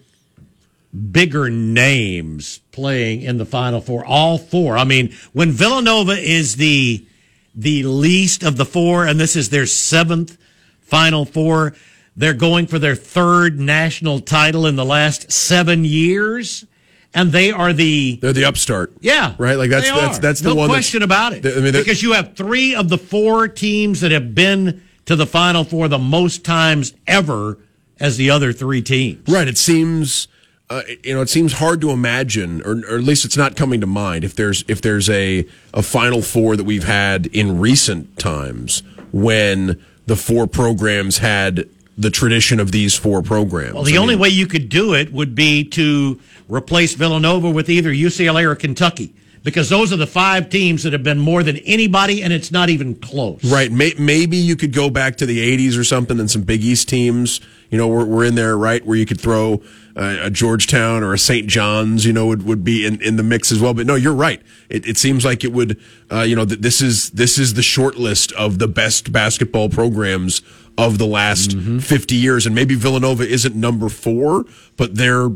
bigger 1.11 1.49
names 1.49 2.59
playing 2.71 3.21
in 3.21 3.37
the 3.37 3.45
Final 3.45 3.81
Four? 3.81 4.05
All 4.05 4.37
four. 4.37 4.77
I 4.77 4.85
mean, 4.85 5.13
when 5.33 5.51
Villanova 5.51 6.13
is 6.13 6.55
the 6.55 7.05
the 7.53 7.83
least 7.83 8.43
of 8.43 8.55
the 8.55 8.65
four, 8.65 9.05
and 9.05 9.19
this 9.19 9.35
is 9.35 9.49
their 9.49 9.65
seventh 9.65 10.37
Final 10.81 11.25
Four, 11.25 11.75
they're 12.15 12.33
going 12.33 12.67
for 12.67 12.79
their 12.79 12.95
third 12.95 13.59
national 13.59 14.21
title 14.21 14.65
in 14.65 14.75
the 14.75 14.85
last 14.85 15.31
seven 15.31 15.83
years. 15.83 16.65
And 17.13 17.31
they 17.31 17.51
are 17.51 17.73
the 17.73 18.17
They're 18.21 18.33
the 18.33 18.45
upstart. 18.45 18.93
yeah 19.01 19.35
Right? 19.37 19.55
Like 19.57 19.69
that's 19.69 19.89
that's 19.89 20.19
that's 20.19 20.39
the 20.41 20.49
no 20.49 20.55
one 20.55 20.69
question 20.69 21.03
about 21.03 21.33
it. 21.33 21.45
I 21.45 21.59
mean, 21.59 21.73
because 21.73 22.03
you 22.03 22.13
have 22.13 22.35
three 22.35 22.75
of 22.75 22.89
the 22.89 22.97
four 22.97 23.47
teams 23.47 24.01
that 24.01 24.11
have 24.11 24.35
been 24.35 24.83
to 25.05 25.15
the 25.15 25.25
Final 25.25 25.63
Four 25.63 25.87
the 25.87 25.97
most 25.97 26.45
times 26.45 26.93
ever 27.07 27.57
as 27.99 28.17
the 28.17 28.29
other 28.29 28.53
three 28.53 28.81
teams. 28.81 29.27
Right. 29.27 29.47
It 29.47 29.57
seems, 29.57 30.27
uh, 30.69 30.83
you 31.03 31.13
know, 31.15 31.21
it 31.21 31.29
seems 31.29 31.53
hard 31.53 31.81
to 31.81 31.89
imagine, 31.89 32.61
or, 32.61 32.83
or 32.89 32.97
at 32.97 33.03
least 33.03 33.25
it's 33.25 33.35
not 33.35 33.55
coming 33.55 33.81
to 33.81 33.87
mind. 33.87 34.23
If 34.23 34.35
there's 34.35 34.63
if 34.67 34.81
there's 34.81 35.09
a 35.09 35.45
a 35.73 35.81
Final 35.81 36.21
Four 36.21 36.55
that 36.55 36.63
we've 36.63 36.83
had 36.85 37.25
in 37.27 37.59
recent 37.59 38.17
times 38.19 38.83
when 39.11 39.83
the 40.05 40.15
four 40.15 40.45
programs 40.47 41.17
had 41.17 41.67
the 41.99 42.09
tradition 42.09 42.61
of 42.61 42.71
these 42.71 42.95
four 42.95 43.21
programs. 43.21 43.73
Well, 43.73 43.83
the 43.83 43.95
I 43.95 43.97
only 43.97 44.15
mean, 44.15 44.21
way 44.21 44.29
you 44.29 44.47
could 44.47 44.69
do 44.69 44.93
it 44.93 45.11
would 45.11 45.35
be 45.35 45.65
to 45.65 46.19
replace 46.47 46.93
Villanova 46.93 47.49
with 47.49 47.69
either 47.69 47.91
UCLA 47.91 48.45
or 48.45 48.55
Kentucky, 48.55 49.13
because 49.43 49.67
those 49.67 49.91
are 49.91 49.97
the 49.97 50.07
five 50.07 50.49
teams 50.49 50.83
that 50.83 50.93
have 50.93 51.03
been 51.03 51.19
more 51.19 51.43
than 51.43 51.57
anybody, 51.57 52.23
and 52.23 52.31
it's 52.31 52.53
not 52.53 52.69
even 52.69 52.95
close. 52.95 53.43
Right. 53.43 53.69
May, 53.69 53.93
maybe 53.99 54.37
you 54.37 54.55
could 54.55 54.71
go 54.71 54.89
back 54.89 55.17
to 55.17 55.25
the 55.25 55.39
80s 55.57 55.77
or 55.77 55.83
something 55.83 56.21
and 56.21 56.31
some 56.31 56.43
Big 56.43 56.63
East 56.63 56.87
teams, 56.87 57.41
you 57.69 57.77
know, 57.77 57.89
were, 57.89 58.05
were 58.05 58.23
in 58.23 58.35
there, 58.35 58.57
right? 58.57 58.85
Where 58.85 58.97
you 58.97 59.05
could 59.05 59.19
throw 59.19 59.61
uh, 59.97 60.17
a 60.21 60.29
Georgetown 60.29 61.03
or 61.03 61.13
a 61.13 61.19
St. 61.19 61.47
John's, 61.47 62.05
you 62.05 62.13
know, 62.13 62.27
would, 62.27 62.43
would 62.43 62.63
be 62.63 62.85
in, 62.85 63.01
in 63.01 63.17
the 63.17 63.23
mix 63.23 63.51
as 63.51 63.59
well. 63.59 63.73
But 63.73 63.85
no, 63.85 63.95
you're 63.95 64.13
right. 64.13 64.41
It, 64.69 64.87
it 64.87 64.97
seems 64.97 65.25
like 65.25 65.43
it 65.43 65.51
would, 65.51 65.77
uh, 66.09 66.21
you 66.21 66.37
know, 66.37 66.45
th- 66.45 66.61
this 66.61 66.81
is, 66.81 67.09
this 67.09 67.37
is 67.37 67.55
the 67.55 67.61
short 67.61 67.97
list 67.97 68.31
of 68.33 68.59
the 68.59 68.69
best 68.69 69.11
basketball 69.11 69.67
programs 69.67 70.41
of 70.79 70.97
the 70.97 71.05
last 71.05 71.51
mm-hmm. 71.51 71.79
50 71.79 72.15
years. 72.15 72.45
And 72.45 72.55
maybe 72.55 72.75
Villanova 72.75 73.27
isn't 73.27 73.55
number 73.55 73.89
four, 73.89 74.45
but 74.77 74.95
they're, 74.95 75.29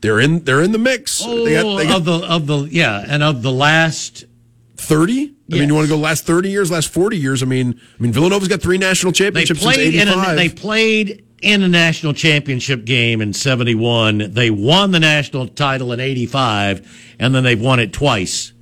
they're 0.00 0.20
in, 0.20 0.44
they're 0.44 0.62
in 0.62 0.72
the 0.72 0.78
mix. 0.78 1.22
Oh, 1.24 1.44
they 1.44 1.54
got, 1.54 1.64
oh, 1.64 1.76
they 1.76 1.86
got 1.86 1.96
of 1.98 2.04
the 2.04 2.18
of 2.26 2.46
the 2.46 2.58
yeah, 2.70 3.04
and 3.06 3.22
of 3.22 3.42
the 3.42 3.52
last 3.52 4.24
30? 4.80 5.34
I 5.52 5.56
mean, 5.56 5.68
you 5.68 5.74
want 5.74 5.88
to 5.88 5.94
go 5.94 5.98
last 5.98 6.26
30 6.26 6.50
years, 6.50 6.70
last 6.70 6.88
40 6.88 7.18
years? 7.18 7.42
I 7.42 7.46
mean, 7.46 7.80
I 7.98 8.02
mean, 8.02 8.12
Villanova's 8.12 8.48
got 8.48 8.62
three 8.62 8.78
national 8.78 9.12
they 9.12 9.18
championships 9.18 9.60
since 9.60 9.74
played 9.74 9.94
in 9.94 10.08
a, 10.08 10.34
they 10.34 10.48
played 10.48 11.24
in 11.42 11.62
a 11.62 11.68
national 11.68 12.12
championship 12.12 12.84
game 12.84 13.20
in 13.20 13.32
71 13.32 14.32
they 14.32 14.50
won 14.50 14.90
the 14.90 15.00
national 15.00 15.48
title 15.48 15.92
in 15.92 15.98
85 15.98 17.14
and 17.18 17.34
then 17.34 17.44
they've 17.44 17.60
won 17.60 17.80
it 17.80 17.94
twice 17.94 18.52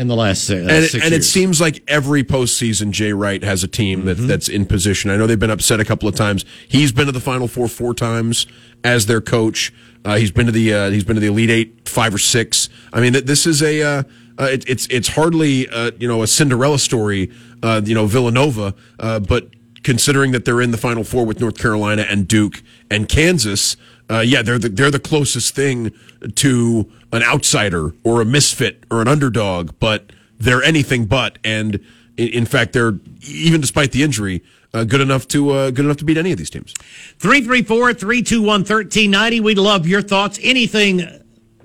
in 0.00 0.08
the 0.08 0.16
last 0.16 0.44
six, 0.44 0.62
and 0.62 0.70
it, 0.70 0.88
six 0.88 1.04
and 1.04 1.12
it 1.12 1.22
seems 1.22 1.60
like 1.60 1.82
every 1.86 2.24
postseason, 2.24 2.90
Jay 2.90 3.12
Wright 3.12 3.44
has 3.44 3.62
a 3.62 3.68
team 3.68 4.06
that, 4.06 4.14
that's 4.14 4.48
in 4.48 4.64
position. 4.64 5.10
I 5.10 5.16
know 5.16 5.26
they've 5.26 5.38
been 5.38 5.50
upset 5.50 5.78
a 5.78 5.84
couple 5.84 6.08
of 6.08 6.14
times. 6.14 6.46
He's 6.66 6.90
been 6.90 7.04
to 7.04 7.12
the 7.12 7.20
Final 7.20 7.46
Four 7.46 7.68
four 7.68 7.92
times 7.92 8.46
as 8.82 9.04
their 9.04 9.20
coach. 9.20 9.74
Uh, 10.02 10.16
he's 10.16 10.30
been 10.30 10.46
to 10.46 10.52
the 10.52 10.72
uh, 10.72 10.90
he's 10.90 11.04
been 11.04 11.16
to 11.16 11.20
the 11.20 11.26
Elite 11.26 11.50
Eight 11.50 11.88
five 11.88 12.14
or 12.14 12.18
six. 12.18 12.70
I 12.94 13.00
mean, 13.00 13.12
this 13.12 13.46
is 13.46 13.62
a 13.62 13.82
uh, 13.82 14.02
uh, 14.38 14.44
it, 14.44 14.64
it's 14.66 14.86
it's 14.86 15.08
hardly 15.08 15.68
uh, 15.68 15.90
you 15.98 16.08
know 16.08 16.22
a 16.22 16.26
Cinderella 16.26 16.78
story. 16.78 17.30
Uh, 17.62 17.82
you 17.84 17.94
know 17.94 18.06
Villanova, 18.06 18.74
uh, 18.98 19.20
but 19.20 19.50
considering 19.82 20.32
that 20.32 20.46
they're 20.46 20.62
in 20.62 20.70
the 20.70 20.78
Final 20.78 21.04
Four 21.04 21.26
with 21.26 21.40
North 21.40 21.58
Carolina 21.58 22.06
and 22.08 22.26
Duke 22.26 22.62
and 22.90 23.06
Kansas, 23.06 23.76
uh, 24.10 24.20
yeah, 24.20 24.42
they're 24.42 24.58
the, 24.58 24.68
they're 24.68 24.90
the 24.90 24.98
closest 24.98 25.54
thing 25.54 25.92
to 26.36 26.90
an 27.12 27.22
outsider 27.22 27.92
or 28.02 28.20
a 28.20 28.24
misfit 28.24 28.84
or 28.90 29.00
an 29.00 29.08
underdog, 29.08 29.70
but 29.78 30.10
they're 30.38 30.62
anything 30.62 31.06
but. 31.06 31.38
And 31.44 31.76
in, 32.16 32.28
in 32.28 32.46
fact, 32.46 32.72
they're 32.72 32.98
even 33.28 33.60
despite 33.60 33.92
the 33.92 34.02
injury, 34.02 34.42
uh, 34.74 34.84
good 34.84 35.00
enough 35.00 35.28
to 35.28 35.50
uh, 35.50 35.70
good 35.70 35.84
enough 35.84 35.98
to 35.98 36.04
beat 36.04 36.16
any 36.16 36.32
of 36.32 36.38
these 36.38 36.50
teams. 36.50 36.74
334 37.18 37.94
321 37.94 38.46
1390. 38.60 39.40
We'd 39.40 39.58
love 39.58 39.86
your 39.86 40.02
thoughts. 40.02 40.38
Anything 40.42 41.06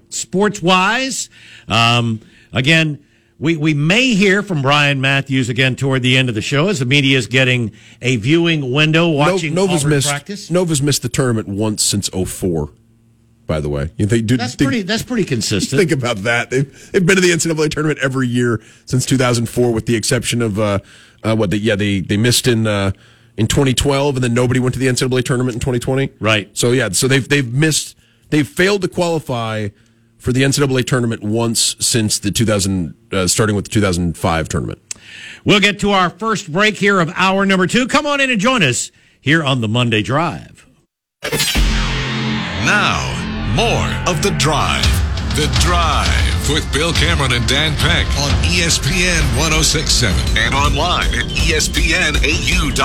sports 0.09 0.61
wise. 0.61 1.29
Um, 1.67 2.21
again, 2.53 3.03
we, 3.37 3.57
we 3.57 3.73
may 3.73 4.13
hear 4.13 4.41
from 4.41 4.61
Brian 4.61 5.01
Matthews 5.01 5.49
again 5.49 5.75
toward 5.75 6.01
the 6.01 6.17
end 6.17 6.29
of 6.29 6.35
the 6.35 6.41
show 6.41 6.69
as 6.69 6.79
the 6.79 6.85
media 6.85 7.17
is 7.17 7.27
getting 7.27 7.73
a 8.01 8.15
viewing 8.15 8.71
window 8.71 9.09
watching 9.09 9.53
No- 9.53 9.65
Nova's 9.65 9.81
Auburn 9.83 9.89
missed 9.97 10.07
practice. 10.09 10.49
Nova's 10.49 10.81
missed 10.81 11.01
the 11.01 11.09
tournament 11.09 11.47
once 11.49 11.83
since 11.83 12.09
04, 12.09 12.69
By 13.45 13.59
the 13.59 13.67
way, 13.69 13.91
you 13.97 14.07
think, 14.07 14.25
do, 14.27 14.37
That's 14.37 14.55
think- 14.55 14.69
pretty. 14.69 14.81
That's 14.83 15.03
pretty 15.03 15.25
consistent. 15.25 15.79
Think 15.79 15.91
about 15.91 16.17
that. 16.23 16.49
They've, 16.49 16.91
they've 16.91 17.05
been 17.05 17.15
to 17.17 17.21
the 17.21 17.31
NCAA 17.31 17.69
tournament 17.71 17.99
every 18.01 18.27
year 18.27 18.61
since 18.85 19.05
2004, 19.05 19.71
with 19.73 19.85
the 19.85 19.95
exception 19.95 20.41
of 20.41 20.57
uh, 20.57 20.79
uh, 21.23 21.35
what? 21.35 21.49
The, 21.51 21.57
yeah, 21.57 21.75
they 21.75 21.99
they 21.99 22.17
missed 22.17 22.47
in 22.47 22.65
uh, 22.65 22.91
in 23.37 23.47
2012, 23.47 24.15
and 24.15 24.23
then 24.23 24.33
nobody 24.33 24.59
went 24.61 24.73
to 24.75 24.79
the 24.79 24.87
NCAA 24.87 25.25
tournament 25.25 25.55
in 25.55 25.59
2020. 25.59 26.13
Right. 26.19 26.55
So 26.57 26.71
yeah, 26.71 26.89
so 26.89 27.07
they've 27.07 27.27
they've 27.27 27.51
missed. 27.53 27.97
They've 28.31 28.47
failed 28.47 28.81
to 28.81 28.87
qualify 28.87 29.69
for 30.25 30.33
the 30.33 30.41
NCAA 30.41 30.83
tournament 30.87 31.21
once 31.21 31.75
since 31.79 32.17
the 32.17 32.31
2000, 32.31 32.95
uh, 33.13 33.27
starting 33.27 33.55
with 33.55 33.65
the 33.65 33.69
2005 33.69 34.49
tournament. 34.49 34.81
We'll 35.45 35.59
get 35.59 35.79
to 35.81 35.91
our 35.91 36.09
first 36.09 36.51
break 36.51 36.77
here 36.77 36.99
of 36.99 37.13
hour 37.13 37.45
number 37.45 37.67
two. 37.67 37.87
Come 37.87 38.07
on 38.07 38.19
in 38.19 38.31
and 38.31 38.41
join 38.41 38.63
us 38.63 38.89
here 39.21 39.43
on 39.43 39.61
the 39.61 39.67
Monday 39.67 40.01
Drive. 40.01 40.65
Now, 42.65 43.53
more 43.53 44.11
of 44.11 44.23
The 44.23 44.31
Drive. 44.39 44.83
The 45.35 45.45
Drive 45.61 46.34
with 46.49 46.71
Bill 46.71 46.93
Cameron 46.93 47.33
and 47.33 47.47
Dan 47.47 47.75
Peck 47.77 48.05
on 48.19 48.29
ESPN 48.43 49.21
1067 49.37 50.37
and 50.37 50.53
online 50.53 51.07
at 51.15 51.25
ESPNAU.com 51.47 52.75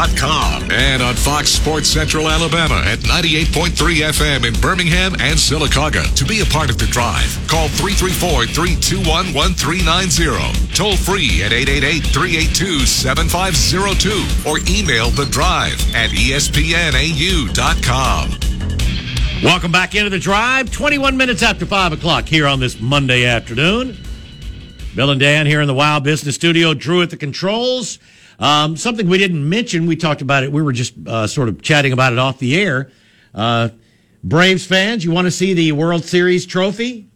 and 0.70 1.02
on 1.02 1.14
Fox 1.14 1.50
Sports 1.50 1.88
Central 1.88 2.28
Alabama 2.28 2.82
at 2.86 3.00
98.3 3.00 3.74
FM 4.12 4.46
in 4.46 4.54
Birmingham 4.60 5.12
and 5.20 5.36
Sylacauga. 5.38 6.04
To 6.14 6.24
be 6.24 6.40
a 6.40 6.46
part 6.46 6.70
of 6.70 6.78
The 6.78 6.86
Drive, 6.86 7.38
call 7.48 7.68
334 7.68 8.46
321 8.46 9.34
1390. 9.34 10.74
Toll 10.74 10.96
free 10.96 11.42
at 11.42 11.52
888 11.52 12.06
382 12.06 12.86
7502 12.86 14.48
or 14.48 14.58
email 14.68 15.10
The 15.10 15.26
Drive 15.26 15.78
at 15.94 16.10
ESPNAU.com. 16.10 16.50
Welcome 19.42 19.72
back 19.72 19.94
into 19.94 20.10
the 20.10 20.18
drive. 20.18 20.70
21 20.70 21.16
minutes 21.16 21.42
after 21.42 21.64
5 21.64 21.94
o'clock 21.94 22.26
here 22.26 22.46
on 22.46 22.60
this 22.60 22.78
Monday 22.78 23.24
afternoon. 23.24 23.96
Bill 24.94 25.10
and 25.10 25.18
Dan 25.18 25.46
here 25.46 25.62
in 25.62 25.66
the 25.66 25.72
Wow 25.72 25.98
Business 25.98 26.34
Studio. 26.34 26.74
Drew 26.74 27.00
at 27.00 27.08
the 27.08 27.16
controls. 27.16 27.98
Um, 28.38 28.76
something 28.76 29.08
we 29.08 29.16
didn't 29.16 29.48
mention, 29.48 29.86
we 29.86 29.96
talked 29.96 30.20
about 30.20 30.44
it. 30.44 30.52
We 30.52 30.60
were 30.60 30.74
just 30.74 30.92
uh, 31.06 31.26
sort 31.26 31.48
of 31.48 31.62
chatting 31.62 31.94
about 31.94 32.12
it 32.12 32.18
off 32.18 32.38
the 32.38 32.54
air. 32.60 32.92
Uh, 33.34 33.70
Braves 34.22 34.66
fans, 34.66 35.06
you 35.06 35.10
want 35.10 35.24
to 35.24 35.30
see 35.30 35.54
the 35.54 35.72
World 35.72 36.04
Series 36.04 36.44
trophy? 36.44 37.08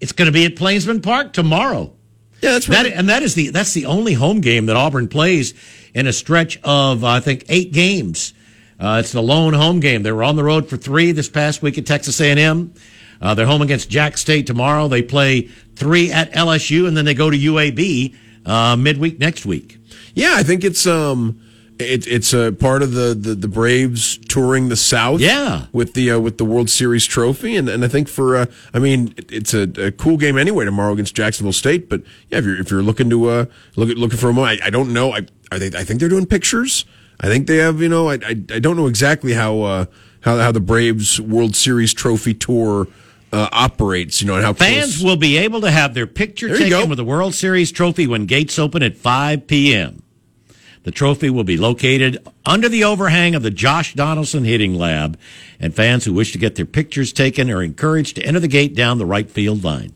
It's 0.00 0.12
going 0.12 0.26
to 0.26 0.32
be 0.32 0.46
at 0.46 0.56
Plainsman 0.56 1.02
Park 1.02 1.34
tomorrow. 1.34 1.92
Yeah, 2.40 2.52
that's 2.52 2.68
That, 2.68 2.86
and 2.86 3.10
that 3.10 3.22
is 3.22 3.34
the 3.34 3.50
that's 3.50 3.74
the 3.74 3.84
only 3.84 4.14
home 4.14 4.40
game 4.40 4.64
that 4.66 4.76
Auburn 4.76 5.08
plays 5.08 5.52
in 5.92 6.06
a 6.06 6.12
stretch 6.14 6.58
of 6.64 7.04
I 7.04 7.20
think 7.20 7.44
eight 7.50 7.72
games. 7.72 8.32
Uh, 8.80 8.98
it's 9.00 9.12
the 9.12 9.22
lone 9.22 9.52
home 9.52 9.78
game. 9.78 10.02
They 10.02 10.12
were 10.12 10.22
on 10.24 10.36
the 10.36 10.44
road 10.44 10.68
for 10.68 10.76
three 10.76 11.12
this 11.12 11.28
past 11.28 11.60
week 11.60 11.76
at 11.76 11.84
Texas 11.86 12.20
A&M. 12.20 12.72
Uh, 13.20 13.34
they're 13.34 13.46
home 13.46 13.60
against 13.60 13.90
Jack 13.90 14.16
State 14.16 14.46
tomorrow. 14.46 14.88
They 14.88 15.02
play 15.02 15.42
three 15.76 16.10
at 16.10 16.32
LSU, 16.32 16.88
and 16.88 16.96
then 16.96 17.04
they 17.04 17.12
go 17.12 17.28
to 17.28 17.36
UAB 17.36 18.14
uh, 18.46 18.76
midweek 18.76 19.18
next 19.18 19.44
week. 19.44 19.78
Yeah, 20.14 20.32
I 20.36 20.42
think 20.42 20.64
it's 20.64 20.86
um, 20.86 21.38
it, 21.78 22.06
it's 22.06 22.32
a 22.32 22.52
part 22.52 22.82
of 22.82 22.92
the, 22.92 23.14
the 23.14 23.34
the 23.34 23.48
Braves 23.48 24.16
touring 24.28 24.70
the 24.70 24.76
South. 24.76 25.20
Yeah. 25.20 25.66
with 25.72 25.92
the 25.92 26.12
uh, 26.12 26.18
with 26.18 26.38
the 26.38 26.46
World 26.46 26.70
Series 26.70 27.04
trophy, 27.04 27.56
and 27.56 27.68
and 27.68 27.84
I 27.84 27.88
think 27.88 28.08
for 28.08 28.36
uh, 28.36 28.46
I 28.72 28.78
mean 28.78 29.12
it, 29.18 29.30
it's 29.30 29.52
a, 29.52 29.62
a 29.88 29.92
cool 29.92 30.16
game 30.16 30.38
anyway 30.38 30.64
tomorrow 30.64 30.94
against 30.94 31.14
Jacksonville 31.14 31.52
State. 31.52 31.90
But 31.90 32.02
yeah, 32.30 32.38
if 32.38 32.44
you're 32.46 32.58
if 32.58 32.70
you're 32.70 32.82
looking 32.82 33.10
to 33.10 33.28
uh 33.28 33.44
look 33.76 33.90
at 33.90 33.98
looking 33.98 34.18
for 34.18 34.30
a 34.30 34.32
moment, 34.32 34.62
I, 34.62 34.68
I 34.68 34.70
don't 34.70 34.92
know. 34.94 35.12
I 35.12 35.26
are 35.52 35.58
they? 35.58 35.66
I 35.78 35.84
think 35.84 36.00
they're 36.00 36.08
doing 36.08 36.26
pictures. 36.26 36.86
I 37.20 37.26
think 37.26 37.46
they 37.46 37.58
have. 37.58 37.80
You 37.80 37.88
know, 37.88 38.08
I 38.08 38.14
I, 38.14 38.30
I 38.30 38.58
don't 38.58 38.76
know 38.76 38.86
exactly 38.86 39.32
how 39.34 39.60
uh 39.62 39.84
how 40.22 40.38
how 40.38 40.52
the 40.52 40.60
Braves 40.60 41.20
World 41.20 41.54
Series 41.56 41.92
trophy 41.94 42.34
tour. 42.34 42.88
Uh, 43.32 43.48
operates, 43.52 44.20
you 44.20 44.26
know, 44.26 44.34
and 44.34 44.44
how 44.44 44.52
Fans 44.52 44.96
close- 44.96 45.04
will 45.04 45.16
be 45.16 45.36
able 45.38 45.60
to 45.60 45.70
have 45.70 45.94
their 45.94 46.08
picture 46.08 46.48
There 46.48 46.56
taken 46.68 46.88
with 46.88 46.96
the 46.96 47.04
World 47.04 47.32
Series 47.32 47.70
trophy 47.70 48.08
when 48.08 48.26
gates 48.26 48.58
open 48.58 48.82
at 48.82 48.96
5 48.96 49.46
p.m. 49.46 50.02
The 50.82 50.90
trophy 50.90 51.30
will 51.30 51.44
be 51.44 51.56
located 51.56 52.26
under 52.44 52.68
the 52.68 52.82
overhang 52.82 53.36
of 53.36 53.44
the 53.44 53.52
Josh 53.52 53.94
Donaldson 53.94 54.42
Hitting 54.42 54.74
Lab, 54.74 55.16
and 55.60 55.72
fans 55.72 56.04
who 56.06 56.12
wish 56.12 56.32
to 56.32 56.38
get 56.38 56.56
their 56.56 56.64
pictures 56.66 57.12
taken 57.12 57.48
are 57.52 57.62
encouraged 57.62 58.16
to 58.16 58.22
enter 58.24 58.40
the 58.40 58.48
gate 58.48 58.74
down 58.74 58.98
the 58.98 59.06
right 59.06 59.30
field 59.30 59.62
line. 59.62 59.92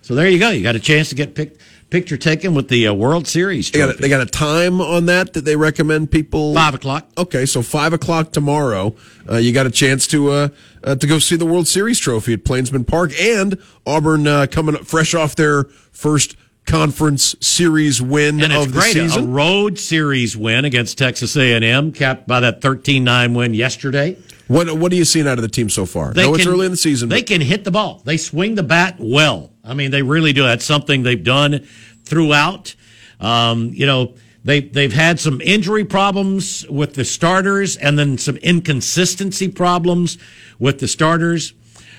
So 0.00 0.14
there 0.14 0.26
you 0.26 0.38
go. 0.38 0.48
You 0.48 0.62
got 0.62 0.76
a 0.76 0.80
chance 0.80 1.10
to 1.10 1.14
get 1.14 1.34
pic- 1.34 1.58
picture 1.90 2.16
taken 2.16 2.54
with 2.54 2.68
the 2.68 2.86
uh, 2.86 2.94
World 2.94 3.26
Series 3.26 3.70
They 3.70 3.78
got, 3.80 3.84
a, 3.88 3.92
trophy. 3.92 4.02
they 4.02 4.08
got 4.08 4.20
a 4.20 4.26
time 4.26 4.80
on 4.80 5.06
that 5.06 5.32
that 5.34 5.44
they 5.44 5.56
recommend 5.56 6.10
people 6.10 6.54
Five 6.54 6.74
o'clock. 6.74 7.08
Okay, 7.18 7.44
so 7.46 7.62
five 7.62 7.92
o'clock 7.92 8.32
tomorrow, 8.32 8.94
uh, 9.30 9.36
you 9.36 9.52
got 9.52 9.66
a 9.66 9.70
chance 9.70 10.06
to 10.08 10.30
uh, 10.30 10.48
uh, 10.84 10.94
to 10.94 11.06
go 11.06 11.18
see 11.18 11.36
the 11.36 11.46
World 11.46 11.66
Series 11.68 11.98
trophy 11.98 12.32
at 12.34 12.44
Plainsman 12.44 12.84
Park, 12.84 13.12
and 13.20 13.58
Auburn 13.86 14.26
uh, 14.26 14.46
coming 14.50 14.74
up 14.76 14.82
fresh 14.86 15.14
off 15.14 15.34
their 15.36 15.64
first 15.92 16.36
conference 16.66 17.34
series 17.40 18.00
win 18.00 18.40
And 18.40 18.52
of 18.52 18.72
the 18.72 18.78
great. 18.80 18.96
A- 18.96 19.00
A 19.04 19.08
season. 19.08 19.32
road 19.32 19.78
series 19.78 20.36
win 20.36 20.64
against 20.64 20.96
Texas 20.98 21.36
A&M, 21.36 21.90
capped 21.92 22.28
by 22.28 22.38
that 22.40 22.60
13-9 22.60 23.34
win 23.34 23.54
yesterday. 23.54 24.16
What 24.50 24.76
What 24.78 24.90
are 24.90 24.96
you 24.96 25.04
seeing 25.04 25.28
out 25.28 25.38
of 25.38 25.42
the 25.42 25.48
team 25.48 25.70
so 25.70 25.86
far? 25.86 26.12
They 26.12 26.24
no, 26.24 26.34
it's 26.34 26.42
can- 26.42 26.52
early 26.52 26.66
in 26.66 26.72
the 26.72 26.76
season. 26.76 27.08
They 27.08 27.20
but- 27.20 27.28
can 27.28 27.40
hit 27.40 27.62
the 27.62 27.70
ball. 27.70 28.02
They 28.04 28.16
swing 28.16 28.56
the 28.56 28.64
bat 28.64 28.96
well. 28.98 29.52
I 29.62 29.74
mean, 29.74 29.92
they 29.92 30.02
really 30.02 30.32
do. 30.32 30.42
That's 30.42 30.64
something 30.64 31.04
they've 31.04 31.22
done 31.22 31.68
throughout. 32.04 32.74
Um, 33.20 33.70
you 33.72 33.86
know, 33.86 34.14
they 34.44 34.60
they've 34.60 34.92
had 34.92 35.20
some 35.20 35.40
injury 35.40 35.84
problems 35.84 36.68
with 36.68 36.94
the 36.94 37.04
starters, 37.04 37.76
and 37.76 37.96
then 37.96 38.18
some 38.18 38.38
inconsistency 38.38 39.46
problems 39.46 40.18
with 40.58 40.80
the 40.80 40.88
starters. 40.88 41.52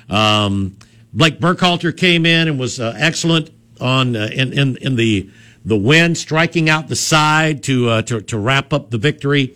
Um, 0.09 0.75
Blake 1.13 1.39
Burkhalter 1.39 1.95
came 1.95 2.25
in 2.25 2.49
and 2.49 2.59
was 2.59 2.81
uh, 2.81 2.93
excellent 2.97 3.49
on 3.79 4.13
uh, 4.17 4.27
in, 4.29 4.51
in 4.51 4.75
in 4.77 4.95
the 4.97 5.29
the 5.63 5.77
win, 5.77 6.15
striking 6.15 6.69
out 6.69 6.89
the 6.89 6.97
side 6.97 7.63
to 7.63 7.87
uh, 7.87 8.01
to 8.01 8.19
to 8.19 8.37
wrap 8.37 8.73
up 8.73 8.89
the 8.89 8.97
victory 8.97 9.55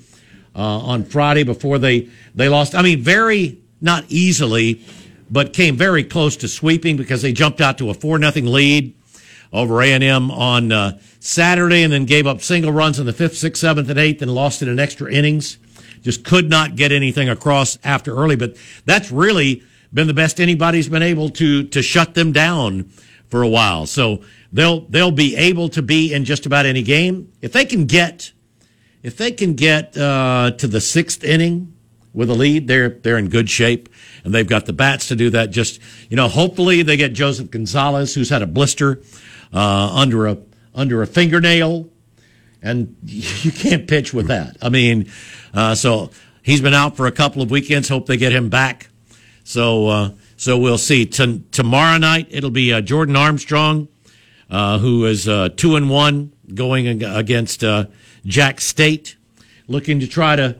uh, 0.55 0.61
on 0.61 1.03
Friday 1.03 1.43
before 1.43 1.77
they 1.77 2.07
they 2.35 2.49
lost. 2.49 2.75
I 2.75 2.81
mean, 2.81 3.01
very 3.01 3.59
not 3.81 4.05
easily, 4.09 4.81
but 5.29 5.53
came 5.53 5.75
very 5.75 6.03
close 6.03 6.37
to 6.37 6.47
sweeping 6.47 6.97
because 6.97 7.21
they 7.21 7.31
jumped 7.31 7.61
out 7.61 7.77
to 7.79 7.89
a 7.89 7.93
four 7.93 8.19
nothing 8.19 8.45
lead 8.45 8.93
over 9.53 9.81
A 9.81 9.93
and 9.93 10.03
M 10.03 10.31
on 10.31 10.71
uh, 10.71 10.99
Saturday, 11.19 11.83
and 11.83 11.93
then 11.93 12.05
gave 12.05 12.27
up 12.27 12.41
single 12.41 12.71
runs 12.71 12.99
in 12.99 13.05
the 13.05 13.13
fifth, 13.13 13.37
sixth, 13.37 13.61
seventh, 13.61 13.89
and 13.89 13.99
eighth, 13.99 14.21
and 14.21 14.33
lost 14.33 14.61
it 14.61 14.67
in 14.67 14.79
extra 14.79 15.11
innings. 15.11 15.57
Just 16.01 16.23
could 16.23 16.49
not 16.49 16.75
get 16.75 16.91
anything 16.91 17.29
across 17.29 17.79
after 17.83 18.15
early, 18.15 18.35
but 18.35 18.57
that's 18.85 19.11
really 19.11 19.63
been 19.93 20.07
the 20.07 20.13
best 20.13 20.39
anybody's 20.41 20.89
been 20.89 21.01
able 21.01 21.29
to 21.29 21.63
to 21.63 21.81
shut 21.81 22.13
them 22.13 22.31
down 22.31 22.91
for 23.29 23.41
a 23.41 23.47
while. 23.47 23.85
So 23.85 24.21
they'll 24.51 24.81
they'll 24.81 25.11
be 25.11 25.35
able 25.35 25.69
to 25.69 25.81
be 25.81 26.13
in 26.13 26.25
just 26.25 26.45
about 26.45 26.65
any 26.65 26.83
game 26.83 27.31
if 27.41 27.53
they 27.53 27.65
can 27.65 27.85
get 27.85 28.31
if 29.03 29.17
they 29.17 29.31
can 29.31 29.53
get 29.53 29.97
uh, 29.97 30.51
to 30.57 30.67
the 30.67 30.81
sixth 30.81 31.23
inning 31.23 31.74
with 32.15 32.29
a 32.29 32.33
lead, 32.33 32.67
they're 32.67 32.89
they're 32.89 33.17
in 33.17 33.29
good 33.29 33.49
shape, 33.49 33.89
and 34.23 34.33
they've 34.33 34.47
got 34.47 34.65
the 34.65 34.73
bats 34.73 35.09
to 35.09 35.15
do 35.15 35.29
that. 35.31 35.51
Just 35.51 35.79
you 36.09 36.15
know, 36.15 36.27
hopefully 36.27 36.81
they 36.81 36.97
get 36.97 37.13
Joseph 37.13 37.51
Gonzalez, 37.51 38.15
who's 38.15 38.29
had 38.29 38.41
a 38.41 38.47
blister 38.47 39.01
uh, 39.53 39.91
under 39.93 40.25
a 40.25 40.37
under 40.73 41.01
a 41.01 41.07
fingernail, 41.07 41.89
and 42.61 42.95
you 43.03 43.51
can't 43.51 43.87
pitch 43.87 44.13
with 44.13 44.27
that. 44.27 44.57
I 44.61 44.69
mean, 44.69 45.11
uh, 45.53 45.75
so 45.75 46.11
he's 46.41 46.61
been 46.61 46.73
out 46.73 46.95
for 46.95 47.05
a 47.05 47.11
couple 47.11 47.41
of 47.41 47.51
weekends. 47.51 47.89
Hope 47.89 48.05
they 48.07 48.17
get 48.17 48.31
him 48.31 48.49
back. 48.49 48.89
So 49.43 49.87
uh, 49.87 50.09
so 50.37 50.57
we'll 50.57 50.77
see. 50.77 51.05
T- 51.05 51.43
tomorrow 51.51 51.97
night 51.97 52.27
it'll 52.31 52.49
be 52.49 52.71
uh, 52.73 52.81
Jordan 52.81 53.15
Armstrong, 53.15 53.89
uh, 54.49 54.79
who 54.79 55.05
is 55.05 55.27
uh, 55.27 55.49
two 55.55 55.75
and 55.75 55.89
one 55.89 56.31
going 56.53 57.03
against 57.03 57.63
Jack 58.25 58.61
State, 58.61 59.17
looking 59.67 59.99
to 59.99 60.07
try 60.07 60.35
to 60.35 60.55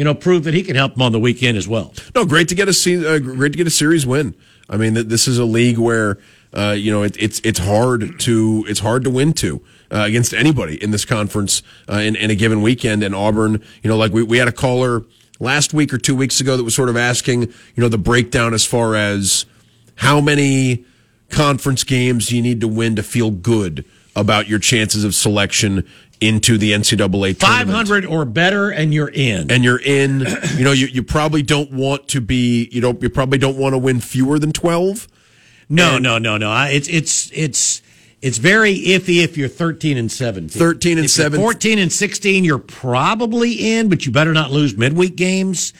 you 0.00 0.04
know 0.04 0.14
prove 0.14 0.44
that 0.44 0.54
he 0.54 0.62
can 0.62 0.76
help 0.76 0.94
them 0.94 1.02
on 1.02 1.12
the 1.12 1.20
weekend 1.20 1.58
as 1.58 1.68
well. 1.68 1.92
No, 2.14 2.24
great 2.24 2.48
to 2.48 2.54
get 2.54 2.70
a 2.70 2.72
se- 2.72 3.04
uh, 3.04 3.18
great 3.18 3.52
to 3.52 3.58
get 3.58 3.66
a 3.66 3.70
series 3.70 4.06
win. 4.06 4.34
I 4.70 4.78
mean, 4.78 4.94
th- 4.94 5.08
this 5.08 5.28
is 5.28 5.36
a 5.36 5.44
league 5.44 5.76
where 5.76 6.16
uh, 6.54 6.70
you 6.70 6.90
know 6.90 7.02
it, 7.02 7.18
it's 7.18 7.38
it's 7.44 7.58
hard 7.58 8.18
to 8.20 8.64
it's 8.66 8.80
hard 8.80 9.04
to 9.04 9.10
win 9.10 9.34
to 9.34 9.60
uh, 9.92 10.04
against 10.06 10.32
anybody 10.32 10.82
in 10.82 10.90
this 10.90 11.04
conference 11.04 11.62
uh, 11.86 11.96
in, 11.96 12.16
in 12.16 12.30
a 12.30 12.34
given 12.34 12.62
weekend. 12.62 13.02
And 13.02 13.14
Auburn, 13.14 13.62
you 13.82 13.90
know, 13.90 13.98
like 13.98 14.10
we, 14.10 14.22
we 14.22 14.38
had 14.38 14.48
a 14.48 14.52
caller 14.52 15.04
last 15.38 15.74
week 15.74 15.92
or 15.92 15.98
two 15.98 16.16
weeks 16.16 16.40
ago 16.40 16.56
that 16.56 16.64
was 16.64 16.74
sort 16.74 16.88
of 16.88 16.96
asking, 16.96 17.42
you 17.42 17.82
know, 17.82 17.90
the 17.90 17.98
breakdown 17.98 18.54
as 18.54 18.64
far 18.64 18.96
as 18.96 19.44
how 19.96 20.18
many 20.18 20.82
conference 21.28 21.84
games 21.84 22.32
you 22.32 22.40
need 22.40 22.62
to 22.62 22.68
win 22.68 22.96
to 22.96 23.02
feel 23.02 23.30
good 23.30 23.84
about 24.16 24.48
your 24.48 24.58
chances 24.58 25.04
of 25.04 25.14
selection 25.14 25.86
into 26.20 26.58
the 26.58 26.72
NCAA 26.72 27.36
Five 27.36 27.68
hundred 27.68 28.04
or 28.04 28.24
better, 28.24 28.70
and 28.70 28.92
you're 28.92 29.08
in. 29.08 29.50
and 29.50 29.64
you're 29.64 29.80
in, 29.80 30.20
you 30.56 30.64
know, 30.64 30.72
you, 30.72 30.86
you 30.86 31.02
probably 31.02 31.42
don't 31.42 31.72
want 31.72 32.08
to 32.08 32.20
be, 32.20 32.68
you 32.72 32.80
don't, 32.80 33.00
you 33.02 33.08
probably 33.10 33.38
don't 33.38 33.56
want 33.56 33.72
to 33.74 33.78
win 33.78 34.00
fewer 34.00 34.38
than 34.38 34.52
12. 34.52 35.08
no, 35.68 35.98
no, 35.98 36.18
no, 36.18 36.36
no. 36.36 36.50
I- 36.50 36.68
It's 36.70 36.88
it's 36.88 37.30
it's 37.32 37.82
it's 38.22 38.36
very 38.38 38.74
iffy 38.78 39.24
if 39.24 39.38
you're 39.38 39.48
13 39.48 39.96
and 39.96 40.12
17. 40.12 40.50
13 40.50 40.98
and 40.98 41.04
If 41.06 41.10
17. 41.10 41.40
14 41.40 41.78
and 41.78 41.90
16, 41.92 42.44
you're 42.44 42.58
probably 42.58 43.52
in, 43.76 43.88
but 43.88 44.04
you 44.04 44.12
better 44.12 44.34
not 44.34 44.50
lose 44.50 44.76
midweek 44.76 45.16
games. 45.16 45.72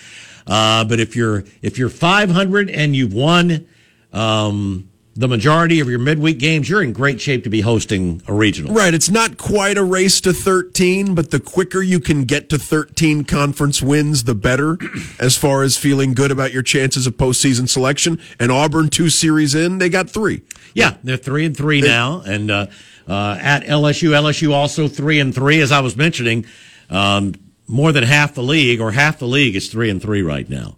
Uh, 0.47 0.85
but 0.85 1.01
if 1.01 1.15
you're 1.17 1.45
if 1.61 1.77
you're 1.79 1.91
500 1.91 2.71
and 2.71 2.97
you've 2.97 3.12
won 3.12 3.67
um, 4.12 4.90
the 5.20 5.28
majority 5.28 5.80
of 5.80 5.88
your 5.88 5.98
midweek 5.98 6.38
games, 6.38 6.66
you're 6.66 6.82
in 6.82 6.94
great 6.94 7.20
shape 7.20 7.44
to 7.44 7.51
be 7.51 7.60
hosting 7.60 8.22
a 8.26 8.32
regional. 8.32 8.72
Right. 8.72 8.94
It's 8.94 9.10
not 9.10 9.36
quite 9.36 9.76
a 9.76 9.84
race 9.84 10.18
to 10.22 10.32
13, 10.32 11.14
but 11.14 11.30
the 11.30 11.38
quicker 11.38 11.82
you 11.82 12.01
can 12.01 12.24
get 12.24 12.48
to 12.48 12.59
13 12.59 13.24
conference 13.24 13.82
wins, 13.82 14.24
the 14.24 14.34
better 14.34 14.78
as 15.20 15.36
far 15.36 15.62
as 15.62 15.76
feeling 15.76 16.14
good 16.14 16.30
about 16.30 16.55
your 16.55 16.62
chances 16.62 17.06
of 17.06 17.18
postseason 17.18 17.68
selection. 17.68 18.18
And 18.38 18.51
Auburn, 18.51 18.88
two 18.88 19.10
series 19.10 19.55
in, 19.55 19.76
they 19.76 19.90
got 19.90 20.09
three. 20.09 20.40
Yeah, 20.72 20.97
they're 21.05 21.18
three 21.18 21.44
and 21.44 21.55
three 21.55 21.82
now, 21.82 22.22
and 22.24 22.51
uh, 22.51 22.66
uh, 23.06 23.36
at 23.40 23.64
LSU, 23.64 24.10
LSU 24.10 24.55
also 24.55 24.88
three 24.88 25.20
and 25.20 25.34
three. 25.34 25.60
As 25.60 25.70
I 25.70 25.80
was 25.80 25.97
mentioning, 25.97 26.47
um, 26.88 27.34
more 27.66 27.92
than 27.92 28.05
half 28.05 28.34
the 28.34 28.42
league, 28.42 28.80
or 28.80 28.92
half 28.92 29.18
the 29.18 29.26
league, 29.26 29.56
is 29.56 29.68
three 29.68 29.90
and 29.90 30.01
three 30.01 30.22
right 30.22 30.48
now. 30.48 30.76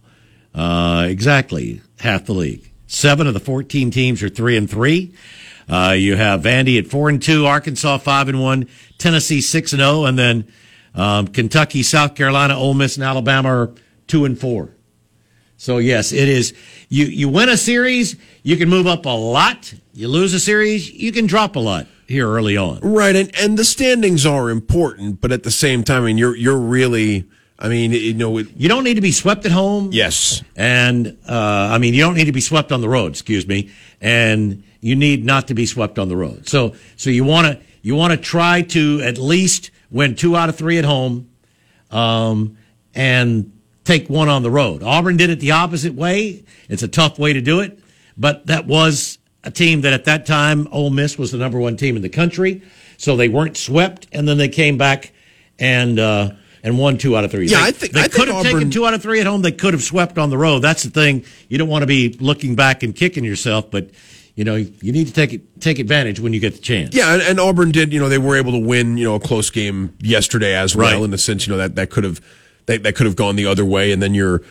Uh, 0.54 1.06
exactly 1.08 1.82
half 2.00 2.24
the 2.24 2.32
league. 2.32 2.71
Seven 2.92 3.26
of 3.26 3.32
the 3.32 3.40
fourteen 3.40 3.90
teams 3.90 4.22
are 4.22 4.28
three 4.28 4.54
and 4.54 4.68
three. 4.68 5.14
Uh, 5.66 5.94
you 5.96 6.14
have 6.14 6.42
Vandy 6.42 6.78
at 6.78 6.86
four 6.86 7.08
and 7.08 7.22
two, 7.22 7.46
Arkansas 7.46 7.96
five 7.96 8.28
and 8.28 8.38
one, 8.38 8.68
Tennessee 8.98 9.40
six 9.40 9.72
and 9.72 9.80
zero, 9.80 10.04
and 10.04 10.18
then 10.18 10.46
um, 10.94 11.26
Kentucky, 11.28 11.82
South 11.82 12.14
Carolina, 12.14 12.54
Ole 12.54 12.74
Miss, 12.74 12.96
and 12.96 13.04
Alabama 13.04 13.48
are 13.48 13.70
two 14.06 14.26
and 14.26 14.38
four. 14.38 14.76
So 15.56 15.78
yes, 15.78 16.12
it 16.12 16.28
is. 16.28 16.52
You 16.90 17.06
you 17.06 17.30
win 17.30 17.48
a 17.48 17.56
series, 17.56 18.16
you 18.42 18.58
can 18.58 18.68
move 18.68 18.86
up 18.86 19.06
a 19.06 19.08
lot. 19.08 19.72
You 19.94 20.08
lose 20.08 20.34
a 20.34 20.40
series, 20.40 20.92
you 20.92 21.12
can 21.12 21.26
drop 21.26 21.56
a 21.56 21.60
lot 21.60 21.86
here 22.06 22.28
early 22.28 22.58
on. 22.58 22.80
Right. 22.80 23.16
And, 23.16 23.34
and 23.38 23.58
the 23.58 23.64
standings 23.64 24.26
are 24.26 24.50
important, 24.50 25.22
but 25.22 25.32
at 25.32 25.44
the 25.44 25.50
same 25.50 25.82
time, 25.82 26.02
I 26.02 26.06
mean, 26.08 26.18
you're, 26.18 26.36
you're 26.36 26.58
really, 26.58 27.26
I 27.62 27.68
mean, 27.68 27.92
you 27.92 28.14
know, 28.14 28.38
it, 28.38 28.48
You 28.56 28.68
don't 28.68 28.82
need 28.82 28.94
to 28.94 29.00
be 29.00 29.12
swept 29.12 29.46
at 29.46 29.52
home. 29.52 29.90
yes. 29.92 30.42
And 30.56 31.16
uh, 31.28 31.70
I 31.72 31.78
mean, 31.78 31.94
you 31.94 32.02
don't 32.02 32.16
need 32.16 32.24
to 32.24 32.32
be 32.32 32.40
swept 32.40 32.72
on 32.72 32.80
the 32.80 32.88
road. 32.88 33.12
Excuse 33.12 33.46
me. 33.46 33.70
And 34.00 34.64
you 34.80 34.96
need 34.96 35.24
not 35.24 35.46
to 35.46 35.54
be 35.54 35.64
swept 35.64 35.96
on 36.00 36.08
the 36.08 36.16
road. 36.16 36.48
So 36.48 36.74
so 36.96 37.08
you 37.08 37.22
want 37.24 37.46
to 37.46 37.60
you 37.82 37.94
want 37.94 38.10
to 38.12 38.16
try 38.16 38.62
to 38.62 39.00
at 39.02 39.16
least 39.16 39.70
win 39.92 40.16
two 40.16 40.36
out 40.36 40.48
of 40.48 40.56
three 40.56 40.76
at 40.78 40.84
home, 40.84 41.30
um, 41.92 42.56
and 42.96 43.52
take 43.84 44.10
one 44.10 44.28
on 44.28 44.42
the 44.42 44.50
road. 44.50 44.82
Auburn 44.82 45.16
did 45.16 45.30
it 45.30 45.38
the 45.38 45.52
opposite 45.52 45.94
way. 45.94 46.44
It's 46.68 46.82
a 46.82 46.88
tough 46.88 47.16
way 47.18 47.32
to 47.32 47.40
do 47.40 47.60
it, 47.60 47.78
but 48.16 48.46
that 48.46 48.66
was 48.66 49.18
a 49.44 49.50
team 49.52 49.82
that 49.82 49.92
at 49.92 50.04
that 50.06 50.26
time 50.26 50.66
Ole 50.72 50.90
Miss 50.90 51.16
was 51.16 51.30
the 51.30 51.38
number 51.38 51.60
one 51.60 51.76
team 51.76 51.94
in 51.94 52.02
the 52.02 52.08
country, 52.08 52.62
so 52.96 53.16
they 53.16 53.28
weren't 53.28 53.56
swept, 53.56 54.08
and 54.12 54.26
then 54.26 54.36
they 54.38 54.48
came 54.48 54.76
back 54.76 55.12
and. 55.60 56.00
Uh, 56.00 56.30
and 56.62 56.78
won 56.78 56.96
two 56.98 57.16
out 57.16 57.24
of 57.24 57.30
three. 57.30 57.46
Yeah, 57.46 57.60
they, 57.62 57.66
I 57.68 57.70
think- 57.72 57.92
they 57.92 58.00
I 58.00 58.02
think 58.04 58.14
could 58.14 58.28
have 58.28 58.36
Auburn- 58.38 58.52
taken 58.52 58.70
two 58.70 58.86
out 58.86 58.94
of 58.94 59.02
three 59.02 59.20
at 59.20 59.26
home. 59.26 59.42
They 59.42 59.52
could 59.52 59.74
have 59.74 59.82
swept 59.82 60.18
on 60.18 60.30
the 60.30 60.38
road. 60.38 60.60
That's 60.60 60.82
the 60.82 60.90
thing. 60.90 61.24
You 61.48 61.58
don't 61.58 61.68
want 61.68 61.82
to 61.82 61.86
be 61.86 62.16
looking 62.20 62.54
back 62.54 62.82
and 62.82 62.94
kicking 62.94 63.24
yourself, 63.24 63.70
but 63.70 63.90
you 64.34 64.44
know 64.44 64.54
you 64.56 64.92
need 64.92 65.06
to 65.08 65.12
take 65.12 65.32
it, 65.32 65.60
take 65.60 65.78
advantage 65.78 66.18
when 66.20 66.32
you 66.32 66.40
get 66.40 66.54
the 66.54 66.60
chance. 66.60 66.94
Yeah, 66.94 67.12
and, 67.14 67.22
and 67.22 67.40
Auburn 67.40 67.70
did. 67.70 67.92
You 67.92 68.00
know, 68.00 68.08
they 68.08 68.18
were 68.18 68.36
able 68.36 68.52
to 68.52 68.58
win. 68.58 68.96
You 68.96 69.04
know, 69.04 69.14
a 69.16 69.20
close 69.20 69.50
game 69.50 69.94
yesterday 70.00 70.54
as 70.54 70.74
well. 70.76 70.92
Right. 70.94 71.02
In 71.04 71.10
the 71.10 71.18
sense, 71.18 71.46
you 71.46 71.52
know 71.52 71.58
that 71.58 71.74
that 71.74 71.90
could 71.90 72.04
have 72.04 72.20
that, 72.66 72.82
that 72.84 72.94
could 72.94 73.06
have 73.06 73.16
gone 73.16 73.36
the 73.36 73.46
other 73.46 73.64
way, 73.64 73.90
and 73.92 74.00
then 74.02 74.14
you're, 74.14 74.42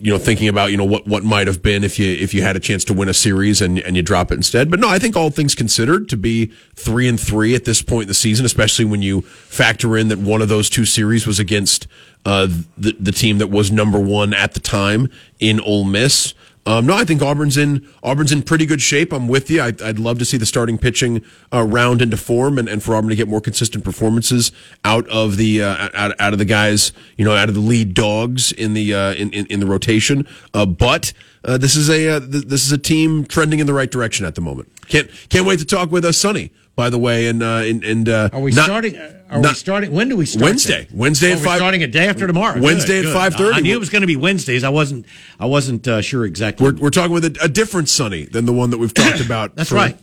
you 0.00 0.12
know, 0.12 0.18
thinking 0.18 0.48
about 0.48 0.70
you 0.70 0.76
know 0.76 0.84
what 0.84 1.06
what 1.06 1.24
might 1.24 1.46
have 1.46 1.62
been 1.62 1.82
if 1.82 1.98
you 1.98 2.10
if 2.10 2.32
you 2.32 2.42
had 2.42 2.56
a 2.56 2.60
chance 2.60 2.84
to 2.84 2.94
win 2.94 3.08
a 3.08 3.14
series 3.14 3.60
and 3.60 3.78
and 3.80 3.96
you 3.96 4.02
drop 4.02 4.30
it 4.30 4.34
instead. 4.34 4.70
But 4.70 4.80
no, 4.80 4.88
I 4.88 4.98
think 4.98 5.16
all 5.16 5.30
things 5.30 5.54
considered, 5.54 6.08
to 6.10 6.16
be 6.16 6.52
three 6.74 7.08
and 7.08 7.18
three 7.18 7.54
at 7.54 7.64
this 7.64 7.82
point 7.82 8.02
in 8.02 8.08
the 8.08 8.14
season, 8.14 8.46
especially 8.46 8.84
when 8.84 9.02
you 9.02 9.22
factor 9.22 9.96
in 9.96 10.08
that 10.08 10.18
one 10.18 10.40
of 10.40 10.48
those 10.48 10.70
two 10.70 10.84
series 10.84 11.26
was 11.26 11.38
against 11.40 11.86
uh, 12.24 12.46
the 12.76 12.96
the 13.00 13.12
team 13.12 13.38
that 13.38 13.48
was 13.48 13.72
number 13.72 13.98
one 13.98 14.32
at 14.34 14.54
the 14.54 14.60
time 14.60 15.10
in 15.40 15.60
Ole 15.60 15.84
Miss. 15.84 16.34
Um, 16.68 16.84
no, 16.84 16.94
I 16.94 17.06
think 17.06 17.22
Auburn's 17.22 17.56
in 17.56 17.88
Auburn's 18.02 18.30
in 18.30 18.42
pretty 18.42 18.66
good 18.66 18.82
shape. 18.82 19.10
I'm 19.10 19.26
with 19.26 19.48
you. 19.48 19.62
I'd, 19.62 19.80
I'd 19.80 19.98
love 19.98 20.18
to 20.18 20.26
see 20.26 20.36
the 20.36 20.44
starting 20.44 20.76
pitching 20.76 21.24
uh, 21.50 21.62
round 21.62 22.02
into 22.02 22.18
form, 22.18 22.58
and, 22.58 22.68
and 22.68 22.82
for 22.82 22.94
Auburn 22.94 23.08
to 23.08 23.16
get 23.16 23.26
more 23.26 23.40
consistent 23.40 23.84
performances 23.84 24.52
out 24.84 25.08
of 25.08 25.38
the 25.38 25.62
uh, 25.62 25.88
out, 25.94 26.14
out 26.20 26.34
of 26.34 26.38
the 26.38 26.44
guys, 26.44 26.92
you 27.16 27.24
know, 27.24 27.34
out 27.34 27.48
of 27.48 27.54
the 27.54 27.62
lead 27.62 27.94
dogs 27.94 28.52
in 28.52 28.74
the 28.74 28.92
uh, 28.92 29.14
in, 29.14 29.32
in 29.32 29.46
in 29.46 29.60
the 29.60 29.66
rotation. 29.66 30.26
Uh, 30.52 30.66
but 30.66 31.14
uh, 31.42 31.56
this 31.56 31.74
is 31.74 31.88
a 31.88 32.06
uh, 32.06 32.20
th- 32.20 32.44
this 32.44 32.66
is 32.66 32.70
a 32.70 32.76
team 32.76 33.24
trending 33.24 33.60
in 33.60 33.66
the 33.66 33.72
right 33.72 33.90
direction 33.90 34.26
at 34.26 34.34
the 34.34 34.42
moment. 34.42 34.70
Can't 34.88 35.10
can't 35.30 35.46
wait 35.46 35.60
to 35.60 35.64
talk 35.64 35.90
with 35.90 36.04
uh, 36.04 36.12
Sonny. 36.12 36.52
By 36.78 36.90
the 36.90 36.98
way, 36.98 37.26
and 37.26 37.42
uh, 37.42 37.62
and, 37.64 37.82
and 37.82 38.08
uh, 38.08 38.28
Are 38.32 38.38
we 38.40 38.52
not- 38.52 38.64
starting? 38.66 38.96
Are 39.28 39.40
we 39.42 39.52
starting? 39.54 39.90
When 39.90 40.08
do 40.08 40.14
we 40.16 40.24
start? 40.26 40.44
Wednesday. 40.44 40.86
Wednesday 40.94 41.30
Oh, 41.30 41.32
at 41.32 41.38
we're 41.40 41.44
five- 41.44 41.56
Starting 41.58 41.82
a 41.82 41.88
day 41.88 42.06
after 42.06 42.24
tomorrow. 42.28 42.60
Wednesday 42.62 43.02
Good, 43.02 43.16
at 43.16 43.32
5:30. 43.32 43.52
I 43.54 43.58
knew 43.60 43.74
it 43.74 43.80
was 43.80 43.90
going 43.90 44.02
to 44.02 44.06
be 44.06 44.14
Wednesdays. 44.14 44.62
I 44.62 44.68
wasn't. 44.68 45.04
I 45.40 45.46
wasn't 45.46 45.88
uh, 45.88 46.00
sure 46.02 46.24
exactly. 46.24 46.64
We're, 46.64 46.76
we're 46.78 46.90
talking 46.90 47.12
with 47.12 47.24
a, 47.24 47.36
a 47.42 47.48
different 47.48 47.88
Sonny 47.88 48.26
than 48.26 48.46
the 48.46 48.52
one 48.52 48.70
that 48.70 48.78
we've 48.78 48.94
talked 48.94 49.20
about. 49.26 49.56
That's 49.56 49.70
for- 49.70 49.74
right. 49.74 49.98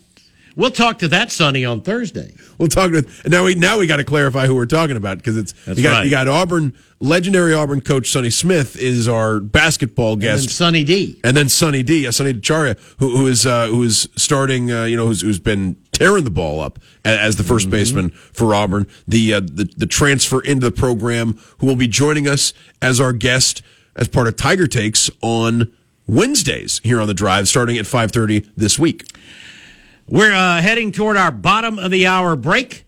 we'll 0.57 0.69
talk 0.69 0.99
to 0.99 1.07
that 1.07 1.31
Sonny 1.31 1.63
on 1.63 1.79
Thursday. 1.79 2.35
We'll 2.57 2.67
talk 2.67 2.91
to 2.91 3.05
now. 3.25 3.45
We 3.45 3.55
now 3.55 3.79
we 3.79 3.87
got 3.87 3.97
to 3.97 4.03
clarify 4.03 4.45
who 4.45 4.55
we're 4.55 4.65
talking 4.65 4.97
about 4.97 5.17
because 5.19 5.37
it's 5.37 5.53
That's 5.65 5.77
you 5.77 5.83
got 5.83 5.91
right. 5.93 6.03
you 6.03 6.11
got 6.11 6.27
Auburn 6.27 6.73
legendary 6.99 7.53
Auburn 7.53 7.81
coach 7.81 8.09
Sonny 8.09 8.29
Smith 8.29 8.77
is 8.77 9.07
our 9.07 9.39
basketball 9.39 10.15
guest. 10.17 10.43
And. 10.43 10.51
Sonny 10.51 10.83
D. 10.83 11.19
And 11.23 11.35
then 11.35 11.49
Sonny 11.49 11.83
D, 11.83 12.03
yeah, 12.03 12.09
Sonny 12.11 12.33
DiChiara, 12.33 12.77
who, 12.99 13.17
who 13.17 13.27
is 13.27 13.45
uh, 13.45 13.67
who 13.67 13.81
is 13.83 14.07
starting, 14.15 14.71
uh, 14.71 14.83
you 14.85 14.95
know, 14.97 15.07
who's, 15.07 15.21
who's 15.21 15.39
been 15.39 15.75
tearing 15.95 16.25
the 16.25 16.29
ball 16.29 16.59
up 16.59 16.77
as 17.05 17.37
the 17.37 17.43
1st 17.43 17.69
baseman 17.69 18.09
for 18.09 18.53
Auburn. 18.53 18.85
The, 19.07 19.35
uh, 19.35 19.39
the 19.39 19.69
the 19.77 19.85
transfer 19.85 20.41
into 20.41 20.69
the 20.69 20.75
program, 20.75 21.39
who 21.59 21.67
will 21.67 21.77
be 21.77 21.87
joining 21.87 22.27
us 22.27 22.53
as 22.81 22.99
our 22.99 23.13
guest 23.13 23.61
as 23.95 24.09
part 24.09 24.27
of 24.27 24.35
Tiger 24.35 24.67
Takes 24.67 25.09
on 25.21 25.71
Wednesdays 26.05 26.81
here 26.83 26.99
on 26.99 27.07
the 27.07 27.13
Drive, 27.13 27.47
starting 27.47 27.77
at 27.77 27.87
five 27.87 28.11
thirty 28.11 28.45
this 28.57 28.77
week. 28.77 29.09
We're 30.07 30.33
uh, 30.33 30.61
heading 30.61 30.91
toward 30.91 31.15
our 31.15 31.31
bottom 31.31 31.79
of 31.79 31.91
the 31.91 32.05
hour 32.05 32.35
break. 32.35 32.85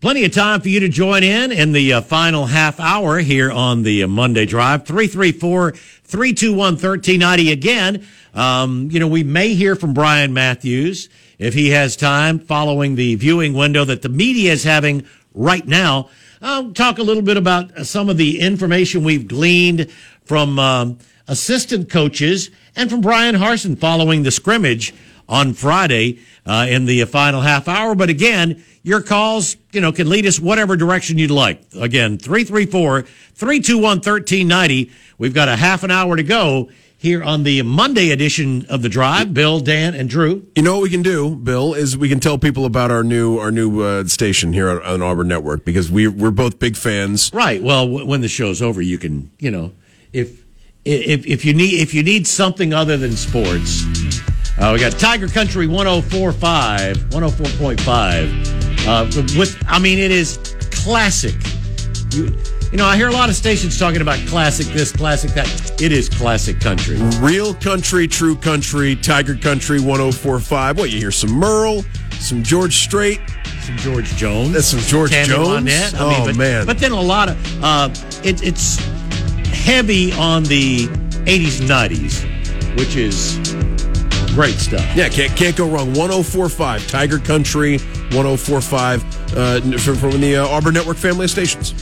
Plenty 0.00 0.24
of 0.24 0.32
time 0.32 0.60
for 0.60 0.68
you 0.68 0.80
to 0.80 0.88
join 0.88 1.22
in 1.22 1.52
in 1.52 1.72
the 1.72 1.92
uh, 1.92 2.00
final 2.00 2.46
half 2.46 2.80
hour 2.80 3.18
here 3.18 3.52
on 3.52 3.82
the 3.82 4.02
uh, 4.02 4.08
Monday 4.08 4.46
Drive. 4.46 4.86
334 4.86 5.72
321 5.72 6.56
1390. 6.56 7.52
Again, 7.52 8.06
um, 8.34 8.88
you 8.90 8.98
know, 8.98 9.06
we 9.06 9.22
may 9.22 9.54
hear 9.54 9.76
from 9.76 9.92
Brian 9.92 10.32
Matthews 10.32 11.08
if 11.38 11.54
he 11.54 11.70
has 11.70 11.96
time 11.96 12.38
following 12.38 12.94
the 12.94 13.14
viewing 13.14 13.54
window 13.54 13.84
that 13.84 14.02
the 14.02 14.08
media 14.08 14.52
is 14.52 14.64
having 14.64 15.06
right 15.34 15.66
now. 15.66 16.08
I'll 16.40 16.72
talk 16.72 16.98
a 16.98 17.02
little 17.02 17.22
bit 17.22 17.36
about 17.36 17.86
some 17.86 18.08
of 18.08 18.16
the 18.16 18.40
information 18.40 19.04
we've 19.04 19.26
gleaned 19.26 19.90
from 20.24 20.58
um, 20.58 20.98
assistant 21.26 21.90
coaches 21.90 22.50
and 22.76 22.90
from 22.90 23.00
Bryan 23.00 23.34
Harsin 23.34 23.78
following 23.78 24.22
the 24.22 24.30
scrimmage 24.30 24.94
on 25.28 25.52
Friday 25.52 26.20
uh, 26.46 26.66
in 26.68 26.86
the 26.86 27.04
final 27.04 27.40
half 27.40 27.68
hour. 27.68 27.94
But 27.94 28.08
again, 28.08 28.64
your 28.82 29.02
calls, 29.02 29.56
you 29.72 29.80
know, 29.80 29.92
can 29.92 30.08
lead 30.08 30.26
us 30.26 30.40
whatever 30.40 30.76
direction 30.76 31.18
you'd 31.18 31.30
like. 31.30 31.60
Again, 31.78 32.18
334 32.18 33.02
321 33.02 33.82
1390. 33.82 34.90
We've 35.18 35.34
got 35.34 35.48
a 35.48 35.56
half 35.56 35.82
an 35.82 35.90
hour 35.90 36.16
to 36.16 36.22
go 36.22 36.70
here 36.98 37.22
on 37.22 37.44
the 37.44 37.62
Monday 37.62 38.10
edition 38.10 38.66
of 38.68 38.82
The 38.82 38.88
Drive. 38.88 39.32
Bill, 39.32 39.60
Dan, 39.60 39.94
and 39.94 40.10
Drew. 40.10 40.46
You 40.56 40.62
know 40.62 40.74
what 40.74 40.82
we 40.82 40.90
can 40.90 41.02
do, 41.02 41.36
Bill, 41.36 41.72
is 41.72 41.96
we 41.96 42.08
can 42.08 42.18
tell 42.18 42.38
people 42.38 42.64
about 42.66 42.90
our 42.90 43.04
new 43.04 43.38
our 43.38 43.52
new 43.52 43.80
uh, 43.80 44.04
station 44.04 44.52
here 44.52 44.68
on, 44.68 44.82
on 44.82 45.00
Auburn 45.00 45.28
Network 45.28 45.64
because 45.64 45.90
we 45.90 46.08
we're 46.08 46.32
both 46.32 46.58
big 46.58 46.76
fans. 46.76 47.30
Right. 47.32 47.62
Well, 47.62 47.86
w- 47.86 48.04
when 48.04 48.20
the 48.20 48.28
show's 48.28 48.60
over, 48.60 48.82
you 48.82 48.98
can, 48.98 49.30
you 49.38 49.50
know, 49.52 49.72
if 50.12 50.44
if 50.84 51.24
if 51.26 51.44
you 51.44 51.54
need 51.54 51.80
if 51.80 51.94
you 51.94 52.02
need 52.02 52.26
something 52.26 52.74
other 52.74 52.96
than 52.96 53.12
sports, 53.12 53.84
uh, 54.58 54.72
we 54.74 54.80
got 54.80 54.92
Tiger 54.98 55.28
Country 55.28 55.68
104.5, 55.68 56.94
104.5. 57.10 58.58
Uh, 58.88 59.04
with 59.38 59.56
I 59.68 59.78
mean, 59.78 60.00
it 60.00 60.10
is 60.10 60.38
classic. 60.72 61.36
You 62.12 62.34
you 62.70 62.76
know, 62.76 62.84
I 62.84 62.96
hear 62.96 63.08
a 63.08 63.12
lot 63.12 63.30
of 63.30 63.34
stations 63.34 63.78
talking 63.78 64.02
about 64.02 64.18
classic 64.26 64.66
this, 64.68 64.92
classic 64.92 65.30
that. 65.32 65.80
It 65.80 65.90
is 65.90 66.08
classic 66.08 66.60
country. 66.60 66.98
Real 67.20 67.54
country, 67.54 68.06
true 68.06 68.36
country, 68.36 68.94
Tiger 68.96 69.34
Country 69.36 69.80
1045. 69.80 70.78
What, 70.78 70.90
you 70.90 70.98
hear 70.98 71.10
some 71.10 71.30
Merle, 71.30 71.82
some 72.12 72.42
George 72.42 72.76
Strait, 72.76 73.20
Some 73.62 73.76
George 73.78 74.14
Jones. 74.16 74.52
That's 74.52 74.66
some 74.66 74.80
George 74.80 75.10
Tammy 75.10 75.28
Jones? 75.28 75.70
Wynette. 75.70 75.94
Oh, 75.98 76.24
but, 76.26 76.36
man. 76.36 76.66
But 76.66 76.78
then 76.78 76.92
a 76.92 77.00
lot 77.00 77.30
of 77.30 77.64
uh, 77.64 77.88
it, 78.22 78.42
it's 78.42 78.76
heavy 79.46 80.12
on 80.12 80.42
the 80.44 80.88
80s 81.26 81.60
and 81.60 81.70
90s, 81.70 82.78
which 82.78 82.96
is 82.96 83.38
great 84.34 84.56
stuff. 84.56 84.84
Yeah, 84.94 85.08
can't 85.08 85.34
can't 85.34 85.56
go 85.56 85.66
wrong. 85.66 85.88
1045, 85.94 86.86
Tiger 86.86 87.18
Country 87.18 87.78
1045 87.78 89.36
uh, 89.36 89.60
from, 89.78 89.96
from 89.96 90.20
the 90.20 90.36
uh, 90.36 90.46
Auburn 90.48 90.74
Network 90.74 90.96
family 90.96 91.24
of 91.24 91.30
stations. 91.30 91.72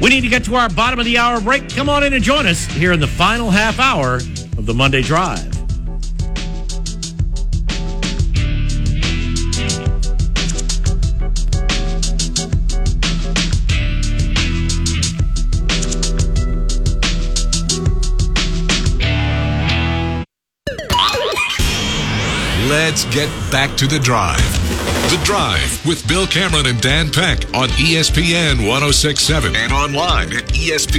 We 0.00 0.10
need 0.10 0.20
to 0.22 0.28
get 0.28 0.44
to 0.44 0.54
our 0.56 0.68
bottom 0.68 0.98
of 0.98 1.06
the 1.06 1.18
hour 1.18 1.40
break. 1.40 1.70
Come 1.70 1.88
on 1.88 2.04
in 2.04 2.12
and 2.12 2.22
join 2.22 2.46
us 2.46 2.66
here 2.66 2.92
in 2.92 3.00
the 3.00 3.06
final 3.06 3.50
half 3.50 3.78
hour 3.78 4.16
of 4.16 4.66
the 4.66 4.74
Monday 4.74 5.02
Drive. 5.02 5.55
Let's 22.86 23.04
get 23.06 23.28
back 23.50 23.76
to 23.78 23.88
the 23.88 23.98
drive. 23.98 24.38
The 25.10 25.20
Drive 25.24 25.84
with 25.84 26.06
Bill 26.06 26.24
Cameron 26.24 26.66
and 26.66 26.80
Dan 26.80 27.10
Peck 27.10 27.44
on 27.52 27.68
ESPN 27.70 28.64
1067 28.64 29.56
and 29.56 29.72
online 29.72 30.32
at 30.32 30.44
ESPNAU.com 30.54 30.92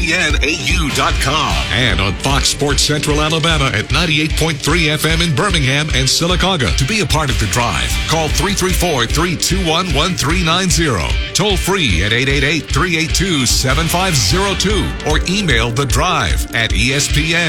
and 1.72 2.02
on 2.02 2.14
Fox 2.16 2.50
Sports 2.50 2.84
Central 2.84 3.22
Alabama 3.22 3.72
at 3.74 3.86
98.3 3.86 4.98
FM 4.98 5.30
in 5.30 5.34
Birmingham 5.34 5.88
and 5.96 6.10
Sylacauga. 6.10 6.76
To 6.76 6.86
be 6.86 7.00
a 7.00 7.06
part 7.06 7.30
of 7.30 7.40
The 7.40 7.46
Drive, 7.48 7.90
call 8.10 8.28
334 8.28 9.06
321 9.06 9.96
1390. 9.96 11.34
Toll 11.34 11.56
free 11.56 12.04
at 12.04 12.12
888 12.12 12.66
382 12.70 13.46
7502 13.46 15.10
or 15.10 15.22
email 15.34 15.72
The 15.72 15.86
Drive 15.86 16.54
at 16.54 16.72
ESPNAU.com. 16.72 17.48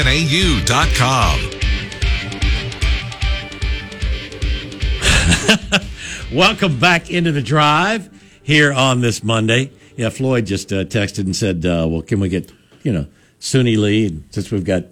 Welcome 6.33 6.79
back 6.79 7.09
into 7.09 7.31
the 7.31 7.41
drive 7.41 8.07
here 8.43 8.71
on 8.71 9.01
this 9.01 9.23
Monday. 9.23 9.71
Yeah, 9.97 10.09
Floyd 10.09 10.45
just 10.45 10.71
uh, 10.71 10.83
texted 10.85 11.19
and 11.25 11.35
said, 11.35 11.65
uh, 11.65 11.87
"Well, 11.89 12.03
can 12.03 12.19
we 12.19 12.29
get 12.29 12.51
you 12.83 12.93
know 12.93 13.07
Suni 13.39 13.77
Lee? 13.77 14.05
And 14.07 14.23
since 14.29 14.51
we've 14.51 14.63
got 14.63 14.83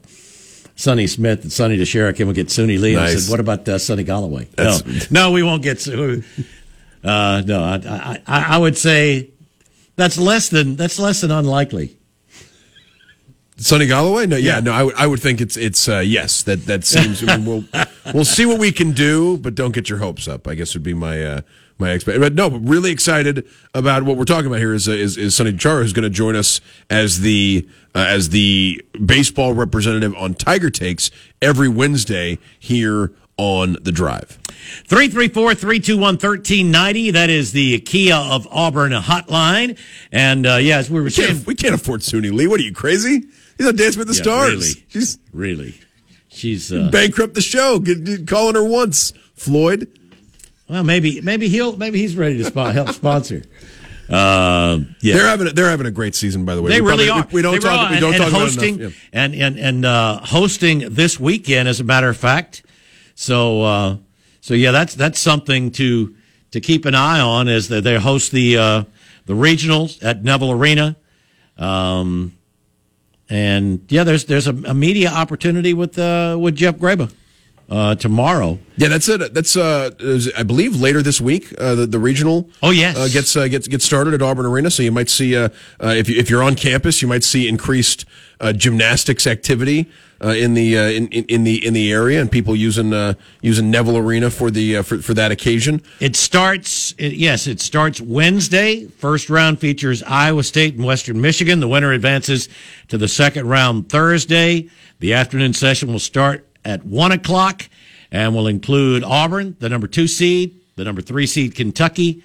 Sonny 0.75 1.05
Smith 1.05 1.43
and 1.43 1.51
Sonny 1.53 1.77
DiChiara, 1.77 2.15
can 2.15 2.27
we 2.27 2.33
get 2.33 2.47
Suni 2.47 2.79
Lee?" 2.79 2.95
And 2.95 3.03
I 3.03 3.13
said, 3.13 3.29
"What 3.29 3.39
about 3.39 3.69
uh, 3.69 3.77
Sonny 3.77 4.03
Galloway?" 4.03 4.47
That's- 4.55 5.11
no, 5.11 5.27
no, 5.27 5.31
we 5.31 5.43
won't 5.43 5.61
get. 5.61 5.87
Uh, 5.87 6.21
no, 7.45 7.63
I, 7.63 7.75
I, 7.85 8.21
I 8.25 8.55
I 8.55 8.57
would 8.57 8.75
say 8.77 9.29
that's 9.95 10.17
less 10.17 10.49
than 10.49 10.75
that's 10.75 10.97
less 10.97 11.21
than 11.21 11.29
unlikely. 11.29 11.97
Sonny 13.57 13.87
Galloway? 13.87 14.25
No, 14.27 14.35
yeah, 14.37 14.55
Yeah. 14.55 14.59
no, 14.61 14.71
I 14.73 14.83
would 14.83 14.95
I 14.95 15.07
would 15.07 15.19
think 15.19 15.41
it's 15.41 15.57
it's 15.57 15.89
uh, 15.89 15.99
yes. 15.99 16.43
That 16.43 16.65
that 16.67 16.85
seems. 16.85 17.23
I 17.27 17.37
mean, 17.37 17.45
we'll 17.45 17.63
we'll 18.13 18.25
see 18.25 18.45
what 18.45 18.59
we 18.59 18.71
can 18.71 18.91
do, 18.91 19.37
but 19.37 19.55
don't 19.55 19.73
get 19.73 19.89
your 19.89 19.99
hopes 19.99 20.27
up. 20.27 20.47
I 20.47 20.55
guess 20.55 20.73
would 20.73 20.83
be 20.83 20.93
my 20.93 21.23
uh, 21.23 21.41
my 21.79 21.91
expect. 21.91 22.19
But 22.19 22.33
no, 22.35 22.49
but 22.49 22.59
really 22.59 22.91
excited 22.91 23.47
about 23.73 24.03
what 24.03 24.15
we're 24.17 24.25
talking 24.25 24.47
about 24.47 24.59
here. 24.59 24.73
Is 24.73 24.87
uh, 24.87 24.91
is, 24.91 25.17
is 25.17 25.35
Sonny 25.35 25.53
Chara 25.53 25.81
who's 25.81 25.93
going 25.93 26.03
to 26.03 26.09
join 26.09 26.35
us 26.35 26.61
as 26.89 27.21
the 27.21 27.67
uh, 27.95 28.05
as 28.07 28.29
the 28.29 28.83
baseball 29.03 29.53
representative 29.53 30.15
on 30.15 30.35
Tiger 30.35 30.69
Takes 30.69 31.09
every 31.41 31.67
Wednesday 31.69 32.37
here 32.59 33.11
on 33.37 33.77
the 33.81 33.91
Drive. 33.91 34.39
334 34.87 35.53
321 35.55 36.01
1390. 36.15 37.11
That 37.11 37.29
is 37.29 37.51
the 37.53 37.79
Kia 37.81 38.15
of 38.15 38.47
Auburn 38.51 38.91
hotline. 38.91 39.77
And 40.11 40.45
uh, 40.47 40.55
yeah, 40.55 40.77
as 40.77 40.89
we 40.89 40.99
were 40.99 41.05
We 41.05 41.09
saying, 41.11 41.35
can't, 41.35 41.47
we 41.47 41.55
can't 41.55 41.75
afford 41.75 42.01
Suni 42.01 42.31
Lee. 42.31 42.47
What 42.47 42.59
are 42.59 42.63
you 42.63 42.73
crazy? 42.73 43.25
He's 43.57 43.67
on 43.67 43.75
Dance 43.75 43.97
with 43.97 44.07
the 44.07 44.13
Yeah, 44.13 44.21
Stars. 44.21 44.51
really. 44.53 44.85
She's 44.89 45.19
really, 45.33 45.75
she's. 46.29 46.71
Uh, 46.73 46.89
bankrupt 46.91 47.33
the 47.33 47.41
show. 47.41 47.79
Get, 47.79 48.03
get- 48.03 48.27
calling 48.27 48.55
her 48.55 48.63
once, 48.63 49.13
Floyd. 49.35 49.87
Well, 50.69 50.83
maybe 50.83 51.21
maybe 51.21 51.47
he'll 51.47 51.75
maybe 51.77 51.97
he's 51.99 52.15
ready 52.15 52.43
to 52.43 52.71
help 52.71 52.89
sponsor. 52.89 53.43
Uh, 54.09 54.79
yeah, 55.01 55.15
They're 55.15 55.27
having 55.27 55.47
a, 55.47 55.49
they're 55.51 55.69
having 55.69 55.85
a 55.85 55.91
great 55.91 56.15
season, 56.15 56.45
by 56.45 56.55
the 56.55 56.61
way. 56.61 56.71
they 56.71 56.79
We 56.79 56.87
really 56.91 57.07
probably- 57.07 57.23
are. 57.29 57.33
We, 57.33 57.41
don't 57.41 57.53
They 57.55 57.59
talk. 57.59 57.89
really 57.89 57.95
We 57.95 57.99
don't 57.99 58.13
are. 58.13 58.17
talk 58.19 58.27
and, 58.27 58.35
about 58.35 58.41
hosting 58.41 58.79
enough. 58.79 58.93
and 59.11 59.35
and 59.35 59.59
and 59.59 59.85
uh, 59.85 60.19
hosting 60.23 60.79
this 60.93 61.19
weekend, 61.19 61.67
as 61.67 61.81
a 61.81 61.83
matter 61.83 62.07
of 62.07 62.15
fact. 62.15 62.63
So 63.15 63.63
uh, 63.63 63.97
so 64.39 64.53
yeah, 64.53 64.71
that's 64.71 64.95
that's 64.95 65.19
something 65.19 65.71
to 65.71 66.15
to 66.51 66.61
keep 66.61 66.85
an 66.85 66.95
eye 66.95 67.19
on 67.19 67.49
as 67.49 67.67
they, 67.67 67.81
they 67.81 67.97
host 67.99 68.31
the 68.31 68.57
uh, 68.57 68.83
the 69.25 69.33
regionals 69.33 70.01
at 70.01 70.23
Neville 70.23 70.51
Arena. 70.53 70.95
Um, 71.57 72.36
and 73.29 73.81
yeah, 73.89 74.03
there's 74.03 74.25
there's 74.25 74.47
a, 74.47 74.55
a 74.65 74.73
media 74.73 75.09
opportunity 75.09 75.73
with 75.73 75.97
uh, 75.99 76.37
with 76.39 76.55
Jeff 76.55 76.75
Graba 76.77 77.11
uh, 77.69 77.95
tomorrow. 77.95 78.59
Yeah, 78.77 78.87
that's 78.89 79.09
it. 79.09 79.33
That's 79.33 79.57
uh, 79.57 79.91
I 80.37 80.43
believe 80.43 80.79
later 80.79 81.01
this 81.01 81.19
week. 81.19 81.53
Uh, 81.57 81.75
the, 81.75 81.87
the 81.87 81.99
regional. 81.99 82.49
Oh, 82.63 82.71
yes. 82.71 82.97
uh, 82.97 83.07
gets 83.11 83.35
uh, 83.35 83.47
gets 83.47 83.67
gets 83.67 83.85
started 83.85 84.13
at 84.13 84.21
Auburn 84.21 84.45
Arena. 84.45 84.69
So 84.69 84.83
you 84.83 84.91
might 84.91 85.09
see 85.09 85.35
uh, 85.35 85.49
uh, 85.83 85.87
if 85.87 86.09
you, 86.09 86.17
if 86.17 86.29
you're 86.29 86.43
on 86.43 86.55
campus, 86.55 87.01
you 87.01 87.07
might 87.07 87.23
see 87.23 87.47
increased 87.47 88.05
uh, 88.39 88.53
gymnastics 88.53 89.27
activity 89.27 89.89
uh, 90.23 90.29
in 90.29 90.53
the 90.53 90.77
uh, 90.77 90.89
in, 90.89 91.07
in 91.07 91.43
the 91.43 91.65
in 91.65 91.73
the 91.73 91.91
area, 91.91 92.19
and 92.19 92.31
people 92.31 92.55
using 92.55 92.93
uh, 92.93 93.13
using 93.41 93.69
Neville 93.69 93.97
Arena 93.97 94.29
for 94.29 94.49
the 94.49 94.77
uh, 94.77 94.83
for 94.83 94.99
for 94.99 95.13
that 95.13 95.31
occasion. 95.31 95.81
It 95.99 96.15
starts, 96.15 96.93
it, 96.97 97.13
yes, 97.13 97.47
it 97.47 97.59
starts 97.59 98.01
Wednesday. 98.01 98.85
First 98.85 99.29
round 99.29 99.59
features 99.59 100.03
Iowa 100.03 100.43
State 100.43 100.75
and 100.75 100.85
Western 100.85 101.21
Michigan. 101.21 101.59
The 101.59 101.67
winner 101.67 101.91
advances 101.91 102.49
to 102.87 102.97
the 102.97 103.07
second 103.07 103.47
round 103.47 103.89
Thursday. 103.89 104.69
The 104.99 105.13
afternoon 105.13 105.53
session 105.53 105.89
will 105.91 105.99
start 105.99 106.47
at 106.65 106.83
1 106.83 107.11
o'clock 107.11 107.69
and 108.11 108.33
will 108.33 108.47
include 108.47 109.03
Auburn, 109.03 109.55
the 109.59 109.69
number 109.69 109.87
two 109.87 110.07
seed, 110.07 110.59
the 110.75 110.83
number 110.83 111.01
three 111.01 111.27
seed 111.27 111.55
Kentucky, 111.55 112.23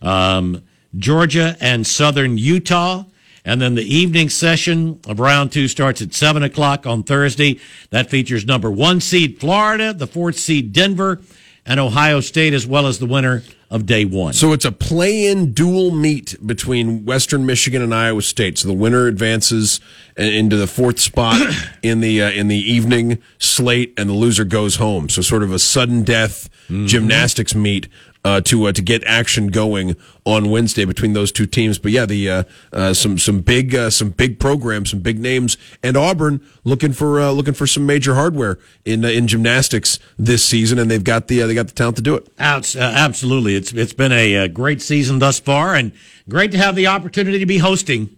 um, 0.00 0.62
Georgia, 0.96 1.56
and 1.60 1.86
Southern 1.86 2.38
Utah. 2.38 3.04
And 3.44 3.60
then 3.60 3.74
the 3.74 3.82
evening 3.82 4.30
session 4.30 5.00
of 5.06 5.20
round 5.20 5.52
two 5.52 5.68
starts 5.68 6.00
at 6.00 6.14
7 6.14 6.42
o'clock 6.42 6.86
on 6.86 7.02
Thursday. 7.02 7.60
That 7.90 8.08
features 8.08 8.46
number 8.46 8.70
one 8.70 9.00
seed 9.00 9.38
Florida, 9.38 9.92
the 9.92 10.06
fourth 10.06 10.38
seed 10.38 10.72
Denver, 10.72 11.20
and 11.66 11.78
Ohio 11.78 12.20
State, 12.20 12.54
as 12.54 12.66
well 12.66 12.86
as 12.86 12.98
the 12.98 13.06
winner 13.06 13.42
of 13.70 13.86
day 13.86 14.04
one. 14.04 14.32
So 14.34 14.52
it's 14.52 14.64
a 14.64 14.72
play-in 14.72 15.52
dual 15.52 15.90
meet 15.90 16.36
between 16.46 17.04
Western 17.04 17.44
Michigan 17.44 17.82
and 17.82 17.94
Iowa 17.94 18.22
State. 18.22 18.58
So 18.58 18.68
the 18.68 18.74
winner 18.74 19.08
advances 19.08 19.80
into 20.16 20.56
the 20.56 20.66
fourth 20.66 21.00
spot 21.00 21.40
in 21.82 22.00
the 22.00 22.22
uh, 22.22 22.30
in 22.30 22.48
the 22.48 22.56
evening 22.56 23.18
slate, 23.38 23.92
and 23.98 24.08
the 24.08 24.14
loser 24.14 24.44
goes 24.44 24.76
home. 24.76 25.08
So 25.08 25.22
sort 25.22 25.42
of 25.42 25.52
a 25.52 25.58
sudden 25.58 26.02
death 26.02 26.48
gymnastics 26.68 27.54
meet 27.54 27.88
uh, 28.24 28.40
to 28.40 28.66
uh, 28.66 28.72
to 28.72 28.82
get 28.82 29.04
action 29.04 29.48
going 29.48 29.96
on 30.24 30.50
Wednesday 30.50 30.84
between 30.84 31.12
those 31.12 31.30
two 31.30 31.46
teams. 31.46 31.78
But 31.78 31.92
yeah, 31.92 32.06
the 32.06 32.30
uh, 32.30 32.42
uh, 32.72 32.94
some 32.94 33.18
some 33.18 33.40
big 33.40 33.74
uh, 33.74 33.90
some 33.90 34.10
big 34.10 34.40
programs, 34.40 34.90
some 34.90 35.00
big 35.00 35.18
names, 35.18 35.56
and 35.82 35.96
Auburn 35.96 36.40
looking 36.64 36.92
for 36.92 37.20
uh, 37.20 37.30
looking 37.30 37.54
for 37.54 37.66
some 37.66 37.86
major 37.86 38.14
hardware 38.14 38.58
in 38.84 39.04
in 39.04 39.28
gymnastics 39.28 39.98
this 40.18 40.44
season, 40.44 40.78
and 40.78 40.90
they've 40.90 41.04
got 41.04 41.28
the 41.28 41.40
they 41.40 41.54
got 41.54 41.66
the 41.66 41.74
talent 41.74 41.96
to 41.96 42.02
do 42.02 42.14
it. 42.14 42.28
Absolutely, 42.38 43.56
it's 43.56 43.72
it's 43.72 43.92
been 43.92 44.12
a, 44.12 44.48
great 44.48 44.80
season 44.80 45.18
thus 45.18 45.40
far, 45.40 45.74
and 45.74 45.92
great 46.28 46.52
to 46.52 46.58
have 46.58 46.76
the 46.76 46.86
opportunity 46.86 47.38
to 47.38 47.46
be 47.46 47.58
hosting 47.58 48.16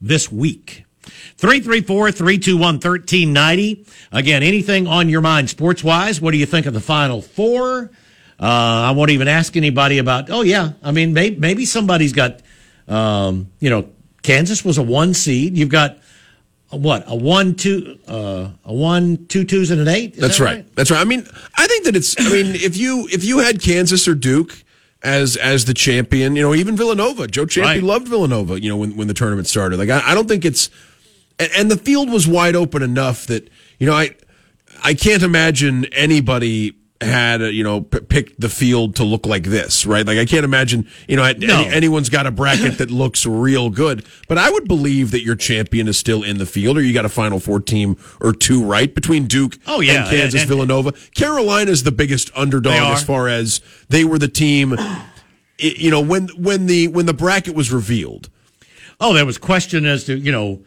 this 0.00 0.32
week. 0.32 0.84
334-321-1390. 1.38 3.86
Again, 4.10 4.42
anything 4.42 4.88
on 4.88 5.08
your 5.08 5.20
mind 5.20 5.48
sports 5.50 5.84
wise? 5.84 6.20
What 6.20 6.32
do 6.32 6.38
you 6.38 6.46
think 6.46 6.66
of 6.66 6.74
the 6.74 6.80
final 6.80 7.22
four? 7.22 7.92
Uh, 8.38 8.44
I 8.88 8.90
won't 8.90 9.10
even 9.10 9.28
ask 9.28 9.56
anybody 9.56 9.98
about. 9.98 10.28
Oh 10.30 10.42
yeah, 10.42 10.72
I 10.82 10.92
mean 10.92 11.12
maybe, 11.12 11.36
maybe 11.36 11.64
somebody's 11.66 12.12
got. 12.12 12.40
Um, 12.88 13.50
you 13.58 13.70
know, 13.70 13.88
Kansas 14.22 14.64
was 14.64 14.78
a 14.78 14.82
one 14.82 15.14
seed. 15.14 15.56
You've 15.56 15.70
got 15.70 15.98
a, 16.70 16.76
what 16.76 17.04
a 17.06 17.14
one 17.16 17.54
two 17.54 17.98
uh, 18.06 18.50
a 18.64 18.72
one 18.74 19.26
two 19.26 19.44
twos 19.44 19.70
and 19.70 19.80
an 19.80 19.88
eight. 19.88 20.14
Is 20.14 20.20
That's 20.20 20.38
that 20.38 20.44
right. 20.44 20.76
That's 20.76 20.90
right. 20.90 21.00
I 21.00 21.04
mean, 21.04 21.26
I 21.56 21.66
think 21.66 21.84
that 21.86 21.96
it's. 21.96 22.14
I 22.20 22.24
mean, 22.30 22.54
if 22.54 22.76
you 22.76 23.08
if 23.10 23.24
you 23.24 23.38
had 23.38 23.60
Kansas 23.60 24.06
or 24.06 24.14
Duke 24.14 24.62
as 25.02 25.36
as 25.36 25.64
the 25.64 25.74
champion, 25.74 26.36
you 26.36 26.42
know, 26.42 26.54
even 26.54 26.76
Villanova, 26.76 27.26
Joe 27.26 27.46
Champy 27.46 27.62
Right. 27.62 27.82
loved 27.82 28.08
Villanova. 28.08 28.60
You 28.60 28.68
know, 28.68 28.76
when 28.76 28.96
when 28.96 29.08
the 29.08 29.14
tournament 29.14 29.46
started, 29.48 29.78
like 29.78 29.88
I, 29.90 30.10
I 30.10 30.14
don't 30.14 30.28
think 30.28 30.44
it's, 30.44 30.68
and, 31.38 31.50
and 31.56 31.70
the 31.70 31.76
field 31.78 32.10
was 32.10 32.28
wide 32.28 32.54
open 32.54 32.82
enough 32.82 33.26
that 33.26 33.48
you 33.78 33.86
know 33.86 33.94
I 33.94 34.10
I 34.84 34.94
can't 34.94 35.22
imagine 35.22 35.86
anybody 35.86 36.76
had 37.02 37.42
uh, 37.42 37.44
you 37.46 37.62
know 37.62 37.82
p- 37.82 38.00
picked 38.00 38.40
the 38.40 38.48
field 38.48 38.96
to 38.96 39.04
look 39.04 39.26
like 39.26 39.42
this 39.44 39.84
right? 39.84 40.06
Like 40.06 40.16
i 40.16 40.24
can't 40.24 40.44
imagine 40.44 40.88
you 41.06 41.16
know 41.16 41.24
any, 41.24 41.46
anyone's 41.46 42.08
got 42.08 42.26
a 42.26 42.30
bracket 42.30 42.78
that 42.78 42.90
looks 43.02 43.26
real 43.26 43.68
good 43.68 44.04
but 44.28 44.38
i 44.38 44.50
would 44.50 44.66
believe 44.66 45.10
that 45.10 45.22
your 45.22 45.36
champion 45.36 45.88
is 45.88 45.98
still 45.98 46.22
in 46.22 46.38
the 46.38 46.46
field 46.46 46.78
or 46.78 46.80
you 46.82 46.94
got 46.94 47.04
a 47.04 47.10
final 47.10 47.38
four 47.38 47.60
team 47.60 47.96
or 48.20 48.32
two 48.32 48.64
right 48.64 48.94
between 48.94 49.26
duke 49.26 49.58
Oh, 49.66 49.80
yeah. 49.80 50.00
and 50.02 50.10
kansas 50.10 50.34
And- 50.34 50.40
and- 50.42 50.48
villanova. 50.48 50.92
Carolina's 51.14 51.82
the 51.82 51.92
biggest 51.92 52.30
underdog 52.34 52.74
as 52.96 53.04
far 53.04 53.28
as 53.28 53.60
they 53.90 54.04
were 54.04 54.18
the 54.18 54.28
team 54.28 54.74
you 55.58 55.90
know 55.90 56.00
when 56.00 56.28
when 56.28 56.66
the 56.66 56.88
when 56.88 57.06
the 57.06 57.14
bracket 57.14 57.54
was 57.54 57.72
revealed. 57.72 58.28
Oh, 59.00 59.12
there 59.12 59.26
was 59.26 59.36
question 59.38 59.84
as 59.86 60.04
to 60.04 60.16
you 60.16 60.32
know, 60.32 60.62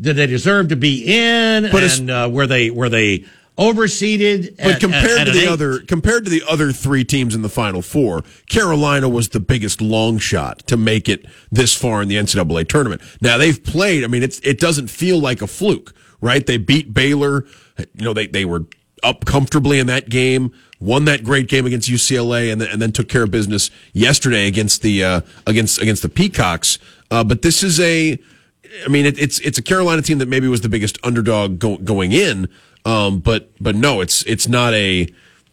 did 0.00 0.16
they 0.16 0.26
deserve 0.26 0.68
to 0.68 0.76
be 0.76 1.04
in, 1.06 1.70
But 1.70 1.82
and 1.84 2.10
uh, 2.10 2.28
were 2.30 2.46
they 2.46 2.70
were 2.70 2.88
they 2.88 3.24
overseeded? 3.58 4.56
But 4.56 4.66
at- 4.74 4.80
compared 4.80 5.04
at- 5.10 5.28
at 5.28 5.32
to 5.32 5.32
the 5.32 5.42
eight? 5.44 5.48
other 5.48 5.78
compared 5.80 6.24
to 6.24 6.30
the 6.30 6.42
other 6.48 6.72
three 6.72 7.04
teams 7.04 7.34
in 7.34 7.42
the 7.42 7.48
final 7.48 7.82
four, 7.82 8.22
Carolina 8.48 9.08
was 9.08 9.28
the 9.30 9.40
biggest 9.40 9.80
long 9.80 10.18
shot 10.18 10.66
to 10.66 10.76
make 10.76 11.08
it 11.08 11.26
this 11.50 11.74
far 11.74 12.02
in 12.02 12.08
the 12.08 12.16
NCAA 12.16 12.64
tournament. 12.68 13.00
Now 13.20 13.38
they've 13.38 13.62
played. 13.62 14.04
I 14.04 14.06
mean, 14.06 14.22
it's 14.22 14.40
it 14.40 14.58
doesn't 14.58 14.88
feel 14.88 15.18
like 15.18 15.42
a 15.42 15.46
fluke, 15.46 15.92
right? 16.20 16.46
They 16.46 16.56
beat 16.58 16.92
Baylor. 16.94 17.44
You 17.78 18.04
know, 18.04 18.12
they 18.12 18.26
they 18.26 18.44
were 18.44 18.66
up 19.02 19.24
comfortably 19.24 19.78
in 19.78 19.86
that 19.88 20.08
game. 20.08 20.52
Won 20.78 21.04
that 21.04 21.22
great 21.22 21.48
game 21.48 21.64
against 21.64 21.88
UCLA, 21.88 22.50
and 22.50 22.60
then, 22.60 22.68
and 22.68 22.82
then 22.82 22.90
took 22.90 23.08
care 23.08 23.22
of 23.22 23.30
business 23.30 23.70
yesterday 23.92 24.48
against 24.48 24.82
the 24.82 25.04
uh, 25.04 25.20
against 25.46 25.80
against 25.80 26.02
the 26.02 26.08
Peacocks. 26.08 26.78
Uh, 27.08 27.22
but 27.22 27.42
this 27.42 27.62
is 27.62 27.78
a 27.78 28.18
I 28.84 28.88
mean, 28.88 29.06
it, 29.06 29.16
it's 29.16 29.38
it's 29.40 29.58
a 29.58 29.62
Carolina 29.62 30.02
team 30.02 30.18
that 30.18 30.28
maybe 30.28 30.48
was 30.48 30.62
the 30.62 30.68
biggest 30.68 30.98
underdog 31.04 31.60
go, 31.60 31.76
going 31.76 32.10
in, 32.10 32.48
um, 32.84 33.20
but 33.20 33.50
but 33.60 33.74
no, 33.76 34.00
it's 34.00 34.22
it's 34.24 34.48
not 34.48 34.74
a, 34.74 35.08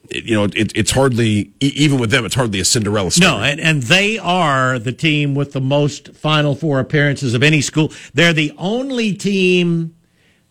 you 0.10 0.36
know, 0.36 0.46
it, 0.46 0.72
it's 0.76 0.92
hardly 0.92 1.54
even 1.60 2.00
with 2.00 2.12
them, 2.12 2.26
it's 2.26 2.36
hardly 2.36 2.60
a 2.60 2.66
Cinderella 2.66 3.12
story. 3.12 3.32
No, 3.32 3.40
and, 3.40 3.60
and 3.60 3.84
they 3.84 4.18
are 4.18 4.80
the 4.80 4.92
team 4.92 5.36
with 5.36 5.54
the 5.54 5.62
most 5.62 6.16
Final 6.16 6.56
Four 6.56 6.80
appearances 6.80 7.34
of 7.34 7.44
any 7.44 7.62
school. 7.62 7.92
They're 8.14 8.34
the 8.34 8.54
only 8.58 9.14
team 9.14 9.96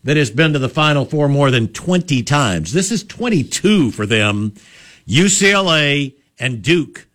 that 0.03 0.15
has 0.15 0.31
been 0.31 0.53
to 0.53 0.59
the 0.59 0.69
Final 0.69 1.05
Four 1.05 1.27
more 1.27 1.51
than 1.51 1.67
20 1.67 2.23
times. 2.23 2.71
This 2.71 2.91
is 2.91 3.03
22 3.03 3.91
for 3.91 4.05
them. 4.05 4.53
UCLA 5.07 6.13
and 6.39 6.61
Duke 6.61 7.08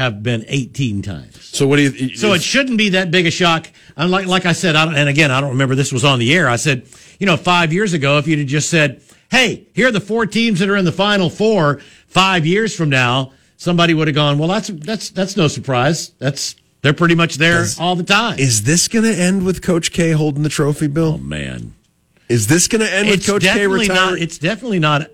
have 0.00 0.22
been 0.22 0.44
18 0.48 1.02
times. 1.02 1.44
So 1.44 1.66
what 1.66 1.76
do 1.76 1.82
you? 1.82 2.16
So 2.16 2.32
it 2.32 2.42
shouldn't 2.42 2.78
be 2.78 2.90
that 2.90 3.10
big 3.10 3.26
a 3.26 3.30
shock. 3.30 3.70
And 3.96 4.10
like, 4.10 4.26
like 4.26 4.46
I 4.46 4.52
said, 4.52 4.76
I 4.76 4.86
don't, 4.86 4.96
and 4.96 5.08
again, 5.08 5.30
I 5.30 5.40
don't 5.40 5.50
remember 5.50 5.74
this 5.74 5.92
was 5.92 6.04
on 6.04 6.18
the 6.18 6.34
air. 6.34 6.48
I 6.48 6.56
said, 6.56 6.86
you 7.18 7.26
know, 7.26 7.36
five 7.36 7.70
years 7.72 7.92
ago, 7.92 8.16
if 8.16 8.26
you'd 8.26 8.38
have 8.38 8.48
just 8.48 8.70
said, 8.70 9.02
hey, 9.30 9.66
here 9.74 9.88
are 9.88 9.92
the 9.92 10.00
four 10.00 10.24
teams 10.24 10.60
that 10.60 10.70
are 10.70 10.76
in 10.76 10.86
the 10.86 10.92
final 10.92 11.28
four 11.28 11.80
five 12.06 12.46
years 12.46 12.74
from 12.74 12.88
now, 12.88 13.32
somebody 13.58 13.92
would 13.92 14.08
have 14.08 14.14
gone, 14.14 14.38
well, 14.38 14.48
that's, 14.48 14.68
that's, 14.68 15.10
that's 15.10 15.36
no 15.36 15.48
surprise. 15.48 16.10
That's, 16.18 16.56
they're 16.82 16.94
pretty 16.94 17.14
much 17.14 17.34
there 17.34 17.64
all 17.78 17.94
the 17.94 18.02
time. 18.02 18.38
is 18.38 18.62
this 18.62 18.88
going 18.88 19.04
to 19.04 19.14
end 19.14 19.44
with 19.44 19.60
Coach 19.60 19.92
K 19.92 20.12
holding 20.12 20.42
the 20.42 20.48
trophy, 20.48 20.86
Bill? 20.86 21.14
oh, 21.14 21.18
man. 21.18 21.74
Is 22.30 22.46
this 22.46 22.68
going 22.68 22.80
to 22.80 22.92
end 22.92 23.10
with 23.10 23.26
Coach 23.26 23.42
K 23.42 23.66
retiring? 23.66 23.88
not, 23.88 24.18
it's 24.18 24.38
definitely 24.38 24.78
not, 24.78 25.10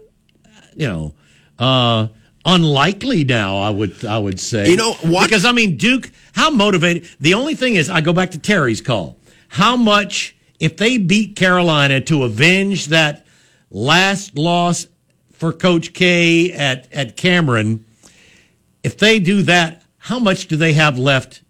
you 0.77 0.87
know, 0.87 1.15
uh, 1.59 2.09
unlikely 2.47 3.25
now, 3.25 3.59
I 3.59 3.71
would, 3.71 4.05
I 4.05 4.19
would 4.19 4.41
say. 4.41 4.71
You 4.71 4.77
know, 4.77 4.93
what- 5.03 5.25
Because 5.29 5.45
I 5.45 5.53
mean, 5.53 5.77
Duke, 5.77 6.11
how 6.33 6.49
motivated, 6.51 7.09
the 7.21 7.35
only 7.35 7.55
thing 7.55 7.75
is, 7.75 7.91
I 7.91 8.01
go 8.01 8.13
back 8.13 8.31
to 8.31 8.39
Terry's 8.39 8.81
call. 8.81 9.19
How 9.49 9.77
much, 9.77 10.37
if 10.61 10.77
they 10.77 10.97
beat 10.99 11.37
Carolina 11.37 12.01
to 12.03 12.23
avenge 12.25 12.87
that 12.87 13.27
last 13.71 14.39
loss 14.39 14.87
for 15.33 15.53
Coach 15.53 15.93
K 15.93 16.53
at, 16.53 16.89
at 16.93 17.17
Cameron, 17.17 17.85
if 18.83 18.97
they 18.97 19.19
do 19.19 19.43
that, 19.43 19.83
how 19.99 20.19
much 20.21 20.47
do 20.47 20.57
they 20.57 20.73
have 20.75 20.99
left? 20.99 21.43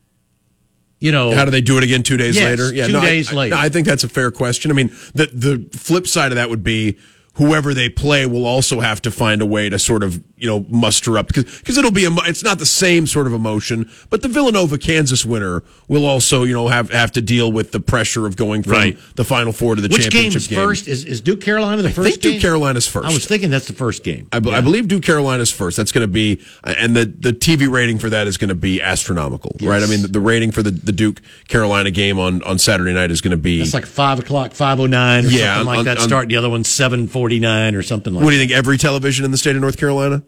You 0.98 1.12
know, 1.12 1.34
How 1.34 1.44
do 1.44 1.50
they 1.50 1.60
do 1.60 1.76
it 1.76 1.84
again 1.84 2.02
two 2.02 2.16
days 2.16 2.36
Yes, 2.36 2.58
later? 2.58 2.86
two 2.86 2.92
no, 2.92 3.00
I- 3.00 3.04
days 3.06 3.30
I, 3.30 3.36
later. 3.36 3.54
no, 3.54 3.60
I 3.60 3.68
think 3.68 3.86
that's 3.86 4.02
a 4.02 4.08
fair 4.08 4.30
question. 4.30 4.70
I 4.70 4.74
mean, 4.74 4.90
the 5.14 5.26
the 5.26 5.78
flip 5.78 6.06
side 6.06 6.32
of 6.32 6.36
that 6.36 6.48
would 6.48 6.64
be 6.64 6.96
whoever 7.34 7.74
they 7.74 7.90
play 7.90 8.24
will 8.24 8.46
also 8.46 8.80
have 8.80 9.02
to 9.02 9.10
find 9.10 9.42
a 9.42 9.46
way 9.46 9.68
to 9.68 9.78
sort 9.78 10.02
of 10.02 10.22
you 10.38 10.46
know 10.46 10.66
muster 10.68 11.16
up 11.18 11.28
because 11.28 11.78
it'll 11.78 11.90
be 11.90 12.04
a, 12.04 12.10
it's 12.26 12.42
not 12.44 12.58
the 12.58 12.66
same 12.66 13.06
sort 13.06 13.26
of 13.26 13.32
emotion, 13.32 13.90
but 14.10 14.22
the 14.22 14.28
Villanova 14.28 14.76
Kansas 14.78 15.24
winner 15.24 15.62
will 15.88 16.04
also 16.04 16.42
you 16.44 16.52
know 16.54 16.68
have 16.68 16.90
have 16.90 17.12
to 17.12 17.22
deal 17.22 17.50
with 17.50 17.72
the 17.72 17.80
pressure 17.80 18.26
of 18.26 18.36
going 18.36 18.62
from 18.62 18.72
Right. 18.72 18.98
the 19.14 19.24
Final 19.24 19.52
Four 19.52 19.76
to 19.76 19.80
the 19.82 19.88
which 19.88 20.02
championship 20.10 20.50
game. 20.50 20.58
first? 20.58 20.88
Is, 20.88 21.04
is 21.04 21.20
Duke 21.20 21.40
Carolina 21.40 21.82
the 21.82 21.88
I 21.88 21.92
first 21.92 22.08
think 22.10 22.20
Duke 22.22 22.32
game? 22.34 22.40
Carolina's 22.42 22.86
first. 22.86 23.08
I 23.08 23.12
was 23.14 23.24
thinking 23.26 23.48
that's 23.50 23.66
the 23.66 23.72
first 23.72 24.04
game. 24.04 24.28
I, 24.32 24.40
be- 24.40 24.52
I 24.52 24.60
believe 24.60 24.88
Duke 24.88 25.02
Carolina's 25.02 25.50
first. 25.50 25.76
That's 25.76 25.92
going 25.92 26.02
to 26.06 26.12
be, 26.12 26.40
and 26.64 26.94
the, 26.94 27.04
the 27.06 27.32
TV 27.32 27.70
rating 27.70 27.98
for 27.98 28.10
that 28.10 28.26
is 28.26 28.36
going 28.36 28.48
to 28.50 28.54
be 28.54 28.82
astronomical, 28.82 29.56
right? 29.62 29.82
I 29.82 29.86
mean, 29.86 30.02
the, 30.02 30.08
the 30.08 30.20
rating 30.20 30.50
for 30.52 30.62
the, 30.62 30.70
the 30.70 30.92
Duke 30.92 31.20
Carolina 31.48 31.90
game 31.90 32.18
on, 32.18 32.42
on 32.42 32.58
Saturday 32.58 32.92
night 32.92 33.10
is 33.10 33.20
going 33.20 33.30
to 33.30 33.36
be. 33.36 33.62
It's 33.62 33.72
like 33.74 33.86
five 33.86 34.18
o'clock, 34.18 34.52
five 34.52 34.78
oh 34.80 34.86
nine, 34.86 35.24
or 35.24 35.28
Yeah, 35.28 35.54
something 35.54 35.66
like 35.66 35.78
on- 35.78 35.84
that. 35.86 35.98
on- 35.98 36.04
Start 36.04 36.28
the 36.28 36.36
other 36.36 36.50
one 36.50 36.64
seven 36.64 37.08
forty 37.08 37.40
nine 37.40 37.74
or 37.74 37.82
something 37.82 38.12
like. 38.12 38.20
that. 38.20 38.24
what 38.24 38.30
do 38.32 38.36
you 38.36 38.42
think? 38.42 38.52
Every 38.52 38.76
television 38.78 39.24
in 39.24 39.30
the 39.30 39.38
state 39.38 39.54
of 39.56 39.62
North 39.62 39.76
Carolina, 39.78 40.22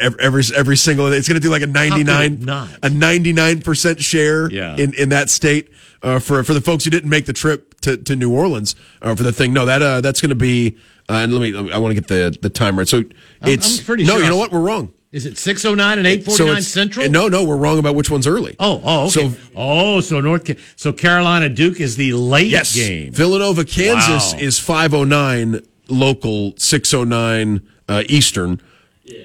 every 0.00 0.18
every, 0.20 0.42
every 0.56 0.76
single, 0.76 1.06
it's 1.12 1.28
going 1.28 1.40
to 1.40 1.46
do 1.46 1.50
like 1.50 1.62
a 1.62 1.66
ninety 1.66 2.04
nine, 2.04 2.46
a 2.82 2.90
ninety 2.90 3.32
nine 3.32 3.60
percent 3.60 4.00
share 4.00 4.50
Yeah. 4.50 4.76
in, 4.76 4.94
in 4.94 5.08
that 5.10 5.30
state. 5.30 5.70
Uh, 6.02 6.18
for 6.18 6.44
for 6.44 6.52
the 6.52 6.60
folks 6.60 6.84
who 6.84 6.90
didn't 6.90 7.08
make 7.08 7.24
the 7.24 7.32
trip 7.32 7.80
to, 7.80 7.96
to 7.96 8.14
New 8.14 8.30
Orleans 8.30 8.76
uh, 9.00 9.14
for 9.14 9.22
the 9.22 9.32
thing, 9.32 9.54
no, 9.54 9.64
that 9.64 9.80
uh, 9.80 10.00
that's 10.02 10.20
going 10.20 10.28
to 10.28 10.34
be. 10.34 10.76
Uh, 11.08 11.14
and 11.14 11.32
let 11.32 11.40
me, 11.40 11.72
I 11.72 11.78
want 11.78 11.94
to 11.94 12.00
get 12.00 12.08
the 12.08 12.36
the 12.42 12.50
time 12.50 12.76
right. 12.78 12.86
So 12.86 13.04
it's 13.42 13.78
I'm 13.78 13.84
pretty 13.86 14.04
no, 14.04 14.14
sure 14.16 14.22
you 14.24 14.28
know 14.28 14.36
what? 14.36 14.52
We're 14.52 14.60
wrong. 14.60 14.92
Is 15.12 15.24
it 15.24 15.38
six 15.38 15.64
oh 15.64 15.74
nine 15.74 15.96
and 15.98 16.06
eight 16.06 16.24
forty 16.24 16.42
nine 16.44 16.52
it's- 16.54 16.66
Central? 16.68 17.08
No, 17.08 17.28
no, 17.28 17.42
we're 17.44 17.56
wrong 17.56 17.78
about 17.78 17.94
which 17.94 18.10
one's 18.10 18.26
early. 18.26 18.54
Oh, 18.60 18.82
oh, 18.84 19.00
okay. 19.06 19.10
So- 19.30 19.32
oh, 19.56 20.00
so 20.02 20.20
North, 20.20 20.50
so 20.76 20.92
Carolina 20.92 21.48
Duke 21.48 21.80
is 21.80 21.96
the 21.96 22.12
late 22.14 22.48
Yes. 22.48 22.74
game. 22.74 23.12
Villanova, 23.12 23.64
Kansas 23.64 24.34
Wow. 24.34 24.38
is 24.40 24.58
509 24.58 25.60
local, 25.88 26.52
609 26.58 27.62
uh, 27.88 28.02
Eastern. 28.08 28.60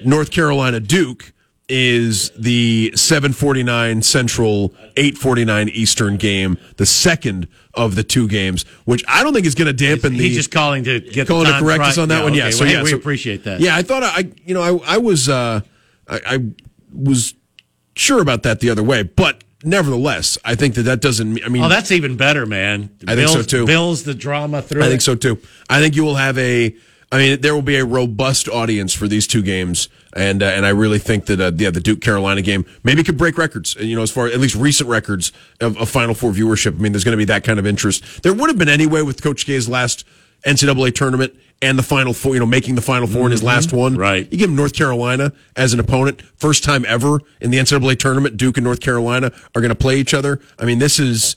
North 0.04 0.30
Carolina 0.30 0.80
Duke 0.80 1.32
is 1.68 2.30
the 2.30 2.90
749 2.96 4.02
Central, 4.02 4.74
849 4.96 5.68
Eastern 5.68 6.16
game, 6.16 6.58
the 6.78 6.86
second 6.86 7.46
of 7.74 7.94
the 7.94 8.02
two 8.02 8.26
games, 8.26 8.64
which 8.84 9.04
I 9.06 9.22
don't 9.22 9.32
think 9.32 9.46
is 9.46 9.54
going 9.54 9.66
to 9.66 9.72
dampen 9.72 10.14
the 10.14 10.18
He's 10.28 10.36
just 10.36 10.50
calling 10.50 10.82
to 10.84 10.98
get 11.00 11.28
calling 11.28 11.46
the 11.46 11.52
to 11.52 11.58
correct 11.60 11.78
right. 11.80 11.88
us 11.90 11.98
on 11.98 12.08
that 12.08 12.24
one. 12.24 12.32
okay. 12.32 12.38
Yeah, 12.40 12.50
so 12.50 12.64
Well, 12.64 12.72
yeah, 12.74 12.82
we 12.82 12.90
so- 12.90 12.96
appreciate 12.96 13.44
that. 13.44 13.60
Yeah, 13.60 13.76
I 13.76 13.82
thought 13.82 14.02
I, 14.02 14.30
you 14.44 14.52
know, 14.54 14.62
I, 14.84 14.94
I 14.94 14.98
was, 14.98 15.28
uh, 15.28 15.60
I, 16.08 16.20
I 16.26 16.38
was 16.92 17.34
sure 17.94 18.20
about 18.20 18.42
that 18.42 18.58
the 18.58 18.70
other 18.70 18.82
way, 18.82 19.04
but 19.04 19.44
nevertheless, 19.62 20.36
I 20.44 20.56
think 20.56 20.74
that 20.74 20.82
that 20.82 21.00
doesn't. 21.00 21.44
I 21.44 21.48
mean, 21.48 21.62
Oh, 21.62 21.68
that's 21.68 21.92
even 21.92 22.16
better, 22.16 22.46
man. 22.46 22.90
I 23.06 23.14
think 23.14 23.28
so, 23.28 23.42
too. 23.42 23.64
Builds 23.66 24.02
the 24.02 24.14
drama 24.14 24.60
through. 24.60 24.82
I 24.82 24.88
think 24.88 25.02
so 25.02 25.14
too. 25.14 25.38
I 25.68 25.80
think 25.80 25.94
you 25.94 26.02
will 26.02 26.16
have 26.16 26.36
a. 26.36 26.74
I 27.12 27.18
mean, 27.18 27.40
there 27.40 27.54
will 27.54 27.62
be 27.62 27.76
a 27.76 27.84
robust 27.84 28.48
audience 28.48 28.94
for 28.94 29.08
these 29.08 29.26
two 29.26 29.42
games, 29.42 29.88
and 30.14 30.42
uh, 30.42 30.46
and 30.46 30.64
I 30.64 30.68
really 30.68 31.00
think 31.00 31.26
that 31.26 31.40
uh, 31.40 31.50
yeah, 31.56 31.70
the 31.70 31.80
Duke 31.80 32.00
Carolina 32.00 32.40
game 32.40 32.64
maybe 32.84 33.02
could 33.02 33.18
break 33.18 33.36
records. 33.36 33.74
You 33.74 33.96
know, 33.96 34.02
as 34.02 34.12
far 34.12 34.26
at 34.26 34.38
least 34.38 34.54
recent 34.54 34.88
records 34.88 35.32
of, 35.60 35.76
of 35.76 35.88
Final 35.88 36.14
Four 36.14 36.30
viewership. 36.30 36.76
I 36.76 36.78
mean, 36.78 36.92
there's 36.92 37.02
going 37.02 37.14
to 37.14 37.18
be 37.18 37.24
that 37.24 37.42
kind 37.42 37.58
of 37.58 37.66
interest. 37.66 38.22
There 38.22 38.32
would 38.32 38.48
have 38.48 38.58
been 38.58 38.68
anyway 38.68 39.02
with 39.02 39.22
Coach 39.22 39.44
K's 39.44 39.68
last 39.68 40.06
NCAA 40.46 40.94
tournament 40.94 41.34
and 41.60 41.76
the 41.76 41.82
Final 41.82 42.12
Four. 42.12 42.34
You 42.34 42.40
know, 42.40 42.46
making 42.46 42.76
the 42.76 42.80
Final 42.80 43.08
4 43.08 43.26
in 43.26 43.32
his 43.32 43.42
last 43.42 43.72
one. 43.72 43.92
Mm-hmm. 43.92 44.00
Right. 44.00 44.28
You 44.30 44.38
give 44.38 44.48
him 44.48 44.54
North 44.56 44.74
Carolina 44.74 45.32
as 45.56 45.74
an 45.74 45.80
opponent, 45.80 46.22
first 46.36 46.62
time 46.62 46.84
ever 46.86 47.18
in 47.40 47.50
the 47.50 47.58
NCAA 47.58 47.98
tournament. 47.98 48.36
Duke 48.36 48.56
and 48.56 48.62
North 48.62 48.80
Carolina 48.80 49.32
are 49.56 49.60
going 49.60 49.70
to 49.70 49.74
play 49.74 49.96
each 49.96 50.14
other. 50.14 50.40
I 50.60 50.64
mean, 50.64 50.78
this 50.78 51.00
is 51.00 51.34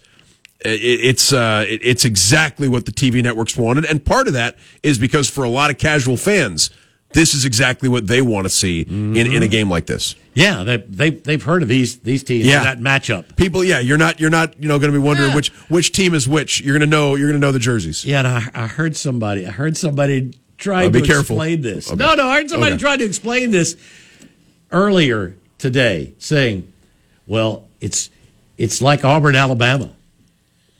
it's 0.65 1.33
uh, 1.33 1.65
it's 1.67 2.05
exactly 2.05 2.67
what 2.67 2.85
the 2.85 2.91
TV 2.91 3.21
networks 3.23 3.55
wanted, 3.57 3.85
and 3.85 4.03
part 4.03 4.27
of 4.27 4.33
that 4.33 4.55
is 4.81 4.97
because 4.97 5.29
for 5.29 5.43
a 5.43 5.49
lot 5.49 5.69
of 5.71 5.77
casual 5.77 6.17
fans, 6.17 6.69
this 7.13 7.33
is 7.33 7.45
exactly 7.45 7.89
what 7.89 8.07
they 8.07 8.21
want 8.21 8.45
to 8.45 8.49
see 8.49 8.81
in, 8.81 9.15
in 9.17 9.43
a 9.43 9.47
game 9.47 9.69
like 9.69 9.85
this. 9.85 10.15
Yeah, 10.33 10.63
they, 10.63 10.77
they 10.77 11.09
they've 11.11 11.43
heard 11.43 11.61
of 11.61 11.67
these 11.69 11.99
these 11.99 12.23
teams. 12.23 12.45
Yeah. 12.45 12.63
that 12.63 12.79
matchup. 12.79 13.35
People, 13.35 13.63
yeah, 13.63 13.79
you're 13.79 13.97
not 13.99 14.19
you're 14.19 14.29
not 14.31 14.59
you 14.61 14.67
know 14.67 14.79
going 14.79 14.91
to 14.91 14.97
be 14.99 15.03
wondering 15.03 15.29
Yeah. 15.29 15.35
which 15.35 15.49
which 15.69 15.91
team 15.91 16.13
is 16.15 16.27
which. 16.27 16.59
You're 16.61 16.73
going 16.77 16.89
to 16.89 16.95
know 16.95 17.15
you're 17.15 17.29
going 17.29 17.39
to 17.39 17.45
know 17.45 17.51
the 17.51 17.59
jerseys. 17.59 18.03
Yeah, 18.03 18.19
and 18.19 18.27
I, 18.27 18.49
I 18.55 18.67
heard 18.67 18.95
somebody. 18.95 19.45
I 19.45 19.51
heard 19.51 19.77
somebody 19.77 20.33
trying 20.57 20.91
be 20.91 21.01
to 21.01 21.05
careful. 21.07 21.35
explain 21.35 21.61
this. 21.61 21.87
Okay. 21.91 21.97
No, 22.03 22.15
no, 22.15 22.27
I 22.27 22.37
heard 22.37 22.49
somebody 22.49 22.73
Okay. 22.73 22.81
trying 22.81 22.99
to 22.99 23.05
explain 23.05 23.51
this 23.51 23.75
earlier 24.71 25.35
today, 25.57 26.13
saying, 26.17 26.71
"Well, 27.27 27.67
it's 27.79 28.09
it's 28.57 28.81
like 28.81 29.05
Auburn, 29.05 29.35
Alabama." 29.35 29.91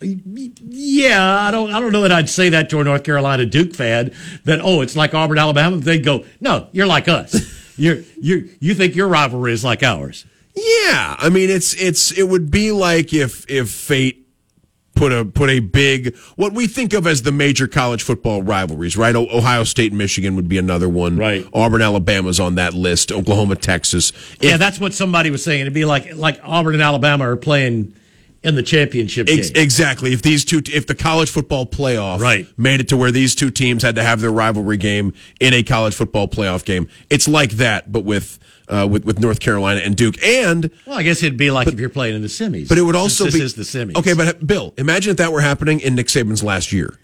Yeah, 0.03 1.41
I 1.41 1.51
don't 1.51 1.73
I 1.73 1.79
don't 1.79 1.91
know 1.91 2.01
that 2.01 2.11
I'd 2.11 2.29
say 2.29 2.49
that 2.49 2.69
to 2.71 2.79
a 2.79 2.83
North 2.83 3.03
Carolina 3.03 3.45
Duke 3.45 3.73
fan. 3.73 4.13
That 4.45 4.59
oh, 4.61 4.81
it's 4.81 4.95
like 4.95 5.13
Auburn, 5.13 5.37
Alabama. 5.37 5.77
They'd 5.77 6.03
go, 6.03 6.25
"No, 6.39 6.67
you're 6.71 6.87
like 6.87 7.07
us. 7.07 7.35
you're 7.77 7.97
you 8.21 8.49
you 8.59 8.75
think 8.75 8.95
your 8.95 9.07
rivalry 9.07 9.53
is 9.53 9.63
like 9.63 9.83
ours." 9.83 10.25
Yeah, 10.55 11.15
I 11.17 11.29
mean 11.29 11.49
it's 11.49 11.73
it's 11.73 12.11
it 12.11 12.23
would 12.23 12.51
be 12.51 12.71
like 12.71 13.13
if 13.13 13.49
if 13.49 13.69
fate 13.71 14.27
put 14.95 15.11
a 15.11 15.25
put 15.25 15.49
a 15.49 15.59
big 15.59 16.15
what 16.35 16.53
we 16.53 16.67
think 16.67 16.93
of 16.93 17.07
as 17.07 17.23
the 17.23 17.31
major 17.31 17.67
college 17.67 18.03
football 18.03 18.43
rivalries, 18.43 18.95
right? 18.95 19.15
Ohio 19.15 19.63
State 19.63 19.91
and 19.91 19.97
Michigan 19.97 20.35
would 20.35 20.47
be 20.47 20.57
another 20.57 20.87
one. 20.87 21.17
Right. 21.17 21.47
Auburn, 21.53 21.81
Alabama's 21.81 22.39
on 22.39 22.55
that 22.55 22.73
list. 22.73 23.11
Oklahoma, 23.11 23.55
Texas. 23.55 24.11
If- 24.11 24.43
yeah, 24.43 24.57
that's 24.57 24.79
what 24.79 24.93
somebody 24.93 25.31
was 25.31 25.43
saying. 25.43 25.61
It'd 25.61 25.73
be 25.73 25.85
like 25.85 26.15
like 26.15 26.39
Auburn 26.43 26.75
and 26.75 26.83
Alabama 26.83 27.27
are 27.27 27.35
playing 27.35 27.95
in 28.43 28.55
the 28.55 28.63
championship 28.63 29.27
Ex- 29.29 29.49
game. 29.49 29.63
exactly. 29.63 30.13
If 30.13 30.21
these 30.21 30.43
two, 30.45 30.61
if 30.71 30.85
the 30.87 30.95
college 30.95 31.29
football 31.29 31.65
playoff 31.65 32.19
Right. 32.19 32.47
made 32.57 32.79
it 32.81 32.89
to 32.89 32.97
where 32.97 33.11
these 33.11 33.35
two 33.35 33.49
teams 33.51 33.83
had 33.83 33.95
to 33.95 34.03
have 34.03 34.21
their 34.21 34.31
rivalry 34.31 34.77
game 34.77 35.13
in 35.39 35.53
a 35.53 35.63
college 35.63 35.93
football 35.93 36.27
playoff 36.27 36.65
game, 36.65 36.87
it's 37.09 37.27
like 37.27 37.51
that, 37.53 37.91
but 37.91 38.03
with 38.03 38.39
uh, 38.69 38.87
with 38.89 39.03
with 39.05 39.19
North 39.19 39.39
Carolina 39.41 39.81
and 39.81 39.95
Duke. 39.95 40.15
And 40.23 40.69
Well, 40.87 40.97
I 40.97 41.03
guess 41.03 41.21
it'd 41.21 41.37
be 41.37 41.51
like 41.51 41.67
if 41.67 41.79
you're 41.79 41.89
playing 41.89 42.15
in 42.15 42.21
the 42.21 42.27
semis. 42.29 42.69
But 42.69 42.77
it 42.77 42.81
would 42.83 42.95
also 42.95 43.25
this 43.25 43.33
be 43.33 43.41
is 43.41 43.53
the 43.55 43.63
semis. 43.63 43.97
Okay, 43.97 44.13
but 44.13 44.45
Bill, 44.45 44.73
imagine 44.77 45.11
if 45.11 45.17
that 45.17 45.31
were 45.33 45.41
happening 45.41 45.79
in 45.81 45.95
Nick 45.95 46.07
Saban's 46.07 46.43
last 46.43 46.71
year. 46.71 46.97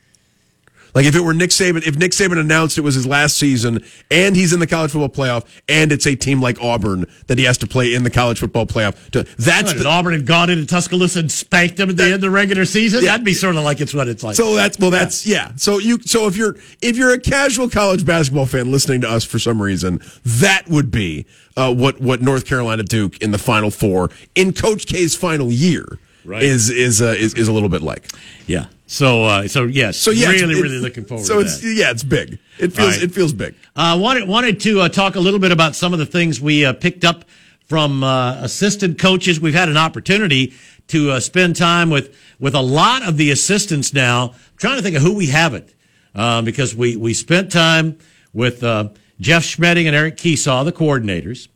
Like 0.96 1.06
if 1.06 1.16
it 1.16 1.22
were 1.22 1.34
Nick 1.34 1.50
Saban, 1.52 1.86
if 1.86 1.96
Nick 1.98 2.12
Saban 2.12 2.40
announced 2.40 2.78
it 2.78 2.82
was 2.82 2.96
his 2.96 3.06
last 3.08 3.38
season 3.38 3.84
and 4.10 4.36
he's 4.36 4.54
in 4.54 4.60
the 4.60 4.68
college 4.68 4.92
football 4.92 5.10
playoff 5.10 5.46
and 5.68 5.92
it's 5.92 6.06
a 6.08 6.16
team 6.16 6.42
like 6.42 6.62
Auburn 6.62 7.06
that 7.28 7.38
he 7.38 7.44
has 7.46 7.58
to 7.60 7.68
play 7.68 7.94
in 7.94 8.04
the 8.04 8.10
college 8.10 8.40
football 8.40 8.66
playoff. 8.66 8.96
to- 9.12 9.24
That's 9.38 9.74
the, 9.74 9.88
Auburn 9.88 10.14
had 10.14 10.26
gone 10.26 10.50
into 10.50 10.66
Tuscaloosa 10.66 11.20
and 11.20 11.32
spanked 11.32 11.78
them 11.78 11.90
at 11.90 11.98
the 11.98 12.04
end 12.06 12.14
of 12.16 12.22
the 12.22 12.30
regular 12.30 12.66
season. 12.66 13.04
Yeah. 13.04 13.12
That'd 13.12 13.26
be 13.26 13.34
sort 13.34 13.56
of 13.56 13.64
like 13.64 13.82
it's 13.82 13.94
what 13.94 14.08
it's 14.08 14.24
like. 14.24 14.36
so 14.36 14.56
that's 14.56 14.80
well 14.80 14.92
that's 14.92 15.26
yeah. 15.26 15.52
So 15.56 15.78
you 15.78 16.00
so 16.06 16.28
if 16.28 16.36
you're 16.36 16.56
if 16.82 16.98
you're 16.98 17.14
a 17.14 17.20
casual 17.20 17.70
college 17.70 18.06
basketball 18.06 18.46
fan 18.46 18.72
listening 18.72 19.02
to 19.02 19.10
us 19.10 19.24
for 19.24 19.40
some 19.40 19.62
reason, 19.62 20.02
that 20.26 20.68
would 20.68 20.92
be 20.92 21.26
uh, 21.58 21.74
what 21.74 22.00
what 22.02 22.22
North 22.22 22.46
Carolina 22.46 22.84
Duke 22.84 23.22
in 23.22 23.32
the 23.32 23.38
Final 23.38 23.70
Four 23.72 24.10
in 24.36 24.54
Coach 24.54 24.86
K's 24.88 25.16
final 25.16 25.52
year 25.52 26.00
Right. 26.30 26.44
is 26.44 26.70
is 26.70 27.02
uh, 27.02 27.16
is 27.18 27.34
is 27.34 27.48
a 27.48 27.52
little 27.52 27.70
bit 27.70 27.82
like. 27.82 28.08
yeah. 28.46 28.66
So 28.86 29.24
uh, 29.26 29.48
so 29.48 29.64
yes. 29.66 29.98
So 29.98 30.12
yeah, 30.12 30.30
really 30.30 30.62
really 30.62 30.78
looking 30.80 31.06
forward 31.06 31.26
So 31.26 31.36
to 31.36 31.40
it's 31.42 31.60
that. 31.60 31.74
yeah, 31.76 31.92
it's 31.92 32.04
big. 32.04 32.38
It 32.60 32.74
feels 32.74 32.98
right. 32.98 33.04
it 33.04 33.12
feels 33.12 33.34
big. 33.34 33.56
Uh, 33.76 33.98
wanted 34.00 34.28
wanted 34.28 34.60
to 34.62 34.82
uh, 34.82 34.90
talk 34.90 35.16
a 35.16 35.20
little 35.20 35.40
bit 35.40 35.52
about 35.52 35.76
some 35.76 35.92
of 35.92 36.00
the 36.00 36.06
things 36.06 36.40
we 36.40 36.66
uh, 36.66 36.74
picked 36.74 37.04
up 37.04 37.26
from 37.66 38.04
uh, 38.04 38.36
assistant 38.44 39.00
coaches. 39.00 39.40
We've 39.40 39.54
had 39.56 39.70
an 39.70 39.78
opportunity 39.78 40.54
to 40.88 41.12
uh, 41.12 41.20
spend 41.20 41.56
time 41.56 41.90
with 41.90 42.16
with 42.40 42.54
a 42.56 42.62
lot 42.62 43.08
of 43.08 43.18
the 43.18 43.32
assistants 43.32 43.94
now. 43.94 44.30
I'm 44.30 44.58
trying 44.58 44.78
to 44.78 44.84
think 44.84 44.96
of 44.96 45.02
who 45.02 45.16
we 45.16 45.28
haven't 45.28 45.74
because 46.14 46.76
we 46.76 46.96
we 46.96 47.14
spent 47.14 47.52
time 47.52 47.98
with 48.34 48.64
uh, 48.64 48.90
Jeff 49.20 49.44
Schmedding 49.44 49.88
and 49.88 49.96
Eric 49.96 50.18
Kiesau, 50.18 50.64
the 50.66 50.72
coordinators. 50.72 51.48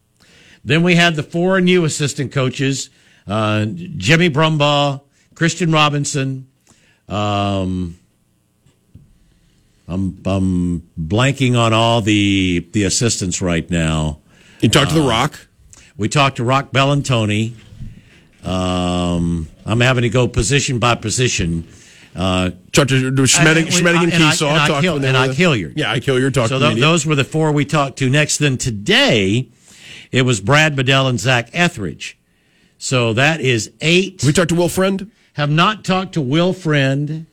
Then 0.64 0.84
we 0.84 0.96
had 0.96 1.16
the 1.16 1.24
four 1.24 1.60
new 1.62 1.84
assistant 1.84 2.32
coaches: 2.32 2.90
uh, 3.28 3.66
Jimmy 3.66 4.30
Brumbaugh, 4.30 5.02
Christian 5.36 5.72
Robinson. 5.72 6.48
Um, 7.10 7.98
I'm 9.88 10.20
I'm 10.26 10.82
blanking 11.00 11.58
on 11.58 11.74
all 11.74 12.02
the 12.02 12.68
the 12.72 12.84
assistants 12.84 13.42
right 13.42 13.70
now. 13.70 14.20
You 14.62 14.70
talk 14.70 14.88
to 14.90 14.94
the 14.96 15.04
Uh, 15.04 15.10
Rock. 15.10 15.48
We 15.98 16.08
talked 16.10 16.38
to 16.38 16.44
Roc 16.44 16.72
Bell 16.72 16.96
Bellantoni. 16.96 17.54
Um, 18.44 19.48
I'm 19.66 19.80
having 19.80 20.02
to 20.04 20.10
go 20.10 20.28
position 20.28 20.80
by 20.80 20.96
position. 20.96 21.68
Uh, 22.16 22.52
Talk 22.74 22.90
to, 22.90 23.12
Schmedding, 23.12 23.66
I- 23.68 23.70
Schmedding 23.70 24.04
and 24.04 24.14
and 24.14 24.24
I- 24.24 24.32
Kiesau. 24.34 24.50
and 24.50 24.58
I 24.60 24.68
talk 24.68 24.84
Hill- 24.84 25.00
to 25.00 25.08
and 25.08 25.18
I 25.18 25.28
with- 25.30 25.38
Hilliard. 25.38 25.74
Yeah, 25.76 25.92
I 25.92 26.00
Hilliard. 26.00 26.36
So 26.36 26.60
th- 26.60 26.78
those 26.80 27.06
were 27.08 27.16
the 27.16 27.24
four 27.24 27.52
we 27.52 27.66
talked 27.66 27.98
to 28.00 28.10
next. 28.10 28.38
Then 28.38 28.58
today, 28.58 29.48
it 30.12 30.22
was 30.24 30.40
Brad 30.40 30.76
Bedell 30.76 31.08
and 31.08 31.20
Zac 31.20 31.50
Etheridge. 31.54 32.18
So 32.84 33.14
that 33.14 33.40
is 33.40 33.72
eight. 33.80 34.26
We 34.26 34.34
talked 34.34 34.50
to 34.50 34.56
Will 34.56 34.68
Friend, 34.68 35.10
Have 35.36 35.50
not 35.50 35.86
talked 35.86 36.16
to 36.16 36.22
Will 36.22 36.52
Friend 36.52 37.26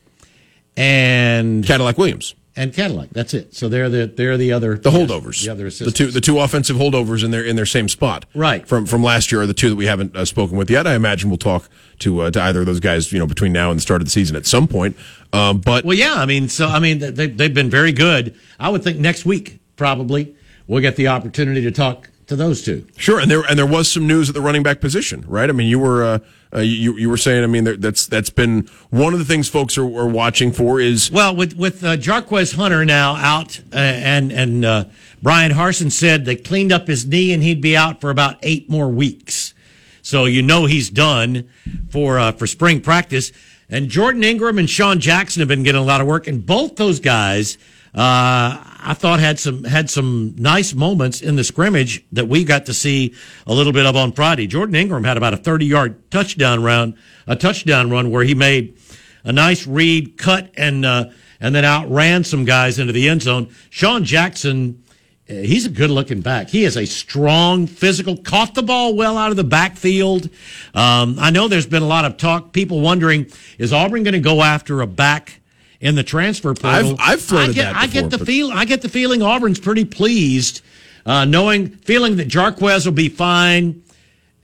and 0.76 1.66
Cadillac 1.66 1.98
Williams, 1.98 2.36
and 2.54 2.72
Cadillac. 2.72 3.08
That's 3.10 3.34
it. 3.34 3.52
So 3.52 3.68
they're 3.68 3.88
the 3.88 4.06
they're 4.06 4.36
the 4.36 4.52
other 4.52 4.78
the 4.78 4.92
holdovers, 4.92 5.44
The 5.44 5.50
other 5.50 5.68
the 5.68 5.90
two 5.90 6.12
the 6.12 6.20
two 6.20 6.38
offensive 6.38 6.76
holdovers 6.76 7.24
in 7.24 7.32
their 7.32 7.44
in 7.44 7.56
their 7.56 7.66
same 7.66 7.88
spot, 7.88 8.26
Right. 8.32 8.64
From 8.68 8.86
from 8.86 9.02
last 9.02 9.32
year 9.32 9.42
are 9.42 9.46
the 9.46 9.52
two 9.52 9.70
that 9.70 9.74
we 9.74 9.86
haven't 9.86 10.14
uh, 10.14 10.24
spoken 10.24 10.56
with 10.56 10.70
yet. 10.70 10.86
I 10.86 10.94
imagine 10.94 11.30
we'll 11.30 11.36
talk 11.36 11.68
to 11.98 12.20
uh, 12.20 12.30
to 12.30 12.40
either 12.40 12.60
of 12.60 12.66
those 12.66 12.78
guys, 12.78 13.12
you 13.12 13.18
know, 13.18 13.26
between 13.26 13.52
now 13.52 13.70
and 13.70 13.78
the 13.78 13.82
start 13.82 14.00
of 14.00 14.06
the 14.06 14.12
season 14.12 14.36
at 14.36 14.46
some 14.46 14.68
point. 14.68 14.96
Um, 15.32 15.58
but 15.58 15.84
Well, 15.84 15.96
yeah, 15.98 16.14
I 16.14 16.26
mean, 16.26 16.48
so 16.48 16.68
I 16.68 16.78
mean, 16.78 17.00
they 17.00 17.26
they've 17.26 17.52
been 17.52 17.70
very 17.70 17.90
good. 17.90 18.36
I 18.60 18.68
would 18.68 18.84
think 18.84 19.00
next 19.00 19.26
week 19.26 19.58
probably 19.74 20.36
we'll 20.68 20.80
get 20.80 20.94
the 20.94 21.08
opportunity 21.08 21.62
to 21.62 21.72
talk 21.72 22.08
to 22.30 22.36
those 22.36 22.62
two. 22.62 22.86
Sure, 22.96 23.18
and 23.18 23.28
there 23.28 23.42
and 23.42 23.58
there 23.58 23.66
was 23.66 23.90
some 23.90 24.06
news 24.06 24.28
at 24.28 24.34
the 24.36 24.40
running 24.40 24.62
back 24.62 24.80
position, 24.80 25.24
right? 25.26 25.50
I 25.50 25.52
mean, 25.52 25.66
you 25.66 25.80
were 25.80 26.04
uh, 26.04 26.18
uh, 26.54 26.60
you 26.60 26.96
you 26.96 27.10
were 27.10 27.16
saying, 27.16 27.42
I 27.42 27.48
mean, 27.48 27.64
there, 27.64 27.76
that's 27.76 28.06
that's 28.06 28.30
been 28.30 28.68
one 28.90 29.12
of 29.12 29.18
the 29.18 29.24
things 29.24 29.48
folks 29.48 29.76
are, 29.76 29.84
are 29.84 30.06
watching 30.06 30.52
for 30.52 30.80
is 30.80 31.10
Well, 31.10 31.34
with 31.34 31.56
with 31.56 31.82
uh, 31.82 31.96
Jarquez 31.96 32.54
Hunter 32.54 32.84
now 32.84 33.16
out, 33.16 33.58
uh, 33.72 33.78
and 33.78 34.30
and 34.30 34.64
uh, 34.64 34.84
Bryan 35.20 35.50
Harsin 35.50 35.90
said 35.90 36.24
they 36.24 36.36
cleaned 36.36 36.70
up 36.70 36.86
his 36.86 37.04
knee 37.04 37.32
and 37.32 37.42
he'd 37.42 37.60
be 37.60 37.76
out 37.76 38.00
for 38.00 38.10
about 38.10 38.36
eight 38.42 38.70
more 38.70 38.88
weeks. 38.88 39.52
So 40.00 40.24
you 40.26 40.40
know 40.40 40.66
he's 40.66 40.88
done 40.88 41.48
for 41.90 42.16
uh, 42.18 42.30
for 42.30 42.46
spring 42.46 42.80
practice. 42.80 43.32
And 43.68 43.88
Jordan 43.88 44.22
Ingram 44.22 44.58
and 44.58 44.70
Sean 44.70 45.00
Jackson 45.00 45.40
have 45.40 45.48
been 45.48 45.64
getting 45.64 45.80
a 45.80 45.84
lot 45.84 46.00
of 46.00 46.06
work, 46.06 46.28
and 46.28 46.46
both 46.46 46.76
those 46.76 47.00
guys, 47.00 47.58
uh, 47.94 48.62
I 48.82 48.94
thought 48.94 49.18
had 49.18 49.38
some 49.38 49.64
had 49.64 49.90
some 49.90 50.34
nice 50.36 50.74
moments 50.74 51.20
in 51.20 51.34
the 51.36 51.42
scrimmage 51.42 52.04
that 52.12 52.28
we 52.28 52.44
got 52.44 52.66
to 52.66 52.74
see 52.74 53.14
a 53.46 53.52
little 53.52 53.72
bit 53.72 53.84
of 53.84 53.96
on 53.96 54.12
Friday. 54.12 54.46
Jordan 54.46 54.76
Ingram 54.76 55.04
had 55.04 55.16
about 55.16 55.34
a 55.34 55.36
thirty 55.36 55.66
yard 55.66 56.10
touchdown 56.10 56.62
round, 56.62 56.94
a 57.26 57.34
touchdown 57.34 57.90
run 57.90 58.10
where 58.10 58.22
he 58.22 58.34
made 58.34 58.78
a 59.24 59.32
nice 59.32 59.66
read, 59.66 60.16
cut, 60.16 60.52
and 60.56 60.86
uh, 60.86 61.10
and 61.40 61.54
then 61.54 61.64
outran 61.64 62.24
some 62.24 62.44
guys 62.44 62.78
into 62.78 62.92
the 62.92 63.08
end 63.08 63.22
zone. 63.22 63.52
Sean 63.70 64.04
Jackson, 64.04 64.84
uh, 65.28 65.34
he's 65.34 65.66
a 65.66 65.70
good 65.70 65.90
looking 65.90 66.20
back. 66.20 66.48
He 66.48 66.64
is 66.64 66.76
a 66.76 66.84
strong, 66.84 67.66
physical, 67.66 68.16
caught 68.16 68.54
the 68.54 68.62
ball 68.62 68.94
well 68.94 69.18
out 69.18 69.30
of 69.30 69.36
the 69.36 69.44
backfield. 69.44 70.28
Um, 70.74 71.16
I 71.18 71.30
know 71.30 71.48
there's 71.48 71.66
been 71.66 71.82
a 71.82 71.88
lot 71.88 72.04
of 72.04 72.18
talk, 72.18 72.52
people 72.52 72.80
wondering, 72.80 73.26
is 73.58 73.72
Auburn 73.72 74.04
going 74.04 74.14
to 74.14 74.20
go 74.20 74.42
after 74.42 74.80
a 74.80 74.86
back 74.86 75.39
in 75.80 75.94
the 75.94 76.02
transfer 76.02 76.54
portal? 76.54 76.90
I've- 76.90 76.96
I've 76.98 77.20
floated 77.20 77.50
I 77.50 77.52
get, 77.52 77.62
that 77.72 77.76
I 77.76 77.86
get 77.86 78.10
the 78.10 78.18
but- 78.18 78.26
feel. 78.26 78.50
I 78.52 78.64
get 78.64 78.82
the 78.82 78.88
feeling 78.88 79.22
Auburn's 79.22 79.58
pretty 79.58 79.84
pleased, 79.84 80.60
uh, 81.06 81.24
knowing, 81.24 81.70
feeling 81.84 82.16
that 82.16 82.28
Jarquez 82.28 82.84
will 82.84 82.92
be 82.92 83.08
fine 83.08 83.82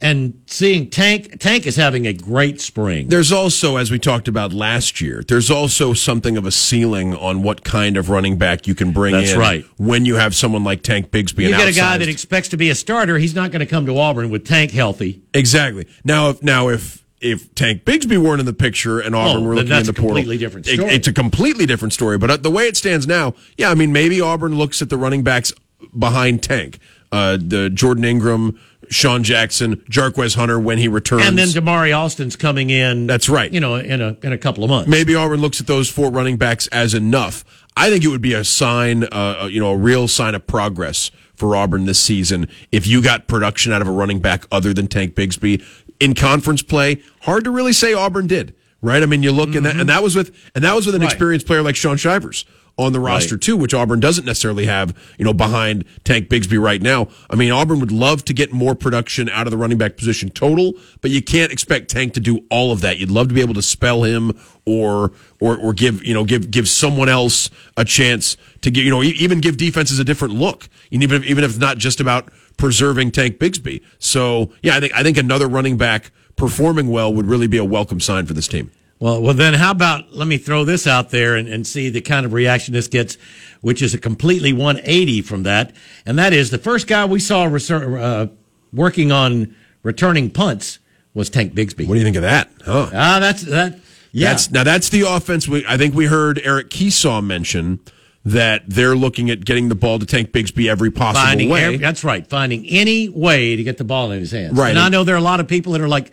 and 0.02 0.34
seeing 0.46 0.90
Tank 0.90 1.40
Tank 1.40 1.66
is 1.66 1.76
having 1.76 2.06
a 2.06 2.12
great 2.12 2.60
spring. 2.60 3.08
There's 3.08 3.32
also, 3.32 3.76
as 3.76 3.90
we 3.90 3.98
talked 3.98 4.28
about 4.28 4.52
last 4.52 5.00
year, 5.00 5.24
there's 5.26 5.50
also 5.50 5.94
something 5.94 6.36
of 6.36 6.44
a 6.44 6.50
ceiling 6.50 7.14
on 7.16 7.42
what 7.42 7.64
kind 7.64 7.96
of 7.96 8.10
running 8.10 8.36
back 8.36 8.66
you 8.66 8.74
can 8.74 8.92
bring 8.92 9.14
That's 9.14 9.32
in 9.32 9.38
right. 9.38 9.64
when 9.78 10.04
you 10.04 10.16
have 10.16 10.34
someone 10.34 10.64
like 10.64 10.82
Tank 10.82 11.10
Bigsby. 11.10 11.44
you 11.44 11.48
get 11.48 11.68
a 11.68 11.72
guy 11.72 11.96
that 11.96 12.08
expects 12.08 12.48
to 12.48 12.58
be 12.58 12.68
a 12.68 12.74
starter. 12.74 13.16
He's 13.16 13.34
not 13.34 13.52
going 13.52 13.60
to 13.60 13.66
come 13.66 13.86
to 13.86 13.96
Auburn 13.98 14.28
with 14.28 14.46
Tank 14.46 14.70
healthy. 14.70 15.22
Exactly. 15.32 15.86
Now, 16.04 16.28
if 16.28 16.42
now 16.42 16.68
if 16.68 17.02
if 17.20 17.54
Tank 17.54 17.84
Bigsby 17.84 18.18
weren't 18.18 18.40
in 18.40 18.46
the 18.46 18.52
picture 18.52 19.00
and 19.00 19.14
Auburn 19.14 19.42
Oh, 19.42 19.46
were 19.46 19.54
looking 19.54 19.70
that's 19.70 19.88
in 19.88 19.94
the 19.94 20.00
portal, 20.00 20.16
completely 20.16 20.38
different 20.38 20.68
it- 20.68 20.80
it's 20.80 21.08
a 21.08 21.12
completely 21.12 21.66
different 21.66 21.92
story. 21.94 22.18
But 22.18 22.30
uh, 22.30 22.36
the 22.36 22.50
way 22.50 22.66
it 22.68 22.76
stands 22.76 23.06
now, 23.06 23.34
yeah, 23.56 23.70
I 23.70 23.74
mean, 23.74 23.92
maybe 23.92 24.20
Auburn 24.20 24.56
looks 24.56 24.82
at 24.82 24.90
the 24.90 24.98
running 24.98 25.22
backs 25.22 25.52
behind 25.98 26.42
Tank, 26.42 26.78
uh, 27.12 27.38
the 27.40 27.70
Jordan 27.70 28.04
Ingram, 28.04 28.58
Sean 28.90 29.22
Jackson, 29.24 29.76
Jarquez 29.90 30.36
Hunter 30.36 30.60
when 30.60 30.78
he 30.78 30.88
returns, 30.88 31.26
And 31.26 31.36
then 31.38 31.48
Damari 31.48 31.92
Alston's 31.92 32.36
coming 32.36 32.70
in. 32.70 33.06
That's 33.06 33.28
right. 33.28 33.52
You 33.52 33.60
know, 33.60 33.76
in 33.76 34.00
a 34.00 34.16
in 34.22 34.32
a 34.32 34.38
couple 34.38 34.62
of 34.62 34.70
months. 34.70 34.88
maybe 34.88 35.14
Auburn 35.14 35.40
looks 35.40 35.60
at 35.60 35.66
those 35.66 35.88
four 35.90 36.10
running 36.10 36.36
backs 36.36 36.66
as 36.68 36.94
enough. 36.94 37.44
I 37.76 37.90
think 37.90 38.04
it 38.04 38.08
would 38.08 38.22
be 38.22 38.32
a 38.32 38.44
sign, 38.44 39.04
uh, 39.04 39.48
you 39.50 39.60
know, 39.60 39.70
a 39.72 39.76
real 39.76 40.06
sign 40.08 40.34
of 40.34 40.46
progress 40.46 41.10
for 41.34 41.54
Auburn 41.54 41.84
this 41.84 41.98
season 42.00 42.48
if 42.72 42.86
you 42.86 43.02
got 43.02 43.26
production 43.26 43.70
out 43.72 43.82
of 43.82 43.88
a 43.88 43.90
running 43.90 44.20
back 44.20 44.46
other 44.50 44.72
than 44.72 44.86
Tank 44.86 45.14
Bigsby 45.14 45.62
in 46.00 46.14
conference 46.14 46.62
play. 46.62 47.02
Hard 47.22 47.44
to 47.44 47.50
really 47.50 47.72
say 47.72 47.92
Auburn 47.94 48.26
did, 48.26 48.54
right? 48.82 49.02
I 49.02 49.06
mean, 49.06 49.22
you 49.22 49.32
look 49.32 49.54
and 49.54 49.64
that 49.66 49.76
and 49.76 49.88
that 49.88 50.02
was 50.02 50.14
with 50.16 50.34
and 50.54 50.64
that 50.64 50.74
was 50.74 50.86
with 50.86 50.94
an 50.94 51.02
Right. 51.02 51.10
experienced 51.10 51.46
player 51.46 51.62
like 51.62 51.76
Shaun 51.76 51.96
Shivers 51.96 52.44
on 52.78 52.92
the 52.92 53.00
roster 53.00 53.36
Right. 53.36 53.40
too, 53.42 53.56
which 53.56 53.72
Auburn 53.72 54.00
doesn't 54.00 54.26
necessarily 54.26 54.66
have, 54.66 54.92
you 55.18 55.24
know, 55.24 55.32
behind 55.32 55.86
Tank 56.04 56.28
Bigsby 56.28 56.60
right 56.62 56.82
now. 56.82 57.08
I 57.30 57.34
mean, 57.34 57.50
Auburn 57.50 57.80
would 57.80 57.90
love 57.90 58.22
to 58.26 58.34
get 58.34 58.52
more 58.52 58.74
production 58.74 59.30
out 59.30 59.46
of 59.46 59.50
the 59.50 59.56
running 59.56 59.78
back 59.78 59.96
position 59.96 60.28
total, 60.28 60.74
but 61.00 61.10
you 61.10 61.22
can't 61.22 61.50
expect 61.50 61.88
Tank 61.90 62.12
to 62.14 62.20
do 62.20 62.40
all 62.50 62.72
of 62.72 62.82
that. 62.82 62.98
You'd 62.98 63.10
love 63.10 63.28
to 63.28 63.34
be 63.34 63.40
able 63.40 63.54
to 63.54 63.62
spell 63.62 64.02
him 64.02 64.32
or 64.66 65.12
or 65.40 65.56
or 65.56 65.72
give, 65.72 66.04
you 66.04 66.12
know, 66.12 66.24
give 66.24 66.50
give 66.50 66.68
someone 66.68 67.08
else 67.08 67.48
a 67.78 67.84
chance 67.86 68.36
to 68.60 68.70
get, 68.70 68.84
you 68.84 68.90
know, 68.90 69.02
even 69.02 69.40
give 69.40 69.56
defenses 69.56 69.98
a 69.98 70.04
different 70.04 70.34
look. 70.34 70.68
And 70.92 71.02
even 71.02 71.22
if, 71.22 71.28
even 71.30 71.44
if 71.44 71.50
it's 71.52 71.58
not 71.58 71.78
just 71.78 71.98
about 71.98 72.30
preserving 72.56 73.12
Tank 73.12 73.38
Bigsby. 73.38 73.82
So, 73.98 74.50
yeah, 74.62 74.76
I 74.76 74.80
think 74.80 74.94
I 74.94 75.02
think 75.02 75.16
another 75.18 75.48
running 75.48 75.76
back 75.76 76.10
performing 76.36 76.88
well 76.88 77.12
would 77.12 77.26
really 77.26 77.46
be 77.46 77.58
a 77.58 77.64
welcome 77.64 78.00
sign 78.00 78.26
for 78.26 78.34
this 78.34 78.48
team. 78.48 78.70
Well, 78.98 79.20
well, 79.20 79.34
then 79.34 79.54
how 79.54 79.72
about 79.72 80.14
let 80.14 80.26
me 80.26 80.38
throw 80.38 80.64
this 80.64 80.86
out 80.86 81.10
there 81.10 81.36
and, 81.36 81.48
and 81.48 81.66
see 81.66 81.90
the 81.90 82.00
kind 82.00 82.24
of 82.24 82.32
reaction 82.32 82.72
this 82.72 82.88
gets, 82.88 83.18
which 83.60 83.82
is 83.82 83.92
a 83.92 83.98
completely 83.98 84.52
180 84.54 85.20
from 85.22 85.42
that. 85.42 85.74
And 86.06 86.18
that 86.18 86.32
is 86.32 86.50
the 86.50 86.58
first 86.58 86.86
guy 86.86 87.04
we 87.04 87.20
saw 87.20 87.46
reser- 87.46 88.00
uh, 88.00 88.28
working 88.72 89.12
on 89.12 89.54
returning 89.82 90.30
punts 90.30 90.78
was 91.12 91.28
Tank 91.28 91.52
Bigsby. 91.52 91.86
What 91.86 91.94
do 91.94 92.00
you 92.00 92.04
think 92.04 92.16
of 92.16 92.22
that? 92.22 92.50
Huh? 92.64 92.90
Ah, 92.92 93.18
that's 93.20 93.42
that. 93.42 93.78
Yeah. 94.12 94.30
That's 94.30 94.50
now 94.50 94.64
that's 94.64 94.88
the 94.88 95.02
offense. 95.02 95.46
We, 95.46 95.64
I 95.66 95.76
think 95.76 95.94
we 95.94 96.06
heard 96.06 96.40
Eric 96.42 96.70
Kiesau 96.70 97.22
mention 97.22 97.80
that 98.26 98.64
they're 98.66 98.96
looking 98.96 99.30
at 99.30 99.44
getting 99.44 99.68
the 99.68 99.74
ball 99.76 100.00
to 100.00 100.04
Tank 100.04 100.32
Bigsby 100.32 100.68
every 100.68 100.90
possible 100.90 101.24
finding 101.24 101.48
way. 101.48 101.62
every- 101.64 101.76
that's 101.78 102.02
right. 102.02 102.26
Finding 102.26 102.66
any 102.66 103.08
way 103.08 103.54
to 103.54 103.62
get 103.62 103.78
the 103.78 103.84
ball 103.84 104.10
in 104.10 104.18
his 104.18 104.32
hands. 104.32 104.52
Right. 104.58 104.70
And 104.70 104.78
I 104.80 104.88
know 104.88 105.04
there 105.04 105.14
are 105.14 105.18
a 105.18 105.22
lot 105.22 105.38
of 105.38 105.46
people 105.46 105.72
that 105.74 105.80
are 105.80 105.86
like, 105.88 106.10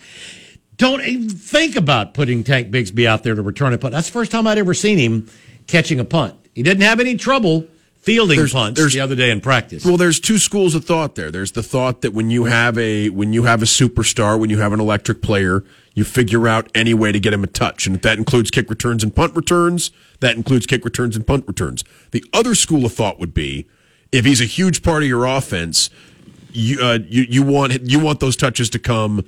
don't 0.77 1.01
even 1.03 1.27
think 1.29 1.75
about 1.75 2.13
putting 2.13 2.43
Tank 2.43 2.69
Bigsby 2.69 3.07
out 3.07 3.23
there 3.23 3.33
to 3.33 3.41
return 3.41 3.73
a 3.73 3.79
punt. 3.79 3.93
That's 3.93 4.07
the 4.07 4.13
first 4.13 4.31
time 4.31 4.45
I'd 4.45 4.59
ever 4.59 4.75
seen 4.75 4.99
him 4.99 5.27
catching 5.65 5.99
a 5.99 6.05
punt. 6.05 6.35
He 6.53 6.61
didn't 6.61 6.83
have 6.83 6.99
any 6.99 7.15
trouble 7.15 7.65
fielding 8.01 8.37
There's- 8.37 8.51
punts 8.53 8.77
there's- 8.79 8.93
the 8.93 8.99
other 8.99 9.15
day 9.15 9.31
in 9.31 9.41
practice. 9.41 9.83
well, 9.83 9.97
there's 9.97 10.19
two 10.19 10.37
schools 10.37 10.75
of 10.75 10.85
thought 10.85 11.15
there. 11.15 11.31
There's 11.31 11.53
the 11.53 11.63
thought 11.63 12.01
that 12.01 12.13
when 12.13 12.29
you 12.29 12.43
have 12.45 12.77
a 12.77 13.09
when 13.09 13.33
you 13.33 13.43
have 13.43 13.61
a 13.63 13.65
superstar, 13.65 14.37
when 14.37 14.49
you 14.51 14.59
have 14.59 14.71
an 14.73 14.79
electric 14.79 15.21
player, 15.23 15.63
you 15.95 16.03
figure 16.03 16.47
out 16.47 16.69
any 16.75 16.93
way 16.93 17.11
to 17.11 17.19
get 17.19 17.33
him 17.33 17.43
a 17.43 17.47
touch, 17.47 17.87
and 17.87 17.95
if 17.95 18.01
that 18.03 18.17
includes 18.17 18.51
kick 18.51 18.69
returns 18.69 19.03
and 19.03 19.15
punt 19.15 19.35
returns, 19.35 19.89
that 20.23 20.35
includes 20.35 20.65
kick 20.65 20.83
returns 20.85 21.15
and 21.15 21.25
punt 21.27 21.45
returns. 21.47 21.83
The 22.11 22.23
other 22.33 22.55
school 22.55 22.85
of 22.85 22.93
thought 22.93 23.19
would 23.19 23.33
be 23.33 23.67
if 24.11 24.25
he's 24.25 24.41
a 24.41 24.45
huge 24.45 24.83
part 24.83 25.03
of 25.03 25.09
your 25.09 25.25
offense, 25.25 25.89
you 26.51 26.79
uh, 26.81 26.99
you 27.07 27.25
you 27.29 27.43
want 27.43 27.81
you 27.89 27.99
want 27.99 28.19
those 28.19 28.35
touches 28.35 28.69
to 28.71 28.79
come 28.79 29.25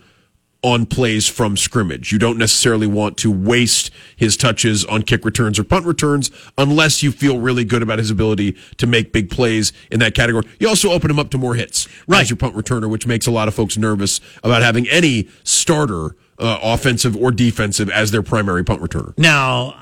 on 0.61 0.85
plays 0.87 1.27
from 1.27 1.55
scrimmage. 1.55 2.11
You 2.11 2.17
don't 2.17 2.39
necessarily 2.39 2.87
want 2.87 3.17
to 3.17 3.29
waste 3.31 3.91
his 4.15 4.35
touches 4.35 4.83
on 4.85 5.03
kick 5.03 5.23
returns 5.23 5.59
or 5.59 5.63
punt 5.63 5.85
returns 5.85 6.31
unless 6.57 7.03
you 7.03 7.11
feel 7.11 7.39
really 7.39 7.63
good 7.63 7.83
about 7.83 7.99
his 7.99 8.09
ability 8.09 8.55
to 8.77 8.87
make 8.87 9.13
big 9.13 9.29
plays 9.29 9.73
in 9.91 9.99
that 9.99 10.15
category. 10.15 10.43
You 10.59 10.67
also 10.67 10.91
open 10.91 11.11
him 11.11 11.19
up 11.19 11.29
to 11.31 11.37
more 11.37 11.53
hits 11.53 11.87
Right. 12.07 12.21
as 12.21 12.31
your 12.31 12.37
punt 12.37 12.55
returner, 12.55 12.89
which 12.89 13.05
makes 13.05 13.27
a 13.27 13.31
lot 13.31 13.47
of 13.47 13.53
folks 13.53 13.77
nervous 13.77 14.19
about 14.43 14.63
having 14.63 14.89
any 14.89 15.27
starter, 15.43 16.15
uh, 16.39 16.57
offensive 16.63 17.15
or 17.15 17.31
defensive, 17.31 17.87
as 17.91 18.09
their 18.09 18.23
primary 18.23 18.63
punt 18.63 18.81
returner. 18.81 19.15
Now, 19.19 19.75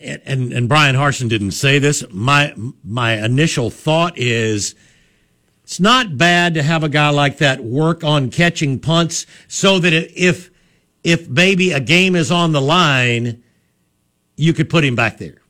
and 0.00 0.52
and 0.52 0.68
Bryan 0.68 0.96
Harsin 0.96 1.28
didn't 1.28 1.52
say 1.52 1.78
this. 1.78 2.04
My 2.10 2.54
my 2.82 3.24
initial 3.24 3.70
thought 3.70 4.16
is 4.16 4.74
it's 5.64 5.80
not 5.80 6.16
bad 6.16 6.54
to 6.54 6.62
have 6.62 6.82
a 6.82 6.88
guy 6.88 7.10
like 7.10 7.38
that 7.38 7.62
work 7.62 8.02
on 8.02 8.30
catching 8.30 8.80
punts 8.80 9.26
so 9.46 9.78
that 9.78 9.92
if 9.92 10.50
if 11.04 11.28
maybe 11.28 11.72
a 11.72 11.80
game 11.80 12.16
is 12.16 12.30
on 12.30 12.52
the 12.52 12.60
line, 12.60 13.42
you 14.36 14.52
could 14.52 14.70
put 14.70 14.84
him 14.84 14.96
back 14.96 15.18
there. 15.18 15.40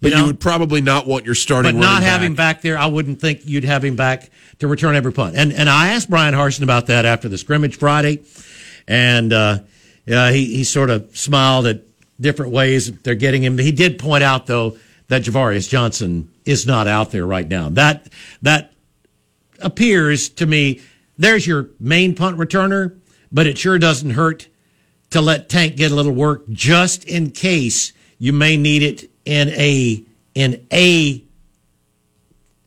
But 0.00 0.12
you, 0.12 0.16
know? 0.16 0.26
would 0.26 0.40
probably 0.40 0.80
not 0.80 1.06
want 1.06 1.24
your 1.26 1.34
starting 1.34 1.72
But 1.74 1.80
not 1.80 2.02
him 2.22 2.34
back. 2.34 2.62
there, 2.62 2.78
I 2.78 2.86
wouldn't 2.86 3.20
think 3.20 3.40
you'd 3.44 3.64
have 3.64 3.84
him 3.84 3.96
back 3.96 4.30
to 4.60 4.68
return 4.68 4.94
every 4.94 5.12
punt. 5.12 5.36
And 5.36 5.52
and 5.52 5.68
I 5.68 5.88
asked 5.88 6.08
Bryan 6.08 6.34
Harsin 6.34 6.62
about 6.62 6.86
that 6.86 7.04
after 7.04 7.28
the 7.28 7.36
scrimmage 7.36 7.76
Friday, 7.76 8.22
and 8.86 9.32
uh, 9.32 9.58
yeah, 10.06 10.30
he 10.30 10.56
he 10.56 10.64
sort 10.64 10.90
of 10.90 11.16
smiled 11.16 11.66
at 11.66 11.82
different 12.20 12.52
ways 12.52 12.92
they're 13.00 13.14
getting 13.14 13.42
him. 13.42 13.58
He 13.58 13.72
did 13.72 13.98
point 13.98 14.24
out 14.24 14.46
though 14.46 14.76
that 15.08 15.22
Ja'Varrius 15.22 15.68
Johnson 15.68 16.30
is 16.44 16.66
not 16.66 16.86
out 16.86 17.10
there 17.10 17.26
right 17.26 17.48
now. 17.48 17.68
That 17.70 18.08
that 18.42 18.72
appears 19.60 20.28
to 20.30 20.46
me 20.46 20.80
there's 21.16 21.46
your 21.46 21.70
main 21.80 22.14
punt 22.14 22.38
returner, 22.38 22.98
but 23.32 23.46
it 23.46 23.58
sure 23.58 23.78
doesn't 23.78 24.10
hurt 24.10 24.48
to 25.10 25.20
let 25.20 25.48
Tank 25.48 25.76
get 25.76 25.90
a 25.90 25.94
little 25.94 26.12
work 26.12 26.48
just 26.50 27.04
in 27.04 27.30
case 27.30 27.92
you 28.18 28.32
may 28.32 28.56
need 28.56 28.82
it 28.82 29.10
in 29.24 29.48
a 29.50 30.04
in 30.34 30.66
a 30.72 31.24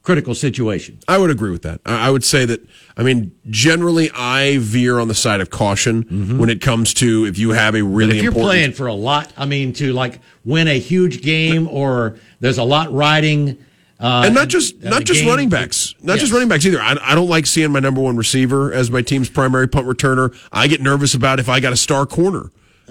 critical 0.01 0.33
situation. 0.35 0.99
I 1.07 1.17
would 1.17 1.29
agree 1.29 1.51
with 1.51 1.61
that. 1.63 1.81
I 1.85 2.07
I 2.07 2.09
would 2.09 2.23
say 2.23 2.45
that, 2.45 2.61
I 2.97 3.03
mean, 3.03 3.31
generally 3.49 4.09
I 4.15 4.57
veer 4.59 4.99
on 4.99 5.07
the 5.07 5.15
side 5.15 5.41
of 5.41 5.49
caution 5.49 6.37
when 6.39 6.49
it 6.49 6.61
comes 6.61 6.93
to 6.95 7.25
if 7.25 7.37
you 7.37 7.51
have 7.51 7.75
a 7.75 7.83
really 7.83 8.13
Mm-hmm. 8.13 8.17
If 8.17 8.23
you're 8.23 8.31
important 8.31 8.47
playing 8.49 8.71
for 8.73 8.87
a 8.87 8.93
lot, 8.93 9.31
I 9.37 9.45
mean, 9.45 9.73
to 9.73 9.93
like 9.93 10.19
win 10.43 10.67
a 10.67 10.79
huge 10.79 11.21
game 11.21 11.67
or 11.67 12.17
there's 12.39 12.57
a 12.57 12.63
lot 12.63 12.91
riding. 12.91 13.57
Uh, 13.99 14.23
and 14.25 14.33
not 14.33 14.47
just 14.47 14.81
in 14.81 14.89
not 14.89 15.03
just 15.03 15.19
game. 15.21 15.29
running 15.29 15.47
backs, 15.49 15.93
not 16.01 16.17
just 16.17 16.33
running 16.33 16.49
backs 16.49 16.65
either. 16.65 16.81
I, 16.81 16.97
I 16.99 17.13
don't 17.13 17.29
like 17.29 17.45
seeing 17.45 17.71
my 17.71 17.79
number 17.79 18.01
one 18.01 18.17
receiver 18.17 18.73
as 18.73 18.89
my 18.89 19.03
team's 19.03 19.29
primary 19.29 19.67
punt 19.67 19.85
returner. 19.85 20.35
I 20.51 20.67
get 20.67 20.81
nervous 20.81 21.13
about 21.13 21.39
if 21.39 21.47
I 21.47 21.59
got 21.59 21.71
a 21.71 21.77
star 21.77 22.07
corner. 22.07 22.49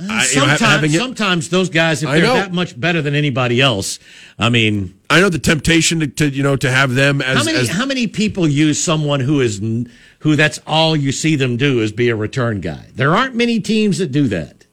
I, 0.08 0.26
you 0.32 0.36
know, 0.40 0.46
Sometimes, 0.56 0.94
it- 0.94 0.98
sometimes 0.98 1.48
those 1.50 1.68
guys, 1.70 2.02
if 2.02 2.08
they're 2.10 2.22
that 2.34 2.52
much 2.52 2.78
better 2.78 3.02
than 3.02 3.14
anybody 3.14 3.60
else, 3.60 3.98
I 4.38 4.48
mean, 4.48 4.98
I 5.10 5.20
know 5.20 5.28
the 5.28 5.38
temptation 5.38 6.00
to, 6.00 6.06
to 6.06 6.28
you 6.28 6.42
know 6.42 6.56
to 6.56 6.70
have 6.70 6.94
them 6.94 7.20
as 7.20 7.38
how 7.38 7.44
many 7.44 7.58
as 7.58 7.68
how 7.68 7.86
many 7.86 8.06
people 8.06 8.46
use 8.48 8.82
someone 8.82 9.20
who 9.20 9.40
is 9.40 9.60
who 10.20 10.36
that's 10.36 10.60
all 10.66 10.96
you 10.96 11.12
see 11.12 11.36
them 11.36 11.56
do 11.56 11.80
is 11.80 11.92
be 11.92 12.08
a 12.08 12.16
return 12.16 12.60
guy? 12.60 12.86
There 12.94 13.14
aren't 13.16 13.34
many 13.34 13.60
teams 13.60 13.98
that 13.98 14.12
do 14.12 14.28
that. 14.28 14.66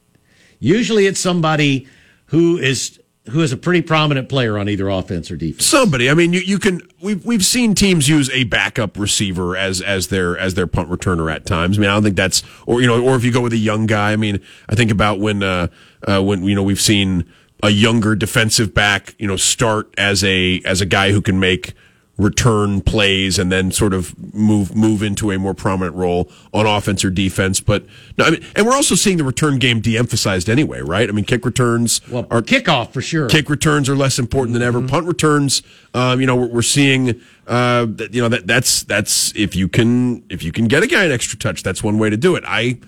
Usually, 0.60 1.06
it's 1.08 1.20
somebody 1.20 1.88
who 2.28 2.58
is 2.58 3.00
who 3.30 3.42
is 3.42 3.52
a 3.52 3.58
pretty 3.58 3.82
prominent 3.82 4.30
player 4.30 4.58
on 4.58 4.70
either 4.70 4.90
offense 4.90 5.30
or 5.30 5.36
defense. 5.36 5.66
somebody. 5.66 6.10
I 6.10 6.14
mean, 6.14 6.34
you, 6.34 6.40
you 6.40 6.60
can 6.60 6.82
we've 7.02 7.26
we've 7.26 7.46
seen 7.46 7.76
teams 7.76 8.08
use 8.08 8.30
a 8.30 8.46
backup 8.46 8.98
receiver 8.98 9.56
as 9.56 9.82
as 9.82 10.08
their 10.08 10.38
as 10.38 10.54
their 10.54 10.68
punt 10.68 10.90
returner 10.90 11.34
at 11.34 11.46
times. 11.46 11.78
I 11.78 11.82
mean, 11.82 11.90
I 11.90 11.94
don't 11.94 12.04
think 12.04 12.16
that's 12.16 12.44
or 12.66 12.82
you 12.82 12.88
know 12.88 13.04
or 13.04 13.16
if 13.16 13.24
you 13.24 13.32
go 13.32 13.42
with 13.42 13.54
a 13.54 13.58
young 13.58 13.86
guy. 13.86 14.12
I 14.12 14.16
mean, 14.16 14.42
I 14.70 14.76
think 14.76 14.92
about 14.92 15.20
when 15.20 15.44
uh, 15.44 15.68
uh 16.08 16.24
when 16.24 16.44
you 16.44 16.56
know 16.56 16.64
we've 16.64 16.82
seen 16.82 17.26
a 17.64 17.70
younger 17.70 18.16
defensive 18.16 18.74
back 18.74 19.16
you 19.18 19.28
know 19.28 19.36
start 19.36 19.94
as 19.98 20.24
a 20.24 20.62
as 20.64 20.82
a 20.82 20.86
guy 20.86 21.12
who 21.12 21.22
can 21.22 21.40
make 21.40 21.74
return 22.18 22.82
plays 22.82 23.38
and 23.38 23.52
then 23.52 23.72
sort 23.72 23.94
of 23.94 24.18
move 24.34 24.76
move 24.76 25.04
into 25.04 25.30
a 25.32 25.38
more 25.38 25.54
prominent 25.54 25.96
role 25.96 26.30
on 26.52 26.66
offense 26.66 27.06
or 27.06 27.12
defense. 27.12 27.60
But 27.60 27.86
no, 28.18 28.26
I 28.26 28.30
mean, 28.32 28.46
and 28.56 28.66
we're 28.66 28.74
also 28.74 28.96
seeing 28.96 29.18
the 29.18 29.24
return 29.24 29.60
game 29.60 29.82
de-emphasized 29.82 30.50
anyway, 30.50 30.82
right? 30.82 31.08
I 31.08 31.12
mean, 31.12 31.26
kick 31.26 31.46
returns 31.46 32.02
Well, 32.10 32.26
are 32.32 32.42
kickoff 32.42 32.92
for 32.92 33.02
sure. 33.02 33.28
kick 33.30 33.50
returns 33.50 33.88
are 33.88 33.96
less 33.96 34.18
important 34.18 34.54
than 34.54 34.64
ever. 34.64 34.82
Punt 34.82 35.06
returns, 35.06 35.62
um, 35.94 36.20
you 36.20 36.26
know, 36.26 36.36
we're, 36.36 36.48
we're 36.48 36.62
seeing, 36.64 37.22
uh, 37.46 37.86
that, 37.88 38.14
you 38.14 38.22
know, 38.22 38.30
that 38.30 38.48
that's 38.48 38.82
that's 38.84 39.36
if 39.36 39.56
you 39.56 39.68
can 39.68 40.24
if 40.30 40.42
you 40.42 40.52
can 40.52 40.68
get 40.68 40.82
a 40.82 40.88
guy 40.88 41.04
an 41.04 41.12
extra 41.12 41.38
touch, 41.38 41.62
that's 41.62 41.84
one 41.84 42.00
way 42.00 42.10
to 42.10 42.18
do 42.18 42.36
it. 42.36 42.44
I 42.48 42.80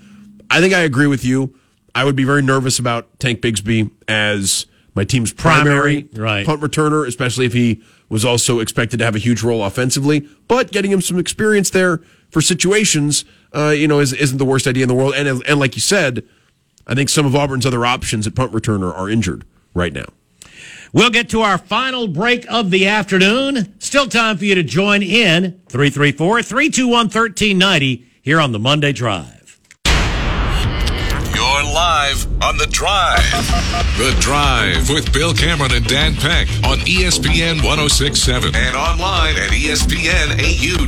I 0.50 0.60
think 0.60 0.74
I 0.74 0.80
agree 0.80 1.06
with 1.06 1.24
you. 1.24 1.54
I 1.94 2.04
would 2.04 2.16
be 2.16 2.24
very 2.24 2.42
nervous 2.42 2.78
about 2.80 3.18
Tank 3.20 3.40
Bigsby 3.40 3.90
as 4.08 4.66
my 4.94 5.04
team's 5.04 5.32
primary, 5.32 6.02
Primary, 6.02 6.08
right. 6.12 6.46
punt 6.46 6.60
returner, 6.60 7.06
especially 7.06 7.46
if 7.46 7.52
he 7.52 7.82
was 8.08 8.24
also 8.24 8.58
expected 8.58 8.98
to 8.98 9.04
have 9.04 9.14
a 9.14 9.20
huge 9.20 9.42
role 9.42 9.64
offensively. 9.64 10.28
But 10.48 10.72
getting 10.72 10.90
him 10.90 11.00
some 11.00 11.18
experience 11.18 11.70
there 11.70 12.00
for 12.30 12.40
situations 12.40 13.24
uh, 13.54 13.70
you 13.70 13.88
know, 13.88 14.00
is, 14.00 14.12
isn't 14.12 14.38
the 14.38 14.44
worst 14.44 14.66
idea 14.66 14.82
in 14.82 14.88
the 14.88 14.94
world. 14.94 15.14
And 15.14 15.42
and 15.46 15.60
like 15.60 15.74
you 15.74 15.80
said, 15.80 16.26
I 16.86 16.94
think 16.94 17.08
some 17.08 17.26
of 17.26 17.34
Auburn's 17.34 17.66
other 17.66 17.84
options 17.84 18.26
at 18.26 18.34
punt 18.34 18.52
returner 18.52 18.96
are 18.96 19.08
injured 19.08 19.44
right 19.74 19.92
now. 19.92 20.06
We'll 20.92 21.10
get 21.10 21.28
to 21.30 21.42
our 21.42 21.56
final 21.56 22.08
break 22.08 22.50
of 22.50 22.70
the 22.70 22.88
afternoon. 22.88 23.78
Still 23.78 24.08
time 24.08 24.38
for 24.38 24.44
you 24.44 24.56
to 24.56 24.64
join 24.64 25.02
in 25.02 25.60
334 25.68 26.42
321 26.42 26.92
1390 27.06 28.06
here 28.22 28.40
on 28.40 28.52
the 28.52 28.58
Monday 28.58 28.92
Drive. 28.92 29.39
You're 31.70 31.76
live 31.76 32.26
on 32.42 32.56
The 32.58 32.66
Drive. 32.66 33.22
The 33.96 34.16
Drive 34.18 34.90
with 34.90 35.12
Bill 35.12 35.32
Cameron 35.32 35.72
and 35.72 35.86
Dan 35.86 36.16
Peck 36.16 36.48
on 36.64 36.78
ESPN 36.78 37.62
1067 37.62 38.56
and 38.56 38.74
online 38.74 39.36
at 39.36 39.50
ESPNAU.com 39.50 40.80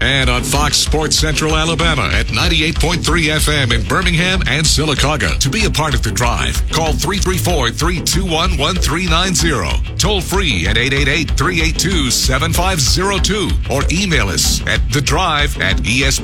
and 0.00 0.30
on 0.30 0.42
Fox 0.44 0.78
Sports 0.78 1.18
Central 1.18 1.56
Alabama 1.56 2.08
at 2.12 2.26
98.3 2.28 3.02
FM 3.02 3.72
in 3.74 3.82
Birmingham 3.86 4.40
and 4.46 4.64
Sylacauga. 4.64 5.38
To 5.38 5.50
be 5.50 5.66
a 5.66 5.70
part 5.70 5.92
of 5.94 6.02
The 6.02 6.12
Drive, 6.12 6.62
call 6.70 6.94
334 6.94 7.70
321 7.70 8.56
1390. 8.56 9.96
Toll 9.98 10.22
free 10.22 10.66
at 10.68 10.78
888 10.78 11.36
382 11.36 12.10
7502 12.10 13.50
or 13.74 13.82
email 13.92 14.28
us 14.28 14.66
at 14.66 14.80
The 14.90 15.02
Drive 15.02 15.60
at 15.60 15.76
ESPNAU.com. 15.78 16.22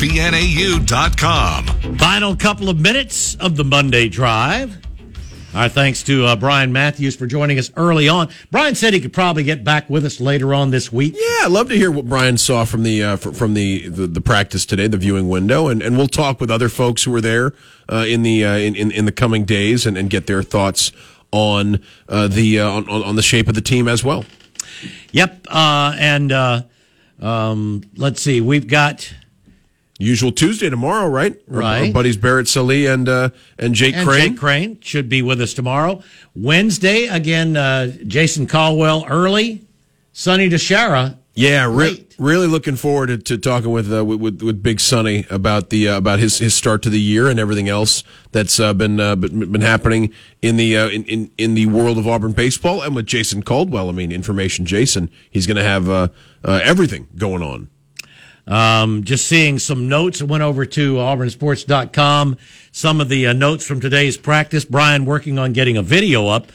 Final 1.98 2.34
couple 2.36 2.68
of 2.70 2.78
minutes 2.80 3.34
of 3.36 3.57
the 3.58 3.64
Monday 3.64 4.08
Drive. 4.08 4.78
Our 5.52 5.68
thanks 5.68 6.04
to 6.04 6.24
uh, 6.26 6.36
Bryan 6.36 6.72
Matthews 6.72 7.16
for 7.16 7.26
joining 7.26 7.58
us 7.58 7.72
early 7.76 8.08
on. 8.08 8.28
Brian 8.52 8.76
said 8.76 8.94
he 8.94 9.00
could 9.00 9.12
probably 9.12 9.42
get 9.42 9.64
back 9.64 9.90
with 9.90 10.04
us 10.04 10.20
later 10.20 10.54
on 10.54 10.70
this 10.70 10.92
week. 10.92 11.14
Yeah, 11.16 11.46
I'd 11.46 11.50
love 11.50 11.68
to 11.70 11.74
hear 11.74 11.90
what 11.90 12.08
Brian 12.08 12.38
saw 12.38 12.64
from 12.64 12.84
the 12.84 13.02
uh, 13.02 13.16
fr- 13.16 13.32
from 13.32 13.54
the, 13.54 13.88
the 13.88 14.06
the 14.06 14.20
practice 14.20 14.64
today, 14.64 14.86
the 14.86 14.96
viewing 14.96 15.28
window, 15.28 15.66
and, 15.66 15.82
and 15.82 15.96
we'll 15.96 16.06
talk 16.06 16.40
with 16.40 16.52
other 16.52 16.68
folks 16.68 17.02
who 17.02 17.10
were 17.10 17.20
there 17.20 17.52
uh, 17.90 18.04
in 18.06 18.22
the 18.22 18.44
uh, 18.44 18.54
in, 18.56 18.76
in 18.76 18.92
in 18.92 19.04
the 19.06 19.12
coming 19.12 19.44
days 19.44 19.86
and, 19.86 19.98
and 19.98 20.08
get 20.08 20.28
their 20.28 20.44
thoughts 20.44 20.92
on 21.32 21.82
uh, 22.08 22.28
the 22.28 22.60
uh, 22.60 22.70
on, 22.70 22.88
on 22.88 23.16
the 23.16 23.22
shape 23.22 23.48
of 23.48 23.56
the 23.56 23.60
team 23.60 23.88
as 23.88 24.04
well. 24.04 24.24
Yep. 25.10 25.48
Uh, 25.48 25.96
and 25.98 26.30
uh, 26.30 26.62
um, 27.20 27.82
let's 27.96 28.22
see, 28.22 28.40
we've 28.40 28.68
got 28.68 29.12
Usual 30.00 30.30
Tuesday 30.30 30.70
tomorrow, 30.70 31.08
right? 31.08 31.32
Our- 31.50 31.58
Right. 31.58 31.86
Our 31.88 31.92
buddies 31.92 32.16
Barrett 32.16 32.46
Sallee 32.48 32.86
and 32.86 33.08
uh, 33.08 33.30
and 33.58 33.74
Jake 33.74 33.96
and 33.96 34.06
Crain. 34.08 34.30
Jake 34.30 34.38
Crain 34.38 34.78
should 34.80 35.08
be 35.08 35.22
with 35.22 35.40
us 35.40 35.54
tomorrow. 35.54 36.02
Wednesday 36.36 37.06
again, 37.06 37.56
uh, 37.56 37.92
Jason 38.06 38.46
Caldwell 38.46 39.04
early. 39.08 39.62
Sonny 40.12 40.48
DiChiara. 40.48 41.16
Yeah, 41.34 41.72
re- 41.72 42.04
really 42.18 42.48
looking 42.48 42.74
forward 42.74 43.06
to, 43.08 43.18
to 43.18 43.38
talking 43.38 43.70
with, 43.70 43.92
uh, 43.92 44.04
with 44.04 44.42
with 44.42 44.60
Big 44.60 44.80
Sonny 44.80 45.24
about 45.30 45.70
the 45.70 45.88
uh, 45.88 45.98
about 45.98 46.18
his, 46.18 46.38
his 46.38 46.52
start 46.54 46.82
to 46.82 46.90
the 46.90 46.98
year 47.00 47.28
and 47.28 47.38
everything 47.38 47.68
else 47.68 48.02
that's 48.32 48.58
uh, 48.58 48.74
been 48.74 48.98
uh, 48.98 49.14
been 49.14 49.52
been 49.52 49.60
happening 49.60 50.12
in 50.42 50.56
the 50.56 50.76
uh, 50.76 50.88
in, 50.88 51.04
in 51.04 51.30
in 51.38 51.54
the 51.54 51.66
world 51.66 51.96
of 51.96 52.08
Auburn 52.08 52.32
baseball 52.32 52.82
and 52.82 52.96
with 52.96 53.06
Jason 53.06 53.44
Caldwell. 53.44 53.88
I 53.88 53.92
mean, 53.92 54.10
information 54.10 54.66
Jason. 54.66 55.10
He's 55.30 55.46
going 55.46 55.58
to 55.58 55.62
have 55.62 55.88
uh, 55.88 56.08
uh, 56.44 56.58
everything 56.64 57.06
going 57.16 57.42
on. 57.42 57.68
Um, 58.48 59.04
just 59.04 59.26
seeing 59.26 59.58
some 59.58 59.88
notes. 59.88 60.22
I 60.22 60.24
went 60.24 60.42
over 60.42 60.64
to 60.64 60.94
auburnsports.com. 60.94 62.38
Some 62.72 63.00
of 63.00 63.08
the 63.10 63.26
uh, 63.26 63.32
notes 63.34 63.66
from 63.66 63.80
today's 63.80 64.16
practice. 64.16 64.64
Brian 64.64 65.04
working 65.04 65.38
on 65.38 65.52
getting 65.52 65.76
a 65.76 65.82
video 65.82 66.28
up, 66.28 66.50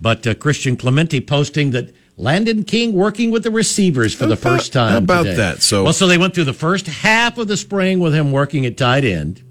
but 0.00 0.26
uh, 0.26 0.34
Christian 0.34 0.76
Clemente 0.76 1.20
posting 1.20 1.70
that 1.70 1.94
Landon 2.16 2.64
King 2.64 2.94
working 2.94 3.30
with 3.30 3.44
the 3.44 3.50
receivers 3.50 4.12
for 4.14 4.26
the 4.26 4.36
first 4.36 4.72
time. 4.72 4.90
how 4.92 4.98
about 4.98 5.22
today. 5.24 5.36
that? 5.36 5.62
So- 5.62 5.84
well, 5.84 5.92
so 5.92 6.06
they 6.06 6.18
went 6.18 6.34
through 6.34 6.44
the 6.44 6.52
first 6.52 6.86
half 6.86 7.38
of 7.38 7.46
the 7.46 7.56
spring 7.56 8.00
with 8.00 8.12
him 8.14 8.32
working 8.32 8.66
at 8.66 8.76
tight 8.76 9.04
end. 9.04 9.42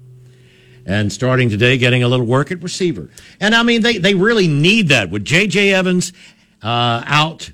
And 0.88 1.12
starting 1.12 1.50
today, 1.50 1.78
getting 1.78 2.04
a 2.04 2.08
little 2.08 2.26
work 2.26 2.52
at 2.52 2.62
receiver. 2.62 3.10
And 3.40 3.56
I 3.56 3.64
mean, 3.64 3.82
they, 3.82 3.98
they 3.98 4.14
really 4.14 4.46
need 4.46 4.88
that 4.88 5.10
with 5.10 5.24
J.J. 5.24 5.74
Evans 5.74 6.12
uh, 6.62 7.02
out. 7.06 7.50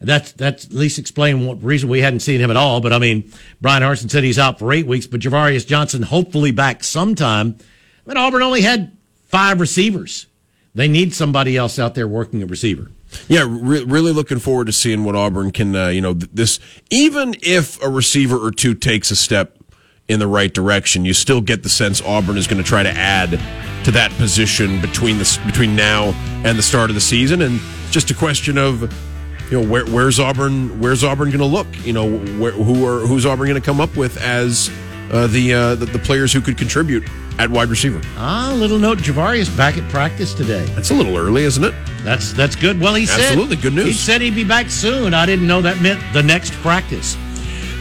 That's 0.00 0.32
that's 0.32 0.64
at 0.64 0.72
least 0.72 0.98
explain 0.98 1.46
what 1.46 1.62
reason 1.62 1.88
we 1.88 2.00
hadn't 2.00 2.20
seen 2.20 2.40
him 2.40 2.50
at 2.50 2.56
all. 2.56 2.80
But 2.80 2.92
I 2.92 2.98
mean, 2.98 3.30
Bryan 3.60 3.82
Harsin 3.82 4.10
said 4.10 4.24
he's 4.24 4.38
out 4.38 4.58
for 4.58 4.72
eight 4.72 4.86
weeks, 4.86 5.06
but 5.06 5.20
Ja'Varrius 5.20 5.66
Johnson 5.66 6.02
hopefully 6.02 6.52
back 6.52 6.82
sometime. 6.82 7.56
I 8.06 8.08
mean, 8.08 8.16
Auburn 8.16 8.42
only 8.42 8.62
had 8.62 8.96
five 9.28 9.60
receivers. 9.60 10.26
They 10.74 10.88
need 10.88 11.12
somebody 11.14 11.56
else 11.56 11.78
out 11.78 11.94
there 11.94 12.08
working 12.08 12.42
at 12.42 12.48
receiver. 12.48 12.90
Yeah, 13.28 13.44
re- 13.46 13.84
really 13.84 14.12
looking 14.12 14.38
forward 14.38 14.66
to 14.66 14.72
seeing 14.72 15.04
what 15.04 15.16
Auburn 15.16 15.50
can, 15.50 15.74
uh, 15.74 15.88
you 15.88 16.00
know, 16.00 16.14
th- 16.14 16.30
this. 16.32 16.60
Even 16.90 17.34
if 17.42 17.82
a 17.82 17.88
receiver 17.88 18.36
or 18.36 18.52
two 18.52 18.74
takes 18.74 19.10
a 19.10 19.16
step 19.16 19.58
in 20.08 20.20
the 20.20 20.28
right 20.28 20.52
direction, 20.52 21.04
you 21.04 21.12
still 21.12 21.40
get 21.40 21.62
the 21.62 21.68
sense 21.68 22.00
Auburn 22.02 22.36
is 22.38 22.46
going 22.46 22.62
to 22.62 22.68
try 22.68 22.82
to 22.82 22.90
add 22.90 23.30
to 23.84 23.90
that 23.90 24.10
position 24.12 24.80
between 24.80 25.18
the 25.18 25.40
between 25.44 25.74
now 25.74 26.12
and 26.44 26.58
the 26.58 26.62
start 26.62 26.88
of 26.90 26.94
the 26.94 27.00
season, 27.00 27.42
and 27.42 27.60
just 27.90 28.10
a 28.10 28.14
question 28.14 28.56
of, 28.56 28.92
you 29.50 29.60
know, 29.60 29.68
where, 29.68 29.84
where's 29.86 30.20
Auburn? 30.20 30.80
Where's 30.80 31.02
Auburn 31.02 31.28
going 31.30 31.40
to 31.40 31.44
look? 31.44 31.66
You 31.84 31.92
know, 31.92 32.18
where, 32.38 32.52
who 32.52 32.86
are 32.86 33.00
who's 33.06 33.26
Auburn 33.26 33.48
going 33.48 33.60
to 33.60 33.64
come 33.64 33.80
up 33.80 33.96
with 33.96 34.16
as 34.22 34.70
uh, 35.10 35.26
the, 35.26 35.52
uh, 35.54 35.74
the 35.74 35.86
the 35.86 35.98
players 35.98 36.32
who 36.32 36.40
could 36.40 36.56
contribute 36.56 37.02
at 37.38 37.50
wide 37.50 37.68
receiver? 37.68 38.00
Ah, 38.16 38.52
little 38.56 38.78
note: 38.78 38.98
Ja'Varrius 38.98 39.54
back 39.56 39.76
at 39.76 39.88
practice 39.90 40.34
today. 40.34 40.64
That's 40.74 40.90
a 40.90 40.94
little 40.94 41.16
early, 41.16 41.42
isn't 41.44 41.64
it? 41.64 41.74
That's 42.04 42.32
that's 42.32 42.54
good. 42.54 42.80
Well, 42.80 42.94
he 42.94 43.06
said 43.06 43.20
Absolutely, 43.20 43.56
good 43.56 43.74
news. 43.74 43.86
He 43.86 43.92
said 43.92 44.20
he'd 44.20 44.34
be 44.36 44.44
back 44.44 44.70
soon. 44.70 45.14
I 45.14 45.26
didn't 45.26 45.46
know 45.46 45.60
that 45.62 45.80
meant 45.80 46.00
the 46.12 46.22
next 46.22 46.52
practice. 46.54 47.16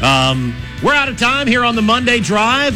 Um, 0.02 0.56
we're 0.84 0.96
out 0.96 1.10
of 1.10 1.18
time 1.18 1.46
here 1.46 1.64
on 1.64 1.76
the 1.76 1.82
Monday 1.82 2.20
Drive. 2.20 2.76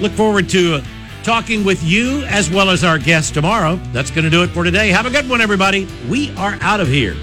Look 0.00 0.12
forward 0.12 0.48
to 0.50 0.80
talking 1.22 1.64
with 1.64 1.82
you 1.82 2.24
as 2.26 2.48
well 2.48 2.70
as 2.70 2.84
our 2.84 2.98
guest 2.98 3.34
tomorrow. 3.34 3.76
That's 3.92 4.10
going 4.10 4.24
to 4.24 4.30
do 4.30 4.42
it 4.42 4.48
for 4.48 4.62
today. 4.62 4.88
Have 4.88 5.06
a 5.06 5.10
good 5.10 5.28
one, 5.28 5.40
everybody. 5.40 5.88
We 6.08 6.34
are 6.36 6.56
out 6.60 6.80
of 6.80 6.86
here. 6.88 7.16